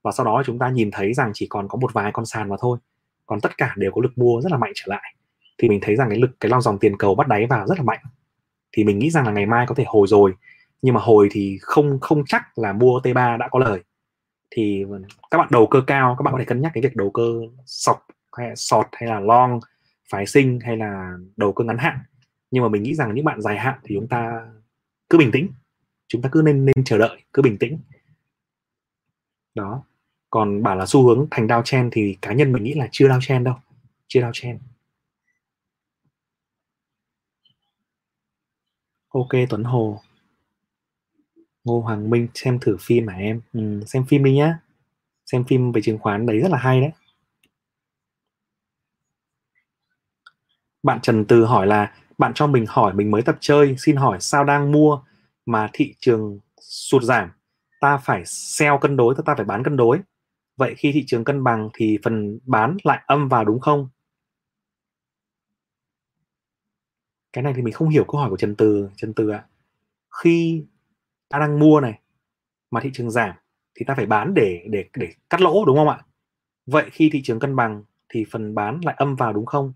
Và 0.03 0.11
sau 0.11 0.25
đó 0.25 0.43
chúng 0.45 0.59
ta 0.59 0.69
nhìn 0.69 0.91
thấy 0.91 1.13
rằng 1.13 1.31
chỉ 1.33 1.47
còn 1.49 1.67
có 1.67 1.77
một 1.77 1.93
vài 1.93 2.11
con 2.11 2.25
sàn 2.25 2.49
mà 2.49 2.55
thôi. 2.59 2.77
Còn 3.25 3.41
tất 3.41 3.57
cả 3.57 3.73
đều 3.77 3.91
có 3.91 4.01
lực 4.01 4.17
mua 4.17 4.41
rất 4.41 4.51
là 4.51 4.57
mạnh 4.57 4.71
trở 4.75 4.83
lại. 4.87 5.15
Thì 5.57 5.69
mình 5.69 5.79
thấy 5.81 5.95
rằng 5.95 6.09
cái 6.09 6.19
lực 6.19 6.31
cái 6.39 6.49
long 6.49 6.61
dòng 6.61 6.79
tiền 6.79 6.97
cầu 6.97 7.15
bắt 7.15 7.27
đáy 7.27 7.45
vào 7.45 7.67
rất 7.67 7.77
là 7.77 7.83
mạnh 7.83 7.99
thì 8.71 8.83
mình 8.83 8.99
nghĩ 8.99 9.09
rằng 9.09 9.25
là 9.25 9.31
ngày 9.31 9.45
mai 9.45 9.65
có 9.67 9.75
thể 9.75 9.83
hồi 9.87 10.07
rồi. 10.07 10.33
Nhưng 10.81 10.93
mà 10.93 11.01
hồi 11.01 11.27
thì 11.31 11.57
không 11.61 11.99
không 11.99 12.23
chắc 12.25 12.57
là 12.57 12.73
mua 12.73 12.99
T3 12.99 13.37
đã 13.37 13.47
có 13.51 13.59
lời. 13.59 13.83
Thì 14.51 14.85
các 15.31 15.37
bạn 15.37 15.47
đầu 15.51 15.67
cơ 15.67 15.81
cao, 15.87 16.15
các 16.17 16.23
bạn 16.23 16.31
có 16.31 16.39
thể 16.39 16.45
cân 16.45 16.61
nhắc 16.61 16.71
cái 16.75 16.83
việc 16.83 16.95
đầu 16.95 17.11
cơ 17.11 17.31
sọc 17.65 18.05
hay 18.37 18.55
sọt 18.55 18.87
hay 18.91 19.09
là 19.09 19.19
long, 19.19 19.59
phái 20.09 20.25
sinh 20.25 20.59
hay 20.59 20.77
là 20.77 21.17
đầu 21.37 21.53
cơ 21.53 21.63
ngắn 21.63 21.77
hạn. 21.77 21.99
Nhưng 22.51 22.63
mà 22.63 22.69
mình 22.69 22.83
nghĩ 22.83 22.95
rằng 22.95 23.15
những 23.15 23.25
bạn 23.25 23.41
dài 23.41 23.57
hạn 23.57 23.79
thì 23.83 23.95
chúng 23.95 24.07
ta 24.07 24.47
cứ 25.09 25.17
bình 25.17 25.31
tĩnh. 25.31 25.49
Chúng 26.07 26.21
ta 26.21 26.29
cứ 26.31 26.41
nên 26.45 26.65
nên 26.65 26.83
chờ 26.85 26.97
đợi, 26.97 27.23
cứ 27.33 27.41
bình 27.41 27.57
tĩnh. 27.57 27.79
Đó. 29.55 29.83
Còn 30.29 30.63
bảo 30.63 30.75
là 30.75 30.85
xu 30.85 31.07
hướng 31.07 31.27
thành 31.31 31.47
đao 31.47 31.61
chen 31.65 31.89
thì 31.91 32.17
cá 32.21 32.33
nhân 32.33 32.51
mình 32.51 32.63
nghĩ 32.63 32.73
là 32.73 32.87
chưa 32.91 33.07
đao 33.07 33.19
chen 33.21 33.43
đâu. 33.43 33.55
Chưa 34.07 34.21
đao 34.21 34.31
ok 39.09 39.29
tuấn 39.49 39.63
hồ. 39.63 39.99
Ngô 41.63 41.81
hoàng 41.81 42.09
minh 42.09 42.27
xem 42.33 42.59
thử 42.59 42.77
phim 42.79 43.05
mà 43.05 43.13
em? 43.13 43.41
Ừ, 43.53 43.81
xem 43.85 44.05
phim 44.05 44.23
đi 44.23 44.35
nhá. 44.35 44.59
Xem 45.25 45.43
phim 45.43 45.71
về 45.71 45.81
chứng 45.81 45.97
khoán 45.97 46.25
đấy 46.25 46.39
rất 46.39 46.51
là 46.51 46.57
hay 46.57 46.81
đấy. 46.81 46.91
Bạn 50.83 51.01
Trần 51.01 51.25
Từ 51.25 51.45
hỏi 51.45 51.67
là 51.67 51.93
bạn 52.17 52.33
cho 52.33 52.47
mình 52.47 52.65
hỏi 52.67 52.93
mình 52.93 53.11
mới 53.11 53.21
tập 53.21 53.37
chơi 53.39 53.75
xin 53.77 53.95
hỏi 53.95 54.17
sao 54.21 54.43
đang 54.43 54.71
mua 54.71 55.01
mà 55.45 55.69
thị 55.73 55.95
trường 55.99 56.39
sụt 56.61 57.03
giảm? 57.03 57.29
Ta 57.81 57.97
phải 57.97 58.23
sell 58.25 58.75
cân 58.81 58.97
đối 58.97 59.15
ta 59.25 59.35
phải 59.35 59.45
bán 59.45 59.63
cân 59.63 59.77
đối. 59.77 59.99
Vậy 60.57 60.75
khi 60.77 60.91
thị 60.91 61.03
trường 61.07 61.23
cân 61.23 61.43
bằng 61.43 61.69
thì 61.73 61.97
phần 62.03 62.39
bán 62.45 62.77
lại 62.83 63.03
âm 63.07 63.29
vào 63.29 63.45
đúng 63.45 63.59
không? 63.59 63.89
Cái 67.33 67.43
này 67.43 67.53
thì 67.55 67.61
mình 67.61 67.73
không 67.73 67.89
hiểu 67.89 68.03
câu 68.03 68.21
hỏi 68.21 68.29
của 68.29 68.37
Trần 68.37 68.55
Từ, 68.55 68.89
Trần 68.95 69.13
Từ 69.13 69.29
ạ. 69.29 69.45
Khi 70.23 70.65
ta 71.29 71.39
đang 71.39 71.59
mua 71.59 71.81
này 71.81 71.99
mà 72.71 72.81
thị 72.81 72.89
trường 72.93 73.11
giảm 73.11 73.31
thì 73.75 73.85
ta 73.85 73.95
phải 73.95 74.05
bán 74.05 74.33
để 74.33 74.61
để 74.69 74.85
để 74.93 75.07
cắt 75.29 75.41
lỗ 75.41 75.65
đúng 75.65 75.77
không 75.77 75.89
ạ? 75.89 75.99
Vậy 76.65 76.85
khi 76.91 77.09
thị 77.13 77.21
trường 77.23 77.39
cân 77.39 77.55
bằng 77.55 77.83
thì 78.09 78.25
phần 78.31 78.55
bán 78.55 78.79
lại 78.85 78.95
âm 78.97 79.15
vào 79.15 79.33
đúng 79.33 79.45
không? 79.45 79.73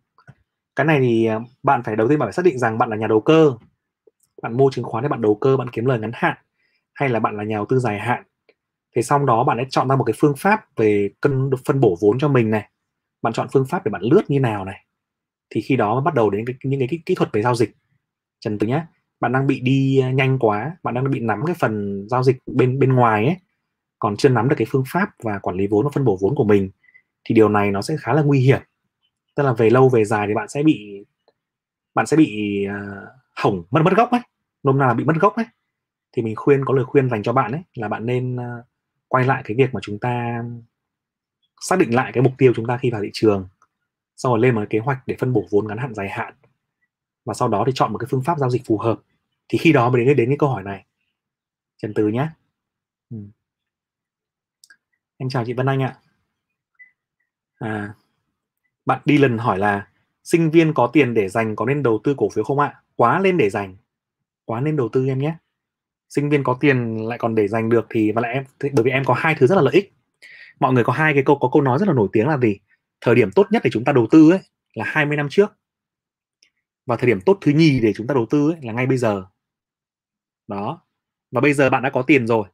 Cái 0.75 0.85
này 0.85 0.99
thì 1.01 1.25
à, 1.25 1.39
bạn 1.63 1.83
phải 1.83 1.95
đầu 1.95 2.07
tiên 2.07 2.19
bạn 2.19 2.27
phải 2.27 2.33
xác 2.33 2.45
định 2.45 2.59
rằng 2.59 2.77
bạn 2.77 2.89
là 2.89 2.97
nhà 2.97 3.07
đầu 3.07 3.21
cơ. 3.21 3.53
Bạn 4.41 4.57
mua 4.57 4.71
chứng 4.71 4.85
khoán 4.85 5.03
để 5.03 5.09
bạn 5.09 5.21
đầu 5.21 5.35
cơ, 5.35 5.57
bạn 5.57 5.69
kiếm 5.71 5.85
lời 5.85 5.99
ngắn 5.99 6.11
hạn 6.13 6.37
hay 6.93 7.09
là 7.09 7.19
bạn 7.19 7.37
là 7.37 7.43
nhà 7.43 7.55
đầu 7.55 7.65
tư 7.69 7.79
dài 7.79 7.99
hạn 7.99 8.23
thì 8.95 9.01
xong 9.03 9.25
đó 9.25 9.43
bạn 9.43 9.57
sẽ 9.61 9.65
chọn 9.69 9.89
ra 9.89 9.95
một 9.95 10.03
cái 10.03 10.13
phương 10.17 10.35
pháp 10.37 10.65
về 10.75 11.09
cân 11.21 11.49
phân 11.65 11.79
bổ 11.79 11.97
vốn 12.01 12.19
cho 12.19 12.27
mình 12.27 12.49
này 12.49 12.69
bạn 13.21 13.33
chọn 13.33 13.47
phương 13.53 13.65
pháp 13.65 13.85
để 13.85 13.89
bạn 13.89 14.01
lướt 14.01 14.21
như 14.27 14.39
nào 14.39 14.65
này 14.65 14.85
thì 15.49 15.61
khi 15.61 15.75
đó 15.75 16.01
bắt 16.01 16.13
đầu 16.13 16.29
đến 16.29 16.45
cái, 16.45 16.55
những 16.63 16.79
cái, 16.79 16.87
cái 16.87 16.99
kỹ 17.05 17.15
thuật 17.15 17.29
về 17.33 17.41
giao 17.41 17.55
dịch. 17.55 17.75
Trần 18.39 18.59
từ 18.59 18.67
nhé 18.67 18.85
bạn 19.19 19.31
đang 19.31 19.47
bị 19.47 19.59
đi 19.59 19.99
à, 19.99 20.11
nhanh 20.11 20.39
quá 20.39 20.77
bạn 20.83 20.93
đang 20.93 21.11
bị 21.11 21.19
nắm 21.19 21.41
cái 21.45 21.55
phần 21.59 22.05
giao 22.09 22.23
dịch 22.23 22.37
bên 22.45 22.79
bên 22.79 22.93
ngoài 22.93 23.25
ấy 23.25 23.35
còn 23.99 24.17
chưa 24.17 24.29
nắm 24.29 24.49
được 24.49 24.55
cái 24.57 24.67
phương 24.69 24.83
pháp 24.93 25.09
và 25.23 25.39
quản 25.39 25.55
lý 25.55 25.67
vốn 25.67 25.85
và 25.85 25.91
phân 25.93 26.05
bổ 26.05 26.17
vốn 26.21 26.35
của 26.35 26.43
mình 26.43 26.69
thì 27.23 27.35
điều 27.35 27.49
này 27.49 27.71
nó 27.71 27.81
sẽ 27.81 27.95
khá 27.99 28.13
là 28.13 28.21
nguy 28.21 28.39
hiểm. 28.39 28.61
Tức 29.35 29.43
là 29.43 29.53
về 29.53 29.69
lâu 29.69 29.89
về 29.89 30.05
dài 30.05 30.27
thì 30.27 30.33
bạn 30.33 30.49
sẽ 30.49 30.63
bị 30.63 31.05
bạn 31.93 32.05
sẽ 32.05 32.17
bị 32.17 32.59
uh, 32.69 33.09
hỏng 33.35 33.63
mất 33.71 33.81
mất 33.81 33.93
gốc 33.95 34.11
ấy 34.11 34.21
nôm 34.63 34.77
na 34.77 34.87
là 34.87 34.93
bị 34.93 35.03
mất 35.03 35.15
gốc 35.19 35.35
ấy. 35.35 35.45
Thì 36.11 36.21
mình 36.21 36.35
khuyên 36.35 36.65
có 36.65 36.73
lời 36.73 36.85
khuyên 36.85 37.09
dành 37.09 37.23
cho 37.23 37.33
bạn 37.33 37.51
ấy 37.51 37.61
là 37.73 37.87
bạn 37.87 38.05
nên 38.05 38.35
uh, 38.35 38.65
quay 39.07 39.25
lại 39.25 39.41
cái 39.45 39.57
việc 39.57 39.73
mà 39.73 39.79
chúng 39.83 39.99
ta 39.99 40.43
xác 41.61 41.79
định 41.79 41.95
lại 41.95 42.11
cái 42.13 42.23
mục 42.23 42.33
tiêu 42.37 42.53
chúng 42.55 42.67
ta 42.67 42.77
khi 42.77 42.89
vào 42.89 43.01
thị 43.01 43.09
trường 43.13 43.47
sau 44.15 44.31
rồi 44.31 44.39
lên 44.39 44.55
một 44.55 44.61
cái 44.61 44.67
kế 44.69 44.79
hoạch 44.79 45.07
để 45.07 45.15
phân 45.19 45.33
bổ 45.33 45.45
vốn 45.51 45.67
ngắn 45.67 45.77
hạn 45.77 45.93
dài 45.93 46.09
hạn. 46.09 46.33
Và 47.25 47.33
sau 47.33 47.47
đó 47.47 47.63
thì 47.67 47.71
chọn 47.75 47.91
một 47.91 47.97
cái 47.97 48.07
phương 48.11 48.23
pháp 48.23 48.39
giao 48.39 48.49
dịch 48.49 48.61
phù 48.65 48.77
hợp. 48.77 48.99
Thì 49.49 49.57
khi 49.57 49.71
đó 49.71 49.89
mới 49.89 50.05
đến 50.05 50.17
đến 50.17 50.29
cái 50.29 50.37
câu 50.39 50.49
hỏi 50.49 50.63
này. 50.63 50.85
Trần 51.77 51.93
từ 51.93 52.07
nhé 52.07 52.27
ừ. 53.09 53.17
em 55.17 55.29
chào 55.29 55.45
chị 55.45 55.53
Vân 55.53 55.65
Anh 55.65 55.81
ạ. 55.81 55.97
À, 57.59 57.93
bạn 58.85 59.01
đi 59.05 59.17
lần 59.17 59.37
hỏi 59.37 59.59
là 59.59 59.87
sinh 60.23 60.51
viên 60.51 60.73
có 60.73 60.89
tiền 60.93 61.13
để 61.13 61.29
dành 61.29 61.55
có 61.55 61.65
nên 61.65 61.83
đầu 61.83 61.99
tư 62.03 62.13
cổ 62.17 62.29
phiếu 62.29 62.43
không 62.43 62.59
ạ? 62.59 62.81
Quá 62.95 63.19
lên 63.19 63.37
để 63.37 63.49
dành. 63.49 63.75
Quá 64.45 64.61
nên 64.61 64.75
đầu 64.75 64.89
tư 64.89 65.07
em 65.07 65.19
nhé. 65.19 65.35
Sinh 66.09 66.29
viên 66.29 66.43
có 66.43 66.57
tiền 66.59 67.07
lại 67.07 67.17
còn 67.17 67.35
để 67.35 67.47
dành 67.47 67.69
được 67.69 67.87
thì 67.89 68.11
và 68.11 68.21
lại 68.21 68.33
em 68.33 68.43
bởi 68.59 68.83
vì 68.83 68.91
em 68.91 69.05
có 69.05 69.13
hai 69.13 69.35
thứ 69.39 69.47
rất 69.47 69.55
là 69.55 69.61
lợi 69.61 69.73
ích. 69.73 69.93
Mọi 70.59 70.73
người 70.73 70.83
có 70.83 70.93
hai 70.93 71.13
cái 71.13 71.23
câu 71.23 71.37
có 71.41 71.49
câu 71.53 71.61
nói 71.61 71.79
rất 71.79 71.87
là 71.87 71.93
nổi 71.93 72.07
tiếng 72.11 72.27
là 72.27 72.37
gì? 72.37 72.59
Thời 73.03 73.15
điểm 73.15 73.31
tốt 73.31 73.47
nhất 73.51 73.61
để 73.65 73.69
chúng 73.73 73.83
ta 73.83 73.91
đầu 73.91 74.07
tư 74.11 74.31
ấy 74.31 74.39
là 74.73 74.85
20 74.87 75.17
năm 75.17 75.27
trước. 75.29 75.57
Và 76.85 76.95
thời 76.95 77.07
điểm 77.07 77.21
tốt 77.21 77.37
thứ 77.41 77.51
nhì 77.51 77.79
để 77.79 77.93
chúng 77.95 78.07
ta 78.07 78.13
đầu 78.13 78.25
tư 78.29 78.51
ấy 78.51 78.59
là 78.61 78.73
ngay 78.73 78.85
bây 78.85 78.97
giờ. 78.97 79.25
Đó. 80.47 80.85
Và 81.31 81.41
bây 81.41 81.53
giờ 81.53 81.69
bạn 81.69 81.83
đã 81.83 81.89
có 81.89 82.01
tiền 82.01 82.27
rồi. 82.27 82.47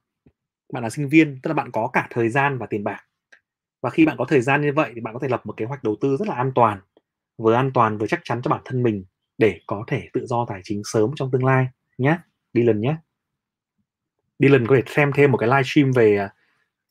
Bạn 0.73 0.83
là 0.83 0.89
sinh 0.89 1.09
viên, 1.09 1.39
tức 1.43 1.47
là 1.47 1.53
bạn 1.53 1.71
có 1.71 1.89
cả 1.93 2.07
thời 2.09 2.29
gian 2.29 2.57
và 2.57 2.65
tiền 2.65 2.83
bạc. 2.83 3.05
Và 3.81 3.89
khi 3.89 4.05
bạn 4.05 4.17
có 4.17 4.25
thời 4.25 4.41
gian 4.41 4.61
như 4.61 4.73
vậy 4.73 4.91
thì 4.95 5.01
bạn 5.01 5.13
có 5.13 5.19
thể 5.19 5.27
lập 5.27 5.45
một 5.45 5.57
kế 5.57 5.65
hoạch 5.65 5.83
đầu 5.83 5.95
tư 6.01 6.17
rất 6.17 6.27
là 6.27 6.35
an 6.35 6.51
toàn, 6.55 6.81
vừa 7.37 7.53
an 7.53 7.71
toàn 7.73 7.97
vừa 7.97 8.07
chắc 8.07 8.19
chắn 8.23 8.41
cho 8.43 8.49
bản 8.49 8.61
thân 8.65 8.83
mình 8.83 9.05
để 9.37 9.59
có 9.67 9.83
thể 9.87 10.09
tự 10.13 10.25
do 10.25 10.45
tài 10.49 10.61
chính 10.63 10.81
sớm 10.85 11.11
trong 11.15 11.31
tương 11.31 11.45
lai 11.45 11.67
nhé. 11.97 12.17
Đi 12.53 12.63
lần 12.63 12.81
nhé. 12.81 12.95
Dylan 14.39 14.67
có 14.67 14.75
thể 14.75 14.81
xem 14.87 15.11
thêm 15.15 15.31
một 15.31 15.37
cái 15.37 15.49
livestream 15.49 15.91
về 15.91 16.17
à, 16.17 16.33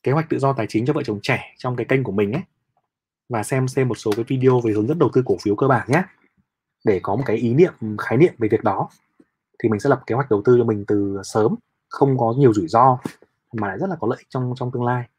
kế 0.03 0.11
hoạch 0.11 0.29
tự 0.29 0.39
do 0.39 0.53
tài 0.53 0.67
chính 0.67 0.85
cho 0.85 0.93
vợ 0.93 1.03
chồng 1.03 1.19
trẻ 1.23 1.53
trong 1.57 1.75
cái 1.75 1.85
kênh 1.85 2.03
của 2.03 2.11
mình 2.11 2.31
ấy 2.31 2.41
và 3.29 3.43
xem 3.43 3.67
xem 3.67 3.87
một 3.87 3.95
số 3.95 4.11
cái 4.15 4.25
video 4.27 4.59
về 4.59 4.73
hướng 4.73 4.87
dẫn 4.87 4.99
đầu 4.99 5.09
tư 5.13 5.23
cổ 5.25 5.37
phiếu 5.41 5.55
cơ 5.55 5.67
bản 5.67 5.87
nhé. 5.91 6.03
Để 6.85 6.99
có 7.03 7.15
một 7.15 7.23
cái 7.25 7.37
ý 7.37 7.53
niệm 7.53 7.73
khái 7.97 8.17
niệm 8.17 8.33
về 8.37 8.47
việc 8.51 8.63
đó 8.63 8.89
thì 9.63 9.69
mình 9.69 9.79
sẽ 9.79 9.89
lập 9.89 10.03
kế 10.07 10.15
hoạch 10.15 10.29
đầu 10.29 10.41
tư 10.45 10.55
cho 10.57 10.63
mình 10.63 10.85
từ 10.87 11.21
sớm 11.23 11.55
không 11.89 12.17
có 12.17 12.33
nhiều 12.37 12.53
rủi 12.53 12.67
ro 12.67 12.99
mà 13.53 13.67
lại 13.67 13.77
rất 13.79 13.87
là 13.89 13.95
có 13.99 14.07
lợi 14.07 14.23
trong 14.29 14.53
trong 14.55 14.71
tương 14.71 14.83
lai. 14.83 15.09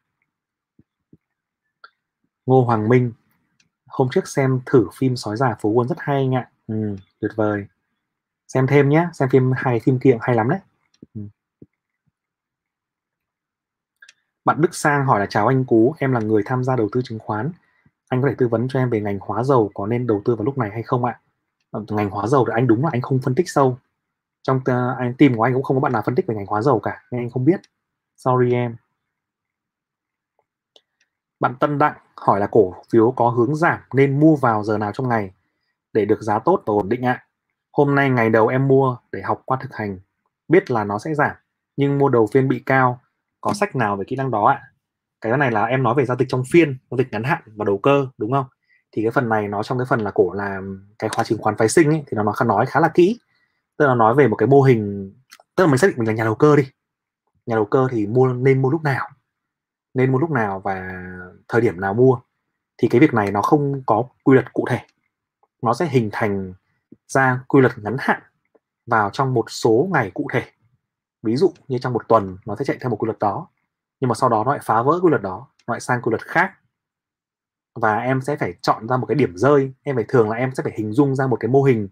Ngô 2.45 2.63
Hoàng 2.63 2.89
Minh 2.89 3.11
hôm 3.87 4.07
trước 4.11 4.27
xem 4.27 4.59
thử 4.65 4.87
phim 4.97 5.15
sói 5.15 5.37
già 5.37 5.55
phố 5.59 5.69
quân 5.69 5.87
rất 5.87 5.97
hay 5.99 6.15
anh 6.15 6.35
ạ. 6.35 6.49
Ừ, 6.67 6.95
tuyệt 7.19 7.31
vời. 7.35 7.65
Xem 8.47 8.67
thêm 8.67 8.89
nhé 8.89 9.07
xem 9.13 9.29
phim 9.29 9.51
hay 9.55 9.79
phim 9.79 9.99
kia 9.99 10.17
hay 10.21 10.35
lắm 10.35 10.49
đấy. 10.49 10.59
Ừ. 11.13 11.21
Bạn 14.45 14.61
Đức 14.61 14.75
Sang 14.75 15.05
hỏi 15.05 15.19
là 15.19 15.25
chào 15.25 15.47
anh 15.47 15.65
Cú, 15.65 15.95
em 15.99 16.11
là 16.11 16.19
người 16.19 16.43
tham 16.45 16.63
gia 16.63 16.75
đầu 16.75 16.89
tư 16.91 17.01
chứng 17.03 17.19
khoán. 17.19 17.51
Anh 18.11 18.21
có 18.21 18.27
thể 18.29 18.35
tư 18.37 18.47
vấn 18.47 18.67
cho 18.67 18.79
em 18.79 18.89
về 18.89 19.01
ngành 19.01 19.19
hóa 19.21 19.43
dầu 19.43 19.71
có 19.73 19.87
nên 19.87 20.07
đầu 20.07 20.21
tư 20.25 20.35
vào 20.35 20.45
lúc 20.45 20.57
này 20.57 20.69
hay 20.73 20.83
không 20.83 21.05
ạ? 21.05 21.19
Ờ, 21.71 21.83
ngành 21.89 22.09
hóa 22.09 22.27
dầu 22.27 22.45
thì 22.47 22.51
anh 22.55 22.67
đúng 22.67 22.83
là 22.83 22.89
anh 22.93 23.01
không 23.01 23.19
phân 23.23 23.35
tích 23.35 23.49
sâu 23.49 23.77
trong 24.43 24.61
anh 24.97 25.13
team 25.17 25.35
của 25.35 25.43
anh 25.43 25.53
cũng 25.53 25.63
không 25.63 25.77
có 25.77 25.81
bạn 25.81 25.91
nào 25.91 26.01
phân 26.05 26.15
tích 26.15 26.27
về 26.27 26.35
ngành 26.35 26.45
hóa 26.45 26.61
dầu 26.61 26.79
cả 26.79 27.03
nên 27.11 27.21
anh 27.21 27.29
không 27.29 27.45
biết 27.45 27.61
sorry 28.17 28.53
em 28.53 28.75
bạn 31.39 31.55
Tân 31.59 31.77
Đặng 31.77 31.95
hỏi 32.15 32.39
là 32.39 32.47
cổ 32.47 32.75
phiếu 32.93 33.11
có 33.11 33.29
hướng 33.29 33.55
giảm 33.55 33.79
nên 33.93 34.19
mua 34.19 34.35
vào 34.35 34.63
giờ 34.63 34.77
nào 34.77 34.91
trong 34.91 35.09
ngày 35.09 35.31
để 35.93 36.05
được 36.05 36.21
giá 36.21 36.39
tốt 36.39 36.63
và 36.65 36.73
ổn 36.73 36.89
định 36.89 37.05
ạ. 37.05 37.25
Hôm 37.71 37.95
nay 37.95 38.09
ngày 38.09 38.29
đầu 38.29 38.47
em 38.47 38.67
mua 38.67 38.97
để 39.11 39.21
học 39.21 39.41
qua 39.45 39.57
thực 39.61 39.73
hành, 39.75 39.99
biết 40.47 40.71
là 40.71 40.83
nó 40.83 40.99
sẽ 40.99 41.13
giảm, 41.13 41.35
nhưng 41.77 41.97
mua 41.97 42.09
đầu 42.09 42.27
phiên 42.33 42.47
bị 42.47 42.63
cao, 42.65 43.01
có 43.41 43.53
sách 43.53 43.75
nào 43.75 43.95
về 43.95 44.05
kỹ 44.07 44.15
năng 44.15 44.31
đó 44.31 44.45
ạ? 44.45 44.70
Cái 45.21 45.37
này 45.37 45.51
là 45.51 45.65
em 45.65 45.83
nói 45.83 45.95
về 45.97 46.05
giao 46.05 46.17
dịch 46.17 46.29
trong 46.29 46.43
phiên, 46.51 46.77
giao 46.91 46.97
dịch 46.97 47.07
ngắn 47.11 47.23
hạn 47.23 47.41
và 47.55 47.65
đầu 47.65 47.77
cơ 47.77 48.07
đúng 48.17 48.31
không? 48.31 48.45
Thì 48.91 49.01
cái 49.01 49.11
phần 49.11 49.29
này 49.29 49.47
nó 49.47 49.63
trong 49.63 49.77
cái 49.77 49.85
phần 49.89 49.99
là 49.99 50.11
cổ 50.11 50.33
là 50.33 50.61
cái 50.99 51.09
khóa 51.09 51.23
chứng 51.23 51.41
khoán 51.41 51.57
phái 51.57 51.69
sinh 51.69 51.89
ấy, 51.89 52.03
thì 52.07 52.15
nó 52.15 52.23
nói 52.23 52.33
nói 52.45 52.65
khá 52.65 52.79
là 52.79 52.87
kỹ. 52.93 53.19
Tức 53.77 53.87
là 53.87 53.95
nói 53.95 54.15
về 54.15 54.27
một 54.27 54.35
cái 54.35 54.47
mô 54.47 54.61
hình, 54.61 55.13
tức 55.55 55.63
là 55.63 55.69
mình 55.69 55.77
xác 55.77 55.87
định 55.87 55.97
mình 55.97 56.07
là 56.07 56.13
nhà 56.13 56.23
đầu 56.23 56.35
cơ 56.35 56.55
đi. 56.55 56.63
Nhà 57.45 57.55
đầu 57.55 57.65
cơ 57.65 57.87
thì 57.91 58.07
mua 58.07 58.27
nên 58.27 58.61
mua 58.61 58.69
lúc 58.69 58.83
nào? 58.83 59.09
Nên 59.93 60.11
mua 60.11 60.17
lúc 60.17 60.31
nào 60.31 60.59
và 60.59 61.03
thời 61.47 61.61
điểm 61.61 61.81
nào 61.81 61.93
mua? 61.93 62.17
Thì 62.77 62.87
cái 62.87 63.01
việc 63.01 63.13
này 63.13 63.31
nó 63.31 63.41
không 63.41 63.83
có 63.85 64.03
quy 64.23 64.33
luật 64.33 64.53
cụ 64.53 64.65
thể 64.69 64.79
nó 65.61 65.73
sẽ 65.73 65.85
hình 65.85 66.09
thành 66.11 66.53
ra 67.07 67.43
quy 67.47 67.61
luật 67.61 67.79
ngắn 67.79 67.95
hạn 67.99 68.21
vào 68.85 69.09
trong 69.09 69.33
một 69.33 69.51
số 69.51 69.89
ngày 69.93 70.11
cụ 70.13 70.27
thể 70.33 70.43
ví 71.23 71.35
dụ 71.35 71.53
như 71.67 71.77
trong 71.77 71.93
một 71.93 72.07
tuần 72.07 72.37
nó 72.45 72.55
sẽ 72.55 72.65
chạy 72.65 72.77
theo 72.81 72.89
một 72.89 72.95
quy 72.99 73.05
luật 73.05 73.19
đó 73.19 73.47
nhưng 74.01 74.07
mà 74.07 74.15
sau 74.15 74.29
đó 74.29 74.43
nó 74.43 74.51
lại 74.51 74.59
phá 74.63 74.81
vỡ 74.81 74.99
quy 75.03 75.09
luật 75.09 75.21
đó, 75.21 75.47
nó 75.67 75.73
lại 75.73 75.81
sang 75.81 76.01
quy 76.01 76.09
luật 76.09 76.25
khác. 76.25 76.51
Và 77.75 77.97
em 77.97 78.21
sẽ 78.21 78.35
phải 78.35 78.53
chọn 78.61 78.87
ra 78.87 78.97
một 78.97 79.05
cái 79.05 79.15
điểm 79.15 79.37
rơi. 79.37 79.73
Em 79.83 79.95
phải 79.95 80.05
thường 80.07 80.29
là 80.29 80.37
em 80.37 80.55
sẽ 80.55 80.63
phải 80.63 80.73
hình 80.75 80.93
dung 80.93 81.15
ra 81.15 81.27
một 81.27 81.37
cái 81.39 81.49
mô 81.49 81.63
hình 81.63 81.89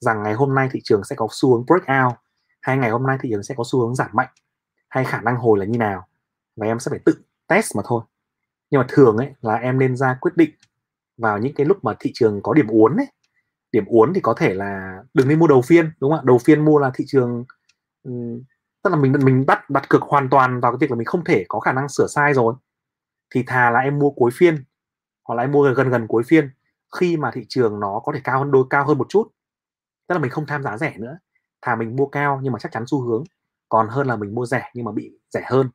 rằng 0.00 0.22
ngày 0.22 0.34
hôm 0.34 0.54
nay 0.54 0.68
thị 0.72 0.80
trường 0.84 1.04
sẽ 1.04 1.16
có 1.16 1.28
xu 1.30 1.52
hướng 1.52 1.66
breakout, 1.66 2.18
hay 2.60 2.76
ngày 2.76 2.90
hôm 2.90 3.06
nay 3.06 3.18
thị 3.20 3.28
trường 3.32 3.42
sẽ 3.42 3.54
có 3.58 3.64
xu 3.66 3.80
hướng 3.80 3.94
giảm 3.94 4.10
mạnh, 4.12 4.28
hay 4.88 5.04
khả 5.04 5.20
năng 5.20 5.36
hồi 5.36 5.58
là 5.58 5.64
như 5.64 5.78
nào. 5.78 6.06
Và 6.56 6.66
em 6.66 6.80
sẽ 6.80 6.90
phải 6.90 7.00
tự 7.04 7.14
test 7.46 7.76
mà 7.76 7.82
thôi. 7.86 8.02
Nhưng 8.70 8.80
mà 8.80 8.86
thường 8.88 9.16
ấy 9.16 9.34
là 9.40 9.54
em 9.54 9.78
nên 9.78 9.96
ra 9.96 10.18
quyết 10.20 10.32
định 10.36 10.50
vào 11.16 11.38
những 11.38 11.54
cái 11.54 11.66
lúc 11.66 11.84
mà 11.84 11.94
thị 12.00 12.10
trường 12.14 12.42
có 12.42 12.54
điểm 12.54 12.66
uốn 12.66 12.96
ấy. 12.96 13.06
Điểm 13.72 13.84
uốn 13.86 14.14
thì 14.14 14.20
có 14.20 14.34
thể 14.34 14.54
là 14.54 15.02
đừng 15.14 15.28
nên 15.28 15.38
mua 15.38 15.46
đầu 15.46 15.62
phiên, 15.62 15.90
đúng 16.00 16.10
không 16.10 16.20
ạ? 16.20 16.22
Đầu 16.24 16.38
phiên 16.38 16.64
mua 16.64 16.78
là 16.78 16.90
thị 16.94 17.04
trường 17.08 17.44
tức 18.84 18.90
là 18.90 18.96
mình 18.96 19.12
mình 19.24 19.46
bắt 19.46 19.70
đặt 19.70 19.88
cược 19.88 20.02
hoàn 20.02 20.28
toàn 20.30 20.60
vào 20.60 20.72
cái 20.72 20.78
việc 20.80 20.90
là 20.90 20.96
mình 20.96 21.06
không 21.06 21.24
thể 21.24 21.44
có 21.48 21.60
khả 21.60 21.72
năng 21.72 21.88
sửa 21.88 22.06
sai 22.06 22.34
rồi. 22.34 22.54
Thì 23.34 23.42
thà 23.46 23.70
là 23.70 23.80
em 23.80 23.98
mua 23.98 24.10
cuối 24.10 24.30
phiên, 24.34 24.64
hoặc 25.28 25.34
là 25.34 25.42
em 25.44 25.52
mua 25.52 25.74
gần 25.74 25.90
gần 25.90 26.06
cuối 26.08 26.22
phiên, 26.26 26.50
khi 27.00 27.16
mà 27.16 27.30
thị 27.34 27.46
trường 27.48 27.80
nó 27.80 28.00
có 28.04 28.12
thể 28.14 28.20
cao 28.24 28.38
hơn, 28.38 28.50
đôi, 28.50 28.64
cao 28.70 28.86
hơn 28.86 28.98
một 28.98 29.06
chút. 29.08 29.28
Tức 30.08 30.14
là 30.14 30.18
mình 30.18 30.30
không 30.30 30.46
tham 30.46 30.62
giá 30.62 30.78
rẻ 30.78 30.94
nữa. 30.98 31.18
Thà 31.62 31.76
mình 31.76 31.96
mua 31.96 32.06
cao 32.06 32.40
nhưng 32.42 32.52
mà 32.52 32.58
chắc 32.58 32.72
chắn 32.72 32.84
xu 32.86 33.02
hướng. 33.02 33.24
Còn 33.68 33.88
hơn 33.88 34.06
là 34.06 34.16
mình 34.16 34.34
mua 34.34 34.46
rẻ 34.46 34.70
nhưng 34.74 34.84
mà 34.84 34.92
bị 34.92 35.18
rẻ 35.30 35.42
hơn. 35.46 35.70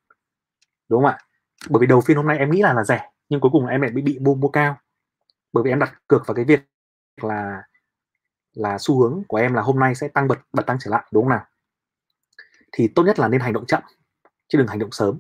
Đúng 0.90 1.04
không 1.04 1.12
ạ? 1.12 1.18
Bởi 1.70 1.82
vì 1.82 1.88
đầu 1.88 2.02
phiên 2.02 2.18
hôm 2.18 2.28
nay 2.28 2.38
em 2.38 2.52
nghĩ 2.52 2.62
là 2.62 2.74
là 2.74 2.84
rẻ, 2.84 3.12
nhưng 3.30 3.42
cuối 3.42 3.52
cùng 3.52 3.68
em 3.68 3.82
lại 3.82 3.92
bị 3.92 4.02
bị 4.02 4.20
mua 4.20 4.36
mua 4.36 4.50
cao. 4.50 4.78
Bởi 5.54 5.64
vì 5.64 5.72
em 5.72 5.80
đặt 5.80 5.94
cược 6.08 6.28
vào 6.28 6.36
cái 6.36 6.46
việc 6.46 6.62
là 7.22 7.64
là 8.54 8.78
xu 8.80 9.02
hướng 9.02 9.24
của 9.28 9.38
em 9.38 9.54
là 9.54 9.62
hôm 9.62 9.80
nay 9.80 9.96
sẽ 9.96 10.08
tăng 10.08 10.28
bật 10.28 10.40
bật 10.54 10.64
tăng 10.66 10.78
trở 10.80 10.92
lại, 10.92 11.06
đúng 11.12 11.24
không 11.24 11.30
nào? 11.30 11.46
Thì 12.72 12.88
tốt 12.88 13.04
nhất 13.04 13.20
là 13.20 13.28
nên 13.28 13.42
hành 13.42 13.54
động 13.54 13.66
chậm 13.66 13.84
chứ 14.48 14.58
đừng 14.58 14.68
hành 14.68 14.80
động 14.80 14.92
sớm 14.92 15.20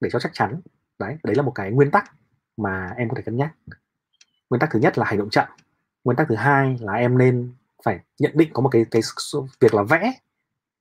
để 0.00 0.10
cho 0.12 0.18
chắc 0.18 0.32
chắn. 0.34 0.60
Đấy 0.98 1.16
đấy 1.22 1.34
là 1.34 1.42
một 1.42 1.52
cái 1.54 1.70
nguyên 1.70 1.90
tắc 1.90 2.12
mà 2.56 2.90
em 2.96 3.08
có 3.08 3.14
thể 3.16 3.22
cân 3.22 3.36
nhắc. 3.36 3.54
Nguyên 4.50 4.60
tắc 4.60 4.70
thứ 4.72 4.80
nhất 4.80 4.98
là 4.98 5.04
hành 5.04 5.18
động 5.18 5.30
chậm. 5.30 5.48
Nguyên 6.04 6.16
tắc 6.16 6.28
thứ 6.28 6.34
hai 6.34 6.76
là 6.80 6.92
em 6.92 7.18
nên 7.18 7.54
phải 7.84 8.00
nhận 8.18 8.32
định 8.34 8.50
có 8.52 8.62
một 8.62 8.68
cái 8.68 8.86
cái 8.90 9.02
việc 9.60 9.74
là 9.74 9.82
vẽ 9.82 10.12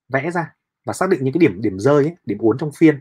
vẽ 0.09 0.31
ra 0.31 0.55
và 0.85 0.93
xác 0.93 1.09
định 1.09 1.23
những 1.23 1.33
cái 1.33 1.39
điểm 1.39 1.61
điểm 1.61 1.79
rơi 1.79 2.03
ấy, 2.03 2.15
điểm 2.25 2.37
uốn 2.37 2.57
trong 2.57 2.71
phiên 2.77 2.99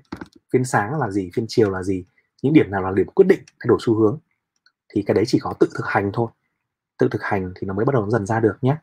phiên 0.52 0.64
sáng 0.64 0.98
là 0.98 1.11
gì 1.11 1.30
phiên 1.34 1.46
chiều 1.48 1.70
là 1.70 1.82
gì 1.82 2.04
những 2.42 2.52
điểm 2.52 2.70
nào 2.70 2.82
là 2.82 2.92
điểm 2.96 3.06
quyết 3.06 3.26
định 3.28 3.40
thay 3.46 3.66
đổi 3.68 3.78
xu 3.80 3.94
hướng. 3.94 4.18
Thì 4.94 5.02
cái 5.06 5.14
đấy 5.14 5.24
chỉ 5.26 5.38
có 5.38 5.54
tự 5.61 5.68
thực 5.74 5.86
hành 5.86 6.11
thôi. 6.14 6.30
Tự 6.98 7.08
thực 7.11 7.22
hành 7.22 7.52
thì 7.56 7.66
nó 7.66 7.74
mới 7.74 7.84
bắt 7.84 7.92
đầu 7.92 8.11
dần 8.11 8.26
ra 8.26 8.40
được 8.40 8.58
nhé. 8.62 8.76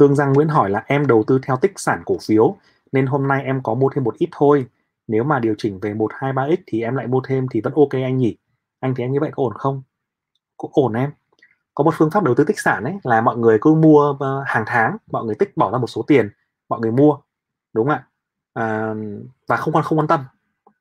Hương 0.00 0.14
Giang 0.14 0.32
Nguyễn 0.32 0.48
hỏi 0.48 0.70
là 0.70 0.84
em 0.86 1.06
đầu 1.06 1.24
tư 1.26 1.38
theo 1.42 1.56
tích 1.56 1.72
sản 1.76 2.02
cổ 2.06 2.16
phiếu 2.26 2.56
nên 2.92 3.06
hôm 3.06 3.28
nay 3.28 3.44
em 3.44 3.60
có 3.62 3.74
mua 3.74 3.88
thêm 3.94 4.04
một 4.04 4.14
ít 4.18 4.28
thôi. 4.32 4.66
Nếu 5.08 5.24
mà 5.24 5.38
điều 5.38 5.54
chỉnh 5.58 5.78
về 5.80 5.94
1, 5.94 6.10
2, 6.14 6.32
3x 6.32 6.56
thì 6.66 6.82
em 6.82 6.96
lại 6.96 7.06
mua 7.06 7.20
thêm 7.28 7.46
thì 7.50 7.60
vẫn 7.60 7.72
ok 7.74 7.90
anh 7.92 8.16
nhỉ? 8.16 8.36
Anh 8.80 8.94
thì 8.94 9.04
anh 9.04 9.12
như 9.12 9.20
vậy 9.20 9.30
có 9.36 9.42
ổn 9.42 9.52
không? 9.54 9.82
Có 10.56 10.68
ổn 10.72 10.92
em. 10.92 11.10
Có 11.74 11.84
một 11.84 11.94
phương 11.96 12.10
pháp 12.10 12.24
đầu 12.24 12.34
tư 12.34 12.44
tích 12.44 12.60
sản 12.60 12.84
ấy 12.84 12.94
là 13.02 13.20
mọi 13.20 13.36
người 13.36 13.58
cứ 13.60 13.74
mua 13.74 14.16
ờ, 14.20 14.42
hàng 14.46 14.64
tháng, 14.66 14.96
mọi 15.12 15.24
người 15.24 15.34
tích 15.34 15.56
bỏ 15.56 15.70
ra 15.72 15.78
một 15.78 15.86
số 15.86 16.02
tiền, 16.02 16.30
mọi 16.68 16.80
người 16.80 16.92
mua. 16.92 17.18
Đúng 17.72 17.86
không 17.86 17.94
ạ? 17.94 18.06
À, 18.54 18.94
và 19.46 19.56
không 19.56 19.74
quan 19.74 19.84
không 19.84 19.98
quan 19.98 20.08
tâm 20.08 20.24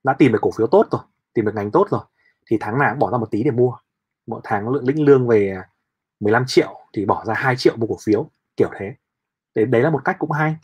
đã 0.04 0.14
tìm 0.14 0.32
được 0.32 0.40
cổ 0.42 0.52
phiếu 0.58 0.68
tốt 0.68 0.88
rồi 0.92 1.02
tìm 1.34 1.46
được 1.46 1.56
ngành 1.56 1.72
tốt 1.72 1.88
rồi 1.90 2.02
thì 2.46 2.58
tháng 2.60 2.80
nào 2.80 2.92
cũng 2.92 3.00
bỏ 3.00 3.12
ra 3.12 3.18
một 3.18 3.32
tí 3.32 3.44
để 3.44 3.52
mua 3.52 3.74
mỗi 4.28 4.42
tháng 4.44 4.70
lượng 4.70 4.88
lĩnh 4.88 5.06
lương 5.06 5.28
về 5.28 5.62
15 6.20 6.44
triệu 6.48 6.80
thì 6.94 7.06
bỏ 7.06 7.26
ra 7.26 7.34
2 7.34 7.56
triệu 7.56 7.76
mua 7.78 7.88
cổ 7.88 7.98
phiếu 8.04 8.30
kiểu 8.58 8.70
thế 8.80 8.96
đấy, 9.56 9.66
đấy 9.66 9.82
là 9.82 9.90
một 9.90 10.02
cách 10.06 10.16
cũng 10.20 10.32
hay. 10.32 10.56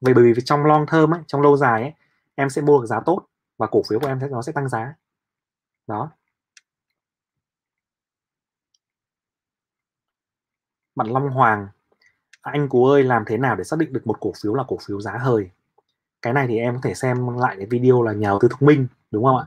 Vì 0.00 0.14
bởi 0.14 0.32
vì 0.32 0.42
trong 0.44 0.64
long 0.64 0.86
term 0.86 1.14
ấy 1.14 1.20
trong 1.26 1.42
lâu 1.42 1.56
dài 1.56 1.82
ấy 1.82 1.92
em 2.34 2.50
sẽ 2.50 2.62
mua 2.62 2.80
được 2.80 2.86
giá 2.86 3.00
tốt 3.06 3.26
và 3.58 3.66
cổ 3.66 3.82
phiếu 3.88 4.00
của 4.00 4.06
em 4.06 4.18
sẽ 4.20 4.28
nó 4.28 4.42
sẽ 4.42 4.52
tăng 4.52 4.68
giá 4.68 4.94
đó. 5.86 6.10
Bạn 10.94 11.06
Long 11.06 11.30
Hoàng 11.30 11.68
anh 12.42 12.68
cú 12.68 12.86
ơi 12.86 13.04
làm 13.04 13.24
thế 13.26 13.36
nào 13.36 13.56
để 13.56 13.64
xác 13.64 13.78
định 13.78 13.92
được 13.92 14.06
một 14.06 14.20
cổ 14.20 14.32
phiếu 14.42 14.54
là 14.54 14.64
cổ 14.68 14.76
phiếu 14.86 15.00
giá 15.00 15.18
hời? 15.18 15.50
Cái 16.22 16.32
này 16.32 16.46
thì 16.46 16.58
em 16.58 16.74
có 16.74 16.80
thể 16.82 16.94
xem 16.94 17.38
lại 17.38 17.56
cái 17.56 17.66
video 17.66 18.02
là 18.02 18.12
nhà 18.12 18.28
đầu 18.28 18.38
tư 18.42 18.48
thông 18.50 18.66
minh 18.66 18.86
đúng 19.10 19.24
không 19.24 19.36
ạ? 19.36 19.46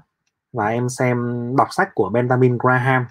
Và 0.53 0.68
em 0.68 0.89
xem 0.89 1.18
đọc 1.57 1.68
sách 1.72 1.89
của 1.95 2.09
Benjamin 2.09 2.57
Graham. 2.57 3.05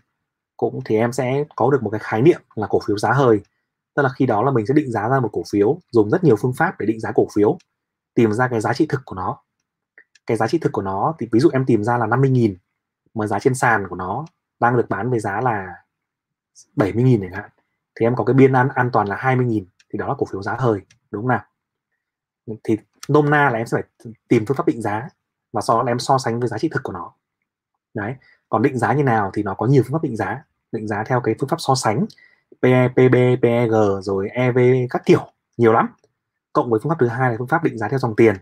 Cũng 0.56 0.80
thì 0.84 0.96
em 0.96 1.12
sẽ 1.12 1.44
có 1.56 1.70
được 1.70 1.82
một 1.82 1.90
cái 1.90 2.00
khái 2.02 2.22
niệm 2.22 2.40
là 2.54 2.66
cổ 2.70 2.80
phiếu 2.86 2.98
giá 2.98 3.12
hời 3.12 3.40
tức 3.94 4.02
là 4.02 4.08
khi 4.16 4.26
đó 4.26 4.42
là 4.42 4.50
mình 4.50 4.66
sẽ 4.66 4.74
định 4.74 4.92
giá 4.92 5.08
ra 5.08 5.20
một 5.20 5.28
cổ 5.32 5.42
phiếu, 5.50 5.80
dùng 5.90 6.10
rất 6.10 6.24
nhiều 6.24 6.36
phương 6.36 6.52
pháp 6.56 6.80
để 6.80 6.86
định 6.86 7.00
giá 7.00 7.12
cổ 7.14 7.28
phiếu, 7.34 7.58
tìm 8.14 8.32
ra 8.32 8.48
cái 8.48 8.60
giá 8.60 8.72
trị 8.72 8.86
thực 8.88 9.00
của 9.04 9.14
nó. 9.14 9.38
Cái 10.26 10.36
giá 10.36 10.46
trị 10.48 10.58
thực 10.58 10.72
của 10.72 10.82
nó 10.82 11.14
thì 11.18 11.28
ví 11.32 11.40
dụ 11.40 11.50
em 11.52 11.66
tìm 11.66 11.84
ra 11.84 11.98
là 11.98 12.06
50.000 12.06 12.54
mà 13.14 13.26
giá 13.26 13.38
trên 13.38 13.54
sàn 13.54 13.88
của 13.88 13.96
nó 13.96 14.26
đang 14.60 14.76
được 14.76 14.86
bán 14.88 15.10
với 15.10 15.20
giá 15.20 15.40
là 15.40 15.74
70.000 16.76 17.20
chẳng 17.20 17.32
hạn, 17.32 17.50
thì 17.94 18.06
em 18.06 18.16
có 18.16 18.24
cái 18.24 18.34
biên 18.34 18.52
an 18.52 18.68
an 18.74 18.90
toàn 18.92 19.08
là 19.08 19.16
20.000 19.16 19.64
thì 19.92 19.98
đó 19.98 20.08
là 20.08 20.14
cổ 20.18 20.26
phiếu 20.32 20.42
giá 20.42 20.56
hời 20.58 20.80
đúng 21.10 21.22
không 21.22 21.28
nào? 21.28 21.44
Thì 22.64 22.76
nôm 23.08 23.30
na 23.30 23.50
là 23.50 23.58
em 23.58 23.66
sẽ 23.66 23.76
phải 23.76 24.12
tìm 24.28 24.46
phương 24.46 24.56
pháp 24.56 24.66
định 24.66 24.82
giá, 24.82 25.08
và 25.52 25.60
sau 25.60 25.76
đó 25.76 25.82
là 25.82 25.90
em 25.90 25.98
so 25.98 26.18
sánh 26.18 26.40
với 26.40 26.48
giá 26.48 26.58
trị 26.58 26.68
thực 26.68 26.82
của 26.82 26.92
nó. 26.92 27.12
Đấy, 27.94 28.14
còn 28.48 28.62
định 28.62 28.78
giá 28.78 28.92
như 28.92 29.02
nào 29.02 29.30
thì 29.34 29.42
nó 29.42 29.54
có 29.54 29.66
nhiều 29.66 29.82
phương 29.82 29.92
pháp 29.92 30.02
định 30.02 30.16
giá 30.16 30.44
định 30.72 30.88
giá 30.88 31.04
theo 31.04 31.20
cái 31.20 31.34
phương 31.40 31.48
pháp 31.48 31.60
so 31.60 31.74
sánh. 31.74 32.06
PE, 32.62 32.88
PB, 32.88 33.42
PEG 33.42 33.70
rồi 34.02 34.28
EV 34.28 34.58
các 34.90 35.02
kiểu 35.06 35.26
nhiều 35.56 35.72
lắm. 35.72 35.88
Cộng 36.52 36.70
với 36.70 36.80
phương 36.82 36.90
pháp 36.90 36.96
thứ 37.00 37.08
hai 37.08 37.30
là 37.30 37.36
phương 37.38 37.48
pháp 37.48 37.64
định 37.64 37.78
giá 37.78 37.88
theo 37.88 37.98
dòng 37.98 38.16
tiền 38.16 38.36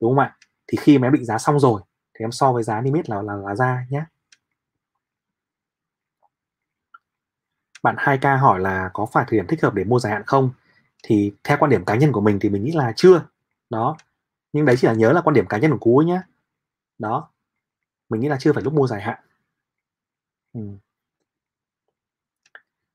đúng 0.00 0.10
không 0.10 0.18
ạ? 0.18 0.36
Thì 0.68 0.78
khi 0.80 0.98
mà 0.98 1.06
em 1.06 1.12
định 1.12 1.24
giá 1.24 1.38
xong 1.38 1.60
rồi 1.60 1.80
thì 2.14 2.24
em 2.24 2.32
so 2.32 2.52
với 2.52 2.62
giá 2.62 2.80
niêm 2.80 2.94
yết 2.94 3.10
là 3.10 3.22
là 3.22 3.34
là 3.36 3.54
ra 3.54 3.86
nhé 3.90 4.04
bạn 7.82 7.96
2K 7.98 8.38
hỏi 8.40 8.60
là 8.60 8.90
có 8.92 9.06
phải 9.06 9.24
thời 9.28 9.38
điểm 9.38 9.46
thích 9.46 9.62
hợp 9.62 9.74
để 9.74 9.84
mua 9.84 9.98
dài 9.98 10.12
hạn 10.12 10.22
không? 10.26 10.50
Thì 11.02 11.32
theo 11.44 11.56
quan 11.60 11.70
điểm 11.70 11.84
cá 11.84 11.94
nhân 11.94 12.12
của 12.12 12.20
mình 12.20 12.38
thì 12.40 12.48
mình 12.48 12.64
nghĩ 12.64 12.72
là 12.72 12.92
chưa. 12.96 13.22
Đó. 13.70 13.96
Nhưng 14.52 14.64
đấy 14.66 14.76
chỉ 14.78 14.88
là 14.88 14.94
nhớ 14.94 15.12
là 15.12 15.20
quan 15.20 15.34
điểm 15.34 15.46
cá 15.46 15.58
nhân 15.58 15.70
của 15.70 15.78
cú 15.78 15.98
nhé 15.98 16.20
đó. 16.98 17.30
Mình 18.10 18.20
nghĩ 18.20 18.28
là 18.28 18.36
chưa 18.40 18.52
phải 18.52 18.62
lúc 18.62 18.74
mua 18.74 18.86
dài 18.86 19.02
hạn. 19.02 19.20
Ừ 20.52 20.60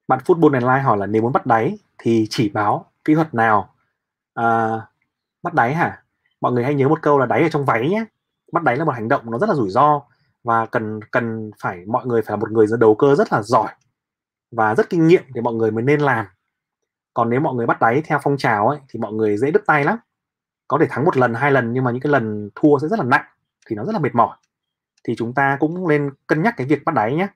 bạn 0.08 0.20
football 0.26 0.54
online 0.54 0.84
hỏi 0.84 0.98
là 0.98 1.06
nếu 1.06 1.22
muốn 1.22 1.34
bắt 1.34 1.46
đáy 1.46 1.78
thì 1.98 2.28
chỉ 2.30 2.50
báo 2.50 2.92
kỹ 3.06 3.16
thuật 3.16 3.34
nào? 3.34 3.74
À, 4.34 4.72
bắt 5.44 5.54
đáy 5.54 5.76
hả? 5.76 6.04
Mọi 6.42 6.52
người 6.52 6.64
hãy 6.64 6.76
nhớ 6.76 6.88
một 6.90 7.02
câu 7.02 7.20
là 7.20 7.26
đáy 7.26 7.42
ở 7.42 7.50
trong 7.50 7.66
váy 7.66 7.90
nhé. 7.90 8.06
Bắt 8.52 8.64
đáy 8.64 8.78
là 8.78 8.86
một 8.86 8.92
hành 8.92 9.08
động 9.08 9.32
nó 9.32 9.38
rất 9.38 9.50
là 9.50 9.56
rủi 9.56 9.70
ro 9.70 10.02
và 10.44 10.66
cần 10.66 11.00
cần 11.12 11.52
phải 11.62 11.86
mọi 11.88 12.06
người 12.06 12.22
phải 12.22 12.32
là 12.32 12.36
một 12.36 12.52
người 12.52 12.68
đầu 12.80 12.96
cơ 12.96 13.16
rất 13.16 13.34
là 13.34 13.42
giỏi 13.42 13.74
và 14.52 14.76
rất 14.76 14.90
kinh 14.90 15.08
nghiệm 15.08 15.24
thì 15.36 15.42
mọi 15.42 15.54
người 15.54 15.72
mới 15.72 15.84
nên 15.84 16.00
làm. 16.00 16.26
Còn 17.14 17.30
nếu 17.30 17.40
mọi 17.40 17.56
người 17.56 17.66
bắt 17.66 17.80
đáy 17.82 18.02
theo 18.06 18.20
phong 18.24 18.38
trào 18.38 18.68
ấy 18.70 18.80
thì 18.90 19.00
mọi 19.00 19.14
người 19.14 19.38
dễ 19.38 19.52
đứt 19.52 19.64
tay 19.68 19.84
lắm. 19.84 19.98
Có 20.68 20.78
thể 20.82 20.88
thắng 20.90 21.06
một 21.06 21.18
lần 21.18 21.34
hai 21.34 21.52
lần 21.52 21.74
nhưng 21.74 21.84
mà 21.84 21.92
những 21.92 22.02
cái 22.02 22.12
lần 22.12 22.50
thua 22.56 22.80
sẽ 22.82 22.88
rất 22.88 23.00
là 23.00 23.06
nặng 23.06 23.26
thì 23.68 23.76
nó 23.76 23.86
rất 23.86 23.94
là 23.94 24.00
mệt 24.00 24.16
mỏi. 24.16 24.38
Thì 25.04 25.16
chúng 25.18 25.34
ta 25.34 25.58
cũng 25.60 25.88
nên 25.88 26.10
cân 26.28 26.44
nhắc 26.44 26.54
cái 26.58 26.68
việc 26.68 26.86
bắt 26.86 26.96
đáy 26.96 27.16
nhé. 27.16 27.28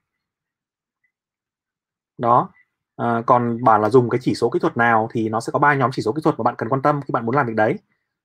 Đó 2.18 2.49
à, 2.98 3.24
còn 3.26 3.64
bảo 3.64 3.80
là 3.80 3.89
dùng 3.89 4.10
cái 4.10 4.20
chỉ 4.24 4.36
số 4.36 4.50
kỹ 4.50 4.60
thuật 4.60 4.78
nào 4.78 5.10
thì 5.14 5.30
nó 5.30 5.39
sẽ 5.39 5.52
có 5.52 5.60
ba 5.60 5.76
nhóm 5.76 5.91
chỉ 5.93 6.02
số 6.02 6.12
kỹ 6.12 6.22
thuật 6.24 6.36
mà 6.38 6.43
bạn 6.43 6.56
cần 6.58 6.70
quan 6.70 6.82
tâm 6.82 7.02
khi 7.02 7.12
bạn 7.12 7.26
muốn 7.26 7.36
làm 7.36 7.48
việc 7.48 7.56
đấy. 7.56 7.76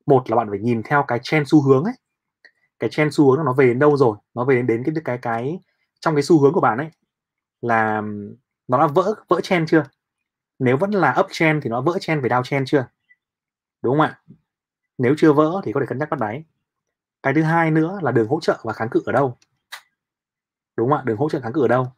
Một 0.06 0.30
là 0.30 0.36
bạn 0.36 0.50
phải 0.50 0.58
nhìn 0.58 0.82
theo 0.82 1.04
cái 1.08 1.20
trend 1.22 1.48
xu 1.48 1.62
hướng 1.62 1.84
ấy. 1.84 1.94
Cái 2.78 2.90
trend 2.90 3.14
xu 3.14 3.30
hướng 3.30 3.44
nó 3.44 3.52
về 3.52 3.66
đến 3.66 3.78
đâu 3.78 3.96
rồi? 3.96 4.16
Nó 4.34 4.44
về 4.44 4.62
đến 4.62 4.82
cái 4.86 4.94
cái 5.04 5.18
cái 5.18 5.60
trong 6.00 6.14
cái 6.14 6.22
xu 6.22 6.40
hướng 6.40 6.52
của 6.52 6.60
bạn 6.60 6.78
ấy. 6.78 6.88
Là 7.60 8.02
nó 8.68 8.78
đã 8.78 8.86
vỡ 8.86 9.14
vỡ 9.28 9.40
trend 9.42 9.70
chưa? 9.70 9.84
Nếu 10.58 10.76
vẫn 10.76 10.90
là 10.90 11.16
up 11.20 11.26
trend 11.30 11.64
thì 11.64 11.70
nó 11.70 11.80
vỡ 11.80 11.98
trend 12.00 12.22
về 12.22 12.28
down 12.28 12.42
trend 12.42 12.68
chưa? 12.68 12.86
Đúng 13.82 13.92
không 13.92 14.00
ạ? 14.00 14.20
Nếu 14.98 15.14
chưa 15.18 15.32
vỡ 15.32 15.60
thì 15.64 15.72
có 15.72 15.80
thể 15.80 15.86
cân 15.86 15.98
nhắc 15.98 16.10
bắt 16.10 16.20
đáy. 16.20 16.44
Cái 17.22 17.34
thứ 17.34 17.42
hai 17.42 17.70
nữa 17.70 17.98
là 18.02 18.12
đường 18.12 18.28
hỗ 18.28 18.40
trợ 18.40 18.60
và 18.62 18.72
kháng 18.72 18.88
cự 18.88 19.02
ở 19.06 19.12
đâu? 19.12 19.36
Đúng 20.76 20.90
không 20.90 20.98
ạ? 20.98 21.02
Đường 21.06 21.16
hỗ 21.16 21.28
trợ 21.28 21.40
kháng 21.40 21.52
cự 21.52 21.62
ở 21.62 21.68
đâu? 21.68 21.92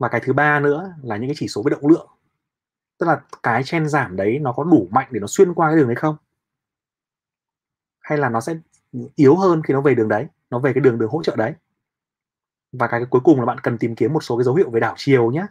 Và 0.00 0.08
cái 0.08 0.20
thứ 0.24 0.32
ba 0.32 0.60
nữa 0.60 0.94
là 1.02 1.16
những 1.16 1.28
cái 1.28 1.34
chỉ 1.38 1.48
số 1.48 1.62
về 1.62 1.70
động 1.70 1.86
lượng. 1.86 2.08
Tức 2.98 3.06
là 3.06 3.20
cái 3.42 3.62
chen 3.64 3.88
giảm 3.88 4.16
đấy 4.16 4.38
nó 4.38 4.52
có 4.52 4.64
đủ 4.64 4.88
mạnh 4.90 5.08
để 5.10 5.20
nó 5.20 5.26
xuyên 5.26 5.54
qua 5.54 5.68
cái 5.68 5.76
đường 5.76 5.88
đấy 5.88 5.96
không? 5.96 6.16
Hay 8.00 8.18
là 8.18 8.28
nó 8.28 8.40
sẽ 8.40 8.54
yếu 9.14 9.36
hơn 9.36 9.62
khi 9.62 9.74
nó 9.74 9.80
về 9.80 9.94
đường 9.94 10.08
đấy, 10.08 10.26
nó 10.50 10.58
về 10.58 10.72
cái 10.72 10.80
đường 10.80 10.98
đường 10.98 11.10
hỗ 11.10 11.22
trợ 11.22 11.36
đấy? 11.36 11.52
Và 12.72 12.86
cái 12.86 13.04
cuối 13.10 13.20
cùng 13.24 13.38
là 13.38 13.46
bạn 13.46 13.58
cần 13.62 13.78
tìm 13.78 13.94
kiếm 13.94 14.12
một 14.12 14.24
số 14.24 14.36
cái 14.36 14.44
dấu 14.44 14.54
hiệu 14.54 14.70
về 14.70 14.80
đảo 14.80 14.94
chiều 14.96 15.30
nhé 15.30 15.46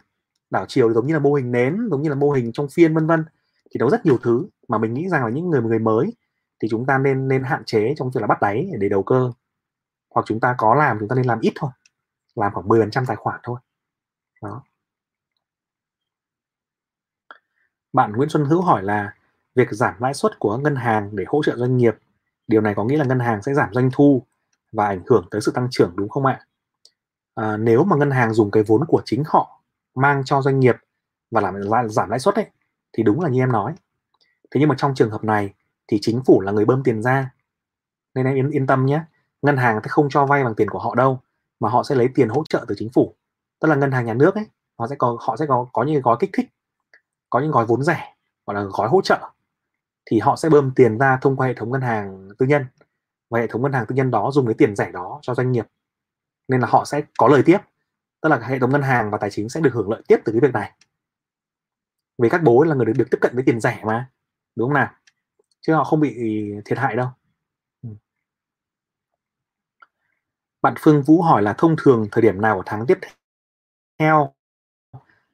đảo 0.50 0.64
chiều 0.68 0.92
giống 0.92 1.06
như 1.06 1.14
là 1.14 1.20
mô 1.20 1.34
hình 1.34 1.52
nến, 1.52 1.88
giống 1.90 2.02
như 2.02 2.08
là 2.08 2.14
mô 2.14 2.30
hình 2.30 2.52
trong 2.52 2.68
phiên, 2.68 2.94
vân 2.94 3.06
vân. 3.06 3.24
Thì 3.70 3.78
nó 3.78 3.90
rất 3.90 4.06
nhiều 4.06 4.18
thứ 4.22 4.46
mà 4.68 4.78
mình 4.78 4.94
nghĩ 4.94 5.08
rằng 5.08 5.24
là 5.24 5.30
những 5.30 5.50
người 5.50 5.62
người 5.62 5.78
mới 5.78 6.12
thì 6.62 6.68
chúng 6.70 6.86
ta 6.86 6.98
nên 6.98 7.28
nên 7.28 7.42
hạn 7.42 7.62
chế 7.66 7.94
trong 7.96 8.10
việc 8.10 8.20
là 8.20 8.26
bắt 8.26 8.40
đáy 8.40 8.70
để 8.78 8.88
đầu 8.88 9.02
cơ. 9.02 9.32
Hoặc 10.14 10.22
chúng 10.26 10.40
ta 10.40 10.54
có 10.58 10.74
làm, 10.74 10.98
chúng 10.98 11.08
ta 11.08 11.16
nên 11.16 11.26
làm 11.26 11.40
ít 11.40 11.52
thôi. 11.56 11.70
Làm 12.34 12.52
khoảng 12.52 12.68
10% 12.68 13.04
tài 13.06 13.16
khoản 13.16 13.40
thôi 13.42 13.60
đó. 14.40 14.62
Bạn 17.92 18.12
Nguyễn 18.12 18.28
Xuân 18.28 18.44
Hữu 18.44 18.62
hỏi 18.62 18.82
là 18.82 19.14
việc 19.54 19.68
giảm 19.70 19.94
lãi 20.00 20.14
suất 20.14 20.38
của 20.38 20.56
ngân 20.58 20.76
hàng 20.76 21.16
để 21.16 21.24
hỗ 21.28 21.42
trợ 21.42 21.56
doanh 21.56 21.76
nghiệp 21.76 21.94
điều 22.46 22.60
này 22.60 22.74
có 22.74 22.84
nghĩa 22.84 22.96
là 22.96 23.04
ngân 23.04 23.20
hàng 23.20 23.42
sẽ 23.42 23.54
giảm 23.54 23.68
doanh 23.74 23.90
thu 23.92 24.22
và 24.72 24.86
ảnh 24.86 25.02
hưởng 25.06 25.26
tới 25.30 25.40
sự 25.40 25.52
tăng 25.52 25.68
trưởng 25.70 25.92
đúng 25.96 26.08
không 26.08 26.26
ạ? 26.26 26.46
À, 27.34 27.56
nếu 27.56 27.84
mà 27.84 27.96
ngân 27.96 28.10
hàng 28.10 28.34
dùng 28.34 28.50
cái 28.50 28.62
vốn 28.62 28.84
của 28.88 29.02
chính 29.04 29.22
họ 29.26 29.60
mang 29.94 30.22
cho 30.24 30.42
doanh 30.42 30.60
nghiệp 30.60 30.76
và 31.30 31.40
làm 31.40 31.54
giảm 31.88 32.10
lãi 32.10 32.18
suất 32.18 32.34
ấy 32.34 32.46
thì 32.92 33.02
đúng 33.02 33.20
là 33.20 33.28
như 33.28 33.42
em 33.42 33.52
nói. 33.52 33.74
Thế 34.50 34.60
nhưng 34.60 34.68
mà 34.68 34.74
trong 34.78 34.94
trường 34.94 35.10
hợp 35.10 35.24
này 35.24 35.54
thì 35.88 35.98
chính 36.00 36.22
phủ 36.26 36.40
là 36.40 36.52
người 36.52 36.64
bơm 36.64 36.82
tiền 36.82 37.02
ra. 37.02 37.30
Nên 38.14 38.26
em 38.26 38.36
yên, 38.36 38.50
yên 38.50 38.66
tâm 38.66 38.86
nhé 38.86 39.00
ngân 39.42 39.56
hàng 39.56 39.80
sẽ 39.82 39.88
không 39.88 40.08
cho 40.10 40.26
vay 40.26 40.44
bằng 40.44 40.54
tiền 40.54 40.68
của 40.70 40.78
họ 40.78 40.94
đâu 40.94 41.20
mà 41.60 41.68
họ 41.68 41.82
sẽ 41.82 41.94
lấy 41.94 42.08
tiền 42.14 42.28
hỗ 42.28 42.44
trợ 42.48 42.64
từ 42.68 42.74
chính 42.78 42.90
phủ 42.94 43.14
tức 43.60 43.68
là 43.68 43.74
ngân 43.74 43.92
hàng 43.92 44.06
nhà 44.06 44.14
nước 44.14 44.34
ấy 44.34 44.46
họ 44.78 44.86
sẽ 44.86 44.96
có 44.96 45.16
họ 45.20 45.36
sẽ 45.36 45.46
có 45.46 45.66
có 45.72 45.82
những 45.82 46.02
gói 46.02 46.16
kích 46.20 46.30
thích 46.32 46.48
có 47.30 47.40
những 47.40 47.50
gói 47.50 47.66
vốn 47.66 47.82
rẻ 47.82 48.14
gọi 48.46 48.54
là 48.54 48.62
gói 48.62 48.88
hỗ 48.88 49.02
trợ. 49.02 49.30
Thì 50.06 50.18
họ 50.18 50.36
sẽ 50.36 50.48
bơm 50.48 50.72
tiền 50.76 50.98
ra 50.98 51.18
thông 51.22 51.36
qua 51.36 51.46
hệ 51.46 51.54
thống 51.54 51.72
ngân 51.72 51.80
hàng 51.80 52.28
tư 52.38 52.46
nhân 52.46 52.66
và 53.30 53.40
hệ 53.40 53.46
thống 53.46 53.62
ngân 53.62 53.72
hàng 53.72 53.86
tư 53.86 53.94
nhân 53.94 54.10
đó 54.10 54.30
dùng 54.32 54.46
cái 54.46 54.54
tiền 54.58 54.76
rẻ 54.76 54.90
đó 54.92 55.18
cho 55.22 55.34
doanh 55.34 55.52
nghiệp. 55.52 55.66
Nên 56.48 56.60
là 56.60 56.66
họ 56.70 56.84
sẽ 56.84 57.02
có 57.18 57.28
lời 57.28 57.42
tiếp 57.46 57.58
tức 58.20 58.28
là 58.28 58.38
hệ 58.38 58.58
thống 58.58 58.70
ngân 58.70 58.82
hàng 58.82 59.10
và 59.10 59.18
tài 59.18 59.30
chính 59.30 59.48
sẽ 59.48 59.60
được 59.60 59.70
hưởng 59.72 59.90
lợi 59.90 60.02
tiếp 60.08 60.16
từ 60.24 60.32
cái 60.32 60.40
việc 60.40 60.52
này. 60.52 60.72
Vì 62.18 62.28
các 62.28 62.42
bố 62.42 62.62
là 62.62 62.74
người 62.74 62.86
được, 62.86 62.92
được 62.96 63.08
tiếp 63.10 63.18
cận 63.20 63.34
với 63.34 63.44
tiền 63.46 63.60
rẻ 63.60 63.82
mà 63.84 64.10
đúng 64.56 64.68
không 64.68 64.74
nào? 64.74 64.90
Chứ 65.60 65.74
họ 65.74 65.84
không 65.84 66.00
bị 66.00 66.16
thiệt 66.64 66.78
hại 66.78 66.96
đâu. 66.96 67.08
Ừ. 67.82 67.88
Bạn 70.62 70.74
Phương 70.78 71.02
Vũ 71.02 71.22
hỏi 71.22 71.42
là 71.42 71.52
thông 71.52 71.76
thường 71.78 72.08
thời 72.12 72.22
điểm 72.22 72.40
nào 72.40 72.56
của 72.56 72.62
tháng 72.66 72.86
tiếp 72.86 72.98
theo 74.00 74.32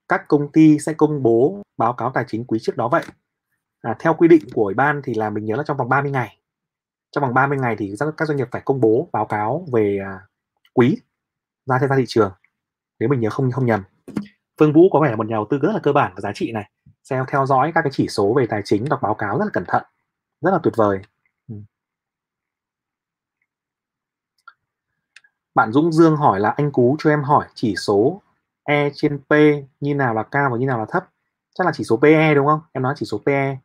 các 0.09 0.25
công 0.29 0.53
ty 0.53 0.79
sẽ 0.79 0.93
công 0.93 1.23
bố 1.23 1.63
báo 1.77 1.93
cáo 1.93 2.11
tài 2.15 2.25
chính 2.29 2.45
quý 2.45 2.59
trước 2.63 2.77
đó 2.77 2.89
vậy. 2.89 3.05
À, 3.81 3.97
theo 3.99 4.15
quy 4.15 4.29
định 4.29 4.43
của 4.55 4.65
ủy 4.65 4.75
ban 4.75 5.01
thì 5.05 5.15
là 5.15 5.31
mình 5.31 5.45
nhớ 5.45 5.57
là 5.57 5.63
trong 5.67 5.77
vòng 5.77 5.89
30 5.89 6.11
ngày. 6.11 6.39
Trong 7.11 7.23
vòng 7.23 7.35
30 7.35 7.59
ngày 7.59 7.77
thì 7.79 7.95
các 8.17 8.29
doanh 8.29 8.37
nghiệp 8.37 8.49
phải 8.53 8.63
công 8.65 8.81
bố 8.81 9.09
báo 9.13 9.27
cáo 9.27 9.67
về 9.73 9.99
à, 10.05 10.21
quý 10.75 10.99
ra 11.67 11.77
trên 11.81 11.91
ra 11.91 11.97
thị 11.97 12.05
trường 12.09 12.33
nếu 12.99 13.09
mình 13.09 13.21
nhớ 13.21 13.31
không 13.31 13.51
không 13.53 13.67
nhầm. 13.67 13.83
Phương 14.61 14.73
Vũ 14.73 14.89
có 14.93 15.01
vẻ 15.01 15.11
là 15.11 15.17
một 15.17 15.27
nhà 15.27 15.37
đầu 15.37 15.47
tư 15.51 15.59
rất 15.59 15.73
là 15.73 15.81
cơ 15.83 15.93
bản 15.93 16.13
và 16.15 16.21
giá 16.21 16.33
trị 16.35 16.53
này 16.53 16.71
theo 17.11 17.25
theo 17.29 17.47
dõi 17.47 17.73
các 17.75 17.83
cái 17.83 17.91
chỉ 17.93 18.09
số 18.09 18.35
về 18.35 18.47
tài 18.47 18.63
chính 18.65 18.89
đọc 18.89 19.03
báo 19.03 19.15
cáo 19.15 19.39
rất 19.39 19.45
là 19.45 19.51
cẩn 19.53 19.65
thận 19.69 19.83
rất 20.41 20.51
là 20.51 20.59
tuyệt 20.63 20.75
vời. 20.77 21.01
Ừ. 21.49 21.55
Bạn 25.55 25.73
Dũng 25.73 25.93
Dương 25.93 26.17
hỏi 26.17 26.41
là 26.41 26.51
anh 26.51 26.73
Cú 26.73 26.97
cho 26.99 27.11
em 27.11 27.23
hỏi 27.23 27.47
chỉ 27.55 27.75
số 27.77 28.23
E 28.67 28.91
trên 28.95 29.19
P 29.19 29.33
như 29.81 29.95
nào 29.95 30.15
là 30.15 30.23
cao 30.23 30.49
và 30.53 30.59
như 30.59 30.67
nào 30.67 30.79
là 30.79 30.87
thấp? 30.89 31.05
Chắc 31.59 31.67
là 31.67 31.73
chỉ 31.75 31.85
số 31.85 31.97
PE 31.97 32.35
đúng 32.35 32.47
không? 32.47 32.61
Em 32.73 32.83
nói 32.83 32.95
chỉ 32.97 33.07
số 33.07 33.19
PE 33.27 33.57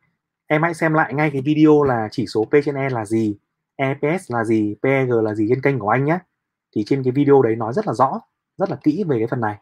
em 0.52 0.62
hãy 0.62 0.74
xem 0.74 0.94
lại 0.94 1.14
ngay 1.14 1.30
cái 1.32 1.42
video 1.42 1.82
là 1.82 2.08
chỉ 2.10 2.26
số 2.26 2.44
P 2.44 2.52
trên 2.64 2.74
E 2.74 2.88
là 2.90 3.04
gì 3.04 3.36
EPS 3.76 4.32
là 4.32 4.44
gì 4.44 4.76
PEG 4.82 5.10
là 5.10 5.34
gì 5.34 5.46
trên 5.50 5.60
kênh 5.62 5.78
của 5.78 5.88
anh 5.88 6.04
nhé 6.04 6.18
thì 6.76 6.84
trên 6.86 7.02
cái 7.04 7.12
video 7.12 7.42
đấy 7.42 7.56
nói 7.56 7.72
rất 7.72 7.86
là 7.86 7.92
rõ, 7.94 8.20
rất 8.56 8.70
là 8.70 8.76
kỹ 8.84 9.04
về 9.08 9.18
cái 9.18 9.26
phần 9.30 9.40
này. 9.40 9.58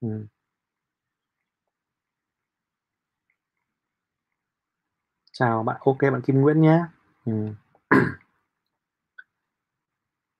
Ừ. 0.00 0.26
chào 5.32 5.62
bạn, 5.62 5.76
ok 5.80 5.98
bạn 6.02 6.20
Kim 6.22 6.40
Nguyễn 6.40 6.60
nhé 6.60 6.84
ừ. 7.26 7.32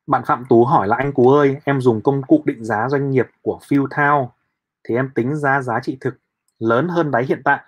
bạn 0.06 0.22
Phạm 0.26 0.44
Tú 0.48 0.64
hỏi 0.64 0.88
là, 0.88 0.96
anh 0.96 1.12
Cú 1.12 1.30
ơi, 1.30 1.56
em 1.64 1.80
dùng 1.80 2.00
công 2.00 2.22
cụ 2.22 2.42
định 2.44 2.64
giá 2.64 2.88
doanh 2.88 3.10
nghiệp 3.10 3.26
của 3.42 3.60
Fieldtown 3.68 4.28
thì 4.88 4.94
em 4.94 5.10
tính 5.14 5.36
ra 5.36 5.62
giá 5.62 5.80
trị 5.82 5.96
thực 6.00 6.18
lớn 6.58 6.88
hơn 6.88 7.10
đáy 7.10 7.24
hiện 7.24 7.42
tại. 7.44 7.60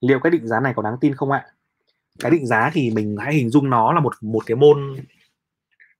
Liệu 0.00 0.20
cái 0.20 0.30
định 0.30 0.46
giá 0.46 0.60
này 0.60 0.72
có 0.76 0.82
đáng 0.82 0.96
tin 1.00 1.14
không 1.14 1.30
ạ? 1.30 1.46
Cái 2.18 2.30
định 2.30 2.46
giá 2.46 2.70
thì 2.72 2.90
mình 2.90 3.16
hãy 3.20 3.34
hình 3.34 3.50
dung 3.50 3.70
nó 3.70 3.92
là 3.92 4.00
một 4.00 4.14
một 4.20 4.42
cái 4.46 4.56
môn 4.56 4.96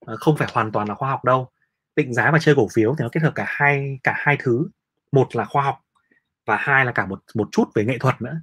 ờ, 0.05 0.17
không 0.17 0.37
phải 0.37 0.47
hoàn 0.53 0.71
toàn 0.71 0.89
là 0.89 0.95
khoa 0.95 1.09
học 1.09 1.25
đâu. 1.25 1.47
Định 1.95 2.13
giá 2.13 2.31
và 2.31 2.39
chơi 2.39 2.55
cổ 2.55 2.67
phiếu 2.73 2.95
thì 2.97 3.03
nó 3.03 3.09
kết 3.11 3.23
hợp 3.23 3.31
cả 3.35 3.45
hai 3.47 3.99
cả 4.03 4.13
hai 4.17 4.37
thứ. 4.39 4.67
Một 5.11 5.35
là 5.35 5.45
khoa 5.45 5.63
học 5.63 5.79
và 6.45 6.57
hai 6.57 6.85
là 6.85 6.91
cả 6.91 7.05
một 7.05 7.23
một 7.35 7.49
chút 7.51 7.65
về 7.75 7.85
nghệ 7.85 7.97
thuật 7.99 8.21
nữa. 8.21 8.41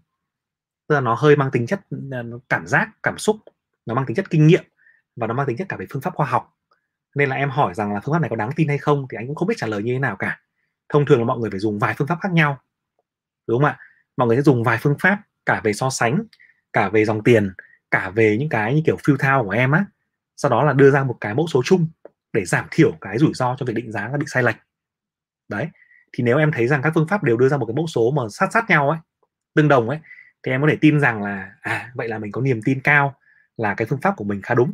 Tức 0.89 0.95
là 0.95 1.01
nó 1.01 1.15
hơi 1.15 1.37
mang 1.37 1.51
tính 1.51 1.67
chất 1.67 1.81
ờ, 2.11 2.25
cảm 2.49 2.67
giác, 2.67 2.91
cảm 3.03 3.19
xúc, 3.19 3.37
nó 3.87 3.95
mang 3.95 4.07
tính 4.07 4.17
chất 4.17 4.31
kinh 4.31 4.47
nghiệm 4.47 4.65
và 5.17 5.27
nó 5.27 5.35
mang 5.35 5.47
tính 5.47 5.57
chất 5.57 5.69
cả 5.69 5.77
về 5.77 5.87
phương 5.91 6.03
pháp 6.03 6.15
khoa 6.15 6.27
học 6.27 6.55
nên 7.17 7.29
là 7.29 7.37
em 7.37 7.51
hỏi 7.51 7.75
rằng 7.75 7.95
là 7.95 8.01
phương 8.01 8.13
pháp 8.15 8.19
này 8.19 8.31
có 8.31 8.37
đáng 8.37 8.51
tin 8.57 8.69
hay 8.69 8.79
không 8.79 9.07
thì 9.11 9.17
anh 9.17 9.27
cũng 9.27 9.37
không 9.37 9.49
biết 9.49 9.55
trả 9.59 9.67
lời 9.67 9.83
như 9.83 9.93
thế 9.93 9.99
nào 9.99 10.17
cả. 10.17 10.41
Thông 10.89 11.07
thường 11.07 11.19
là 11.19 11.25
mọi 11.25 11.39
người 11.39 11.51
phải 11.51 11.61
dùng 11.61 11.79
vài 11.79 11.95
phương 11.99 12.09
pháp 12.09 12.19
khác 12.21 12.33
nhau, 12.33 12.59
đúng 13.49 13.59
không 13.59 13.67
ạ? 13.71 13.79
Mọi 14.17 14.29
người 14.29 14.37
sẽ 14.37 14.43
dùng 14.43 14.65
vài 14.65 14.79
phương 14.81 14.97
pháp, 15.01 15.19
cả 15.47 15.61
về 15.65 15.73
so 15.73 15.91
sánh, 15.91 16.23
cả 16.73 16.89
về 16.89 17.05
dòng 17.05 17.25
tiền, 17.25 17.53
cả 17.91 18.11
về 18.11 18.37
những 18.41 18.49
cái 18.49 18.75
như 18.75 18.83
kiểu 18.87 18.97
phiêu 19.07 19.17
thao 19.19 19.45
của 19.45 19.51
em 19.51 19.73
á. 19.73 19.85
Sau 20.37 20.51
đó 20.51 20.65
là 20.65 20.73
đưa 20.73 20.91
ra 20.91 21.05
một 21.05 21.17
cái 21.21 21.35
mẫu 21.35 21.47
số 21.47 21.63
chung 21.65 21.89
để 22.33 22.45
giảm 22.45 22.67
thiểu 22.71 22.93
cái 23.01 23.19
rủi 23.19 23.35
ro 23.35 23.57
cho 23.59 23.67
việc 23.67 23.75
định 23.75 23.93
giá 23.93 24.09
nó 24.09 24.19
bị 24.19 24.27
sai 24.29 24.43
lệch. 24.43 24.57
Đấy, 25.49 25.69
thì 26.13 26.25
nếu 26.25 26.39
em 26.39 26.53
thấy 26.53 26.67
rằng 26.69 26.83
các 26.83 26.93
phương 26.95 27.09
pháp 27.09 27.23
đều 27.23 27.37
đưa 27.37 27.49
ra 27.49 27.57
một 27.57 27.67
cái 27.67 27.75
mẫu 27.75 27.87
số 27.87 28.11
mà 28.11 28.23
sát 28.31 28.53
sát 28.53 28.71
nhau 28.71 28.91
ấy, 28.91 28.99
tương 29.55 29.69
đồng 29.69 29.89
ấy, 29.89 29.99
thì 30.43 30.53
em 30.53 30.63
có 30.63 30.69
thể 30.71 30.77
tin 30.81 31.01
rằng 31.01 31.23
là 31.23 31.53
à 31.61 31.93
vậy 31.95 32.09
là 32.09 32.19
mình 32.19 32.33
có 32.33 32.41
niềm 32.41 32.61
tin 32.65 32.81
cao 32.81 33.15
là 33.57 33.75
cái 33.75 33.87
phương 33.87 34.01
pháp 34.01 34.17
của 34.17 34.25
mình 34.25 34.43
khá 34.43 34.55
đúng 34.55 34.73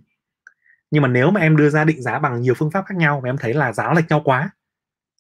nhưng 0.91 1.03
mà 1.03 1.09
nếu 1.09 1.31
mà 1.31 1.41
em 1.41 1.57
đưa 1.57 1.71
ra 1.71 1.85
định 1.85 2.03
giá 2.03 2.19
bằng 2.19 2.41
nhiều 2.41 2.55
phương 2.55 2.71
pháp 2.71 2.85
khác 2.87 2.97
nhau 2.97 3.21
mà 3.21 3.29
em 3.29 3.37
thấy 3.39 3.55
là 3.55 3.73
giá 3.73 3.93
lệch 3.95 4.09
nhau 4.09 4.23
quá 4.25 4.51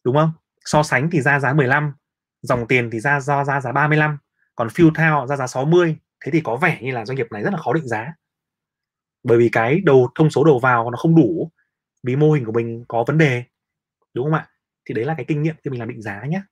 đúng 0.04 0.16
không? 0.16 0.32
So 0.64 0.82
sánh 0.82 1.10
thì 1.10 1.20
ra 1.20 1.40
giá 1.40 1.52
15 1.52 1.92
dòng 2.42 2.66
tiền 2.68 2.90
thì 2.90 3.00
ra 3.00 3.20
do 3.20 3.44
ra 3.44 3.60
giá 3.60 3.72
35 3.72 4.18
còn 4.54 4.68
field 4.68 4.90
thao 4.94 5.26
ra 5.26 5.36
giá 5.36 5.46
60 5.46 5.96
thế 6.24 6.32
thì 6.32 6.40
có 6.40 6.56
vẻ 6.56 6.78
như 6.82 6.92
là 6.92 7.04
doanh 7.06 7.16
nghiệp 7.16 7.26
này 7.30 7.42
rất 7.42 7.50
là 7.50 7.58
khó 7.58 7.72
định 7.72 7.88
giá. 7.88 8.14
Bởi 9.24 9.38
vì 9.38 9.48
cái 9.52 9.80
đầu 9.84 10.10
thông 10.14 10.30
số 10.30 10.44
đầu 10.44 10.58
vào 10.58 10.90
nó 10.90 10.96
không 10.96 11.16
đủ 11.16 11.50
vì 12.02 12.16
mô 12.16 12.32
hình 12.32 12.44
của 12.44 12.52
mình 12.52 12.84
có 12.88 13.04
vấn 13.06 13.18
đề 13.18 13.44
đúng 14.14 14.24
không 14.24 14.34
ạ? 14.34 14.48
Thì 14.84 14.94
đấy 14.94 15.04
là 15.04 15.14
cái 15.14 15.24
kinh 15.28 15.42
nghiệm 15.42 15.54
khi 15.64 15.70
mình 15.70 15.80
làm 15.80 15.88
định 15.88 16.02
giá 16.02 16.22
nhé. 16.26 16.42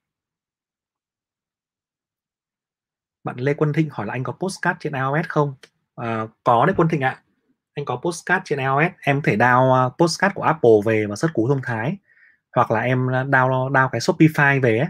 Bạn 3.24 3.36
Lê 3.38 3.54
Quân 3.54 3.72
Thịnh 3.72 3.88
hỏi 3.90 4.06
là 4.06 4.12
anh 4.12 4.22
có 4.22 4.32
postcard 4.32 4.78
trên 4.80 4.92
iOS 4.92 5.26
không? 5.28 5.54
À, 5.96 6.26
có 6.44 6.66
đấy 6.66 6.74
Quân 6.78 6.88
Thịnh 6.88 7.00
ạ 7.00 7.22
anh 7.76 7.84
có 7.84 7.96
postcard 7.96 8.42
trên 8.44 8.58
iOS 8.58 8.92
em 9.00 9.20
có 9.20 9.22
thể 9.24 9.36
download 9.36 9.86
à, 9.86 9.90
postcard 9.98 10.34
của 10.34 10.42
Apple 10.42 10.70
về 10.84 11.06
và 11.06 11.16
search 11.16 11.34
cú 11.34 11.48
thông 11.48 11.60
thái. 11.62 11.96
Hoặc 12.54 12.70
là 12.70 12.80
em 12.80 13.10
à, 13.10 13.24
download 13.24 13.72
down 13.72 13.88
cái 13.92 14.00
Shopify 14.00 14.60
về 14.60 14.78
ấy, 14.78 14.88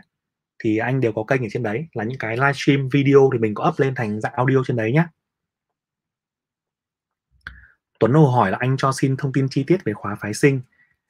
thì 0.58 0.78
anh 0.78 1.00
đều 1.00 1.12
có 1.12 1.24
kênh 1.24 1.44
ở 1.44 1.48
trên 1.50 1.62
đấy. 1.62 1.86
Là 1.92 2.04
những 2.04 2.18
cái 2.18 2.36
livestream 2.36 2.88
video 2.92 3.30
thì 3.32 3.38
mình 3.38 3.54
có 3.54 3.68
up 3.68 3.80
lên 3.80 3.94
thành 3.94 4.20
dạng 4.20 4.32
audio 4.32 4.62
trên 4.66 4.76
đấy 4.76 4.92
nhé 4.92 5.04
Tuấn 8.00 8.12
Hồ 8.12 8.26
hỏi 8.26 8.50
là 8.50 8.58
anh 8.60 8.76
cho 8.76 8.92
xin 8.92 9.16
thông 9.16 9.32
tin 9.32 9.48
chi 9.50 9.64
tiết 9.66 9.84
về 9.84 9.92
khóa 9.92 10.16
phái 10.20 10.34
sinh. 10.34 10.60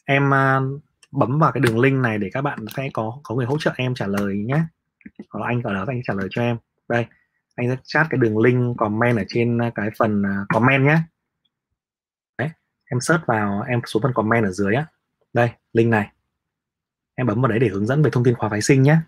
Em 0.05 0.31
uh, 0.31 0.83
bấm 1.11 1.39
vào 1.39 1.53
cái 1.53 1.61
đường 1.61 1.79
link 1.79 2.01
này 2.03 2.19
để 2.19 2.31
các 2.33 2.43
bạn 2.43 2.59
sẽ 2.77 2.91
có 2.93 3.21
có 3.23 3.35
người 3.35 3.47
hỗ 3.47 3.59
trợ 3.59 3.73
em 3.77 3.95
trả 3.95 4.07
lời 4.07 4.37
nhé 4.37 4.63
hoặc 5.31 5.41
là 5.41 5.47
anh 5.47 5.63
ở 5.63 5.75
đó 5.75 5.85
anh 5.89 6.01
trả 6.05 6.15
lời 6.15 6.29
cho 6.31 6.43
em. 6.43 6.57
Đây 6.89 7.07
anh 7.55 7.69
sẽ 7.69 7.77
chat 7.85 8.07
cái 8.11 8.19
đường 8.19 8.39
link 8.39 8.77
comment 8.77 9.17
ở 9.17 9.25
trên 9.29 9.59
cái 9.75 9.91
phần 9.99 10.23
comment 10.49 10.85
nhé 10.85 10.99
em 12.87 13.01
search 13.01 13.27
vào, 13.27 13.63
em 13.69 13.81
xuống 13.87 14.03
phần 14.03 14.13
comment 14.15 14.45
ở 14.45 14.51
dưới 14.51 14.75
á. 14.75 14.87
Đây, 15.33 15.51
link 15.73 15.91
này. 15.91 16.13
Em 17.15 17.27
bấm 17.27 17.41
vào 17.41 17.49
đấy 17.49 17.59
để 17.59 17.69
hướng 17.69 17.87
dẫn 17.87 18.03
về 18.03 18.11
thông 18.11 18.25
tin 18.25 18.35
khóa 18.35 18.49
phái 18.49 18.63
sinh 18.63 18.83
nhé. 18.83 18.99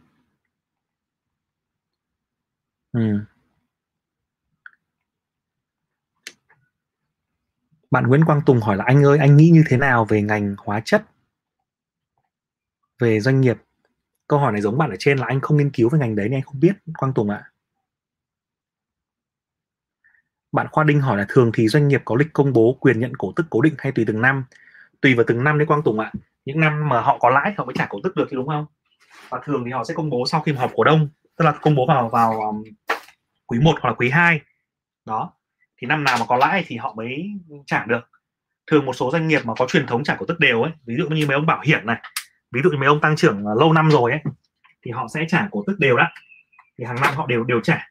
Ừ. 2.92 3.00
bạn 7.90 8.06
Nguyễn 8.06 8.24
Quang 8.24 8.42
Tùng 8.46 8.60
hỏi 8.60 8.76
là, 8.76 8.84
anh 8.84 9.04
ơi, 9.04 9.18
anh 9.18 9.36
nghĩ 9.36 9.50
như 9.50 9.64
thế 9.68 9.76
nào 9.76 10.04
về 10.04 10.22
ngành 10.22 10.56
hóa 10.58 10.80
chất? 10.84 11.04
Về 12.98 13.20
doanh 13.20 13.40
nghiệp? 13.40 13.56
Câu 14.28 14.38
hỏi 14.38 14.52
này 14.52 14.60
giống 14.60 14.78
bạn 14.78 14.90
ở 14.90 14.96
trên 14.98 15.18
là 15.18 15.26
anh 15.26 15.40
không 15.40 15.56
nghiên 15.56 15.70
cứu 15.70 15.88
về 15.88 15.98
ngành 15.98 16.16
đấy 16.16 16.28
nên 16.28 16.38
anh 16.38 16.42
không 16.42 16.60
biết, 16.60 16.72
Quang 16.98 17.14
Tùng 17.14 17.30
ạ 17.30 17.50
bạn 20.52 20.66
Khoa 20.72 20.84
Đinh 20.84 21.00
hỏi 21.00 21.18
là 21.18 21.26
thường 21.28 21.50
thì 21.54 21.68
doanh 21.68 21.88
nghiệp 21.88 22.02
có 22.04 22.16
lịch 22.16 22.32
công 22.32 22.52
bố 22.52 22.76
quyền 22.80 23.00
nhận 23.00 23.16
cổ 23.16 23.32
tức 23.36 23.46
cố 23.50 23.60
định 23.60 23.74
hay 23.78 23.92
tùy 23.92 24.04
từng 24.04 24.20
năm? 24.20 24.44
Tùy 25.00 25.14
vào 25.14 25.24
từng 25.26 25.44
năm 25.44 25.58
đấy 25.58 25.66
Quang 25.66 25.82
Tùng 25.82 26.00
ạ. 26.00 26.12
Những 26.44 26.60
năm 26.60 26.88
mà 26.88 27.00
họ 27.00 27.18
có 27.18 27.30
lãi 27.30 27.54
họ 27.56 27.64
mới 27.64 27.74
trả 27.78 27.86
cổ 27.86 28.00
tức 28.04 28.16
được 28.16 28.26
thì 28.30 28.34
đúng 28.34 28.48
không? 28.48 28.66
Và 29.28 29.40
thường 29.44 29.62
thì 29.64 29.70
họ 29.70 29.84
sẽ 29.84 29.94
công 29.94 30.10
bố 30.10 30.26
sau 30.26 30.40
khi 30.40 30.52
họp 30.52 30.70
cổ 30.74 30.84
đông 30.84 31.08
tức 31.36 31.44
là 31.44 31.52
công 31.52 31.74
bố 31.74 31.86
vào 31.86 32.08
vào 32.08 32.40
um, 32.40 32.64
quý 33.46 33.58
1 33.58 33.72
hoặc 33.80 33.90
là 33.90 33.94
quý 33.94 34.10
2 34.10 34.40
đó. 35.06 35.32
Thì 35.78 35.86
năm 35.86 36.04
nào 36.04 36.16
mà 36.20 36.26
có 36.28 36.36
lãi 36.36 36.64
thì 36.66 36.76
họ 36.76 36.94
mới 36.94 37.30
trả 37.66 37.84
được. 37.84 38.10
Thường 38.66 38.86
một 38.86 38.92
số 38.92 39.10
doanh 39.10 39.28
nghiệp 39.28 39.40
mà 39.44 39.54
có 39.58 39.66
truyền 39.66 39.86
thống 39.86 40.04
trả 40.04 40.14
cổ 40.14 40.26
tức 40.26 40.40
đều 40.40 40.62
ấy 40.62 40.72
ví 40.86 40.94
dụ 40.98 41.08
như 41.08 41.26
mấy 41.26 41.34
ông 41.34 41.46
bảo 41.46 41.60
hiểm 41.64 41.86
này 41.86 42.02
ví 42.50 42.60
dụ 42.64 42.70
như 42.70 42.76
mấy 42.76 42.86
ông 42.86 43.00
tăng 43.00 43.16
trưởng 43.16 43.46
à, 43.46 43.52
lâu 43.58 43.72
năm 43.72 43.90
rồi 43.90 44.10
ấy 44.10 44.20
thì 44.84 44.90
họ 44.90 45.06
sẽ 45.14 45.24
trả 45.28 45.48
cổ 45.50 45.64
tức 45.66 45.78
đều 45.78 45.96
đó. 45.96 46.06
Thì 46.78 46.84
hàng 46.84 47.00
năm 47.00 47.14
họ 47.14 47.26
đều 47.26 47.44
đều 47.44 47.60
trả 47.60 47.88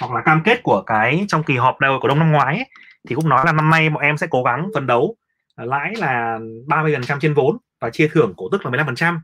hoặc 0.00 0.12
là 0.14 0.22
cam 0.22 0.42
kết 0.44 0.62
của 0.62 0.82
cái 0.86 1.24
trong 1.28 1.42
kỳ 1.42 1.56
họp 1.56 1.80
đầu 1.80 1.98
của 2.02 2.08
đông 2.08 2.18
năm 2.18 2.32
ngoái 2.32 2.56
ấy, 2.56 2.66
thì 3.08 3.14
cũng 3.14 3.28
nói 3.28 3.42
là 3.46 3.52
năm 3.52 3.70
nay 3.70 3.90
bọn 3.90 4.02
em 4.02 4.16
sẽ 4.16 4.26
cố 4.30 4.42
gắng 4.42 4.70
phấn 4.74 4.86
đấu 4.86 5.16
à, 5.56 5.64
lãi 5.64 5.92
là 5.96 6.38
30% 6.66 7.18
trên 7.20 7.34
vốn 7.34 7.56
và 7.80 7.90
chia 7.90 8.08
thưởng 8.12 8.34
cổ 8.36 8.48
tức 8.52 8.66
là 8.66 8.84
15% 8.84 9.18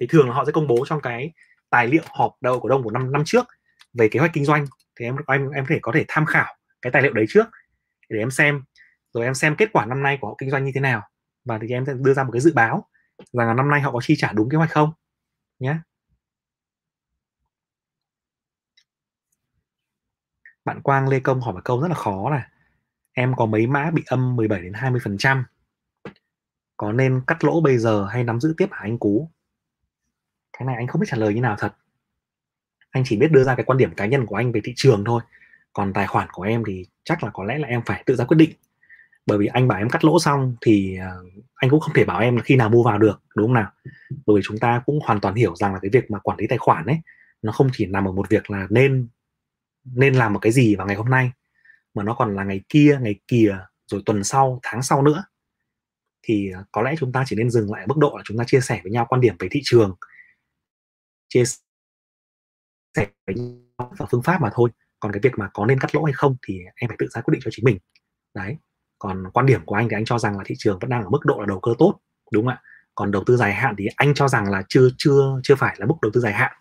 thì 0.00 0.06
thường 0.06 0.28
là 0.28 0.34
họ 0.34 0.44
sẽ 0.44 0.52
công 0.52 0.66
bố 0.66 0.84
trong 0.88 1.00
cái 1.00 1.32
tài 1.70 1.86
liệu 1.86 2.02
họp 2.06 2.32
đầu 2.40 2.60
cổ 2.60 2.68
đông 2.68 2.82
của 2.82 2.90
năm 2.90 3.12
năm 3.12 3.22
trước 3.24 3.46
về 3.98 4.08
kế 4.08 4.20
hoạch 4.20 4.32
kinh 4.32 4.44
doanh. 4.44 4.66
Thì 5.00 5.04
em 5.04 5.16
em 5.26 5.50
em 5.50 5.64
có 5.64 5.74
thể 5.74 5.78
có 5.82 5.92
thể 5.92 6.04
tham 6.08 6.26
khảo 6.26 6.54
cái 6.82 6.90
tài 6.92 7.02
liệu 7.02 7.12
đấy 7.12 7.24
trước 7.28 7.46
để 8.08 8.18
em 8.18 8.30
xem 8.30 8.62
rồi 9.14 9.24
em 9.24 9.34
xem 9.34 9.56
kết 9.56 9.68
quả 9.72 9.86
năm 9.86 10.02
nay 10.02 10.18
của 10.20 10.28
họ 10.28 10.34
kinh 10.38 10.50
doanh 10.50 10.64
như 10.64 10.72
thế 10.74 10.80
nào. 10.80 11.02
Và 11.44 11.58
thì 11.62 11.68
em 11.68 11.86
sẽ 11.86 11.92
đưa 11.96 12.14
ra 12.14 12.24
một 12.24 12.30
cái 12.32 12.40
dự 12.40 12.52
báo 12.54 12.88
rằng 13.32 13.48
là 13.48 13.54
năm 13.54 13.70
nay 13.70 13.80
họ 13.80 13.92
có 13.92 14.00
chi 14.02 14.14
trả 14.18 14.32
đúng 14.32 14.48
kế 14.50 14.56
hoạch 14.56 14.70
không 14.70 14.92
nhé. 15.58 15.76
Bạn 20.70 20.82
Quang 20.82 21.08
Lê 21.08 21.20
Công 21.20 21.40
hỏi 21.40 21.54
một 21.54 21.60
câu 21.64 21.80
rất 21.80 21.88
là 21.88 21.94
khó 21.94 22.30
là 22.30 22.48
em 23.12 23.34
có 23.36 23.46
mấy 23.46 23.66
mã 23.66 23.90
bị 23.90 24.02
âm 24.06 24.36
17 24.36 24.62
đến 24.62 24.72
20 24.72 25.00
phần 25.04 25.18
trăm? 25.18 25.44
Có 26.76 26.92
nên 26.92 27.20
cắt 27.26 27.44
lỗ 27.44 27.60
bây 27.60 27.78
giờ 27.78 28.06
hay 28.10 28.24
nắm 28.24 28.40
giữ 28.40 28.54
tiếp 28.56 28.68
hả 28.70 28.78
anh 28.82 28.98
Cú? 28.98 29.30
Cái 30.58 30.66
này 30.66 30.76
anh 30.76 30.86
không 30.86 31.00
biết 31.00 31.06
trả 31.10 31.16
lời 31.16 31.34
như 31.34 31.40
nào 31.40 31.56
thật. 31.58 31.74
Anh 32.90 33.02
chỉ 33.06 33.16
biết 33.16 33.32
đưa 33.32 33.44
ra 33.44 33.54
cái 33.54 33.64
quan 33.64 33.78
điểm 33.78 33.94
cá 33.94 34.06
nhân 34.06 34.26
của 34.26 34.36
anh 34.36 34.52
về 34.52 34.60
thị 34.64 34.72
trường 34.76 35.04
thôi. 35.04 35.22
Còn 35.72 35.92
tài 35.92 36.06
khoản 36.06 36.28
của 36.32 36.42
em 36.42 36.62
thì 36.66 36.86
chắc 37.04 37.24
là 37.24 37.30
có 37.30 37.44
lẽ 37.44 37.58
là 37.58 37.68
em 37.68 37.82
phải 37.86 38.02
tự 38.06 38.16
ra 38.16 38.24
quyết 38.24 38.36
định. 38.36 38.50
Bởi 39.26 39.38
vì 39.38 39.46
anh 39.46 39.68
bảo 39.68 39.78
em 39.78 39.90
cắt 39.90 40.04
lỗ 40.04 40.18
xong 40.18 40.56
thì 40.60 40.96
à, 40.96 41.10
anh 41.54 41.70
cũng 41.70 41.80
không 41.80 41.94
thể 41.94 42.04
bảo 42.04 42.20
em 42.20 42.36
là 42.36 42.42
khi 42.42 42.56
nào 42.56 42.68
mua 42.68 42.82
vào 42.82 42.98
được, 42.98 43.22
đúng 43.36 43.46
không 43.46 43.54
nào? 43.54 43.70
Bởi 44.26 44.36
vì 44.36 44.42
chúng 44.44 44.58
ta 44.58 44.82
cũng 44.86 44.98
hoàn 45.04 45.20
toàn 45.20 45.34
hiểu 45.34 45.56
rằng 45.56 45.72
là 45.72 45.78
cái 45.82 45.90
việc 45.92 46.10
mà 46.10 46.18
quản 46.18 46.38
lý 46.38 46.46
tài 46.46 46.58
khoản 46.58 46.86
ấy, 46.86 47.00
nó 47.42 47.52
không 47.52 47.68
chỉ 47.72 47.86
nằm 47.86 48.08
ở 48.08 48.12
một 48.12 48.28
việc 48.28 48.50
là 48.50 48.66
nên 48.70 49.08
nên 49.84 50.14
làm 50.14 50.32
một 50.32 50.38
cái 50.38 50.52
gì 50.52 50.76
vào 50.76 50.86
ngày 50.86 50.96
hôm 50.96 51.10
nay, 51.10 51.30
mà 51.94 52.02
nó 52.02 52.14
còn 52.14 52.36
là 52.36 52.44
ngày 52.44 52.60
kia 52.68 52.98
ngày 53.02 53.20
kia 53.28 53.58
rồi 53.86 54.02
tuần 54.06 54.24
sau, 54.24 54.60
tháng 54.62 54.82
sau 54.82 55.02
nữa. 55.02 55.24
Thì 56.22 56.52
à, 56.54 56.64
có 56.72 56.82
lẽ 56.82 56.94
chúng 56.98 57.12
ta 57.12 57.24
chỉ 57.26 57.36
nên 57.36 57.50
dừng 57.50 57.72
lại 57.72 57.80
ở 57.80 57.86
mức 57.86 57.98
độ 57.98 58.14
là 58.16 58.22
chúng 58.26 58.38
ta 58.38 58.44
chia 58.46 58.60
sẻ 58.60 58.80
với 58.82 58.92
nhau 58.92 59.06
quan 59.08 59.20
điểm 59.20 59.36
về 59.38 59.48
thị 59.50 59.60
trường. 59.64 59.96
Chia 61.28 61.44
sẻ 62.96 63.06
với 63.26 63.34
nhau 63.36 63.92
và 63.98 64.06
phương 64.10 64.22
pháp 64.22 64.40
mà 64.40 64.50
thôi. 64.54 64.70
Còn 65.00 65.12
cái 65.12 65.20
việc 65.22 65.32
mà 65.38 65.50
có 65.54 65.66
nên 65.66 65.80
cắt 65.80 65.94
lỗ 65.94 66.04
hay 66.04 66.12
không 66.12 66.36
thì 66.46 66.60
em 66.74 66.88
phải 66.88 66.96
tự 67.00 67.06
ra 67.10 67.20
quyết 67.20 67.32
định 67.32 67.40
cho 67.44 67.50
chính 67.54 67.64
mình. 67.64 67.78
Đấy. 68.34 68.56
Còn 68.98 69.30
quan 69.32 69.46
điểm 69.46 69.64
của 69.64 69.74
anh 69.74 69.88
thì 69.88 69.96
anh 69.96 70.04
cho 70.04 70.18
rằng 70.18 70.38
là 70.38 70.44
thị 70.46 70.54
trường 70.58 70.78
vẫn 70.78 70.90
đang 70.90 71.02
ở 71.02 71.10
mức 71.10 71.20
độ 71.24 71.40
là 71.40 71.46
đầu 71.46 71.60
cơ 71.60 71.74
tốt, 71.78 72.00
đúng 72.32 72.44
không 72.44 72.54
ạ? 72.54 72.62
Còn 72.94 73.10
đầu 73.10 73.24
tư 73.26 73.36
dài 73.36 73.54
hạn 73.54 73.74
thì 73.78 73.86
anh 73.96 74.14
cho 74.14 74.28
rằng 74.28 74.50
là 74.50 74.62
chưa 74.68 74.88
chưa 74.98 75.40
chưa 75.42 75.54
phải 75.54 75.76
là 75.78 75.86
mức 75.86 75.94
đầu 76.02 76.10
tư 76.14 76.20
dài 76.20 76.32
hạn 76.32 76.52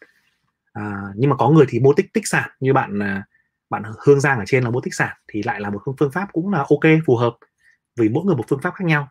à, 0.79 1.13
nhưng 1.15 1.29
mà 1.29 1.35
có 1.35 1.49
người 1.49 1.65
thì 1.69 1.79
mua 1.79 1.93
tích 1.93 2.13
tích 2.13 2.27
sản 2.27 2.49
như 2.59 2.73
bạn 2.73 2.99
à, 2.99 3.27
bạn 3.69 3.83
Hương 4.05 4.19
Giang 4.19 4.39
ở 4.39 4.45
trên 4.47 4.63
là 4.63 4.69
mua 4.69 4.81
tích 4.81 4.93
sản 4.93 5.17
thì 5.27 5.43
lại 5.43 5.61
là 5.61 5.69
một 5.69 5.81
phương 5.99 6.11
pháp 6.11 6.27
cũng 6.33 6.51
là 6.51 6.59
ok 6.59 7.03
phù 7.05 7.15
hợp 7.15 7.37
vì 7.95 8.09
mỗi 8.09 8.25
người 8.25 8.35
một 8.35 8.45
phương 8.49 8.61
pháp 8.61 8.73
khác 8.75 8.85
nhau 8.85 9.09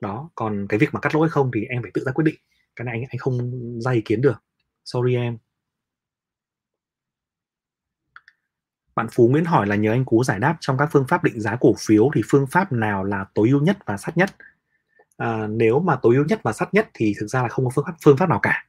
đó 0.00 0.30
còn 0.34 0.66
cái 0.68 0.78
việc 0.78 0.88
mà 0.92 1.00
cắt 1.00 1.14
lỗ 1.14 1.20
hay 1.20 1.30
không 1.30 1.50
thì 1.54 1.64
em 1.64 1.82
phải 1.82 1.90
tự 1.94 2.04
ra 2.04 2.12
quyết 2.12 2.24
định 2.24 2.34
cái 2.76 2.84
này 2.84 2.94
anh 2.94 3.04
anh 3.10 3.18
không 3.18 3.50
ra 3.80 3.92
ý 3.92 4.00
kiến 4.04 4.20
được 4.20 4.42
sorry 4.84 5.14
em 5.14 5.38
Bạn 8.94 9.06
Phú 9.12 9.28
Nguyễn 9.28 9.44
hỏi 9.44 9.66
là 9.66 9.76
nhờ 9.76 9.92
anh 9.92 10.04
Cú 10.04 10.24
giải 10.24 10.38
đáp 10.38 10.56
trong 10.60 10.78
các 10.78 10.88
phương 10.92 11.06
pháp 11.08 11.24
định 11.24 11.40
giá 11.40 11.56
cổ 11.60 11.74
phiếu 11.78 12.10
thì 12.14 12.22
phương 12.30 12.46
pháp 12.46 12.72
nào 12.72 13.04
là 13.04 13.24
tối 13.34 13.48
ưu 13.48 13.60
nhất 13.60 13.78
và 13.86 13.96
sát 13.96 14.16
nhất? 14.16 14.30
À, 15.16 15.46
nếu 15.46 15.80
mà 15.80 15.96
tối 16.02 16.16
ưu 16.16 16.24
nhất 16.24 16.40
và 16.42 16.52
sát 16.52 16.74
nhất 16.74 16.88
thì 16.94 17.14
thực 17.20 17.26
ra 17.26 17.42
là 17.42 17.48
không 17.48 17.64
có 17.64 17.70
phương 17.74 17.84
pháp 17.84 17.94
phương 18.04 18.16
pháp 18.16 18.28
nào 18.28 18.40
cả. 18.42 18.64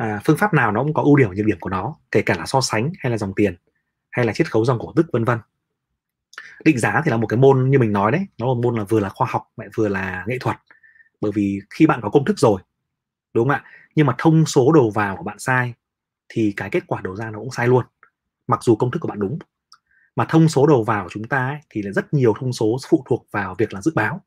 À, 0.00 0.20
phương 0.24 0.36
pháp 0.36 0.54
nào 0.54 0.72
nó 0.72 0.82
cũng 0.82 0.94
có 0.94 1.02
ưu 1.02 1.16
điểm 1.16 1.28
và 1.28 1.34
nhược 1.34 1.46
điểm 1.46 1.58
của 1.60 1.70
nó, 1.70 1.94
kể 2.10 2.22
cả 2.22 2.36
là 2.38 2.46
so 2.46 2.60
sánh 2.60 2.92
hay 2.98 3.10
là 3.10 3.18
dòng 3.18 3.32
tiền 3.36 3.56
hay 4.10 4.24
là 4.26 4.32
chiết 4.32 4.52
khấu 4.52 4.64
dòng 4.64 4.78
cổ 4.78 4.92
tức 4.96 5.06
vân 5.12 5.24
vân. 5.24 5.38
Định 6.64 6.78
giá 6.78 7.02
thì 7.04 7.10
là 7.10 7.16
một 7.16 7.26
cái 7.26 7.36
môn 7.36 7.70
như 7.70 7.78
mình 7.78 7.92
nói 7.92 8.12
đấy, 8.12 8.26
nó 8.38 8.46
là 8.46 8.54
một 8.54 8.60
môn 8.62 8.76
là 8.76 8.84
vừa 8.84 9.00
là 9.00 9.08
khoa 9.08 9.28
học 9.30 9.48
lại 9.56 9.68
vừa 9.74 9.88
là 9.88 10.24
nghệ 10.28 10.38
thuật. 10.40 10.56
Bởi 11.20 11.32
vì 11.34 11.60
khi 11.70 11.86
bạn 11.86 12.00
có 12.02 12.10
công 12.10 12.24
thức 12.24 12.38
rồi, 12.38 12.62
đúng 13.34 13.48
không 13.48 13.54
ạ? 13.54 13.64
Nhưng 13.94 14.06
mà 14.06 14.14
thông 14.18 14.46
số 14.46 14.72
đầu 14.72 14.90
vào 14.90 15.16
của 15.16 15.22
bạn 15.22 15.38
sai 15.38 15.74
thì 16.28 16.54
cái 16.56 16.70
kết 16.70 16.82
quả 16.86 17.00
đầu 17.00 17.16
ra 17.16 17.30
nó 17.30 17.38
cũng 17.38 17.50
sai 17.50 17.68
luôn 17.68 17.84
mặc 18.46 18.62
dù 18.62 18.76
công 18.76 18.90
thức 18.90 18.98
của 18.98 19.08
bạn 19.08 19.20
đúng 19.20 19.38
mà 20.16 20.24
thông 20.28 20.48
số 20.48 20.66
đầu 20.66 20.84
vào 20.84 21.04
của 21.04 21.10
chúng 21.12 21.24
ta 21.24 21.48
ấy, 21.48 21.60
thì 21.70 21.82
là 21.82 21.92
rất 21.92 22.14
nhiều 22.14 22.34
thông 22.40 22.52
số 22.52 22.76
phụ 22.88 23.04
thuộc 23.08 23.26
vào 23.30 23.54
việc 23.58 23.74
là 23.74 23.80
dự 23.80 23.92
báo 23.94 24.20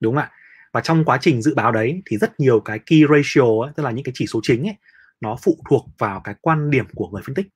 đúng 0.00 0.14
không 0.14 0.22
ạ 0.22 0.32
và 0.76 0.82
trong 0.82 1.04
quá 1.04 1.18
trình 1.20 1.42
dự 1.42 1.54
báo 1.54 1.72
đấy 1.72 2.02
thì 2.06 2.16
rất 2.16 2.40
nhiều 2.40 2.60
cái 2.60 2.78
key 2.78 3.02
ratio 3.10 3.62
ấy, 3.62 3.72
tức 3.76 3.82
là 3.82 3.90
những 3.90 4.04
cái 4.04 4.12
chỉ 4.14 4.26
số 4.26 4.40
chính 4.42 4.66
ấy, 4.66 4.76
nó 5.20 5.36
phụ 5.42 5.58
thuộc 5.70 5.86
vào 5.98 6.20
cái 6.20 6.34
quan 6.40 6.70
điểm 6.70 6.86
của 6.94 7.08
người 7.08 7.22
phân 7.26 7.34
tích. 7.34 7.46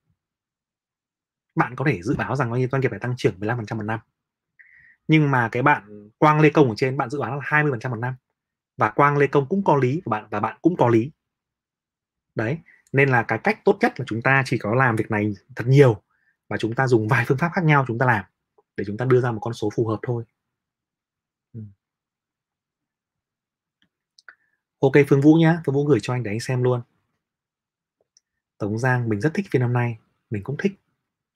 Bạn 1.54 1.76
có 1.76 1.84
thể 1.88 2.02
dự 2.02 2.14
báo 2.16 2.36
rằng 2.36 2.68
doanh 2.70 2.80
nghiệp 2.80 2.88
phải 2.90 2.98
tăng 2.98 3.14
trưởng 3.16 3.40
15% 3.40 3.76
một 3.76 3.82
năm. 3.82 4.00
Nhưng 5.08 5.30
mà 5.30 5.48
cái 5.48 5.62
bạn 5.62 6.10
Quang 6.18 6.40
Lê 6.40 6.50
Công 6.50 6.68
ở 6.68 6.74
trên 6.76 6.96
bạn 6.96 7.10
dự 7.10 7.20
báo 7.20 7.36
là 7.36 7.42
20% 7.42 7.90
một 7.90 7.96
năm. 7.96 8.14
Và 8.76 8.90
Quang 8.90 9.18
Lê 9.18 9.26
Công 9.26 9.48
cũng 9.48 9.64
có 9.64 9.76
lý 9.76 10.02
và 10.04 10.10
bạn 10.10 10.28
và 10.30 10.40
bạn 10.40 10.58
cũng 10.62 10.76
có 10.76 10.88
lý. 10.88 11.10
Đấy 12.34 12.58
nên 12.92 13.08
là 13.08 13.22
cái 13.22 13.38
cách 13.38 13.64
tốt 13.64 13.78
nhất 13.80 14.00
là 14.00 14.04
chúng 14.08 14.22
ta 14.22 14.42
chỉ 14.46 14.58
có 14.58 14.74
làm 14.74 14.96
việc 14.96 15.10
này 15.10 15.32
thật 15.56 15.64
nhiều 15.66 16.02
và 16.48 16.56
chúng 16.56 16.74
ta 16.74 16.86
dùng 16.86 17.08
vài 17.08 17.24
phương 17.28 17.38
pháp 17.38 17.50
khác 17.54 17.64
nhau 17.64 17.84
chúng 17.88 17.98
ta 17.98 18.06
làm 18.06 18.24
để 18.76 18.84
chúng 18.86 18.96
ta 18.96 19.04
đưa 19.04 19.20
ra 19.20 19.32
một 19.32 19.40
con 19.40 19.54
số 19.54 19.70
phù 19.76 19.86
hợp 19.86 19.98
thôi. 20.02 20.24
Ok 24.80 24.92
phương 25.08 25.20
vũ 25.20 25.34
nhá 25.34 25.62
phương 25.66 25.74
vũ 25.74 25.84
gửi 25.84 25.98
cho 26.02 26.14
anh 26.14 26.22
để 26.22 26.30
anh 26.30 26.40
xem 26.40 26.62
luôn 26.62 26.80
tống 28.58 28.78
giang 28.78 29.08
mình 29.08 29.20
rất 29.20 29.34
thích 29.34 29.46
phiên 29.50 29.62
hôm 29.62 29.72
nay 29.72 29.98
mình 30.30 30.42
cũng 30.42 30.56
thích 30.56 30.72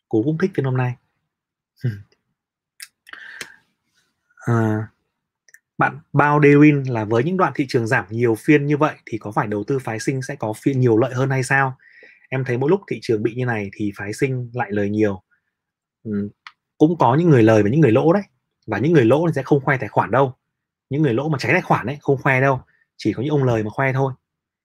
cố 0.09 0.23
cũng 0.23 0.39
thích 0.39 0.51
phiên 0.55 0.65
hôm 0.65 0.77
nay 0.77 0.97
à, 4.47 4.89
bạn 5.79 5.99
bao 6.13 6.41
Dewin 6.41 6.93
là 6.93 7.05
với 7.05 7.25
những 7.25 7.37
đoạn 7.37 7.53
thị 7.57 7.67
trường 7.69 7.87
giảm 7.87 8.05
nhiều 8.11 8.35
phiên 8.35 8.67
như 8.67 8.77
vậy 8.77 8.95
thì 9.07 9.19
có 9.19 9.33
phải 9.33 9.47
đầu 9.47 9.65
tư 9.65 9.79
phái 9.79 10.01
sinh 10.01 10.23
sẽ 10.23 10.35
có 10.37 10.53
phiên 10.63 10.81
nhiều 10.81 10.99
lợi 10.99 11.15
hơn 11.15 11.31
hay 11.31 11.43
sao? 11.43 11.77
Em 12.29 12.45
thấy 12.45 12.59
mỗi 12.59 12.71
lúc 12.71 12.81
thị 12.89 12.99
trường 13.03 13.23
bị 13.23 13.35
như 13.35 13.47
này 13.47 13.71
thì 13.73 13.93
phái 13.97 14.13
sinh 14.13 14.51
lại 14.55 14.69
lời 14.73 14.91
nhiều. 14.91 15.23
Ừ, 16.05 16.31
cũng 16.79 16.99
có 16.99 17.15
những 17.15 17.31
người 17.31 17.43
lời 17.43 17.63
và 17.63 17.69
những 17.69 17.81
người 17.81 17.93
lỗ 17.93 18.13
đấy. 18.13 18.23
Và 18.67 18.79
những 18.79 18.93
người 18.93 19.05
lỗ 19.05 19.27
thì 19.27 19.33
sẽ 19.35 19.43
không 19.43 19.61
khoe 19.65 19.77
tài 19.77 19.89
khoản 19.89 20.11
đâu. 20.11 20.35
Những 20.91 21.03
người 21.03 21.15
lỗ 21.15 21.29
mà 21.29 21.39
cháy 21.39 21.53
tài 21.53 21.63
khoản 21.63 21.87
ấy 21.87 21.99
không 22.01 22.23
khoe 22.23 22.41
đâu. 22.41 22.61
Chỉ 23.05 23.13
có 23.13 23.23
những 23.23 23.31
ông 23.31 23.45
lời 23.45 23.63
mà 23.63 23.71
khoe 23.71 23.93
thôi. 23.93 24.13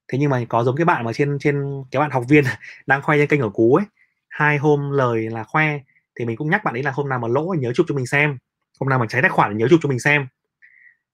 Thế 0.08 0.18
nhưng 0.18 0.30
mà 0.30 0.46
có 0.50 0.64
giống 0.64 0.76
cái 0.76 0.86
bạn 0.86 1.06
mà 1.06 1.14
trên 1.14 1.40
trên 1.40 1.84
cái 1.92 2.00
bạn 2.00 2.12
học 2.12 2.24
viên 2.30 2.44
đang 2.88 3.02
khoe 3.02 3.18
trên 3.18 3.28
kênh 3.28 3.42
ở 3.42 3.50
cú 3.50 3.76
ấy, 3.76 3.86
hai 4.30 4.58
hôm 4.58 4.92
lời 4.92 5.30
là 5.30 5.44
khoe 5.44 5.80
thì 6.20 6.26
mình 6.26 6.38
cũng 6.38 6.50
nhắc 6.50 6.64
bạn 6.64 6.74
ấy 6.76 6.84
là 6.84 6.92
hôm 6.92 7.10
nào 7.10 7.20
mà 7.20 7.28
lỗ 7.28 7.56
nhớ 7.60 7.72
chụp 7.76 7.86
cho 7.90 7.96
mình 7.96 8.08
xem, 8.08 8.38
hôm 8.80 8.90
nào 8.90 9.00
mà 9.00 9.06
cháy 9.10 9.22
tài 9.22 9.32
khoản 9.32 9.58
nhớ 9.58 9.68
chụp 9.70 9.80
cho 9.84 9.90
mình 9.90 10.00
xem. 10.00 10.28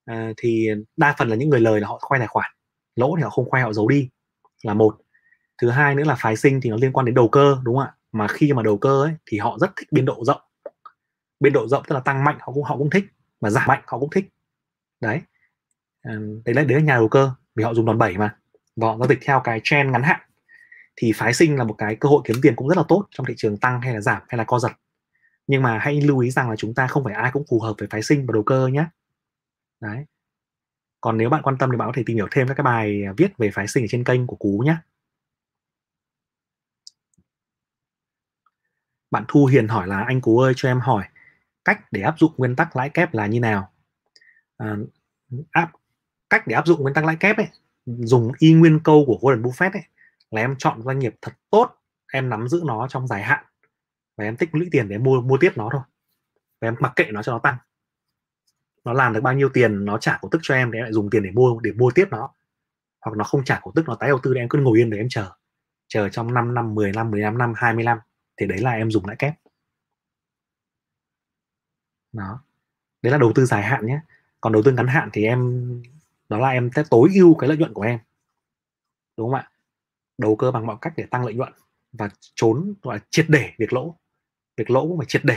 À, 0.04 0.32
thì 0.36 0.68
đa 0.96 1.14
phần 1.18 1.28
là 1.28 1.36
những 1.36 1.50
người 1.50 1.60
lời 1.60 1.80
là 1.80 1.88
họ 1.88 1.98
khoe 2.02 2.18
tài 2.18 2.28
khoản 2.28 2.50
lỗ 2.96 3.14
thì 3.16 3.22
họ 3.22 3.30
không 3.30 3.50
khoe 3.50 3.62
họ 3.62 3.72
giấu 3.72 3.88
đi 3.88 4.08
là 4.62 4.74
một. 4.74 4.96
Thứ 5.58 5.70
hai 5.70 5.94
nữa 5.94 6.04
là 6.04 6.14
phái 6.18 6.36
sinh 6.36 6.60
thì 6.60 6.70
nó 6.70 6.76
liên 6.76 6.92
quan 6.92 7.06
đến 7.06 7.14
đầu 7.14 7.28
cơ 7.28 7.58
đúng 7.64 7.76
không 7.76 7.84
ạ? 7.86 7.94
Mà 8.12 8.28
khi 8.28 8.52
mà 8.52 8.62
đầu 8.62 8.78
cơ 8.78 9.02
ấy 9.04 9.12
thì 9.26 9.38
họ 9.38 9.58
rất 9.60 9.70
thích 9.76 9.88
biên 9.92 10.04
độ 10.04 10.24
rộng. 10.24 10.40
Biên 11.40 11.52
độ 11.52 11.68
rộng 11.68 11.82
tức 11.88 11.94
là 11.94 12.00
tăng 12.00 12.24
mạnh 12.24 12.38
họ 12.40 12.52
cũng 12.54 12.64
họ 12.64 12.76
cũng 12.78 12.90
thích 12.90 13.04
mà 13.40 13.50
giảm 13.50 13.64
mạnh 13.68 13.82
họ 13.86 13.98
cũng 13.98 14.10
thích. 14.10 14.24
Đấy. 15.00 15.20
À, 16.06 16.14
đấy 16.44 16.54
là 16.54 16.64
đấy 16.64 16.78
là 16.78 16.84
nhà 16.84 16.94
đầu 16.94 17.08
cơ 17.08 17.30
vì 17.54 17.64
họ 17.64 17.74
dùng 17.74 17.86
đòn 17.86 17.98
bẩy 17.98 18.18
mà. 18.18 18.36
Và 18.76 18.88
họ 18.88 18.96
giao 18.98 19.08
dịch 19.08 19.18
theo 19.22 19.40
cái 19.44 19.60
trend 19.64 19.90
ngắn 19.90 20.02
hạn. 20.02 20.20
Thì 20.96 21.12
phái 21.16 21.34
sinh 21.34 21.56
là 21.56 21.64
một 21.64 21.74
cái 21.78 21.96
cơ 21.96 22.08
hội 22.08 22.22
kiếm 22.24 22.36
tiền 22.42 22.56
cũng 22.56 22.68
rất 22.68 22.76
là 22.78 22.84
tốt 22.88 23.06
trong 23.10 23.26
thị 23.26 23.34
trường 23.36 23.56
tăng 23.56 23.80
hay 23.80 23.94
là 23.94 24.00
giảm 24.00 24.22
hay 24.28 24.38
là 24.38 24.44
co 24.44 24.58
giật. 24.58 24.72
Nhưng 25.46 25.62
mà 25.62 25.78
hãy 25.78 26.00
lưu 26.00 26.18
ý 26.18 26.30
rằng 26.30 26.50
là 26.50 26.56
chúng 26.56 26.74
ta 26.74 26.86
không 26.86 27.04
phải 27.04 27.14
ai 27.14 27.30
cũng 27.32 27.44
phù 27.50 27.60
hợp 27.60 27.74
với 27.78 27.88
phái 27.92 28.02
sinh 28.02 28.26
và 28.26 28.32
đầu 28.32 28.42
cơ 28.42 28.68
nhé 28.68 28.86
đấy. 29.80 30.04
Còn 31.00 31.18
nếu 31.18 31.30
bạn 31.30 31.42
quan 31.42 31.58
tâm 31.58 31.70
thì 31.72 31.78
bạn 31.78 31.88
có 31.88 31.92
thể 31.96 32.02
tìm 32.06 32.16
hiểu 32.16 32.28
thêm 32.30 32.48
các 32.48 32.54
cái 32.54 32.64
bài 32.64 33.02
viết 33.16 33.38
về 33.38 33.50
phái 33.50 33.68
sinh 33.68 33.84
ở 33.84 33.86
trên 33.90 34.04
kênh 34.04 34.26
của 34.26 34.36
cú 34.36 34.62
nhé 34.66 34.76
bạn 39.10 39.24
thu 39.28 39.46
hiền 39.46 39.68
hỏi 39.68 39.86
là 39.86 40.00
anh 40.00 40.20
cú 40.20 40.38
ơi 40.38 40.52
cho 40.56 40.68
em 40.68 40.80
hỏi 40.80 41.04
cách 41.64 41.80
để 41.92 42.02
áp 42.02 42.14
dụng 42.18 42.32
nguyên 42.36 42.56
tắc 42.56 42.76
lãi 42.76 42.90
kép 42.90 43.14
là 43.14 43.26
như 43.26 43.40
nào? 43.40 43.72
À, 44.58 44.76
áp 45.50 45.72
cách 46.30 46.46
để 46.46 46.54
áp 46.54 46.66
dụng 46.66 46.82
nguyên 46.82 46.94
tắc 46.94 47.04
lãi 47.04 47.16
kép 47.16 47.36
ấy, 47.36 47.48
dùng 47.86 48.32
y 48.38 48.52
nguyên 48.52 48.80
câu 48.84 49.04
của 49.06 49.18
Warren 49.20 49.42
Buffett 49.42 49.72
ấy, 49.72 49.82
là 50.30 50.40
em 50.40 50.54
chọn 50.58 50.82
doanh 50.82 50.98
nghiệp 50.98 51.14
thật 51.22 51.32
tốt, 51.50 51.76
em 52.12 52.28
nắm 52.28 52.48
giữ 52.48 52.62
nó 52.66 52.86
trong 52.88 53.06
dài 53.06 53.22
hạn, 53.22 53.44
và 54.16 54.24
em 54.24 54.36
tích 54.36 54.54
lũy 54.54 54.68
tiền 54.72 54.88
để 54.88 54.98
mua 54.98 55.20
mua 55.20 55.36
tiếp 55.40 55.52
nó 55.56 55.68
thôi, 55.72 55.82
và 56.60 56.68
em 56.68 56.74
mặc 56.80 56.92
kệ 56.96 57.04
nó 57.10 57.22
cho 57.22 57.32
nó 57.32 57.38
tăng. 57.38 57.56
Nó 58.84 58.92
làm 58.92 59.12
được 59.12 59.20
bao 59.20 59.34
nhiêu 59.34 59.48
tiền, 59.48 59.84
nó 59.84 59.98
trả 59.98 60.18
cổ 60.20 60.28
tức 60.32 60.38
cho 60.42 60.54
em 60.54 60.70
để 60.72 60.78
em 60.78 60.82
lại 60.82 60.92
dùng 60.92 61.10
tiền 61.10 61.22
để 61.22 61.30
mua 61.30 61.60
để 61.60 61.72
mua 61.72 61.90
tiếp 61.94 62.08
nó. 62.10 62.30
Hoặc 63.00 63.16
nó 63.16 63.24
không 63.24 63.44
trả 63.44 63.60
cổ 63.62 63.72
tức, 63.74 63.88
nó 63.88 63.94
tái 63.94 64.08
đầu 64.08 64.18
tư 64.22 64.34
để 64.34 64.40
em 64.40 64.48
cứ 64.48 64.58
ngồi 64.58 64.78
yên 64.78 64.90
để 64.90 64.98
em 64.98 65.06
chờ. 65.10 65.30
Chờ 65.88 66.08
trong 66.08 66.34
5 66.34 66.54
năm 66.54 66.74
10 66.74 66.92
năm 66.92 67.10
15 67.10 67.38
năm 67.38 67.52
20 67.56 67.84
năm 67.84 67.98
thì 68.36 68.46
đấy 68.46 68.58
là 68.58 68.70
em 68.70 68.90
dùng 68.90 69.06
lãi 69.06 69.16
kép. 69.16 69.34
Đó. 72.12 72.40
Đấy 73.02 73.10
là 73.12 73.18
đầu 73.18 73.32
tư 73.34 73.46
dài 73.46 73.62
hạn 73.62 73.86
nhé. 73.86 74.00
Còn 74.40 74.52
đầu 74.52 74.62
tư 74.62 74.72
ngắn 74.72 74.86
hạn 74.86 75.08
thì 75.12 75.24
em 75.24 75.82
đó 76.28 76.38
là 76.38 76.48
em 76.48 76.70
sẽ 76.76 76.82
tối 76.90 77.08
ưu 77.14 77.34
cái 77.34 77.48
lợi 77.48 77.58
nhuận 77.58 77.72
của 77.72 77.82
em. 77.82 77.98
Đúng 79.16 79.30
không 79.30 79.40
ạ? 79.40 79.50
Đầu 80.18 80.36
cơ 80.36 80.50
bằng 80.50 80.66
mọi 80.66 80.76
cách 80.80 80.92
để 80.96 81.06
tăng 81.10 81.24
lợi 81.24 81.34
nhuận 81.34 81.52
và 81.92 82.08
trốn, 82.34 82.74
gọi 82.82 82.96
là, 82.96 83.04
triệt 83.10 83.26
để 83.28 83.50
việc 83.58 83.72
lỗ. 83.72 83.96
Việc 84.56 84.70
lỗ 84.70 84.88
cũng 84.88 84.98
phải 84.98 85.06
triệt 85.06 85.22
để, 85.24 85.36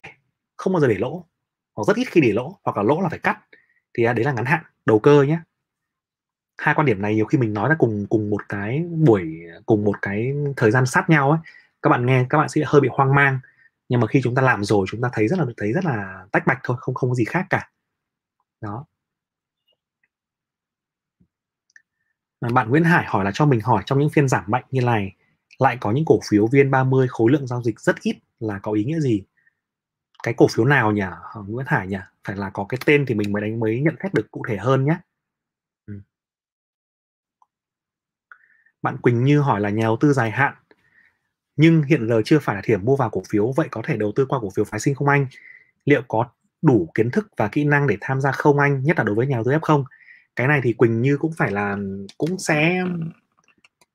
không 0.57 0.73
bao 0.73 0.79
giờ 0.79 0.87
để 0.87 0.97
lỗ. 0.97 1.25
Hoặc 1.75 1.83
rất 1.87 1.95
ít 1.95 2.05
khi 2.11 2.21
để 2.21 2.33
lỗ, 2.33 2.59
hoặc 2.63 2.77
là 2.77 2.83
lỗ 2.83 3.01
là 3.01 3.09
phải 3.09 3.19
cắt. 3.19 3.39
Thì 3.93 4.03
à, 4.03 4.13
đấy 4.13 4.25
là 4.25 4.33
ngắn 4.33 4.45
hạn, 4.45 4.63
đầu 4.85 4.99
cơ 4.99 5.23
nhé 5.23 5.39
hai 6.59 6.75
quan 6.75 6.85
điểm 6.85 7.01
này 7.01 7.15
nhiều 7.15 7.25
khi 7.25 7.37
mình 7.37 7.53
nói 7.53 7.69
là 7.69 7.75
cùng 7.79 8.05
cùng 8.09 8.29
một 8.29 8.49
cái 8.49 8.83
buổi, 8.89 9.41
cùng 9.65 9.83
một 9.85 10.01
cái 10.01 10.33
thời 10.57 10.71
gian 10.71 10.85
sát 10.85 11.09
nhau 11.09 11.31
ấy. 11.31 11.39
Các 11.81 11.89
bạn 11.89 12.05
nghe, 12.05 12.25
các 12.29 12.37
bạn 12.37 12.49
sẽ 12.49 12.61
hơi 12.65 12.81
bị 12.81 12.89
hoang 12.91 13.15
mang. 13.15 13.39
Nhưng 13.89 13.99
mà 13.99 14.07
khi 14.07 14.21
chúng 14.23 14.35
ta 14.35 14.41
làm 14.41 14.63
rồi, 14.63 14.85
chúng 14.89 15.01
ta 15.01 15.09
thấy 15.13 15.27
rất 15.27 15.39
là, 15.39 15.45
thấy 15.57 15.73
rất 15.73 15.85
là 15.85 16.25
tách 16.31 16.47
bạch 16.47 16.59
thôi, 16.63 16.77
không 16.79 16.95
không 16.95 17.09
có 17.09 17.15
gì 17.15 17.25
khác 17.25 17.45
cả. 17.49 17.69
Đó. 18.61 18.85
Bạn 22.41 22.69
Nguyễn 22.69 22.83
Hải 22.83 23.05
hỏi 23.05 23.25
là 23.25 23.31
cho 23.33 23.45
mình 23.45 23.59
hỏi 23.61 23.83
trong 23.85 23.99
những 23.99 24.09
phiên 24.09 24.27
giảm 24.27 24.43
mạnh 24.47 24.63
như 24.71 24.81
này, 24.81 25.15
lại 25.59 25.77
có 25.81 25.91
những 25.91 26.05
cổ 26.05 26.19
phiếu 26.29 26.47
VN30 26.47 27.07
khối 27.09 27.31
lượng 27.31 27.47
giao 27.47 27.61
dịch 27.63 27.79
rất 27.79 27.95
ít 28.01 28.17
là 28.39 28.59
có 28.59 28.71
ý 28.71 28.83
nghĩa 28.83 28.99
gì? 28.99 29.23
Cái 30.23 30.33
cổ 30.37 30.47
phiếu 30.47 30.65
nào 30.65 30.91
nhỉ? 30.91 31.03
Nguyễn 31.47 31.65
Hải 31.69 31.87
nhỉ? 31.87 31.97
Phải 32.27 32.35
là 32.35 32.49
có 32.49 32.65
cái 32.69 32.79
tên 32.85 33.05
thì 33.05 33.15
mình 33.15 33.31
mới 33.31 33.41
đánh, 33.41 33.59
mới 33.59 33.81
nhận 33.81 33.95
xét 34.03 34.13
được 34.13 34.31
cụ 34.31 34.41
thể 34.47 34.57
hơn 34.57 34.85
nhé. 34.85 34.97
Ừ. 35.87 35.93
Bạn 38.81 38.97
Quỳnh 38.97 39.23
Như 39.23 39.39
hỏi 39.39 39.61
là 39.61 39.69
nhà 39.69 39.83
đầu 39.83 39.97
tư 39.99 40.13
dài 40.13 40.31
hạn, 40.31 40.53
nhưng 41.55 41.83
hiện 41.83 42.07
giờ 42.07 42.21
chưa 42.25 42.39
phải 42.39 42.55
là 42.55 42.61
thời 42.65 42.77
điểm 42.77 42.85
mua 42.85 42.95
vào 42.95 43.09
cổ 43.09 43.23
phiếu, 43.29 43.51
vậy 43.55 43.67
có 43.71 43.81
thể 43.85 43.97
đầu 43.97 44.11
tư 44.15 44.25
qua 44.25 44.39
cổ 44.41 44.49
phiếu 44.55 44.65
phái 44.65 44.79
sinh 44.79 44.95
không 44.95 45.07
anh? 45.07 45.27
Liệu 45.85 46.01
có 46.07 46.29
đủ 46.61 46.89
kiến 46.95 47.11
thức 47.11 47.27
và 47.37 47.47
kỹ 47.47 47.63
năng 47.63 47.87
để 47.87 47.97
tham 48.01 48.21
gia 48.21 48.31
không 48.31 48.59
anh, 48.59 48.83
nhất 48.83 48.97
là 48.97 49.03
đối 49.03 49.15
với 49.15 49.27
nhà 49.27 49.35
đầu 49.35 49.43
tư 49.43 49.51
F 49.51 49.59
không? 49.61 49.83
Cái 50.39 50.47
này 50.47 50.61
thì 50.63 50.73
Quỳnh 50.73 51.01
Như 51.01 51.17
cũng 51.17 51.33
phải 51.37 51.51
là 51.51 51.77
cũng 52.17 52.39
sẽ 52.39 52.83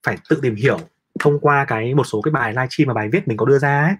phải 0.06 0.16
tự 0.28 0.38
tìm 0.42 0.54
hiểu 0.54 0.78
thông 1.20 1.40
qua 1.40 1.64
cái 1.68 1.94
một 1.94 2.04
số 2.04 2.22
cái 2.22 2.32
bài 2.32 2.52
livestream 2.52 2.88
mà 2.88 2.94
bài 2.94 3.08
viết 3.12 3.28
mình 3.28 3.36
có 3.36 3.46
đưa 3.46 3.58
ra 3.58 3.82
ấy, 3.82 3.94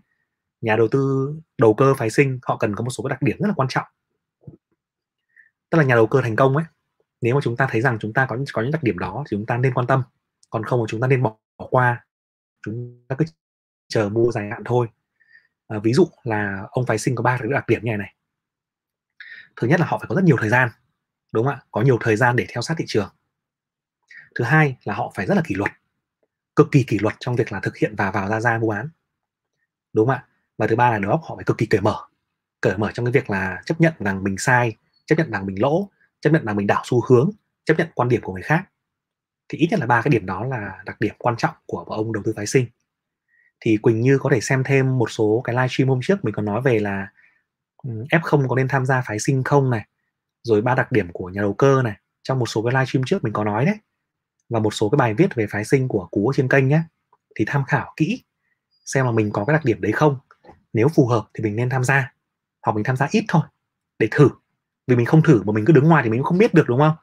nhà 0.60 0.76
đầu 0.76 0.88
tư 0.88 1.32
đầu 1.58 1.74
cơ 1.74 1.94
phái 1.94 2.10
sinh 2.10 2.38
họ 2.42 2.56
cần 2.56 2.74
có 2.76 2.84
một 2.84 2.90
số 2.90 3.04
cái 3.04 3.10
đặc 3.10 3.22
điểm 3.22 3.36
rất 3.40 3.48
là 3.48 3.54
quan 3.56 3.68
trọng. 3.68 3.86
Tức 5.70 5.78
là 5.78 5.84
nhà 5.84 5.94
đầu 5.94 6.06
cơ 6.06 6.20
thành 6.22 6.36
công 6.36 6.56
ấy 6.56 6.64
nếu 7.20 7.34
mà 7.34 7.40
chúng 7.42 7.56
ta 7.56 7.66
thấy 7.70 7.80
rằng 7.80 7.98
chúng 8.00 8.12
ta 8.12 8.26
có 8.26 8.38
có 8.52 8.62
những 8.62 8.72
đặc 8.72 8.82
điểm 8.82 8.98
đó 8.98 9.24
thì 9.26 9.36
chúng 9.36 9.46
ta 9.46 9.56
nên 9.56 9.74
quan 9.74 9.86
tâm. 9.86 10.02
Còn 10.50 10.64
không 10.64 10.80
thì 10.80 10.90
chúng 10.90 11.00
ta 11.00 11.06
nên 11.06 11.22
bỏ, 11.22 11.36
bỏ 11.58 11.66
qua. 11.70 12.06
Chúng 12.66 13.04
ta 13.08 13.16
cứ 13.18 13.24
chờ 13.88 14.08
mua 14.08 14.32
dài 14.32 14.48
hạn 14.50 14.62
thôi. 14.64 14.86
À, 15.68 15.78
ví 15.78 15.92
dụ 15.92 16.06
là 16.24 16.66
ông 16.70 16.86
phái 16.86 16.98
sinh 16.98 17.14
có 17.14 17.22
ba 17.22 17.38
cái 17.38 17.48
đặc 17.50 17.68
điểm 17.68 17.80
như 17.84 17.88
này 17.90 17.98
này. 17.98 18.14
Thứ 19.56 19.68
nhất 19.68 19.80
là 19.80 19.86
họ 19.86 19.98
phải 19.98 20.06
có 20.08 20.14
rất 20.14 20.24
nhiều 20.24 20.36
thời 20.40 20.48
gian 20.48 20.68
đúng 21.34 21.44
không 21.44 21.54
ạ? 21.54 21.62
Có 21.70 21.82
nhiều 21.82 21.98
thời 22.00 22.16
gian 22.16 22.36
để 22.36 22.46
theo 22.48 22.62
sát 22.62 22.74
thị 22.78 22.84
trường. 22.88 23.08
Thứ 24.34 24.44
hai 24.44 24.76
là 24.84 24.94
họ 24.94 25.12
phải 25.14 25.26
rất 25.26 25.34
là 25.34 25.42
kỷ 25.46 25.54
luật. 25.54 25.70
Cực 26.56 26.68
kỳ 26.72 26.82
kỷ 26.82 26.98
luật 26.98 27.14
trong 27.20 27.36
việc 27.36 27.52
là 27.52 27.60
thực 27.60 27.76
hiện 27.76 27.94
và 27.96 28.10
vào 28.10 28.28
ra 28.28 28.40
ra 28.40 28.58
mua 28.58 28.68
bán. 28.68 28.88
Đúng 29.92 30.06
không 30.06 30.14
ạ? 30.14 30.24
Và 30.58 30.66
thứ 30.66 30.76
ba 30.76 30.90
là 30.90 30.98
đầu 30.98 31.10
óc 31.10 31.20
họ 31.24 31.36
phải 31.36 31.44
cực 31.44 31.58
kỳ 31.58 31.66
cởi 31.66 31.80
mở. 31.80 31.96
Cởi 32.60 32.76
mở 32.76 32.90
trong 32.94 33.06
cái 33.06 33.12
việc 33.12 33.30
là 33.30 33.62
chấp 33.66 33.80
nhận 33.80 33.92
rằng 33.98 34.24
mình 34.24 34.38
sai, 34.38 34.76
chấp 35.06 35.16
nhận 35.18 35.30
rằng 35.30 35.46
mình 35.46 35.62
lỗ, 35.62 35.90
chấp 36.20 36.30
nhận 36.30 36.44
rằng 36.44 36.56
mình 36.56 36.66
đảo 36.66 36.82
xu 36.84 37.00
hướng, 37.08 37.30
chấp 37.64 37.74
nhận 37.78 37.88
quan 37.94 38.08
điểm 38.08 38.20
của 38.22 38.32
người 38.32 38.42
khác. 38.42 38.64
Thì 39.48 39.58
ít 39.58 39.68
nhất 39.70 39.80
là 39.80 39.86
ba 39.86 40.02
cái 40.02 40.10
điểm 40.10 40.26
đó 40.26 40.44
là 40.44 40.82
đặc 40.84 41.00
điểm 41.00 41.14
quan 41.18 41.36
trọng 41.36 41.54
của 41.66 41.78
ông 41.78 42.12
đầu 42.12 42.22
tư 42.26 42.32
phái 42.36 42.46
sinh. 42.46 42.66
Thì 43.60 43.76
Quỳnh 43.82 44.00
Như 44.00 44.18
có 44.18 44.30
thể 44.32 44.40
xem 44.40 44.62
thêm 44.64 44.98
một 44.98 45.10
số 45.10 45.40
cái 45.44 45.54
livestream 45.56 45.88
hôm 45.88 46.00
trước 46.02 46.24
mình 46.24 46.34
còn 46.34 46.44
nói 46.44 46.62
về 46.62 46.78
là 46.78 47.08
F0 48.10 48.48
có 48.48 48.56
nên 48.56 48.68
tham 48.68 48.86
gia 48.86 49.02
phái 49.06 49.18
sinh 49.18 49.44
không 49.44 49.70
này 49.70 49.86
rồi 50.44 50.62
ba 50.62 50.74
đặc 50.74 50.92
điểm 50.92 51.08
của 51.12 51.28
nhà 51.28 51.40
đầu 51.42 51.54
cơ 51.54 51.82
này, 51.82 51.96
trong 52.22 52.38
một 52.38 52.46
số 52.46 52.62
cái 52.62 52.72
livestream 52.72 53.04
trước 53.04 53.24
mình 53.24 53.32
có 53.32 53.44
nói 53.44 53.64
đấy, 53.64 53.76
và 54.48 54.60
một 54.60 54.74
số 54.74 54.88
cái 54.88 54.96
bài 54.96 55.14
viết 55.14 55.34
về 55.34 55.46
phái 55.50 55.64
sinh 55.64 55.88
của 55.88 56.08
cú 56.10 56.32
trên 56.36 56.48
kênh 56.48 56.68
nhé 56.68 56.82
thì 57.36 57.44
tham 57.48 57.64
khảo 57.64 57.94
kỹ, 57.96 58.22
xem 58.84 59.06
là 59.06 59.12
mình 59.12 59.30
có 59.32 59.44
cái 59.44 59.54
đặc 59.54 59.64
điểm 59.64 59.80
đấy 59.80 59.92
không. 59.92 60.18
Nếu 60.72 60.88
phù 60.88 61.06
hợp 61.06 61.24
thì 61.34 61.44
mình 61.44 61.56
nên 61.56 61.70
tham 61.70 61.84
gia, 61.84 62.14
hoặc 62.66 62.72
mình 62.72 62.84
tham 62.84 62.96
gia 62.96 63.08
ít 63.10 63.24
thôi, 63.28 63.42
để 63.98 64.08
thử. 64.10 64.28
Vì 64.86 64.96
mình 64.96 65.06
không 65.06 65.22
thử 65.22 65.42
mà 65.42 65.52
mình 65.52 65.64
cứ 65.64 65.72
đứng 65.72 65.84
ngoài 65.88 66.02
thì 66.04 66.10
mình 66.10 66.20
cũng 66.20 66.26
không 66.26 66.38
biết 66.38 66.54
được, 66.54 66.64
đúng 66.68 66.80
không? 66.80 66.96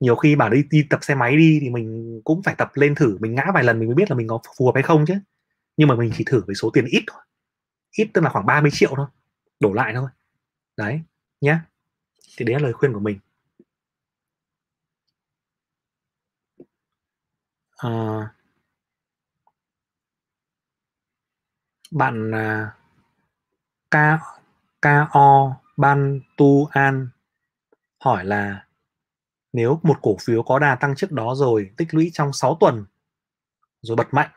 Nhiều 0.00 0.16
khi 0.16 0.36
bảo 0.36 0.50
đi 0.50 0.64
đi 0.70 0.86
tập 0.90 0.98
xe 1.02 1.14
máy 1.14 1.36
đi 1.36 1.58
thì 1.60 1.70
mình 1.70 2.20
cũng 2.24 2.42
phải 2.42 2.54
tập 2.54 2.70
lên 2.74 2.94
thử, 2.94 3.18
mình 3.20 3.34
ngã 3.34 3.44
vài 3.54 3.64
lần 3.64 3.78
mình 3.78 3.88
mới 3.88 3.94
biết 3.94 4.10
là 4.10 4.16
mình 4.16 4.28
có 4.28 4.40
phù 4.58 4.66
hợp 4.66 4.72
hay 4.74 4.82
không 4.82 5.04
chứ. 5.06 5.14
Nhưng 5.76 5.88
mà 5.88 5.94
mình 5.96 6.12
chỉ 6.16 6.24
thử 6.26 6.42
với 6.46 6.54
số 6.54 6.70
tiền 6.70 6.84
ít 6.86 7.04
thôi. 7.06 7.20
Ít 7.98 8.10
tức 8.14 8.20
là 8.24 8.30
khoảng 8.30 8.46
30 8.46 8.70
triệu 8.74 8.92
thôi, 8.96 9.06
đổ 9.60 9.72
lại 9.72 9.92
thôi. 9.94 10.10
Đấy 10.76 11.00
nhé 11.40 11.58
thì 12.36 12.44
đấy 12.44 12.54
là 12.54 12.62
lời 12.62 12.72
khuyên 12.72 12.92
của 12.92 13.00
mình. 13.00 13.18
À, 17.78 18.34
bạn 21.90 22.30
à, 22.34 22.76
K 23.90 23.96
KO 24.82 25.56
Ban 25.76 26.20
Tu 26.36 26.66
An 26.66 27.08
hỏi 28.04 28.24
là 28.24 28.66
nếu 29.52 29.80
một 29.82 29.98
cổ 30.02 30.16
phiếu 30.20 30.42
có 30.42 30.58
đà 30.58 30.74
tăng 30.76 30.96
trước 30.96 31.12
đó 31.12 31.34
rồi 31.36 31.70
tích 31.76 31.94
lũy 31.94 32.10
trong 32.14 32.32
6 32.32 32.56
tuần 32.60 32.84
rồi 33.82 33.96
bật 33.96 34.08
mạnh 34.14 34.30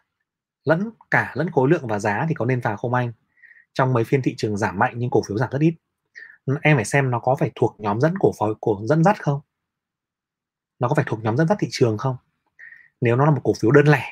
lẫn 0.66 0.90
cả 1.12 1.34
lẫn 1.36 1.52
khối 1.52 1.70
lượng 1.70 1.88
và 1.88 2.00
giá 2.00 2.26
thì 2.30 2.36
có 2.36 2.46
nên 2.46 2.60
vào 2.62 2.78
không 2.78 2.94
anh? 2.94 3.14
Trong 3.74 3.94
mấy 3.94 4.04
phiên 4.04 4.22
thị 4.22 4.36
trường 4.38 4.58
giảm 4.58 4.80
mạnh 4.80 4.94
nhưng 4.98 5.10
cổ 5.10 5.22
phiếu 5.28 5.38
giảm 5.38 5.50
rất 5.52 5.62
ít 5.62 5.76
em 6.62 6.78
phải 6.78 6.86
xem 6.86 7.12
nó 7.12 7.20
có 7.20 7.36
phải 7.40 7.52
thuộc 7.56 7.76
nhóm 7.80 8.02
dẫn 8.02 8.14
cổ 8.20 8.32
phiếu 8.40 8.56
của 8.60 8.82
dẫn 8.84 9.04
dắt 9.04 9.24
không? 9.24 9.42
Nó 10.80 10.88
có 10.88 10.96
phải 10.96 11.06
thuộc 11.08 11.24
nhóm 11.24 11.38
dẫn 11.38 11.48
dắt 11.48 11.58
thị 11.62 11.68
trường 11.72 11.98
không? 11.98 12.18
Nếu 13.02 13.16
nó 13.16 13.26
là 13.26 13.32
một 13.32 13.42
cổ 13.44 13.54
phiếu 13.62 13.72
đơn 13.72 13.88
lẻ, 13.88 14.04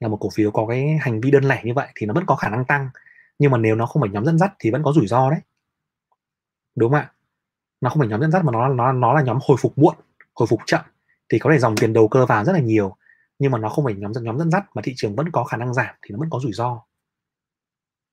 là 0.00 0.08
một 0.08 0.16
cổ 0.20 0.30
phiếu 0.34 0.50
có 0.50 0.66
cái 0.66 0.98
hành 1.00 1.20
vi 1.20 1.30
đơn 1.30 1.44
lẻ 1.44 1.62
như 1.64 1.74
vậy 1.74 1.88
thì 1.94 2.06
nó 2.06 2.14
vẫn 2.14 2.26
có 2.26 2.36
khả 2.36 2.48
năng 2.48 2.64
tăng. 2.64 2.90
Nhưng 3.38 3.50
mà 3.50 3.58
nếu 3.58 3.74
nó 3.76 3.86
không 3.86 4.00
phải 4.00 4.10
nhóm 4.10 4.24
dẫn 4.24 4.38
dắt 4.38 4.52
thì 4.58 4.70
vẫn 4.70 4.82
có 4.82 4.92
rủi 4.92 5.06
ro 5.06 5.30
đấy. 5.30 5.40
Đúng 6.74 6.92
không 6.92 7.00
ạ? 7.00 7.12
Nó 7.80 7.90
không 7.90 7.98
phải 8.00 8.08
nhóm 8.08 8.20
dẫn 8.20 8.32
dắt 8.32 8.44
mà 8.44 8.52
nó 8.52 8.68
nó 8.68 8.92
nó 8.92 9.14
là 9.14 9.22
nhóm 9.22 9.38
hồi 9.42 9.56
phục 9.60 9.78
muộn, 9.78 9.96
hồi 10.34 10.46
phục 10.46 10.60
chậm. 10.66 10.80
Thì 11.28 11.38
có 11.38 11.50
thể 11.52 11.58
dòng 11.58 11.76
tiền 11.76 11.92
đầu 11.92 12.08
cơ 12.08 12.26
vào 12.26 12.44
rất 12.44 12.52
là 12.52 12.60
nhiều. 12.60 12.96
Nhưng 13.38 13.52
mà 13.52 13.58
nó 13.58 13.68
không 13.68 13.84
phải 13.84 13.94
nhóm 13.94 14.14
dẫn 14.14 14.24
nhóm 14.24 14.38
dẫn 14.38 14.50
dắt 14.50 14.64
mà 14.74 14.82
thị 14.82 14.92
trường 14.96 15.16
vẫn 15.16 15.32
có 15.32 15.44
khả 15.44 15.56
năng 15.56 15.74
giảm 15.74 15.94
thì 16.02 16.12
nó 16.12 16.18
vẫn 16.18 16.30
có 16.30 16.40
rủi 16.42 16.52
ro. 16.52 16.82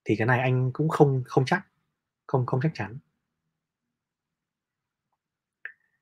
Thì 0.05 0.15
cái 0.15 0.27
này 0.27 0.39
anh 0.39 0.71
cũng 0.73 0.89
không 0.89 1.23
không 1.25 1.45
chắc 1.45 1.65
không 2.27 2.45
không 2.45 2.59
chắc 2.63 2.71
chắn. 2.73 2.97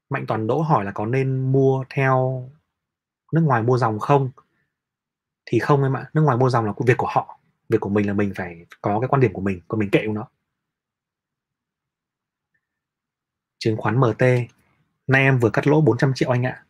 Mạnh 0.10 0.26
toàn 0.28 0.48
đỗ 0.48 0.62
hỏi 0.62 0.86
là 0.86 0.92
có 0.92 1.06
nên 1.06 1.52
mua 1.52 1.84
theo 1.90 2.50
nước 3.34 3.42
ngoài 3.42 3.64
mua 3.64 3.78
dòng 3.78 4.00
không? 4.00 4.32
Thì 5.46 5.60
không 5.60 5.84
em 5.84 5.98
ạ, 5.98 6.10
nước 6.14 6.22
ngoài 6.22 6.38
mua 6.38 6.50
dòng 6.50 6.66
là 6.66 6.74
việc 6.86 6.98
của 6.98 7.08
họ. 7.10 7.40
Việc 7.70 7.78
của 7.82 7.90
mình 7.90 8.08
là 8.08 8.14
mình 8.14 8.34
phải 8.36 8.66
có 8.82 9.00
cái 9.00 9.08
quan 9.08 9.22
điểm 9.22 9.34
của 9.34 9.42
mình, 9.42 9.62
còn 9.68 9.80
mình 9.80 9.90
kệ 9.90 10.08
nó. 10.08 10.28
Chứng 13.58 13.78
khoán 13.78 14.00
MT 14.00 14.24
nay 15.08 15.22
em 15.22 15.40
vừa 15.40 15.50
cắt 15.50 15.68
lỗ 15.68 15.82
400 15.82 16.14
triệu 16.16 16.30
anh 16.30 16.46
ạ. 16.46 16.66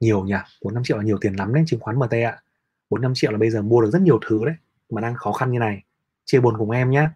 Nhiều 0.00 0.24
nhỉ 0.24 0.34
400 0.62 0.82
triệu 0.84 0.96
là 0.96 1.02
nhiều 1.02 1.18
tiền 1.20 1.32
lắm 1.32 1.54
đấy, 1.54 1.64
chứng 1.66 1.80
khoán 1.80 1.98
MT 1.98 2.12
ạ. 2.12 2.42
400 2.90 3.12
triệu 3.14 3.32
là 3.32 3.38
bây 3.38 3.50
giờ 3.50 3.62
mua 3.62 3.80
được 3.80 3.90
rất 3.92 4.02
nhiều 4.02 4.20
thứ 4.26 4.44
đấy, 4.44 4.54
mà 4.90 5.00
đang 5.00 5.14
khó 5.14 5.32
khăn 5.32 5.50
như 5.52 5.58
này. 5.58 5.82
Chia 6.24 6.40
buồn 6.40 6.54
cùng 6.58 6.70
em 6.70 6.90
nhé 6.90 7.08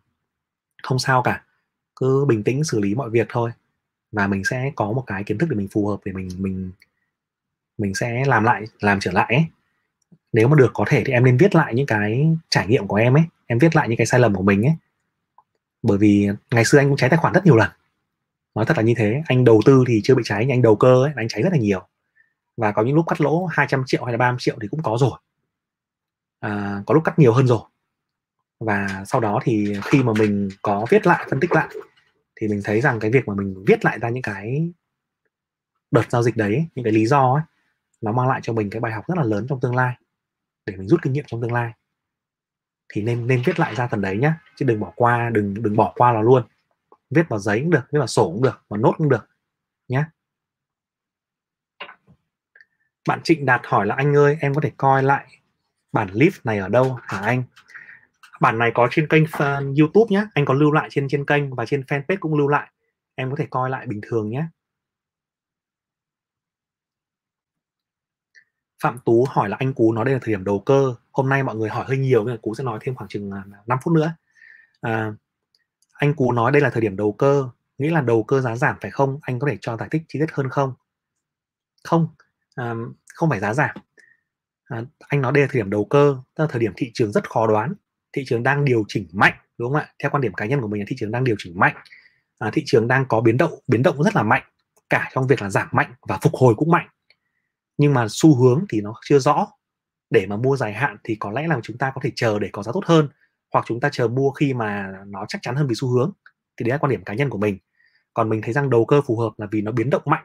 không 0.83 0.99
sao 0.99 1.23
cả 1.23 1.45
cứ 1.97 2.25
bình 2.29 2.43
tĩnh 2.45 2.65
xử 2.65 2.81
lý 2.81 2.95
mọi 2.95 3.11
việc 3.11 3.27
thôi. 3.31 3.51
Và 4.13 4.27
mình 4.27 4.45
sẽ 4.45 4.73
có 4.77 4.93
một 4.93 5.05
cái 5.07 5.25
kiến 5.25 5.39
thức 5.39 5.49
để 5.51 5.57
mình 5.57 5.69
phù 5.69 5.89
hợp 5.89 6.01
để 6.05 6.13
mình 6.13 6.29
mình 6.39 6.73
mình 7.79 7.95
sẽ 7.95 8.25
làm 8.27 8.45
lại 8.45 8.65
làm 8.81 9.01
trở 9.01 9.13
lại 9.13 9.35
ấy. 9.35 9.45
nếu 10.33 10.49
mà 10.49 10.57
được 10.57 10.71
có 10.75 10.85
thể 10.89 11.03
thì 11.07 11.13
em 11.13 11.25
nên 11.25 11.37
viết 11.37 11.55
lại 11.55 11.75
những 11.75 11.87
cái 11.87 12.37
trải 12.51 12.67
nghiệm 12.67 12.87
của 12.87 12.97
em 12.97 13.17
ấy 13.17 13.25
em 13.47 13.59
viết 13.59 13.77
lại 13.77 13.89
những 13.89 13.97
cái 13.99 14.07
sai 14.07 14.21
lầm 14.21 14.35
của 14.35 14.43
mình 14.43 14.63
ấy. 14.67 14.75
Bởi 15.83 15.99
vì 15.99 16.29
ngày 16.51 16.65
xưa 16.65 16.79
anh 16.79 16.89
cũng 16.89 16.97
cháy 16.97 17.11
tài 17.11 17.19
khoản 17.19 17.35
rất 17.35 17.47
nhiều 17.47 17.57
lần. 17.57 17.71
Nói 18.55 18.65
thật 18.67 18.77
là 18.77 18.83
như 18.83 18.95
thế 18.97 19.23
anh 19.27 19.45
đầu 19.45 19.61
tư 19.65 19.85
thì 19.89 20.01
chưa 20.05 20.15
bị 20.15 20.23
cháy 20.27 20.45
nhưng 20.45 20.55
anh 20.55 20.63
đầu 20.63 20.77
cơ 20.77 21.05
ấy 21.05 21.13
anh 21.17 21.29
cháy 21.29 21.43
rất 21.43 21.53
là 21.53 21.59
nhiều. 21.59 21.89
Và 22.57 22.73
có 22.73 22.83
những 22.83 22.95
lúc 22.95 23.07
cắt 23.09 23.21
lỗ 23.21 23.47
200 23.47 23.83
triệu 23.87 24.05
hay 24.05 24.13
là 24.13 24.19
30 24.19 24.37
triệu 24.41 24.57
thì 24.63 24.69
cũng 24.69 24.83
có 24.83 24.97
rồi. 25.01 25.21
À, 26.41 26.83
có 26.87 26.95
lúc 26.95 27.05
cắt 27.05 27.19
nhiều 27.19 27.33
hơn 27.33 27.47
rồi 27.47 27.61
và 28.61 29.05
sau 29.07 29.21
đó 29.21 29.41
thì 29.43 29.75
khi 29.85 30.03
mà 30.03 30.13
mình 30.19 30.49
có 30.63 30.87
viết 30.91 31.07
lại, 31.07 31.27
phân 31.31 31.41
tích 31.41 31.53
lại, 31.53 31.69
thì 32.37 32.49
mình 32.49 32.61
thấy 32.65 32.81
rằng 32.81 33.01
cái 33.01 33.11
việc 33.11 33.29
mà 33.29 33.35
mình 33.35 33.65
viết 33.67 33.85
lại 33.85 33.99
ra 33.99 34.09
những 34.09 34.23
cái 34.23 34.73
đợt 35.91 36.11
giao 36.11 36.23
dịch 36.23 36.37
đấy, 36.37 36.67
những 36.75 36.85
cái 36.85 36.93
lý 36.93 37.07
do 37.07 37.35
ấy, 37.35 37.43
nó 38.01 38.13
mang 38.13 38.29
lại 38.29 38.41
cho 38.43 38.53
mình 38.53 38.71
cái 38.71 38.81
bài 38.81 38.93
học 38.93 39.05
rất 39.09 39.19
là 39.19 39.25
lớn 39.25 39.47
trong 39.49 39.61
tương 39.61 39.77
lai, 39.77 39.95
để 40.67 40.77
mình 40.77 40.89
rút 40.89 41.03
kinh 41.03 41.13
nghiệm 41.13 41.25
trong 41.27 41.43
tương 41.43 41.53
lai. 41.53 41.73
Thì 42.95 43.03
nên 43.03 43.27
nên 43.27 43.43
viết 43.45 43.61
lại 43.61 43.75
ra 43.75 43.87
phần 43.87 44.01
đấy 44.01 44.19
nhá, 44.19 44.41
chứ 44.57 44.67
đừng 44.67 44.81
bỏ 44.81 44.93
qua, 44.97 45.31
đừng 45.31 45.63
đừng 45.63 45.77
bỏ 45.77 45.93
qua 45.97 46.13
nó 46.13 46.23
luôn. 46.23 46.43
Viết 47.11 47.29
vào 47.29 47.39
giấy 47.39 47.61
cũng 47.61 47.71
được, 47.71 47.83
viết 47.93 47.99
vào 47.99 48.07
sổ 48.07 48.25
cũng 48.25 48.43
được 48.43 48.65
và 48.69 48.77
nốt 48.77 48.95
cũng 48.99 49.09
được 49.09 49.29
nhé 49.89 50.05
bạn 53.09 53.21
Trịnh 53.25 53.47
Đạt 53.47 53.61
hỏi 53.65 53.87
là, 53.87 53.95
anh 53.95 54.17
ơi, 54.17 54.37
em 54.41 54.55
có 54.55 54.61
thể 54.61 54.71
coi 54.77 55.03
lại 55.03 55.27
bản 55.93 56.11
clip 56.11 56.33
này 56.45 56.59
ở 56.59 56.69
đâu, 56.69 56.99
hả 57.03 57.19
anh? 57.21 57.43
Bản 58.41 58.59
này 58.59 58.71
có 58.75 58.89
trên 58.91 59.09
kênh 59.09 59.25
YouTube 59.79 60.07
nhé 60.09 60.27
anh 60.35 60.45
có 60.45 60.55
lưu 60.55 60.73
lại 60.73 60.89
trên 60.91 61.09
trên 61.09 61.27
kênh 61.27 61.55
và 61.55 61.67
trên 61.67 61.81
fanpage 61.81 62.17
cũng 62.21 62.35
lưu 62.35 62.49
lại. 62.49 62.71
Em 63.15 63.31
có 63.31 63.37
thể 63.37 63.47
coi 63.51 63.71
lại 63.71 63.87
bình 63.87 64.01
thường 64.03 64.31
nhé 64.31 64.45
Phạm 68.83 68.99
Tú 69.05 69.27
hỏi 69.29 69.49
là 69.49 69.57
anh 69.61 69.73
Cú 69.73 69.93
nói 69.93 70.05
đây 70.05 70.15
là 70.15 70.21
thời 70.23 70.35
điểm 70.35 70.45
đầu 70.45 70.61
cơ. 70.61 70.95
Hôm 71.13 71.29
nay 71.29 71.43
mọi 71.43 71.57
người 71.57 71.69
hỏi 71.69 71.85
hơi 71.89 71.99
nhiều 71.99 72.25
nên 72.25 72.39
Cú 72.39 72.55
sẽ 72.55 72.65
nói 72.65 72.79
thêm 72.83 72.95
khoảng 72.95 73.09
chừng 73.09 73.31
à, 73.31 73.45
5 73.67 73.79
phút 73.83 73.95
nữa. 73.95 74.15
À, 74.81 75.13
anh 75.93 76.15
Cú 76.15 76.33
nói 76.33 76.53
đây 76.53 76.63
là 76.63 76.71
thời 76.71 76.83
điểm 76.83 76.97
đầu 76.97 77.13
cơ. 77.13 77.49
Nghĩa 77.79 77.91
là 77.91 78.01
đầu 78.01 78.23
cơ 78.23 78.41
giá 78.41 78.57
giảm 78.57 78.77
phải 78.81 78.91
không? 78.91 79.19
Anh 79.23 79.39
có 79.39 79.49
thể 79.51 79.57
cho 79.61 79.77
giải 79.77 79.89
thích 79.91 80.03
chi 80.09 80.19
tiết 80.19 80.33
hơn 80.33 80.49
không? 80.49 80.75
Không. 81.85 82.09
À, 82.55 82.75
không 83.15 83.31
phải 83.31 83.41
giá 83.41 83.55
giảm. 83.55 83.77
À, 84.65 84.83
anh 84.99 85.21
nói 85.21 85.33
đây 85.33 85.43
là 85.43 85.49
thời 85.53 85.63
điểm 85.63 85.71
đầu 85.71 85.85
cơ 85.85 86.17
tức 86.35 86.45
là 86.45 86.49
thời 86.51 86.61
điểm 86.61 86.73
thị 86.77 86.91
trường 86.95 87.13
rất 87.13 87.31
khó 87.31 87.47
đoán 87.47 87.75
thị 88.13 88.25
trường 88.27 88.43
đang 88.43 88.65
điều 88.65 88.85
chỉnh 88.89 89.09
mạnh 89.13 89.35
đúng 89.59 89.73
không 89.73 89.81
ạ? 89.81 89.93
Theo 90.03 90.11
quan 90.11 90.21
điểm 90.21 90.35
cá 90.35 90.47
nhân 90.47 90.61
của 90.61 90.69
mình 90.69 90.81
là 90.81 90.85
thị 90.89 90.97
trường 90.99 91.11
đang 91.11 91.25
điều 91.25 91.37
chỉnh 91.39 91.59
mạnh. 91.59 91.77
À, 92.39 92.51
thị 92.53 92.63
trường 92.67 92.89
đang 92.89 93.05
có 93.09 93.21
biến 93.21 93.37
động 93.37 93.53
biến 93.67 93.83
động 93.83 94.03
rất 94.03 94.17
là 94.17 94.23
mạnh 94.23 94.43
cả 94.91 95.11
trong 95.15 95.27
việc 95.27 95.43
là 95.43 95.51
giảm 95.51 95.69
mạnh 95.73 95.95
và 96.09 96.19
phục 96.23 96.35
hồi 96.35 96.55
cũng 96.55 96.71
mạnh. 96.71 96.89
Nhưng 97.79 97.95
mà 97.95 98.07
xu 98.09 98.37
hướng 98.37 98.65
thì 98.69 98.81
nó 98.81 98.95
chưa 99.05 99.19
rõ. 99.19 99.47
Để 100.11 100.27
mà 100.27 100.37
mua 100.37 100.57
dài 100.57 100.73
hạn 100.73 100.97
thì 101.05 101.17
có 101.21 101.31
lẽ 101.31 101.47
là 101.49 101.61
chúng 101.63 101.79
ta 101.79 101.93
có 101.95 102.01
thể 102.05 102.11
chờ 102.17 102.39
để 102.39 102.49
có 102.53 102.63
giá 102.63 102.73
tốt 102.75 102.83
hơn 102.87 103.09
hoặc 103.53 103.65
chúng 103.69 103.81
ta 103.81 103.89
chờ 103.93 104.09
mua 104.09 104.31
khi 104.31 104.55
mà 104.55 104.93
nó 105.07 105.25
chắc 105.29 105.43
chắn 105.43 105.57
hơn 105.57 105.67
vì 105.67 105.75
xu 105.75 105.89
hướng. 105.89 106.13
Thì 106.57 106.65
đấy 106.65 106.71
là 106.71 106.79
quan 106.79 106.91
điểm 106.91 107.05
cá 107.05 107.15
nhân 107.15 107.31
của 107.31 107.39
mình. 107.39 107.59
Còn 108.15 108.29
mình 108.29 108.43
thấy 108.43 108.53
rằng 108.53 108.71
đầu 108.71 108.85
cơ 108.85 109.01
phù 109.07 109.17
hợp 109.19 109.33
là 109.39 109.47
vì 109.51 109.61
nó 109.61 109.73
biến 109.73 109.91
động 109.91 110.03
mạnh. 110.07 110.25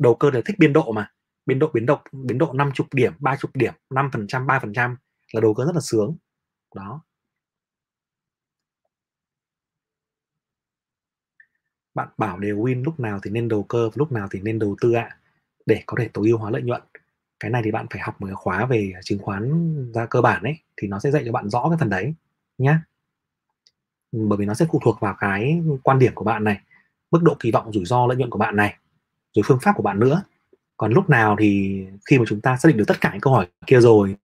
Đầu 0.00 0.14
cơ 0.14 0.30
là 0.30 0.40
thích 0.44 0.58
biên 0.58 0.72
độ 0.72 0.92
mà. 0.92 1.10
Biến 1.46 1.58
độ 1.58 1.70
biến 1.74 1.86
động 1.86 2.00
biến 2.12 2.38
độ 2.38 2.52
50 2.52 2.86
điểm 2.92 3.12
30 3.18 3.50
điểm 3.54 3.72
5 3.90 4.10
phần 4.12 4.26
trăm 4.26 4.46
3 4.46 4.58
phần 4.58 4.72
trăm 4.72 4.96
là 5.32 5.40
đầu 5.40 5.54
cơ 5.54 5.64
rất 5.64 5.74
là 5.74 5.80
sướng 5.80 6.16
đó. 6.74 7.00
Bạn 11.94 12.08
bảo 12.18 12.38
đều 12.38 12.56
win 12.56 12.84
lúc 12.84 13.00
nào 13.00 13.20
thì 13.22 13.30
nên 13.30 13.48
đầu 13.48 13.62
cơ 13.62 13.90
lúc 13.94 14.12
nào 14.12 14.28
thì 14.30 14.40
nên 14.40 14.58
đầu 14.58 14.76
tư 14.80 14.92
ạ. 14.92 15.08
À, 15.10 15.18
để 15.66 15.82
có 15.86 15.96
thể 16.00 16.08
tối 16.14 16.28
ưu 16.28 16.38
hóa 16.38 16.50
lợi 16.50 16.62
nhuận. 16.62 16.82
Cái 17.40 17.50
này 17.50 17.62
thì 17.64 17.70
bạn 17.70 17.86
phải 17.90 18.02
học 18.02 18.20
một 18.20 18.26
cái 18.26 18.34
khóa 18.34 18.66
về 18.66 18.92
chứng 19.04 19.18
khoán 19.18 19.74
ra 19.92 20.06
cơ 20.06 20.20
bản 20.20 20.42
ấy 20.42 20.58
thì 20.76 20.88
nó 20.88 20.98
sẽ 20.98 21.10
dạy 21.10 21.22
cho 21.26 21.32
bạn 21.32 21.48
rõ 21.48 21.68
cái 21.70 21.78
phần 21.78 21.90
đấy 21.90 22.14
nhé 22.58 22.78
bởi 24.12 24.38
vì 24.38 24.46
nó 24.46 24.54
sẽ 24.54 24.66
phụ 24.72 24.80
thuộc 24.84 25.00
vào 25.00 25.16
cái 25.20 25.62
quan 25.82 25.98
điểm 25.98 26.14
của 26.14 26.24
bạn 26.24 26.44
này 26.44 26.60
mức 27.10 27.22
độ 27.22 27.36
kỳ 27.40 27.50
vọng 27.50 27.72
rủi 27.72 27.84
ro 27.84 28.06
lợi 28.06 28.16
nhuận 28.16 28.30
của 28.30 28.38
bạn 28.38 28.56
này 28.56 28.76
rồi 29.34 29.42
phương 29.46 29.58
pháp 29.62 29.72
của 29.76 29.82
bạn 29.82 30.00
nữa. 30.00 30.22
Còn 30.76 30.92
lúc 30.92 31.10
nào 31.10 31.36
thì 31.38 31.82
khi 32.06 32.18
mà 32.18 32.24
chúng 32.28 32.40
ta 32.40 32.56
xác 32.56 32.68
định 32.68 32.76
được 32.76 32.84
tất 32.86 33.00
cả 33.00 33.10
những 33.12 33.20
câu 33.20 33.32
hỏi 33.32 33.48
kia 33.66 33.80
rồi 33.80 34.16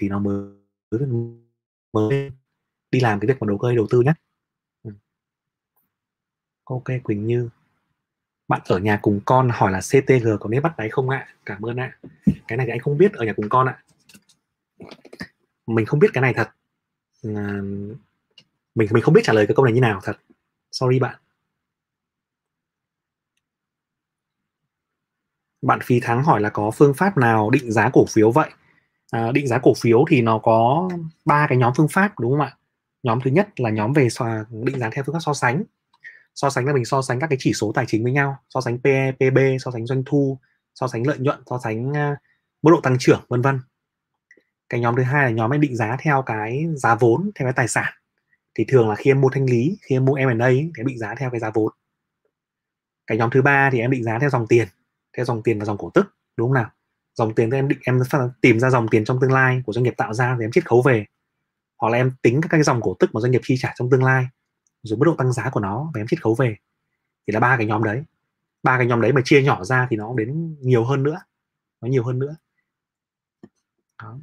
thì 0.00 0.08
nó 0.08 0.18
mới 0.18 0.52
mới 1.92 2.32
đi 2.90 3.00
làm 3.00 3.20
cái 3.20 3.28
việc 3.28 3.36
mà 3.40 3.46
đầu 3.46 3.58
cơ 3.58 3.74
đầu 3.74 3.86
tư 3.90 4.00
nhé 4.00 4.12
ừ. 4.84 4.90
ok 6.64 6.84
quỳnh 7.04 7.26
như. 7.26 7.48
Bạn 8.48 8.60
ở 8.64 8.78
nhà 8.78 8.98
cùng 9.02 9.20
con 9.24 9.48
hỏi 9.52 9.72
là 9.72 9.80
CTG 9.80 10.28
có 10.40 10.48
nên 10.48 10.62
bắt 10.62 10.76
đáy 10.76 10.88
không 10.90 11.10
ạ? 11.10 11.28
Cảm 11.46 11.62
ơn 11.62 11.76
ạ. 11.76 11.98
Cái 12.48 12.56
này 12.56 12.66
thì 12.66 12.72
anh 12.72 12.80
không 12.80 12.98
biết 12.98 13.12
ở 13.12 13.24
nhà 13.24 13.32
cùng 13.32 13.48
con 13.48 13.66
ạ. 13.66 13.82
Mình 15.66 15.86
không 15.86 16.00
biết 16.00 16.08
cái 16.12 16.22
này 16.22 16.34
thật. 16.34 16.48
À, 17.22 17.60
mình 18.74 18.88
mình 18.92 19.02
không 19.02 19.14
biết 19.14 19.20
trả 19.24 19.32
lời 19.32 19.46
cái 19.46 19.54
câu 19.54 19.64
này 19.64 19.74
như 19.74 19.80
nào 19.80 20.00
thật. 20.02 20.16
Sorry 20.72 20.98
bạn. 20.98 21.18
Bạn 25.62 25.78
phí 25.82 26.00
thắng 26.00 26.22
hỏi 26.22 26.40
là 26.40 26.50
có 26.50 26.70
phương 26.70 26.94
pháp 26.94 27.18
nào 27.18 27.50
định 27.50 27.72
giá 27.72 27.90
cổ 27.92 28.06
phiếu 28.06 28.30
vậy? 28.30 28.50
À, 29.12 29.32
định 29.32 29.46
giá 29.46 29.58
cổ 29.58 29.72
phiếu 29.80 30.04
thì 30.08 30.22
nó 30.22 30.38
có 30.38 30.88
ba 31.24 31.46
cái 31.48 31.58
nhóm 31.58 31.72
phương 31.76 31.88
pháp 31.88 32.18
đúng 32.18 32.32
không 32.32 32.40
ạ? 32.40 32.56
Nhóm 33.02 33.20
thứ 33.24 33.30
nhất 33.30 33.60
là 33.60 33.70
nhóm 33.70 33.92
về 33.92 34.08
so, 34.08 34.26
định 34.50 34.78
giá 34.78 34.90
theo 34.92 35.04
phương 35.04 35.12
pháp 35.12 35.20
so 35.20 35.34
sánh. 35.34 35.62
So 36.34 36.50
sánh 36.50 36.66
là 36.66 36.72
mình 36.72 36.84
so 36.84 37.02
sánh 37.02 37.20
các 37.20 37.26
cái 37.26 37.36
chỉ 37.40 37.52
số 37.52 37.72
tài 37.74 37.84
chính 37.88 38.02
với 38.02 38.12
nhau 38.12 38.36
so 38.48 38.60
sánh 38.60 38.78
PE, 38.78 39.12
PB 39.12 39.38
so 39.60 39.70
sánh 39.70 39.86
doanh 39.86 40.02
thu 40.06 40.38
so 40.74 40.88
sánh 40.88 41.06
lợi 41.06 41.18
nhuận 41.18 41.42
so 41.50 41.58
sánh 41.64 41.90
uh, 41.90 42.18
mức 42.62 42.70
độ 42.70 42.80
tăng 42.80 42.96
trưởng 42.98 43.20
vân 43.28 43.42
vân. 43.42 43.60
Cái 44.68 44.80
nhóm 44.80 44.96
thứ 44.96 45.02
hai 45.02 45.24
là 45.24 45.30
nhóm 45.30 45.50
em 45.50 45.60
định 45.60 45.76
giá 45.76 45.96
theo 46.00 46.22
cái 46.22 46.66
giá 46.76 46.94
vốn 46.94 47.30
theo 47.34 47.46
cái 47.46 47.52
tài 47.52 47.68
sản. 47.68 47.92
Thì 48.54 48.64
thường 48.68 48.88
là 48.88 48.94
khi 48.94 49.10
em 49.10 49.20
mua 49.20 49.28
thanh 49.28 49.44
lý 49.44 49.78
khi 49.82 49.96
em 49.96 50.04
mua 50.04 50.14
M&A 50.14 50.48
thì 50.48 50.70
em 50.76 50.86
định 50.86 50.98
giá 50.98 51.14
theo 51.14 51.30
cái 51.30 51.40
giá 51.40 51.50
vốn. 51.54 51.72
Cái 53.06 53.18
nhóm 53.18 53.30
thứ 53.30 53.42
ba 53.42 53.70
thì 53.72 53.80
em 53.80 53.90
định 53.90 54.04
giá 54.04 54.18
theo 54.18 54.30
dòng 54.30 54.46
tiền 54.46 54.68
theo 55.16 55.24
dòng 55.24 55.42
tiền 55.42 55.58
và 55.58 55.64
dòng 55.64 55.78
cổ 55.78 55.90
tức 55.94 56.06
đúng 56.36 56.48
không 56.48 56.54
nào? 56.54 56.70
Dòng 57.14 57.34
tiền 57.34 57.50
thì 57.50 57.58
em 57.58 57.68
định, 57.68 57.78
em 57.84 58.00
tìm 58.40 58.60
ra 58.60 58.70
dòng 58.70 58.88
tiền 58.88 59.04
trong 59.04 59.20
tương 59.20 59.32
lai 59.32 59.62
của 59.66 59.72
doanh 59.72 59.82
nghiệp 59.82 59.94
tạo 59.96 60.14
ra 60.14 60.36
thì 60.38 60.44
em 60.44 60.50
chiết 60.52 60.66
khấu 60.66 60.82
về. 60.82 61.04
Hoặc 61.78 61.90
là 61.90 61.98
em 61.98 62.12
tính 62.22 62.40
các 62.40 62.48
cái 62.50 62.62
dòng 62.62 62.80
cổ 62.80 62.96
tức 62.98 63.10
mà 63.14 63.20
doanh 63.20 63.32
nghiệp 63.32 63.40
chi 63.44 63.54
trả 63.58 63.72
trong 63.76 63.90
tương 63.90 64.04
lai, 64.04 64.26
rồi 64.82 64.98
mức 64.98 65.04
độ 65.06 65.14
tăng 65.18 65.32
giá 65.32 65.50
của 65.50 65.60
nó 65.60 65.90
và 65.94 66.00
em 66.00 66.06
chiết 66.06 66.22
khấu 66.22 66.34
về. 66.34 66.56
Thì 67.26 67.32
là 67.32 67.40
ba 67.40 67.56
cái 67.56 67.66
nhóm 67.66 67.84
đấy. 67.84 68.02
Ba 68.62 68.78
cái 68.78 68.86
nhóm 68.86 69.00
đấy 69.00 69.12
mà 69.12 69.20
chia 69.24 69.42
nhỏ 69.42 69.64
ra 69.64 69.86
thì 69.90 69.96
nó 69.96 70.06
cũng 70.08 70.16
đến 70.16 70.56
nhiều 70.60 70.84
hơn 70.84 71.02
nữa. 71.02 71.20
Nó 71.80 71.88
nhiều 71.88 72.04
hơn 72.04 72.18
nữa. 72.18 72.36
Đó. 74.02 74.18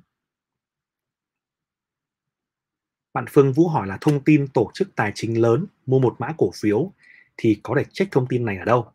bạn 3.14 3.26
Phương 3.30 3.54
Vũ 3.54 3.68
hỏi 3.68 3.88
là 3.88 3.98
thông 4.02 4.24
tin 4.24 4.48
tổ 4.48 4.72
chức 4.74 4.96
tài 4.96 5.12
chính 5.16 5.42
lớn 5.42 5.66
mua 5.86 6.00
một 6.00 6.16
mã 6.20 6.34
cổ 6.38 6.52
phiếu 6.56 6.92
thì 7.38 7.60
có 7.64 7.76
thể 7.78 7.84
check 7.92 8.12
thông 8.12 8.28
tin 8.28 8.46
này 8.46 8.58
ở 8.58 8.66
đâu? 8.66 8.92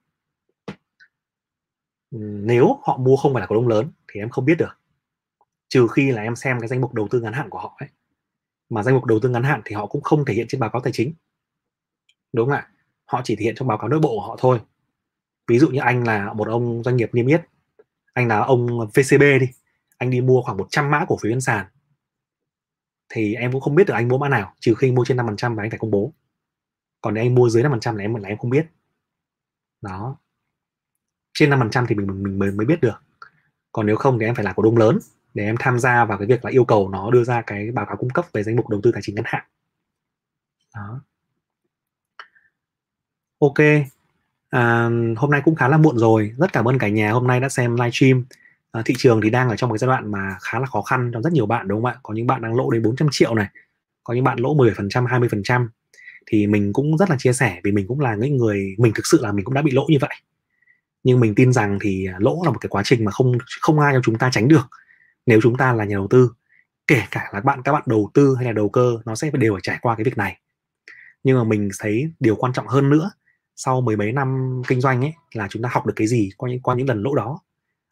Nếu 2.20 2.78
họ 2.82 2.96
mua 2.96 3.16
không 3.16 3.32
phải 3.34 3.40
là 3.40 3.46
cổ 3.46 3.54
đông 3.54 3.68
lớn 3.68 3.90
thì 4.08 4.20
em 4.20 4.30
không 4.30 4.44
biết 4.44 4.54
được. 4.58 4.78
Trừ 5.68 5.86
khi 5.92 6.10
là 6.12 6.22
em 6.22 6.36
xem 6.36 6.60
cái 6.60 6.68
danh 6.68 6.80
mục 6.80 6.94
đầu 6.94 7.08
tư 7.10 7.20
ngắn 7.20 7.32
hạn 7.32 7.50
của 7.50 7.58
họ 7.58 7.76
ấy. 7.78 7.88
Mà 8.68 8.82
danh 8.82 8.94
mục 8.94 9.04
đầu 9.04 9.18
tư 9.22 9.28
ngắn 9.28 9.42
hạn 9.42 9.60
thì 9.64 9.74
họ 9.74 9.86
cũng 9.86 10.02
không 10.02 10.24
thể 10.24 10.34
hiện 10.34 10.46
trên 10.48 10.60
báo 10.60 10.70
cáo 10.70 10.82
tài 10.82 10.92
chính. 10.92 11.14
Đúng 12.32 12.48
không 12.48 12.56
ạ? 12.56 12.68
Họ 13.04 13.20
chỉ 13.24 13.36
thể 13.36 13.42
hiện 13.42 13.54
trong 13.54 13.68
báo 13.68 13.78
cáo 13.78 13.88
nội 13.88 14.00
bộ 14.00 14.08
của 14.08 14.26
họ 14.26 14.36
thôi. 14.38 14.60
Ví 15.48 15.58
dụ 15.58 15.68
như 15.68 15.80
anh 15.80 16.04
là 16.04 16.32
một 16.32 16.48
ông 16.48 16.82
doanh 16.82 16.96
nghiệp 16.96 17.10
niêm 17.12 17.26
yết. 17.26 17.42
Anh 18.12 18.28
là 18.28 18.38
ông 18.38 18.90
VCB 18.94 19.22
đi. 19.40 19.48
Anh 19.98 20.10
đi 20.10 20.20
mua 20.20 20.42
khoảng 20.42 20.56
100 20.56 20.90
mã 20.90 21.04
cổ 21.08 21.16
phiếu 21.16 21.32
trên 21.32 21.40
sàn. 21.40 21.66
Thì 23.08 23.34
em 23.34 23.52
cũng 23.52 23.60
không 23.60 23.74
biết 23.74 23.86
được 23.86 23.94
anh 23.94 24.08
mua 24.08 24.18
mã 24.18 24.28
nào, 24.28 24.54
trừ 24.60 24.74
khi 24.74 24.92
mua 24.92 25.04
trên 25.04 25.16
5% 25.16 25.54
và 25.54 25.62
anh 25.62 25.70
phải 25.70 25.78
công 25.78 25.90
bố. 25.90 26.12
Còn 27.00 27.14
nếu 27.14 27.24
anh 27.24 27.34
mua 27.34 27.48
dưới 27.48 27.62
5% 27.62 27.96
là 27.96 28.04
em 28.04 28.14
là 28.14 28.28
em 28.28 28.38
không 28.38 28.50
biết. 28.50 28.66
Đó 29.80 30.16
trên 31.34 31.50
5% 31.50 31.86
thì 31.88 31.94
mình 31.94 32.22
mình 32.22 32.38
mới 32.38 32.50
mới 32.52 32.66
biết 32.66 32.80
được. 32.80 33.02
Còn 33.72 33.86
nếu 33.86 33.96
không 33.96 34.18
thì 34.18 34.26
em 34.26 34.34
phải 34.34 34.44
là 34.44 34.52
cổ 34.52 34.62
đông 34.62 34.76
lớn 34.76 34.98
để 35.34 35.44
em 35.44 35.56
tham 35.58 35.78
gia 35.78 36.04
vào 36.04 36.18
cái 36.18 36.26
việc 36.26 36.44
là 36.44 36.50
yêu 36.50 36.64
cầu 36.64 36.88
nó 36.88 37.10
đưa 37.10 37.24
ra 37.24 37.42
cái 37.42 37.70
báo 37.70 37.86
cáo 37.86 37.96
cung 37.96 38.10
cấp 38.10 38.26
về 38.32 38.42
danh 38.42 38.56
mục 38.56 38.68
đầu 38.68 38.80
tư 38.82 38.92
tài 38.92 39.02
chính 39.02 39.14
ngắn 39.14 39.24
hạn. 39.26 39.44
Đó. 40.74 41.00
Ok. 43.38 43.58
À, 44.50 44.88
hôm 45.16 45.30
nay 45.30 45.40
cũng 45.44 45.54
khá 45.54 45.68
là 45.68 45.76
muộn 45.78 45.98
rồi. 45.98 46.32
Rất 46.38 46.52
cảm 46.52 46.68
ơn 46.68 46.78
cả 46.78 46.88
nhà 46.88 47.12
hôm 47.12 47.26
nay 47.26 47.40
đã 47.40 47.48
xem 47.48 47.76
livestream. 47.76 48.24
À, 48.72 48.82
thị 48.84 48.94
trường 48.98 49.20
thì 49.20 49.30
đang 49.30 49.48
ở 49.48 49.56
trong 49.56 49.70
một 49.70 49.78
giai 49.78 49.88
đoạn 49.88 50.10
mà 50.10 50.36
khá 50.40 50.58
là 50.58 50.66
khó 50.66 50.82
khăn 50.82 51.10
cho 51.14 51.22
rất 51.22 51.32
nhiều 51.32 51.46
bạn 51.46 51.68
đúng 51.68 51.82
không 51.82 51.92
ạ? 51.92 51.98
Có 52.02 52.14
những 52.14 52.26
bạn 52.26 52.42
đang 52.42 52.54
lỗ 52.54 52.70
đến 52.70 52.82
400 52.82 53.08
triệu 53.12 53.34
này 53.34 53.48
có 54.04 54.14
những 54.14 54.24
bạn 54.24 54.38
lỗ 54.38 54.54
10% 54.54 55.06
20% 55.06 55.68
thì 56.26 56.46
mình 56.46 56.72
cũng 56.72 56.96
rất 56.98 57.10
là 57.10 57.16
chia 57.18 57.32
sẻ 57.32 57.60
vì 57.64 57.72
mình 57.72 57.86
cũng 57.88 58.00
là 58.00 58.14
những 58.14 58.36
người 58.36 58.74
mình 58.78 58.92
thực 58.94 59.06
sự 59.06 59.18
là 59.22 59.32
mình 59.32 59.44
cũng 59.44 59.54
đã 59.54 59.62
bị 59.62 59.70
lỗ 59.72 59.86
như 59.88 59.98
vậy 60.00 60.10
nhưng 61.04 61.20
mình 61.20 61.34
tin 61.34 61.52
rằng 61.52 61.78
thì 61.80 62.06
à, 62.06 62.16
lỗ 62.18 62.42
là 62.44 62.50
một 62.50 62.58
cái 62.60 62.68
quá 62.68 62.82
trình 62.84 63.04
mà 63.04 63.12
không 63.12 63.38
không 63.60 63.80
ai 63.80 63.92
trong 63.92 64.02
chúng 64.02 64.18
ta 64.18 64.30
tránh 64.32 64.48
được. 64.48 64.68
Nếu 65.26 65.40
chúng 65.42 65.56
ta 65.56 65.72
là 65.72 65.84
nhà 65.84 65.96
đầu 65.96 66.06
tư 66.10 66.30
kể 66.86 67.02
cả 67.10 67.30
là 67.32 67.40
bạn 67.40 67.62
các 67.62 67.72
bạn 67.72 67.82
đầu 67.86 68.10
tư 68.14 68.34
hay 68.36 68.44
là 68.44 68.52
đầu 68.52 68.68
cơ 68.68 68.98
nó 69.04 69.14
sẽ 69.14 69.30
đều 69.30 69.52
phải 69.54 69.60
trải 69.62 69.78
qua 69.80 69.96
cái 69.96 70.04
việc 70.04 70.18
này. 70.18 70.40
Nhưng 71.24 71.38
mà 71.38 71.44
mình 71.44 71.68
thấy 71.78 72.12
điều 72.20 72.36
quan 72.36 72.52
trọng 72.52 72.66
hơn 72.66 72.90
nữa 72.90 73.10
sau 73.56 73.80
mười 73.80 73.96
mấy 73.96 74.12
năm 74.12 74.62
kinh 74.68 74.80
doanh 74.80 75.04
ấy 75.04 75.12
là 75.34 75.48
chúng 75.50 75.62
ta 75.62 75.68
học 75.72 75.86
được 75.86 75.92
cái 75.96 76.06
gì 76.06 76.30
qua 76.36 76.50
những 76.50 76.60
qua 76.62 76.74
những 76.74 76.88
lần 76.88 77.02
lỗ 77.02 77.14
đó 77.14 77.40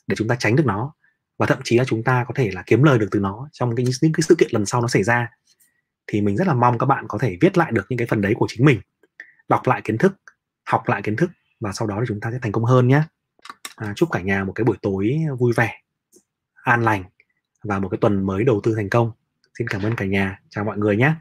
để 0.06 0.16
chúng 0.16 0.28
ta 0.28 0.36
tránh 0.38 0.56
được 0.56 0.66
nó. 0.66 0.94
Và 1.38 1.46
thậm 1.46 1.58
chí 1.64 1.78
là 1.78 1.84
chúng 1.84 2.04
ta 2.04 2.24
có 2.28 2.34
thể 2.34 2.50
là 2.52 2.62
kiếm 2.66 2.82
lời 2.82 2.98
được 2.98 3.08
từ 3.10 3.20
nó 3.20 3.48
trong 3.52 3.76
cái, 3.76 3.86
những 4.02 4.12
cái 4.12 4.22
sự 4.22 4.34
kiện 4.38 4.48
lần 4.52 4.66
sau 4.66 4.80
nó 4.80 4.88
xảy 4.88 5.02
ra. 5.02 5.28
Thì 6.06 6.20
mình 6.20 6.36
rất 6.36 6.46
là 6.46 6.54
mong 6.54 6.78
các 6.78 6.86
bạn 6.86 7.04
có 7.08 7.18
thể 7.18 7.36
viết 7.40 7.58
lại 7.58 7.72
được 7.72 7.86
những 7.88 7.98
cái 7.98 8.06
phần 8.06 8.20
đấy 8.20 8.34
của 8.36 8.46
chính 8.50 8.64
mình 8.64 8.80
đọc 9.48 9.66
lại 9.66 9.80
kiến 9.84 9.98
thức 9.98 10.14
học 10.64 10.82
lại 10.86 11.02
kiến 11.02 11.16
thức 11.16 11.30
và 11.62 11.72
sau 11.72 11.88
đó 11.88 11.96
thì 12.00 12.04
chúng 12.08 12.20
ta 12.20 12.30
sẽ 12.32 12.38
thành 12.42 12.52
công 12.52 12.64
hơn 12.64 12.88
nhé. 12.88 13.02
À, 13.76 13.92
chúc 13.96 14.10
cả 14.12 14.20
nhà 14.20 14.44
một 14.44 14.52
cái 14.52 14.64
buổi 14.64 14.76
tối 14.82 15.16
vui 15.38 15.52
vẻ 15.56 15.80
an 16.62 16.82
lành 16.82 17.04
và 17.64 17.78
một 17.78 17.88
cái 17.88 17.98
tuần 18.00 18.26
mới 18.26 18.44
đầu 18.44 18.60
tư 18.62 18.74
thành 18.76 18.90
công. 18.90 19.12
Xin 19.58 19.68
cảm 19.68 19.82
ơn 19.82 19.96
cả 19.96 20.04
nhà. 20.04 20.40
Chào 20.48 20.64
mọi 20.64 20.78
người 20.78 20.96
nhé. 20.96 21.14